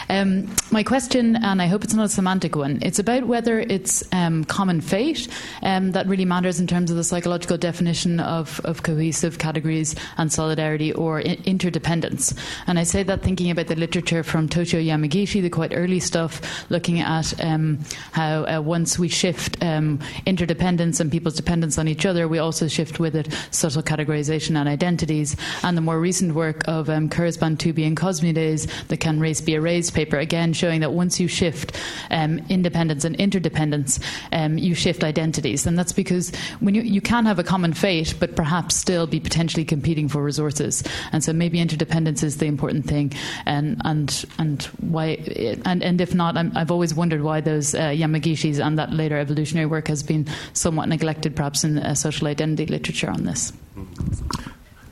Um, 0.07 0.53
my 0.69 0.83
question, 0.83 1.35
and 1.35 1.63
I 1.63 1.65
hope 1.65 1.83
it's 1.83 1.95
not 1.95 2.05
a 2.05 2.09
semantic 2.09 2.55
one, 2.55 2.77
it's 2.83 2.99
about 2.99 3.25
whether 3.25 3.59
it's 3.59 4.03
um, 4.11 4.43
common 4.43 4.81
fate 4.81 5.27
um, 5.63 5.93
that 5.93 6.05
really 6.05 6.25
matters 6.25 6.59
in 6.59 6.67
terms 6.67 6.91
of 6.91 6.97
the 6.97 7.03
psychological 7.03 7.57
definition 7.57 8.19
of, 8.19 8.61
of 8.65 8.83
cohesive 8.83 9.39
categories 9.39 9.95
and 10.17 10.31
solidarity 10.31 10.93
or 10.93 11.19
I- 11.21 11.39
interdependence. 11.45 12.35
And 12.67 12.77
I 12.77 12.83
say 12.83 13.01
that 13.01 13.23
thinking 13.23 13.49
about 13.49 13.65
the 13.65 13.75
literature 13.75 14.21
from 14.21 14.47
Toshio 14.47 14.85
Yamagishi, 14.85 15.41
the 15.41 15.49
quite 15.49 15.73
early 15.73 15.99
stuff 15.99 16.39
looking 16.69 16.99
at 16.99 17.39
um, 17.43 17.79
how 18.11 18.45
uh, 18.45 18.61
once 18.61 18.97
we 18.97 19.07
shift 19.07 19.61
um, 19.63 19.99
interdependence 20.25 20.99
and 20.99 21.11
people's 21.11 21.35
dependence 21.35 21.77
on 21.77 21.87
each 21.87 22.05
other, 22.05 22.27
we 22.27 22.39
also 22.39 22.67
shift 22.67 22.99
with 22.99 23.15
it 23.15 23.27
social 23.51 23.83
categorization 23.83 24.55
and 24.55 24.67
identities. 24.67 25.35
And 25.63 25.77
the 25.77 25.81
more 25.81 25.99
recent 25.99 26.35
work 26.35 26.67
of 26.67 26.89
um, 26.89 27.09
Kurzban, 27.09 27.57
Tooby, 27.57 27.85
and 27.85 27.97
Cosmides, 27.97 28.67
the 28.87 28.97
Can 28.97 29.19
Race 29.19 29.41
Be 29.41 29.55
Erased 29.55 29.93
paper, 29.93 30.17
again 30.17 30.53
showing 30.53 30.81
that 30.81 30.93
once 30.93 31.19
you 31.19 31.27
shift 31.27 31.75
um, 32.09 32.39
independence 32.49 33.05
and 33.05 33.15
interdependence, 33.15 33.99
um, 34.31 34.57
you 34.57 34.75
shift 34.75 35.03
identities. 35.03 35.65
And 35.65 35.77
that's 35.77 35.93
because 35.93 36.31
when 36.59 36.75
you, 36.75 36.81
you 36.81 37.01
can 37.01 37.25
have 37.25 37.39
a 37.39 37.43
common 37.43 37.73
fate, 37.73 38.15
but 38.19 38.35
perhaps 38.35 38.75
still 38.75 39.07
be 39.07 39.19
potentially 39.19 39.65
competing 39.65 40.07
for 40.07 40.23
resources. 40.23 40.83
And 41.11 41.23
so 41.23 41.33
maybe 41.33 41.59
interdependence 41.59 42.23
is 42.23 42.37
the 42.37 42.45
important 42.45 42.85
thing, 42.85 43.13
and 43.45 43.81
and 43.85 44.25
and 44.37 44.63
why, 44.79 45.17
and 45.65 45.83
and 45.83 46.01
if 46.01 46.13
not, 46.13 46.37
i 46.55 46.59
have 46.59 46.71
always 46.71 46.93
wondered 46.93 47.21
why 47.21 47.41
those 47.41 47.75
uh, 47.75 47.89
Yamagishis 47.89 48.63
and 48.65 48.77
that 48.77 48.91
later 48.91 49.17
evolutionary 49.17 49.65
work 49.65 49.87
has 49.87 50.03
been 50.03 50.27
somewhat 50.53 50.89
neglected, 50.89 51.35
perhaps 51.35 51.63
in 51.63 51.77
uh, 51.77 51.93
social 51.93 52.27
identity 52.27 52.65
literature 52.65 53.09
on 53.09 53.25
this. 53.25 53.53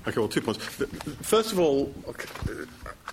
Okay, 0.08 0.20
well, 0.20 0.28
two 0.28 0.42
points. 0.42 0.64
First 1.22 1.52
of 1.52 1.60
all, 1.60 1.94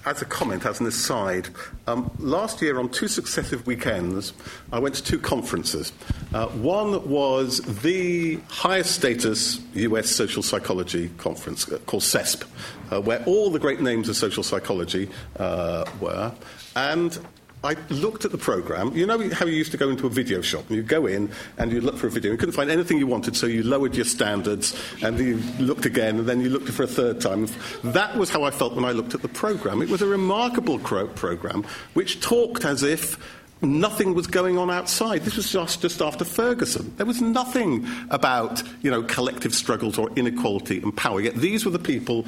as 0.07 0.23
a 0.23 0.25
comment, 0.25 0.65
as 0.65 0.81
an 0.81 0.87
aside, 0.87 1.49
um, 1.89 2.11
last 2.19 2.63
year 2.63 2.79
on 2.79 2.89
two 2.89 3.09
successive 3.09 3.67
weekends, 3.67 4.33
I 4.73 4.79
went 4.79 4.95
to 4.95 5.03
two 5.03 5.19
conferences. 5.19 5.93
Uh, 6.33 6.47
one 6.47 7.09
was 7.11 7.59
the 7.83 8.37
highest 8.49 8.93
status 8.93 9.61
US 9.75 10.09
social 10.09 10.43
psychology 10.43 11.11
conference 11.19 11.71
uh, 11.71 11.79
called 11.87 12.05
SESP, 12.05 12.45
uh, 12.93 13.01
where 13.01 13.23
all 13.25 13.51
the 13.51 13.59
great 13.59 13.81
names 13.81 14.09
of 14.09 14.17
social 14.17 14.45
psychology 14.45 15.11
uh, 15.39 15.85
were. 16.01 16.33
And 16.77 17.19
I 17.67 17.77
looked 17.91 18.25
at 18.25 18.31
the 18.31 18.39
program. 18.39 18.97
You 18.97 19.07
know 19.07 19.29
how 19.31 19.45
you 19.45 19.55
used 19.55 19.73
to 19.73 19.77
go 19.77 19.91
into 19.91 20.07
a 20.07 20.11
video 20.11 20.41
shop 20.41 20.65
and 20.69 20.77
you 20.77 20.83
go 20.83 21.07
in 21.07 21.31
and 21.59 21.73
you 21.73 21.81
look 21.81 21.97
for 21.97 22.07
a 22.07 22.11
video. 22.11 22.33
You 22.33 22.39
couldn't 22.39 22.55
find 22.55 22.71
anything 22.71 22.99
you 22.99 23.07
wanted, 23.07 23.37
so 23.37 23.47
you 23.47 23.63
lowered 23.63 23.97
your 23.97 24.05
standards 24.05 24.81
and 25.03 25.19
you 25.19 25.39
looked 25.59 25.85
again 25.85 26.21
and 26.21 26.29
then 26.29 26.41
you 26.41 26.49
looked 26.49 26.69
for 26.69 26.85
a 26.85 26.87
third 26.87 27.21
time. 27.21 27.49
That 27.83 28.17
was 28.17 28.31
how 28.31 28.45
I 28.45 28.51
felt 28.51 28.75
when 28.75 28.85
I 28.85 28.93
looked 28.93 29.15
at 29.15 29.23
the 29.23 29.29
program. 29.29 29.83
It 29.83 29.89
was 29.89 30.03
a 30.03 30.07
remarkable 30.07 30.79
program 30.79 31.65
which 31.95 32.21
talked 32.21 32.65
as 32.65 32.83
if 32.83 33.19
nothing 33.63 34.15
was 34.15 34.27
going 34.27 34.59
on 34.59 34.71
outside. 34.71 35.23
This 35.23 35.37
was 35.37 35.51
just, 35.51 35.81
just 35.81 36.03
after 36.03 36.25
Ferguson. 36.25 36.95
There 36.97 37.07
was 37.07 37.23
nothing 37.23 37.87
about, 38.11 38.63
you 38.83 38.91
know, 38.91 39.03
collective 39.03 39.55
struggles 39.55 39.99
or 39.99 40.11
inequality 40.15 40.81
and 40.83 40.95
power. 40.97 41.21
Yet 41.21 41.37
these 41.37 41.65
were 41.65 41.71
the 41.71 41.79
people 41.79 42.27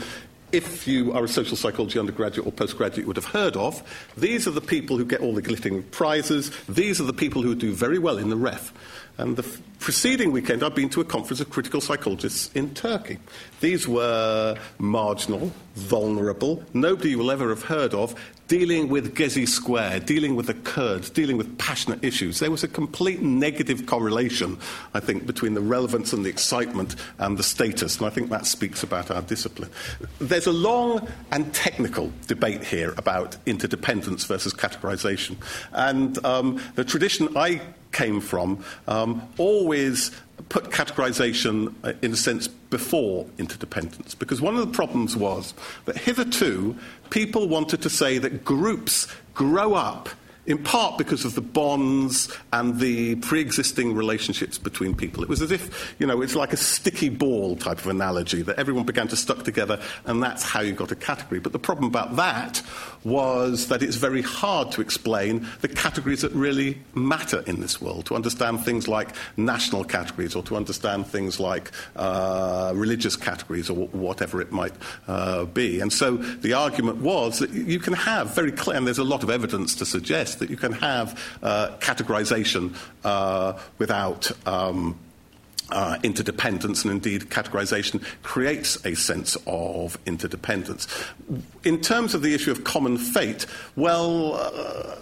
if 0.53 0.87
you 0.89 1.13
are 1.13 1.25
a 1.25 1.29
social 1.29 1.57
psychology 1.57 1.99
undergraduate 1.99 2.47
or 2.47 2.53
postgraduate, 2.53 3.03
you 3.03 3.07
would 3.07 3.17
have 3.17 3.27
heard 3.27 3.57
of. 3.57 3.83
These 4.17 4.47
are 4.49 4.53
the 4.53 4.61
people 4.61 4.97
who 4.97 5.05
get 5.05 5.21
all 5.21 5.35
the 5.35 5.43
glittering 5.43 5.83
prizes. 5.85 6.51
These 6.69 7.01
are 7.01 7.05
the 7.05 7.13
people 7.13 7.43
who 7.43 7.55
do 7.55 7.73
very 7.73 7.99
well 7.99 8.19
in 8.19 8.31
the 8.31 8.37
ref. 8.37 8.73
And 9.19 9.37
the 9.37 9.43
f- 9.43 9.61
preceding 9.81 10.31
weekend, 10.31 10.63
I've 10.63 10.75
been 10.75 10.89
to 10.91 11.01
a 11.01 11.05
conference 11.05 11.41
of 11.41 11.51
critical 11.51 11.81
psychologists 11.81 12.51
in 12.55 12.75
Turkey. 12.75 13.19
These 13.61 13.89
were 13.89 14.57
marginal, 14.79 15.53
vulnerable, 15.75 16.65
nobody 16.73 17.11
you 17.11 17.19
will 17.19 17.31
ever 17.31 17.49
have 17.49 17.65
heard 17.65 17.95
of, 17.95 18.15
dealing 18.49 18.89
with 18.89 19.15
Gezi 19.15 19.47
Square, 19.47 20.01
dealing 20.01 20.35
with 20.35 20.47
the 20.47 20.55
Kurds, 20.55 21.11
dealing 21.11 21.37
with 21.37 21.57
passionate 21.59 22.03
issues. 22.03 22.41
There 22.41 22.51
was 22.51 22.65
a 22.65 22.69
complete 22.69 23.21
negative 23.23 23.87
correlation, 23.87 24.59
I 24.95 25.01
think, 25.01 25.27
between 25.27 25.55
the 25.55 25.61
relevance 25.61 26.13
and 26.15 26.25
the 26.25 26.31
excitement 26.31 26.97
and 27.19 27.39
the 27.39 27.43
status, 27.43 27.99
and 27.99 28.07
I 28.07 28.11
think 28.11 28.31
that 28.31 28.47
speaks 28.47 28.83
about 28.83 29.11
our 29.11 29.23
discipline. 29.23 29.71
There's 30.19 30.47
a 30.47 30.53
long 30.53 31.07
and 31.31 31.53
technical 31.55 32.11
debate 32.27 32.65
here 32.65 32.95
about 32.97 33.37
interdependence 33.45 34.25
versus 34.25 34.55
categorization. 34.55 35.37
And 35.73 36.25
um, 36.25 36.61
the 36.75 36.85
tradition 36.85 37.37
I 37.37 37.61
came 37.93 38.21
from 38.21 38.65
um, 38.87 39.29
always 39.39 40.11
put 40.49 40.71
categorization, 40.71 41.75
uh, 41.85 41.93
in 42.03 42.13
a 42.13 42.17
sense, 42.17 42.49
before 42.49 43.27
interdependence. 43.39 44.15
Because 44.15 44.41
one 44.41 44.57
of 44.57 44.67
the 44.67 44.73
problems 44.73 45.17
was 45.17 45.55
that 45.85 45.97
hitherto 45.97 46.77
people 47.11 47.49
wanted 47.49 47.83
to 47.83 47.91
say 47.91 48.19
that 48.19 48.45
groups 48.45 49.07
grow 49.35 49.75
up 49.75 50.09
in 50.49 50.57
part 50.57 50.97
because 50.97 51.27
of 51.27 51.35
the 51.35 51.43
bonds 51.43 52.35
and 52.55 52.81
the 52.81 53.17
pre 53.17 53.41
existing 53.41 53.95
relationships 53.95 54.57
between 54.57 54.97
people. 54.97 55.23
It 55.23 55.29
was 55.29 55.43
as 55.43 55.51
if, 55.53 55.95
you 55.99 56.07
know, 56.07 56.23
it's 56.23 56.35
like 56.35 56.55
a 56.55 56.57
sticky 56.57 57.11
ball 57.11 57.55
type 57.55 57.79
of 57.79 57.87
analogy 57.87 58.41
that 58.43 58.59
everyone 58.59 58.85
began 58.85 59.09
to 59.09 59.17
stuck 59.17 59.45
together 59.45 59.79
and 60.07 60.23
that's 60.23 60.43
how 60.43 60.61
you 60.61 60.73
got 60.73 60.91
a 60.91 60.97
category. 60.97 61.39
But 61.39 61.53
the 61.53 61.59
problem 61.59 61.87
about 61.87 62.17
that 62.17 62.63
was 63.05 63.69
that 63.69 63.83
it's 63.83 63.97
very 63.97 64.23
hard 64.23 64.73
to 64.73 64.81
explain 64.81 65.47
the 65.61 65.69
categories 65.69 66.23
that 66.23 66.33
really 66.33 66.79
matter 66.95 67.43
in 67.47 67.61
this 67.61 67.81
world, 67.81 68.07
to 68.07 68.15
understand 68.15 68.65
things 68.65 68.89
like 68.89 69.15
national 69.37 69.85
categories 69.85 70.35
or 70.35 70.43
to 70.45 70.57
understand 70.57 71.07
things 71.07 71.41
like 71.41 71.71
uh, 71.97 72.73
religious 72.75 73.17
categories 73.17 73.71
or 73.71 73.87
whatever 73.89 74.41
it 74.41 74.53
might 74.53 74.75
uh, 75.07 75.45
be. 75.47 75.81
And 75.81 75.93
so 75.93 76.17
the 76.17 76.53
argument 76.53 76.99
was 76.99 77.39
that 77.39 77.51
you 77.51 77.79
can 77.79 77.95
have 77.95 78.35
very 78.35 78.53
clear, 78.53 78.77
and 78.77 78.87
there's 78.87 78.99
a 78.99 79.05
lot 79.05 79.23
of 79.23 79.31
evidence 79.31 79.75
to 79.77 79.87
suggest 79.87 80.39
that 80.39 80.51
you 80.51 80.57
can 80.57 80.73
have 80.73 81.19
uh, 81.43 81.77
categorization 81.79 82.75
uh, 83.05 83.59
without. 83.79 84.31
Um, 84.47 84.99
uh, 85.71 85.99
interdependence, 86.03 86.85
and 86.85 86.93
indeed 86.93 87.23
categorization 87.31 88.03
creates 88.23 88.85
a 88.85 88.95
sense 88.95 89.37
of 89.47 89.99
interdependence. 90.07 90.87
In 91.65 91.81
terms 91.81 92.15
of 92.15 92.23
the 92.23 92.35
issue 92.35 92.51
of 92.51 92.65
common 92.65 92.97
fate, 92.97 93.47
well, 93.77 94.35
uh, 94.35 94.97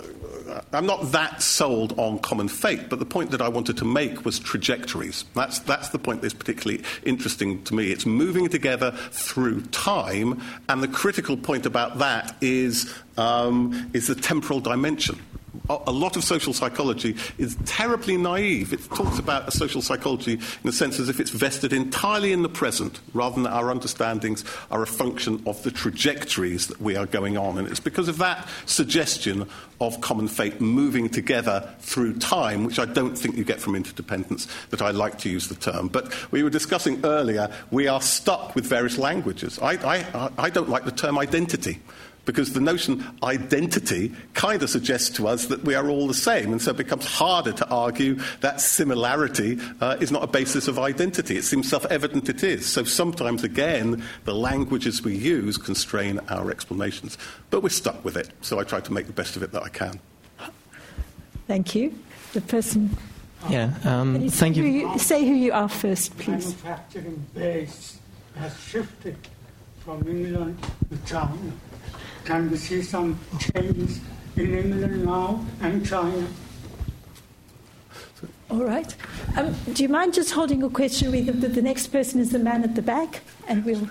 I'm 0.72 0.86
not 0.86 1.12
that 1.12 1.43
sold 1.43 1.98
on 1.98 2.18
common 2.18 2.48
fate, 2.48 2.88
but 2.88 2.98
the 2.98 3.06
point 3.06 3.30
that 3.30 3.40
I 3.40 3.48
wanted 3.48 3.76
to 3.78 3.84
make 3.84 4.24
was 4.24 4.38
trajectories. 4.38 5.24
That's, 5.34 5.59
that's 5.60 5.90
the 5.90 5.98
point 5.98 6.22
that's 6.22 6.34
particularly 6.34 6.82
interesting 7.05 7.62
to 7.64 7.74
me. 7.74 7.90
It's 7.90 8.06
moving 8.06 8.48
together 8.48 8.93
through 9.10 9.62
time, 9.66 10.43
and 10.68 10.82
the 10.82 10.88
critical 10.88 11.36
point 11.36 11.66
about 11.66 11.98
that 11.98 12.36
is, 12.40 12.93
um, 13.16 13.90
is 13.93 14.06
the 14.06 14.14
temporal 14.14 14.60
dimension 14.60 15.20
a 15.69 15.93
lot 15.93 16.16
of 16.16 16.24
social 16.24 16.53
psychology 16.53 17.16
is 17.39 17.57
terribly 17.65 18.16
naive. 18.16 18.73
It 18.73 18.85
talks 18.85 19.19
about 19.19 19.49
a 19.49 19.51
social 19.51 19.83
psychology 19.83 20.35
in 20.35 20.69
a 20.69 20.73
sense 20.73 20.99
as 20.99 21.09
if 21.09 21.20
it's 21.20 21.31
vested 21.31 21.73
entirely 21.73 22.33
in 22.33 22.43
the 22.43 22.49
present, 22.49 23.01
rather 23.15 23.37
than 23.37 23.47
our 23.47 23.70
understandings 23.70 24.45
are 24.70 24.83
a 24.83 24.87
function 24.87 25.43
of 25.47 25.62
the 25.62 25.70
trajectories 25.70 26.69
that 26.69 26.81
we 26.81 26.97
are 26.97 27.07
going 27.07 27.37
on. 27.37 27.59
And 27.59 27.69
it's 27.69 27.81
because 27.81 28.09
of 28.09 28.19
that 28.19 28.49
suggestion 28.66 29.49
of 29.81 30.01
common 30.01 30.28
fate 30.28 30.61
moving 30.61 31.09
together 31.09 31.69
through 31.81 32.19
time, 32.19 32.65
which 32.65 32.78
I 32.78 32.87
don't 32.87 33.16
think 33.16 33.37
you 33.37 33.45
get 33.45 33.61
from 33.61 33.74
interdependence, 33.74 34.49
that 34.70 34.81
I 34.81 34.91
like 34.91 35.19
to 35.19 35.28
use 35.28 35.49
the 35.49 35.55
term. 35.55 35.89
But 35.89 36.12
we 36.33 36.43
were 36.43 36.51
discussing 36.51 37.05
earlier, 37.05 37.51
we 37.70 37.87
are 37.89 38.01
stuck 38.01 38.55
with 38.55 38.65
various 38.65 38.99
languages. 38.99 39.59
I, 39.59 39.73
I, 39.73 40.31
I 40.39 40.51
don't 40.51 40.69
like 40.69 40.85
the 40.85 40.93
term 40.93 41.19
identity 41.19 41.81
because 42.27 42.53
the 42.53 42.61
notion 42.61 43.07
identity 43.23 44.12
kind 44.35 44.62
of 44.62 44.69
suggests 44.69 45.09
to 45.16 45.27
us 45.27 45.47
that 45.47 45.65
we 45.65 45.74
are 45.74 45.89
all 45.89 46.07
the 46.07 46.15
same, 46.15 46.53
and 46.53 46.61
so 46.61 46.73
it 46.73 46.77
becomes 46.77 47.07
harder 47.07 47.53
to 47.53 47.66
argue 47.69 48.19
that 48.40 48.61
similarity 48.61 49.59
uh, 49.81 49.97
is 50.01 50.12
not 50.12 50.23
a 50.23 50.27
basis 50.27 50.69
of 50.69 50.78
identity. 50.78 51.36
It 51.36 51.44
seems 51.44 51.70
self 51.70 51.86
evident 51.86 52.28
it 52.28 52.43
is. 52.43 52.66
So 52.66 52.85
sometimes, 52.85 53.44
again, 53.44 54.03
the 54.24 54.35
languages 54.35 55.03
we 55.03 55.16
use 55.16 55.57
constrain 55.57 56.20
our 56.28 56.51
explanations. 56.51 57.16
But 57.51 57.62
we're 57.62 57.70
stuck 57.70 58.05
with 58.05 58.16
it, 58.16 58.31
so 58.43 58.59
I 58.59 58.65
try 58.65 58.81
to 58.81 58.93
make 58.93 59.07
the 59.07 59.12
best 59.12 59.36
of 59.36 59.43
it 59.43 59.53
that 59.53 59.62
I 59.62 59.69
can. 59.69 59.98
Thank 61.47 61.74
you. 61.74 61.97
The 62.32 62.40
person. 62.40 62.97
Yeah, 63.48 63.73
um, 63.85 64.20
you 64.20 64.31
thank 64.31 64.57
you. 64.57 64.65
you. 64.65 64.98
Say 64.98 65.24
who 65.24 65.35
you 65.35 65.53
are 65.53 65.69
first, 65.69 66.19
please. 66.19 66.47
Manufacturing 66.65 67.24
base 67.32 68.01
has 68.35 68.59
shifted 68.61 69.16
from 69.78 70.07
England 70.09 70.59
to 70.90 70.98
China 71.09 71.53
can 72.27 72.51
we 72.51 72.57
see 72.57 72.82
some 72.82 73.19
change 73.39 74.01
in 74.36 74.55
England 74.55 75.05
now 75.05 75.44
and 75.62 75.86
China? 75.86 76.27
All 78.51 78.65
right. 78.65 78.94
Um, 79.36 79.55
do 79.73 79.82
you 79.82 79.89
mind 79.89 80.12
just 80.15 80.32
holding 80.32 80.61
your 80.61 80.70
question? 80.70 81.12
The, 81.12 81.20
the, 81.23 81.48
the 81.48 81.62
next 81.62 81.89
person 81.89 82.20
is 82.20 82.31
the 82.31 82.39
man 82.39 82.65
at 82.65 82.74
the 82.74 82.82
back, 82.82 83.23
and 83.48 83.65
we'll. 83.65 83.81
No, 83.81 83.90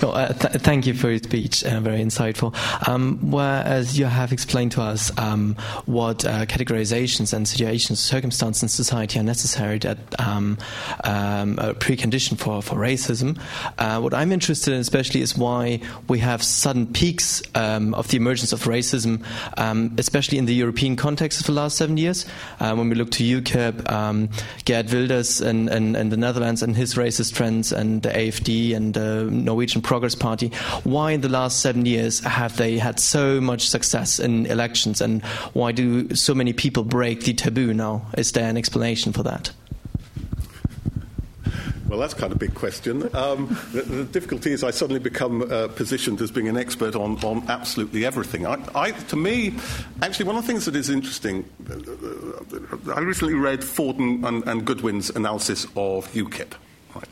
uh, 0.00 0.32
th- 0.32 0.62
thank 0.62 0.86
you 0.86 0.94
for 0.94 1.10
your 1.10 1.18
speech, 1.18 1.64
uh, 1.64 1.80
very 1.80 2.00
insightful. 2.00 2.54
Um, 2.88 3.18
whereas 3.30 3.98
you 3.98 4.06
have 4.06 4.32
explained 4.32 4.72
to 4.72 4.82
us 4.82 5.16
um, 5.18 5.56
what 5.86 6.24
uh, 6.24 6.46
categorizations 6.46 7.32
and 7.32 7.46
situations, 7.46 8.00
circumstances 8.00 8.62
in 8.62 8.68
society 8.68 9.18
are 9.18 9.22
necessary 9.22 9.78
that 9.78 9.98
um, 10.20 10.58
um 11.04 11.58
a 11.58 11.74
precondition 11.74 12.38
for, 12.38 12.62
for 12.62 12.76
racism, 12.76 13.38
uh, 13.78 14.00
what 14.00 14.14
I'm 14.14 14.32
interested 14.32 14.72
in 14.72 14.80
especially 14.80 15.20
is 15.20 15.36
why 15.36 15.80
we 16.08 16.18
have 16.20 16.42
sudden 16.42 16.86
peaks 16.86 17.42
um, 17.54 17.94
of 17.94 18.08
the 18.08 18.16
emergence 18.16 18.52
of 18.52 18.64
racism, 18.64 19.24
um, 19.58 19.94
especially 19.98 20.38
in 20.38 20.46
the 20.46 20.54
European 20.54 20.96
context 20.96 21.40
of 21.40 21.46
the 21.46 21.52
last 21.52 21.76
seven 21.76 21.96
years. 21.96 22.24
Uh, 22.60 22.74
when 22.74 22.88
we 22.88 22.94
look 22.94 23.10
to 23.10 23.24
UKIP, 23.24 23.90
um, 23.90 24.28
Geert 24.64 24.92
Wilders 24.92 25.40
and, 25.40 25.68
and, 25.68 25.96
and 25.96 26.12
the 26.12 26.16
Netherlands 26.16 26.62
and 26.62 26.76
his 26.76 26.94
racist 26.94 27.34
trends, 27.34 27.72
and 27.72 28.02
the 28.02 28.10
AFD 28.10 28.74
and 28.74 28.94
the 28.94 29.24
Norwegian 29.30 29.81
Progress 29.82 30.14
Party. 30.14 30.48
Why 30.84 31.12
in 31.12 31.20
the 31.20 31.28
last 31.28 31.60
seven 31.60 31.86
years 31.86 32.20
have 32.20 32.56
they 32.56 32.78
had 32.78 32.98
so 32.98 33.40
much 33.40 33.68
success 33.68 34.18
in 34.18 34.46
elections, 34.46 35.00
and 35.00 35.22
why 35.52 35.72
do 35.72 36.14
so 36.14 36.34
many 36.34 36.52
people 36.52 36.84
break 36.84 37.24
the 37.24 37.34
taboo 37.34 37.74
now? 37.74 38.06
Is 38.16 38.32
there 38.32 38.48
an 38.48 38.56
explanation 38.56 39.12
for 39.12 39.22
that? 39.22 39.52
Well, 41.92 42.00
that's 42.00 42.14
kind 42.14 42.32
of 42.32 42.36
a 42.36 42.38
big 42.38 42.54
question. 42.54 43.14
Um, 43.14 43.54
the, 43.74 43.82
the, 43.82 44.04
difficulty 44.04 44.50
is 44.52 44.64
I 44.64 44.70
suddenly 44.70 44.98
become 44.98 45.42
uh, 45.42 45.68
positioned 45.68 46.22
as 46.22 46.30
being 46.30 46.48
an 46.48 46.56
expert 46.56 46.96
on, 46.96 47.22
on 47.22 47.44
absolutely 47.50 48.06
everything. 48.06 48.46
I, 48.46 48.56
I, 48.74 48.90
to 48.92 49.16
me, 49.16 49.56
actually, 50.00 50.24
one 50.24 50.36
of 50.36 50.46
the 50.46 50.50
things 50.50 50.64
that 50.64 50.74
is 50.74 50.88
interesting, 50.88 51.44
uh, 51.70 52.94
I 52.94 53.00
recently 53.00 53.34
read 53.34 53.62
Ford 53.62 53.98
and, 53.98 54.24
and, 54.24 54.48
and 54.48 54.64
Goodwin's 54.64 55.10
analysis 55.10 55.66
of 55.76 56.10
UKIP. 56.14 56.54
Right? 56.94 57.08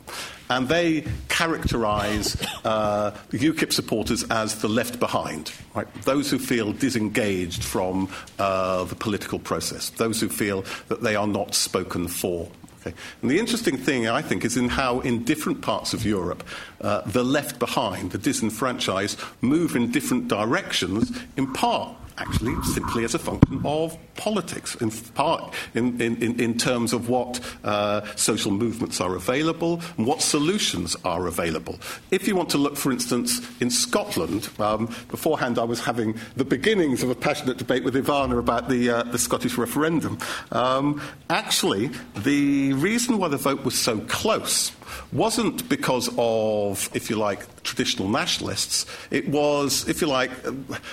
And 0.51 0.67
they 0.67 1.05
characterize 1.29 2.35
uh, 2.65 3.11
UKIP 3.31 3.71
supporters 3.71 4.23
as 4.29 4.61
the 4.61 4.67
left 4.67 4.99
behind, 4.99 5.53
right? 5.73 5.87
those 6.03 6.29
who 6.29 6.37
feel 6.37 6.73
disengaged 6.73 7.63
from 7.63 8.09
uh, 8.37 8.83
the 8.83 8.95
political 8.95 9.39
process, 9.39 9.91
those 9.91 10.19
who 10.19 10.27
feel 10.27 10.63
that 10.89 11.01
they 11.01 11.15
are 11.15 11.27
not 11.27 11.55
spoken 11.55 12.07
for. 12.07 12.49
Okay. 12.81 12.93
And 13.21 13.31
the 13.31 13.39
interesting 13.39 13.77
thing, 13.77 14.09
I 14.09 14.21
think, 14.21 14.43
is 14.43 14.57
in 14.57 14.67
how, 14.67 14.99
in 15.01 15.23
different 15.23 15.61
parts 15.61 15.93
of 15.93 16.03
Europe, 16.03 16.43
uh, 16.81 17.01
the 17.01 17.23
left 17.23 17.57
behind, 17.59 18.11
the 18.11 18.17
disenfranchised, 18.17 19.19
move 19.39 19.75
in 19.75 19.91
different 19.91 20.27
directions, 20.27 21.17
in 21.37 21.53
part 21.53 21.95
actually 22.17 22.55
simply 22.63 23.03
as 23.03 23.13
a 23.13 23.19
function 23.19 23.61
of 23.65 23.97
politics, 24.15 24.75
in 24.75 24.91
part 25.13 25.53
in, 25.73 25.99
in, 26.01 26.39
in 26.39 26.57
terms 26.57 26.93
of 26.93 27.09
what 27.09 27.39
uh, 27.63 28.01
social 28.15 28.51
movements 28.51 29.01
are 29.01 29.15
available 29.15 29.81
and 29.97 30.05
what 30.05 30.21
solutions 30.21 30.95
are 31.05 31.27
available. 31.27 31.79
If 32.11 32.27
you 32.27 32.35
want 32.35 32.49
to 32.51 32.57
look, 32.57 32.77
for 32.77 32.91
instance, 32.91 33.41
in 33.61 33.69
Scotland, 33.69 34.49
um, 34.59 34.87
beforehand 35.09 35.57
I 35.57 35.63
was 35.63 35.79
having 35.79 36.17
the 36.35 36.45
beginnings 36.45 37.03
of 37.03 37.09
a 37.09 37.15
passionate 37.15 37.57
debate 37.57 37.83
with 37.83 37.95
Ivana 37.95 38.37
about 38.37 38.69
the, 38.69 38.89
uh, 38.89 39.03
the 39.03 39.17
Scottish 39.17 39.57
referendum. 39.57 40.17
Um, 40.51 41.01
actually, 41.29 41.91
the 42.23 42.73
reason 42.73 43.17
why 43.17 43.27
the 43.27 43.37
vote 43.37 43.63
was 43.63 43.77
so 43.77 43.99
close 44.01 44.71
wasn't 45.11 45.67
because 45.69 46.09
of, 46.17 46.89
if 46.93 47.09
you 47.09 47.15
like, 47.15 47.63
traditional 47.63 48.09
nationalists. 48.09 48.85
It 49.09 49.27
was, 49.27 49.87
if 49.87 50.01
you 50.01 50.07
like, 50.07 50.31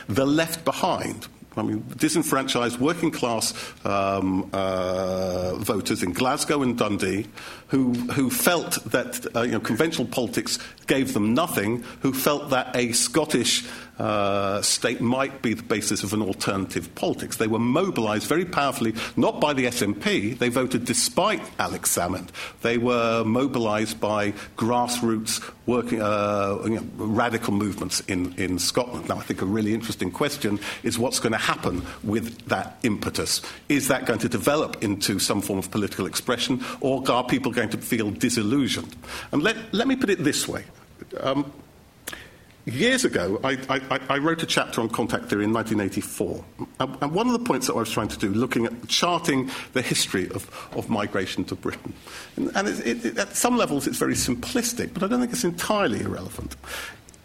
the 0.09 0.27
left 0.27 0.65
behind. 0.65 1.29
I 1.57 1.63
mean, 1.63 1.85
disenfranchised 1.97 2.79
working 2.79 3.11
class 3.11 3.53
um, 3.85 4.49
uh, 4.53 5.57
voters 5.57 6.03
in 6.03 6.13
Glasgow 6.13 6.63
and 6.63 6.79
Dundee 6.79 7.27
who, 7.69 7.93
who 7.93 8.31
felt 8.31 8.83
that 8.91 9.27
uh, 9.37 9.43
you 9.43 9.53
know, 9.53 9.61
conventional 9.61 10.07
politics 10.07 10.59
gave 10.87 11.15
them 11.15 11.35
nothing, 11.35 11.85
who 12.01 12.13
felt 12.13 12.51
that 12.51 12.75
a 12.75 12.93
Scottish 12.93 13.67
uh, 13.99 14.63
state 14.63 15.01
might 15.01 15.43
be 15.43 15.55
the 15.55 15.63
basis 15.63 16.03
of 16.03 16.13
an 16.13 16.23
alternative 16.23 16.95
politics. 16.95 17.37
They 17.37 17.47
were 17.47 17.59
mobilised 17.59 18.27
very 18.27 18.45
powerfully, 18.45 18.95
not 19.17 19.41
by 19.41 19.53
the 19.53 19.67
SNP, 19.67 20.39
they 20.39 20.49
voted 20.49 20.85
despite 20.85 21.41
Alex 21.59 21.97
Salmond. 21.97 22.29
They 22.63 22.79
were 22.79 23.25
mobilised 23.25 24.01
by 24.01 24.33
grassroots 24.57 25.43
working, 25.67 26.01
uh, 26.01 26.59
you 26.65 26.77
know, 26.77 26.87
radical 26.97 27.53
movements 27.53 28.01
in, 28.01 28.35
in 28.35 28.59
Scotland. 28.59 29.09
Now, 29.09 29.19
I 29.19 29.23
think 29.23 29.43
a 29.43 29.47
really 29.47 29.75
interesting 29.75 30.11
question 30.11 30.59
is 30.83 30.99
what's 30.99 31.21
going 31.21 31.33
to 31.33 31.39
happen 31.39 31.83
with 32.03 32.47
that 32.47 32.79
impetus? 32.83 33.43
Is 33.69 33.89
that 33.89 34.07
going 34.07 34.21
to 34.21 34.29
develop 34.29 34.83
into 34.83 35.19
some 35.19 35.43
form 35.43 35.59
of 35.59 35.71
political 35.71 36.07
expression, 36.07 36.65
or 36.81 37.09
are 37.11 37.25
people 37.25 37.53
going 37.53 37.69
to 37.71 37.79
feel 37.79 38.11
disillusioned? 38.11 38.97
And 39.33 39.43
let, 39.43 39.57
let 39.75 39.87
me 39.87 39.97
put 39.97 40.11
it 40.11 40.25
this 40.25 40.49
way. 40.49 40.65
Um, 41.21 41.53
Years 42.69 43.05
ago, 43.05 43.41
I, 43.43 43.59
I, 43.71 44.01
I, 44.11 44.19
wrote 44.19 44.43
a 44.43 44.47
chapter 44.47 44.83
on 44.83 44.91
contact 44.91 45.27
theory 45.27 45.45
in 45.45 45.55
1984. 45.55 46.45
And 46.81 47.13
one 47.13 47.27
of 47.27 47.33
the 47.33 47.39
points 47.39 47.67
that 47.67 47.73
I 47.73 47.79
was 47.79 47.91
trying 47.91 48.09
to 48.09 48.19
do, 48.19 48.29
looking 48.29 48.67
at 48.67 48.89
charting 48.89 49.51
the 49.73 49.81
history 49.81 50.29
of, 50.33 50.69
of 50.77 50.91
migration 50.91 51.45
to 51.47 51.55
Britain. 51.55 51.95
And, 52.37 52.51
and 52.55 52.69
it, 52.69 53.07
it, 53.07 53.19
at 53.19 53.35
some 53.35 53.57
levels, 53.57 53.87
it's 53.87 53.97
very 53.97 54.13
simplistic, 54.13 54.93
but 54.93 55.03
I 55.03 55.07
don't 55.07 55.21
think 55.21 55.33
it's 55.33 55.45
entirely 55.45 56.03
irrelevant. 56.03 56.57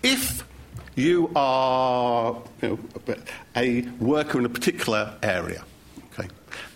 If 0.01 0.47
you 0.95 1.29
are 1.35 2.41
you 2.61 2.79
know, 3.07 3.15
a 3.57 3.81
worker 3.99 4.39
in 4.39 4.45
a 4.45 4.49
particular 4.49 5.13
area, 5.23 5.65
okay, 6.13 6.29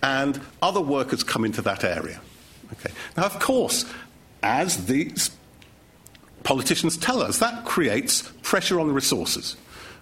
and 0.03 0.41
other 0.61 0.81
workers 0.81 1.23
come 1.23 1.45
into 1.45 1.61
that 1.61 1.85
area, 1.85 2.19
okay. 2.73 2.91
Now, 3.15 3.25
of 3.25 3.39
course, 3.39 3.85
as 4.43 4.87
these 4.87 5.36
politicians 6.43 6.97
tell 6.97 7.21
us 7.21 7.39
that 7.39 7.65
creates 7.65 8.31
pressure 8.41 8.79
on 8.79 8.87
the 8.87 8.93
resources. 8.93 9.55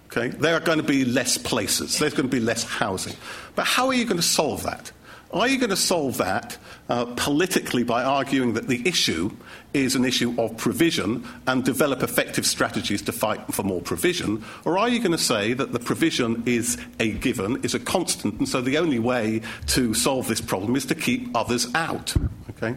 Okay? 0.06 0.28
There 0.28 0.54
are 0.54 0.60
going 0.60 0.78
to 0.78 0.84
be 0.84 1.04
less 1.04 1.38
places, 1.38 1.98
there's 1.98 2.14
going 2.14 2.28
to 2.28 2.34
be 2.34 2.40
less 2.40 2.62
housing. 2.62 3.16
But 3.54 3.66
how 3.66 3.88
are 3.88 3.94
you 3.94 4.04
going 4.04 4.18
to 4.18 4.22
solve 4.22 4.62
that? 4.62 4.92
Are 5.32 5.48
you 5.48 5.58
going 5.58 5.70
to 5.70 5.76
solve 5.76 6.18
that 6.18 6.56
uh, 6.88 7.06
politically 7.16 7.82
by 7.82 8.04
arguing 8.04 8.54
that 8.54 8.68
the 8.68 8.86
issue 8.86 9.30
is 9.74 9.96
an 9.96 10.04
issue 10.04 10.34
of 10.40 10.56
provision 10.56 11.26
and 11.46 11.64
develop 11.64 12.02
effective 12.02 12.46
strategies 12.46 13.02
to 13.02 13.12
fight 13.12 13.52
for 13.52 13.64
more 13.64 13.80
provision? 13.80 14.44
Or 14.64 14.78
are 14.78 14.88
you 14.88 15.00
going 15.00 15.12
to 15.12 15.18
say 15.18 15.52
that 15.52 15.72
the 15.72 15.80
provision 15.80 16.44
is 16.46 16.78
a 17.00 17.10
given, 17.12 17.62
is 17.64 17.74
a 17.74 17.80
constant, 17.80 18.38
and 18.38 18.48
so 18.48 18.60
the 18.60 18.78
only 18.78 19.00
way 19.00 19.42
to 19.68 19.94
solve 19.94 20.28
this 20.28 20.40
problem 20.40 20.76
is 20.76 20.86
to 20.86 20.94
keep 20.94 21.36
others 21.36 21.74
out? 21.74 22.14
Okay? 22.50 22.76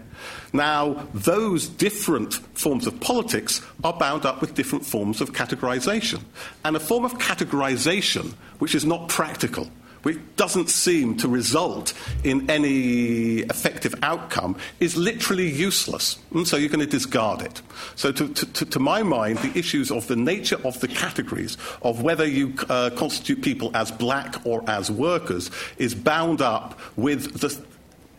Now, 0.52 1.08
those 1.14 1.68
different 1.68 2.34
forms 2.34 2.88
of 2.88 3.00
politics 3.00 3.62
are 3.84 3.94
bound 3.94 4.26
up 4.26 4.42
with 4.42 4.56
different 4.56 4.86
forms 4.86 5.22
of 5.22 5.34
categorization. 5.34 6.24
And 6.66 6.76
a 6.76 6.80
form 6.80 7.06
of 7.06 7.14
categorization 7.20 8.34
which 8.58 8.76
is 8.76 8.86
not 8.86 9.08
practical, 9.08 9.70
which 10.04 10.18
doesn't 10.36 10.70
seem 10.70 11.18
to 11.18 11.28
result 11.28 11.94
in 12.24 12.50
any 12.50 13.40
effective 13.40 13.96
outcome, 14.02 14.56
is 14.80 14.96
literally 14.96 15.50
useless. 15.50 16.18
And 16.34 16.48
so 16.48 16.58
you're 16.58 16.70
going 16.70 16.80
to 16.80 16.86
discard 16.86 17.42
it. 17.42 17.62
So, 17.96 18.12
to, 18.12 18.28
to, 18.34 18.66
to 18.66 18.80
my 18.80 19.04
mind, 19.04 19.40
the 19.40 19.58
issues 19.58 19.92
of 19.92 20.08
the 20.08 20.16
nature 20.16 20.58
of 20.66 20.80
the 20.80 20.88
categories, 20.88 21.58
of 21.82 22.02
whether 22.02 22.26
you 22.26 22.54
uh, 22.70 22.90
constitute 22.96 23.42
people 23.42 23.72
as 23.76 23.92
black 23.92 24.46
or 24.46 24.64
as 24.70 24.92
workers, 24.92 25.52
is 25.78 25.96
bound 25.96 26.42
up 26.42 26.80
with 26.96 27.40
the 27.40 27.50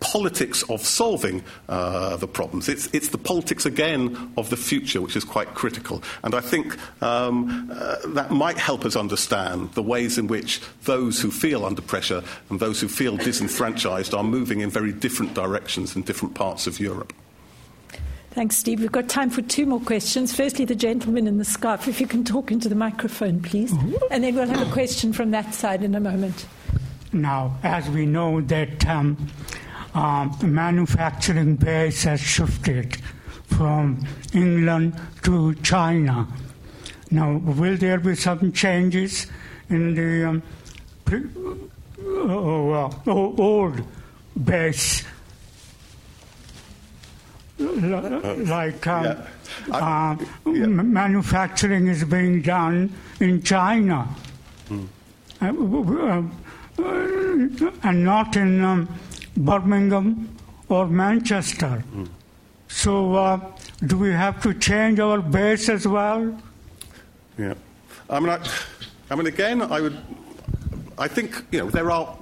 politics 0.01 0.63
of 0.65 0.85
solving 0.85 1.45
uh, 1.69 2.17
the 2.17 2.27
problems. 2.27 2.69
It's, 2.69 2.89
it's, 2.93 3.09
the 3.09 3.19
politics, 3.19 3.67
again, 3.67 4.33
of 4.37 4.51
the 4.51 4.57
future, 4.57 5.01
which 5.01 5.17
is 5.17 5.25
quite 5.25 5.55
critical. 5.55 6.03
And 6.25 6.35
I 6.35 6.41
think 6.41 6.77
um, 7.03 7.71
uh, 7.73 7.97
that 8.09 8.31
might 8.31 8.59
help 8.59 8.85
us 8.85 8.97
understand 8.97 9.73
the 9.73 9.83
ways 9.83 10.19
in 10.19 10.27
which 10.27 10.61
those 10.85 11.21
who 11.21 11.31
feel 11.31 11.65
under 11.65 11.83
pressure 11.83 12.23
and 12.49 12.59
those 12.59 12.81
who 12.81 12.89
feel 12.89 13.17
disenfranchised 13.17 14.15
are 14.15 14.25
moving 14.25 14.61
in 14.61 14.71
very 14.71 14.93
different 14.93 15.35
directions 15.35 15.95
in 15.95 16.03
different 16.03 16.35
parts 16.35 16.67
of 16.67 16.81
Europe. 16.81 17.13
Thanks, 18.31 18.57
Steve. 18.57 18.81
We've 18.81 18.93
got 18.93 19.09
time 19.09 19.29
for 19.29 19.43
two 19.43 19.67
more 19.67 19.81
questions. 19.81 20.35
Firstly, 20.35 20.65
the 20.65 20.77
gentleman 20.77 21.27
in 21.27 21.39
the 21.39 21.45
scarf, 21.45 21.89
if 21.89 22.01
you 22.01 22.07
can 22.07 22.25
talk 22.25 22.53
into 22.53 22.69
the 22.69 22.77
microphone, 22.77 23.43
please. 23.43 23.73
Mm-hmm. 23.73 23.97
And 24.13 24.23
then 24.23 24.37
we'll 24.37 24.47
have 24.47 24.67
a 24.67 24.73
question 24.73 25.13
from 25.13 25.33
that 25.33 25.53
side 25.53 25.83
in 25.83 25.97
a 25.97 26.01
moment. 26.01 26.47
Now, 27.13 27.59
as 27.65 27.91
we 27.91 28.07
know 28.07 28.41
that 28.43 28.87
um, 28.87 29.17
um, 29.95 30.37
manufacturing 30.43 31.57
base 31.57 32.05
has 32.05 32.21
shifted 32.21 32.97
from 33.47 34.07
England 34.33 34.99
to 35.23 35.55
China. 35.57 36.27
Now, 37.11 37.37
will 37.39 37.77
there 37.77 37.99
be 37.99 38.15
some 38.15 38.53
changes 38.53 39.27
in 39.69 39.95
the 39.95 40.29
um, 40.29 40.43
pre- 41.05 41.29
uh, 42.05 42.87
uh, 42.87 42.91
old 43.07 43.83
base? 44.45 45.05
Like 47.59 48.87
um, 48.87 49.05
yeah. 49.05 49.27
uh, 49.71 50.17
yeah. 50.47 50.67
manufacturing 50.67 51.89
is 51.89 52.05
being 52.05 52.41
done 52.41 52.95
in 53.19 53.43
China, 53.43 54.09
mm. 54.71 54.89
and 57.83 58.05
not 58.05 58.37
in 58.37 58.65
um, 58.65 58.89
Birmingham 59.45 60.37
or 60.69 60.87
Manchester. 60.87 61.83
Mm. 61.95 62.09
So, 62.69 63.15
uh, 63.15 63.41
do 63.85 63.99
we 63.99 64.13
have 64.13 64.41
to 64.43 64.55
change 64.55 65.01
our 65.01 65.21
base 65.21 65.69
as 65.69 65.87
well? 65.87 66.39
Yeah. 67.37 67.55
I 68.09 68.21
mean, 68.21 68.31
I, 68.31 68.39
I 69.11 69.15
mean, 69.17 69.27
again, 69.27 69.63
I 69.63 69.81
would. 69.81 69.97
I 70.99 71.09
think 71.09 71.45
you 71.51 71.59
know 71.59 71.71
there 71.71 71.91
are 71.91 72.17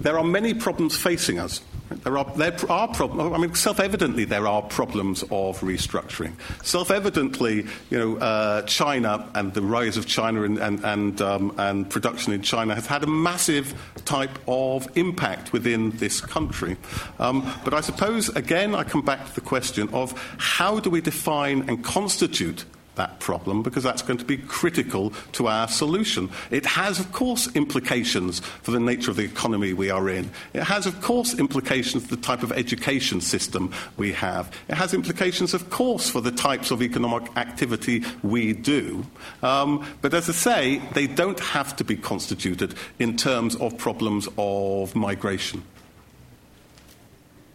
there 0.00 0.18
are 0.18 0.24
many 0.24 0.54
problems 0.54 0.96
facing 0.96 1.38
us. 1.38 1.60
There 1.88 2.18
are, 2.18 2.24
there 2.36 2.54
are 2.68 2.88
problems. 2.88 3.32
I 3.32 3.38
mean, 3.38 3.54
self-evidently, 3.54 4.24
there 4.24 4.46
are 4.46 4.62
problems 4.62 5.22
of 5.24 5.60
restructuring. 5.60 6.32
Self-evidently, 6.64 7.66
you 7.90 7.98
know, 7.98 8.16
uh, 8.16 8.62
China 8.62 9.28
and 9.34 9.54
the 9.54 9.62
rise 9.62 9.96
of 9.96 10.06
China 10.06 10.42
and, 10.42 10.58
and, 10.58 10.84
and, 10.84 11.20
um, 11.20 11.54
and, 11.58 11.88
production 11.88 12.32
in 12.32 12.42
China 12.42 12.74
has 12.74 12.86
had 12.86 13.04
a 13.04 13.06
massive 13.06 13.74
type 14.04 14.38
of 14.48 14.88
impact 14.96 15.52
within 15.52 15.90
this 15.98 16.20
country. 16.20 16.76
Um, 17.18 17.50
but 17.64 17.72
I 17.72 17.80
suppose, 17.80 18.28
again, 18.30 18.74
I 18.74 18.82
come 18.82 19.02
back 19.02 19.26
to 19.26 19.34
the 19.34 19.40
question 19.40 19.88
of 19.92 20.12
how 20.38 20.80
do 20.80 20.90
we 20.90 21.00
define 21.00 21.68
and 21.68 21.84
constitute 21.84 22.64
that 22.96 23.20
problem 23.20 23.62
because 23.62 23.82
that's 23.82 24.02
going 24.02 24.18
to 24.18 24.24
be 24.24 24.36
critical 24.36 25.12
to 25.32 25.46
our 25.46 25.68
solution. 25.68 26.28
It 26.50 26.66
has, 26.66 26.98
of 26.98 27.12
course, 27.12 27.48
implications 27.54 28.40
for 28.40 28.72
the 28.72 28.80
nature 28.80 29.10
of 29.10 29.16
the 29.16 29.24
economy 29.24 29.72
we 29.72 29.90
are 29.90 30.08
in. 30.08 30.30
It 30.52 30.64
has, 30.64 30.86
of 30.86 31.00
course, 31.00 31.38
implications 31.38 32.04
for 32.04 32.16
the 32.16 32.22
type 32.22 32.42
of 32.42 32.52
education 32.52 33.20
system 33.20 33.72
we 33.96 34.12
have. 34.12 34.52
It 34.68 34.74
has 34.74 34.92
implications, 34.92 35.54
of 35.54 35.70
course, 35.70 36.10
for 36.10 36.20
the 36.20 36.32
types 36.32 36.70
of 36.70 36.82
economic 36.82 37.34
activity 37.36 38.04
we 38.22 38.52
do. 38.52 39.06
Um, 39.42 39.86
but 40.02 40.12
as 40.12 40.28
I 40.28 40.32
say, 40.32 40.82
they 40.92 41.06
don't 41.06 41.40
have 41.40 41.76
to 41.76 41.84
be 41.84 41.96
constituted 41.96 42.74
in 42.98 43.16
terms 43.16 43.56
of 43.56 43.78
problems 43.78 44.28
of 44.36 44.94
migration. 44.94 45.62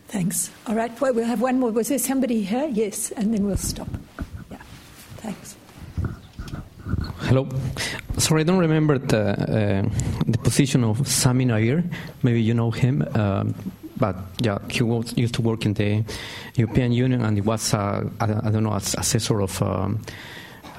Thanks. 0.07 0.51
All 0.67 0.75
right, 0.75 0.91
well, 0.99 1.13
we'll 1.13 1.25
have 1.25 1.41
one 1.41 1.59
more. 1.59 1.71
Was 1.71 1.87
there 1.87 1.97
somebody 1.97 2.43
here? 2.43 2.67
Yes, 2.71 3.11
and 3.11 3.33
then 3.33 3.45
we'll 3.45 3.55
stop. 3.55 3.87
Thanks. 5.21 5.55
Hello. 7.27 7.47
Sorry, 8.17 8.41
I 8.41 8.43
don't 8.43 8.57
remember 8.57 8.97
the, 8.97 9.19
uh, 9.19 9.89
the 10.25 10.37
position 10.39 10.83
of 10.83 11.07
Sami 11.07 11.45
Nair. 11.45 11.83
Maybe 12.23 12.41
you 12.41 12.55
know 12.55 12.71
him. 12.71 13.07
Um, 13.13 13.53
but 13.97 14.15
yeah, 14.41 14.57
he 14.67 14.81
was, 14.81 15.15
used 15.15 15.35
to 15.35 15.43
work 15.43 15.65
in 15.65 15.73
the 15.73 16.03
European 16.55 16.91
Union 16.91 17.21
and 17.21 17.37
he 17.37 17.41
was, 17.41 17.73
uh, 17.73 18.03
I, 18.19 18.25
I, 18.25 18.49
don't 18.49 18.63
know, 18.63 18.73
assessor 18.73 19.41
of 19.41 19.61
um, 19.61 20.01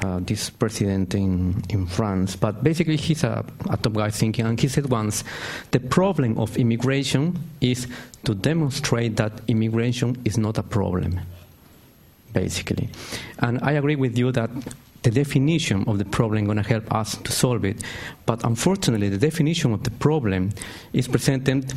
uh, 0.02 0.18
this 0.20 0.50
president 0.50 1.14
in, 1.14 1.62
in 1.68 1.86
France. 1.86 2.34
But 2.34 2.64
basically, 2.64 2.96
he's 2.96 3.22
a, 3.22 3.44
a 3.70 3.76
top 3.76 3.92
guy 3.92 4.10
thinking, 4.10 4.44
and 4.44 4.58
he 4.58 4.66
said 4.66 4.90
once 4.90 5.22
the 5.70 5.78
problem 5.78 6.36
of 6.36 6.56
immigration 6.56 7.38
is 7.60 7.86
to 8.24 8.34
demonstrate 8.34 9.16
that 9.16 9.40
immigration 9.46 10.20
is 10.24 10.36
not 10.36 10.58
a 10.58 10.64
problem 10.64 11.20
basically. 12.32 12.88
And 13.38 13.58
I 13.62 13.72
agree 13.72 13.96
with 13.96 14.16
you 14.16 14.32
that 14.32 14.50
the 15.02 15.10
definition 15.10 15.84
of 15.86 15.98
the 15.98 16.04
problem 16.04 16.44
is 16.44 16.46
going 16.46 16.62
to 16.62 16.68
help 16.68 16.92
us 16.94 17.16
to 17.16 17.32
solve 17.32 17.64
it. 17.64 17.82
But 18.26 18.44
unfortunately, 18.44 19.08
the 19.08 19.18
definition 19.18 19.72
of 19.72 19.82
the 19.82 19.90
problem 19.90 20.50
is 20.92 21.08
presented 21.08 21.72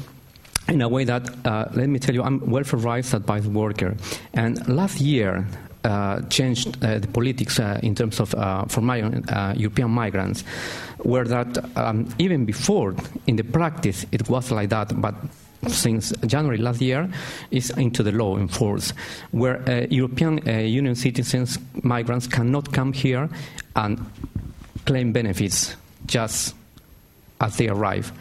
in 0.68 0.82
a 0.82 0.90
way 0.90 1.04
that, 1.06 1.46
uh, 1.46 1.66
let 1.74 1.90
me 1.90 2.00
tell 2.00 2.16
you, 2.16 2.24
I'm 2.24 2.50
welfare 2.50 2.80
rights 2.80 3.14
advice 3.14 3.46
worker. 3.46 3.96
And 4.34 4.68
last 4.68 5.00
year, 5.00 5.48
uh, 5.84 6.22
changed 6.30 6.84
uh, 6.84 6.98
the 6.98 7.08
politics 7.08 7.60
uh, 7.60 7.80
in 7.84 7.94
terms 7.94 8.20
of 8.20 8.34
uh, 8.34 8.66
for 8.66 8.82
my, 8.82 9.02
uh, 9.04 9.54
European 9.56 9.92
migrants, 9.92 10.44
where 11.04 11.26
that 11.26 11.78
um, 11.78 12.08
even 12.18 12.46
before 12.46 12.96
in 13.28 13.36
the 13.36 13.44
practice 13.44 14.06
it 14.12 14.28
was 14.28 14.50
like 14.50 14.70
that, 14.70 15.00
but 15.00 15.14
since 15.68 16.12
January 16.26 16.58
last 16.58 16.82
year 16.82 17.10
is 17.52 17.70
into 17.72 18.04
the 18.04 18.12
law 18.12 18.38
in 18.38 18.48
force, 18.48 18.94
where 19.32 19.58
uh, 19.70 19.88
European 19.90 20.38
Union 20.48 20.96
citizens, 20.96 21.58
migrants 21.84 22.28
cannot 22.28 22.72
come 22.72 22.94
here 22.94 23.30
and 23.76 24.00
claim 24.86 25.12
benefits 25.12 25.76
just 26.06 26.56
as 27.42 27.58
they 27.58 27.68
arrive. 27.68 28.12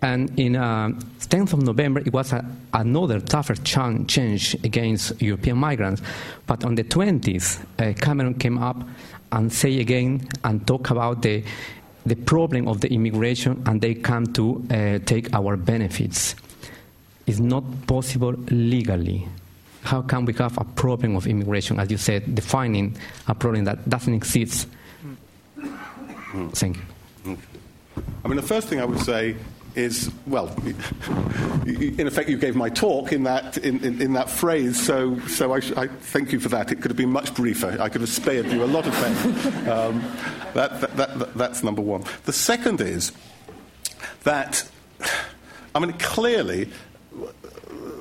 And 0.00 0.38
in 0.38 0.54
uh, 0.54 0.90
10th 1.18 1.54
of 1.54 1.62
November, 1.62 2.00
it 2.00 2.12
was 2.12 2.32
a, 2.32 2.44
another 2.72 3.20
tougher 3.20 3.56
ch- 3.56 4.06
change 4.06 4.54
against 4.62 5.20
European 5.20 5.58
migrants. 5.58 6.02
But 6.46 6.64
on 6.64 6.76
the 6.76 6.84
20th, 6.84 7.64
uh, 7.78 7.94
Cameron 7.94 8.34
came 8.34 8.58
up 8.58 8.76
and 9.32 9.52
say 9.52 9.80
again 9.80 10.28
and 10.44 10.66
talk 10.66 10.90
about 10.90 11.22
the 11.22 11.42
the 12.08 12.16
problem 12.16 12.68
of 12.68 12.80
the 12.80 12.92
immigration, 12.92 13.62
and 13.66 13.80
they 13.80 13.94
come 13.94 14.26
to 14.34 14.64
uh, 14.70 14.98
take 15.04 15.32
our 15.34 15.56
benefits. 15.56 16.34
It's 17.26 17.38
not 17.38 17.64
possible 17.86 18.32
legally. 18.50 19.28
How 19.82 20.02
can 20.02 20.24
we 20.24 20.32
have 20.34 20.58
a 20.58 20.64
problem 20.64 21.16
of 21.16 21.26
immigration, 21.26 21.78
as 21.78 21.90
you 21.90 21.96
said, 21.98 22.34
defining 22.34 22.96
a 23.26 23.34
problem 23.34 23.64
that 23.64 23.88
doesn't 23.88 24.14
exist? 24.14 24.66
Thank 26.52 26.76
you. 26.76 27.36
I 28.24 28.28
mean, 28.28 28.36
the 28.36 28.42
first 28.42 28.68
thing 28.68 28.80
I 28.80 28.84
would 28.84 29.00
say 29.00 29.36
is, 29.78 30.10
well, 30.26 30.54
in 31.64 32.06
effect, 32.06 32.28
you 32.28 32.36
gave 32.36 32.56
my 32.56 32.68
talk 32.68 33.12
in 33.12 33.22
that, 33.22 33.56
in, 33.58 33.82
in, 33.84 34.02
in 34.02 34.12
that 34.14 34.28
phrase, 34.28 34.84
so, 34.84 35.18
so 35.20 35.52
I, 35.52 35.60
sh- 35.60 35.72
I, 35.76 35.86
thank 35.86 36.32
you 36.32 36.40
for 36.40 36.48
that. 36.48 36.72
It 36.72 36.76
could 36.82 36.90
have 36.90 36.96
been 36.96 37.12
much 37.12 37.32
briefer. 37.34 37.76
I 37.80 37.88
could 37.88 38.00
have 38.00 38.10
spared 38.10 38.46
you 38.46 38.64
a 38.64 38.66
lot 38.66 38.86
of 38.86 38.92
pain. 38.94 39.68
Um, 39.68 40.02
that, 40.54 40.80
that, 40.80 40.96
that, 40.96 41.34
that's 41.34 41.62
number 41.62 41.80
one. 41.80 42.04
The 42.24 42.32
second 42.32 42.80
is 42.80 43.12
that, 44.24 44.68
I 45.74 45.78
mean, 45.78 45.92
clearly, 45.92 46.70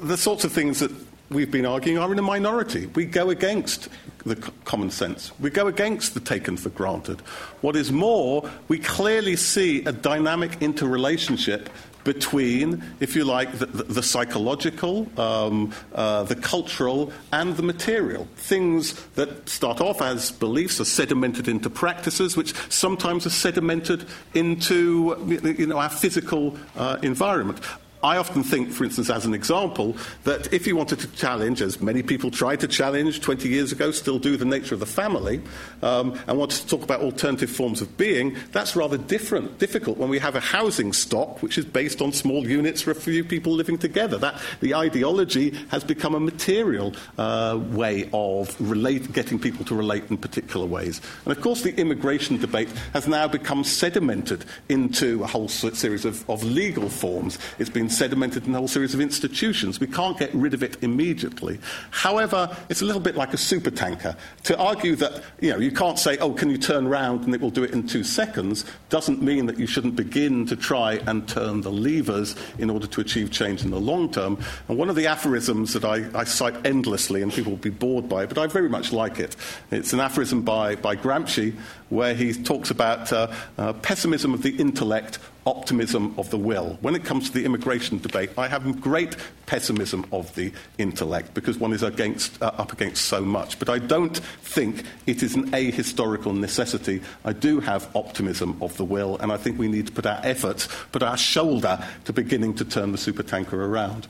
the 0.02 0.18
sorts 0.18 0.44
of 0.44 0.52
things 0.52 0.80
that 0.80 0.92
we've 1.30 1.52
been 1.52 1.66
arguing 1.66 1.98
are 1.98 2.12
in 2.12 2.20
a 2.20 2.24
minority. 2.24 2.88
We 2.88 3.06
go 3.06 3.30
against 3.30 3.90
the 4.26 4.36
common 4.66 4.92
sense. 4.92 5.32
We 5.40 5.50
go 5.50 5.68
against 5.68 6.14
the 6.14 6.20
taken 6.20 6.58
for 6.58 6.70
granted. 6.70 7.22
What 7.62 7.76
is 7.76 7.92
more, 7.92 8.50
we 8.68 8.80
clearly 8.80 9.36
see 9.36 9.84
a 9.86 9.92
dynamic 9.92 10.62
interrelationship 10.62 11.70
between, 12.04 12.82
if 13.02 13.18
you 13.18 13.26
like, 13.26 13.52
the, 13.60 13.66
the, 13.66 13.84
the 13.84 14.04
psychological, 14.04 15.08
um, 15.20 15.74
uh, 15.94 16.24
the 16.24 16.38
cultural, 16.38 17.12
and 17.34 17.58
the 17.58 17.64
material. 17.64 18.26
Things 18.38 18.94
that 19.16 19.50
start 19.50 19.82
off 19.82 20.02
as 20.02 20.32
beliefs 20.32 20.80
are 20.80 20.86
sedimented 20.86 21.50
into 21.50 21.70
practices, 21.70 22.38
which 22.38 22.54
sometimes 22.70 23.26
are 23.26 23.30
sedimented 23.30 24.08
into 24.34 25.18
you 25.58 25.68
know, 25.68 25.78
our 25.78 25.90
physical 25.90 26.58
uh, 26.78 26.98
environment. 27.02 27.60
I 28.04 28.18
often 28.18 28.44
think, 28.44 28.72
for 28.72 28.84
instance, 28.84 29.10
as 29.10 29.26
an 29.26 29.34
example, 29.34 29.98
that 30.24 30.54
if 30.54 30.68
you 30.68 30.76
wanted 30.76 31.00
to 31.00 31.08
challenge, 31.14 31.62
as 31.62 31.82
many 31.82 32.04
people 32.04 32.30
tried 32.30 32.60
to 32.60 32.68
challenge 32.68 33.22
20 33.22 33.50
years 33.50 33.72
ago, 33.72 33.92
still 33.92 34.20
do 34.20 34.38
the 34.38 34.46
nature 34.46 34.76
of 34.76 34.80
the 34.80 34.86
family, 34.86 35.42
um, 35.82 36.18
and 36.28 36.38
wanted 36.38 36.62
to 36.62 36.68
talk 36.68 36.84
about 36.84 37.02
alternative 37.02 37.50
forms 37.50 37.82
of 37.82 37.98
being, 37.98 38.36
that's 38.52 38.76
rather 38.76 38.98
different, 38.98 39.58
difficult 39.58 39.98
when 39.98 40.10
we 40.10 40.20
have 40.20 40.36
a 40.36 40.40
housing 40.40 40.94
stock 40.94 41.42
which 41.42 41.58
is 41.58 41.66
based 41.66 42.02
on 42.02 42.12
small 42.12 42.48
units 42.48 42.82
for 42.82 42.92
a 42.92 42.96
few 42.96 43.24
people 43.24 43.52
living 43.54 43.78
together. 43.78 44.18
That, 44.18 44.40
the 44.60 44.76
ideology 44.76 45.52
has 45.70 45.84
become 45.84 46.14
a 46.14 46.20
material 46.20 46.94
uh, 47.18 47.60
way 47.70 48.10
of 48.14 48.56
relate, 48.60 49.12
getting 49.12 49.40
people 49.40 49.66
to 49.66 49.76
relate 49.76 50.04
in 50.10 50.18
particular 50.18 50.66
ways. 50.66 51.02
And 51.26 51.36
of 51.36 51.42
course, 51.42 51.64
the 51.64 51.76
immigration 51.80 52.38
debate 52.38 52.70
has 52.94 53.08
now 53.08 53.28
become 53.28 53.64
sedimented 53.64 54.44
into 54.70 55.24
a 55.24 55.28
whole 55.28 55.48
series 55.48 56.06
of, 56.06 56.30
of 56.30 56.44
legal 56.44 56.90
forms. 56.90 57.40
It's 57.58 57.70
been 57.70 57.87
sedimented 57.88 58.46
in 58.46 58.54
a 58.54 58.58
whole 58.58 58.68
series 58.68 58.94
of 58.94 59.02
institutions. 59.02 59.80
We 59.80 59.88
can't 59.88 60.18
get 60.18 60.34
rid 60.34 60.54
of 60.54 60.64
it 60.64 60.82
immediately. 60.84 61.60
However, 61.92 62.56
it's 62.70 62.82
a 62.82 62.86
little 62.86 63.02
bit 63.02 63.16
like 63.16 63.34
a 63.34 63.38
supertanker. 63.38 64.18
To 64.44 64.58
argue 64.58 64.96
that 64.98 65.24
you, 65.40 65.52
know, 65.52 65.60
you 65.60 65.72
can't 65.72 66.00
say, 66.00 66.18
oh, 66.18 66.34
can 66.34 66.50
you 66.50 66.58
turn 66.58 66.88
around 66.88 67.26
and 67.26 67.34
it 67.34 67.42
will 67.42 67.50
do 67.50 67.64
it 67.64 67.72
in 67.72 67.88
two 67.88 68.04
seconds, 68.04 68.66
doesn't 68.90 69.22
mean 69.22 69.46
that 69.48 69.60
you 69.60 69.68
shouldn't 69.68 69.96
begin 69.96 70.46
to 70.48 70.56
try 70.56 70.94
and 71.08 71.28
turn 71.28 71.62
the 71.62 71.72
levers 71.72 72.36
in 72.58 72.70
order 72.70 72.88
to 72.88 73.02
achieve 73.02 73.32
change 73.32 73.64
in 73.64 73.72
the 73.72 73.80
long 73.80 74.12
term. 74.12 74.38
And 74.68 74.78
one 74.78 74.90
of 74.90 74.96
the 74.96 75.08
aphorisms 75.08 75.74
that 75.74 75.86
I, 75.86 76.06
I 76.18 76.24
cite 76.24 76.66
endlessly, 76.66 77.22
and 77.22 77.32
people 77.32 77.52
will 77.52 77.58
be 77.58 77.70
bored 77.70 78.08
by 78.10 78.24
it, 78.24 78.30
but 78.30 78.38
I 78.38 78.48
very 78.48 78.70
much 78.70 78.92
like 78.92 79.20
it, 79.20 79.36
it's 79.72 79.94
an 79.94 80.00
aphorism 80.00 80.42
by, 80.42 80.76
by 80.76 80.96
Gramsci 80.96 81.56
where 81.90 82.14
he 82.14 82.34
talks 82.34 82.70
about 82.70 83.12
uh, 83.14 83.32
uh, 83.58 83.74
pessimism 83.74 84.34
of 84.34 84.42
the 84.42 84.56
intellect, 84.58 85.20
optimism 85.48 86.14
of 86.18 86.30
the 86.30 86.38
will. 86.38 86.78
When 86.82 86.94
it 86.94 87.06
comes 87.06 87.30
to 87.30 87.34
the 87.34 87.46
immigration 87.46 88.00
debate, 88.00 88.32
I 88.38 88.48
have 88.50 88.82
great 88.82 89.16
pessimism 89.46 90.06
of 90.12 90.36
the 90.36 90.52
intellect 90.78 91.34
because 91.34 91.58
one 91.58 91.72
is 91.72 91.84
against, 91.84 92.40
uh, 92.42 92.52
up 92.58 92.74
against 92.74 93.06
so 93.06 93.22
much. 93.22 93.58
But 93.58 93.70
I 93.70 93.80
don't 93.80 94.18
think 94.18 94.84
it 95.06 95.24
is 95.24 95.36
an 95.36 95.52
ahistorical 95.52 96.38
necessity. 96.38 97.02
I 97.24 97.32
do 97.32 97.62
have 97.62 97.90
optimism 97.96 98.58
of 98.62 98.76
the 98.76 98.86
will, 98.86 99.18
and 99.18 99.32
I 99.32 99.38
think 99.38 99.58
we 99.58 99.70
need 99.70 99.88
to 99.88 99.94
put 99.94 100.06
our 100.06 100.20
efforts, 100.24 100.68
put 100.92 101.02
our 101.02 101.18
shoulder 101.18 101.84
to 102.06 102.14
beginning 102.14 102.56
to 102.56 102.66
turn 102.66 102.92
the 102.92 102.98
supertanker 102.98 103.54
around. 103.54 104.08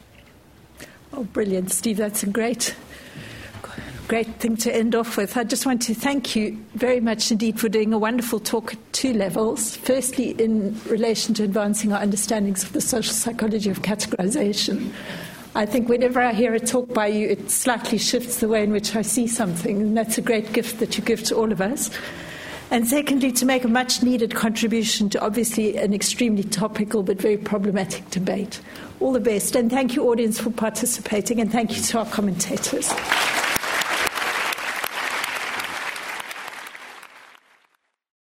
Oh, 1.14 1.23
brilliant, 1.23 1.72
Steve. 1.72 1.97
That's 1.97 2.23
a 2.23 2.27
great 2.27 2.76
great 4.07 4.27
thing 4.39 4.55
to 4.55 4.73
end 4.73 4.95
off 4.95 5.17
with. 5.17 5.35
I 5.35 5.43
just 5.43 5.65
want 5.65 5.81
to 5.84 5.93
thank 5.93 6.35
you 6.35 6.57
very 6.75 6.99
much 6.99 7.31
indeed 7.31 7.59
for 7.59 7.67
doing 7.67 7.93
a 7.93 7.97
wonderful 7.97 8.39
talk 8.39 8.73
at 8.73 8.93
two 8.93 9.13
levels. 9.13 9.75
Firstly, 9.77 10.31
in 10.31 10.79
relation 10.85 11.34
to 11.35 11.43
advancing 11.43 11.91
our 11.91 11.99
understandings 11.99 12.63
of 12.63 12.73
the 12.73 12.81
social 12.81 13.13
psychology 13.13 13.69
of 13.69 13.81
categorization. 13.81 14.93
I 15.55 15.65
think 15.65 15.89
whenever 15.89 16.21
I 16.21 16.34
hear 16.34 16.53
a 16.53 16.59
talk 16.59 16.93
by 16.93 17.07
you, 17.07 17.27
it 17.27 17.49
slightly 17.49 17.97
shifts 17.97 18.39
the 18.39 18.47
way 18.47 18.63
in 18.63 18.71
which 18.71 18.95
I 18.95 19.01
see 19.01 19.27
something, 19.27 19.81
and 19.81 19.97
that's 19.97 20.17
a 20.17 20.21
great 20.21 20.53
gift 20.53 20.79
that 20.79 20.97
you 20.97 21.03
give 21.03 21.23
to 21.25 21.35
all 21.35 21.51
of 21.51 21.59
us. 21.59 21.89
And 22.69 22.88
secondly, 22.88 23.31
to 23.34 23.45
make 23.45 23.63
a 23.63 23.69
much 23.69 24.03
needed 24.03 24.35
contribution 24.35 25.09
to 25.11 25.21
obviously 25.21 25.77
an 25.77 25.93
extremely 25.93 26.43
topical 26.43 27.01
but 27.01 27.19
very 27.19 27.38
problematic 27.38 28.09
debate. 28.09 28.61
All 28.99 29.13
the 29.13 29.19
best, 29.19 29.55
and 29.55 29.71
thank 29.71 29.95
you, 29.95 30.09
audience, 30.09 30.39
for 30.39 30.49
participating, 30.49 31.41
and 31.41 31.51
thank 31.51 31.75
you 31.75 31.81
to 31.81 31.99
our 31.99 32.05
commentators. 32.05 32.93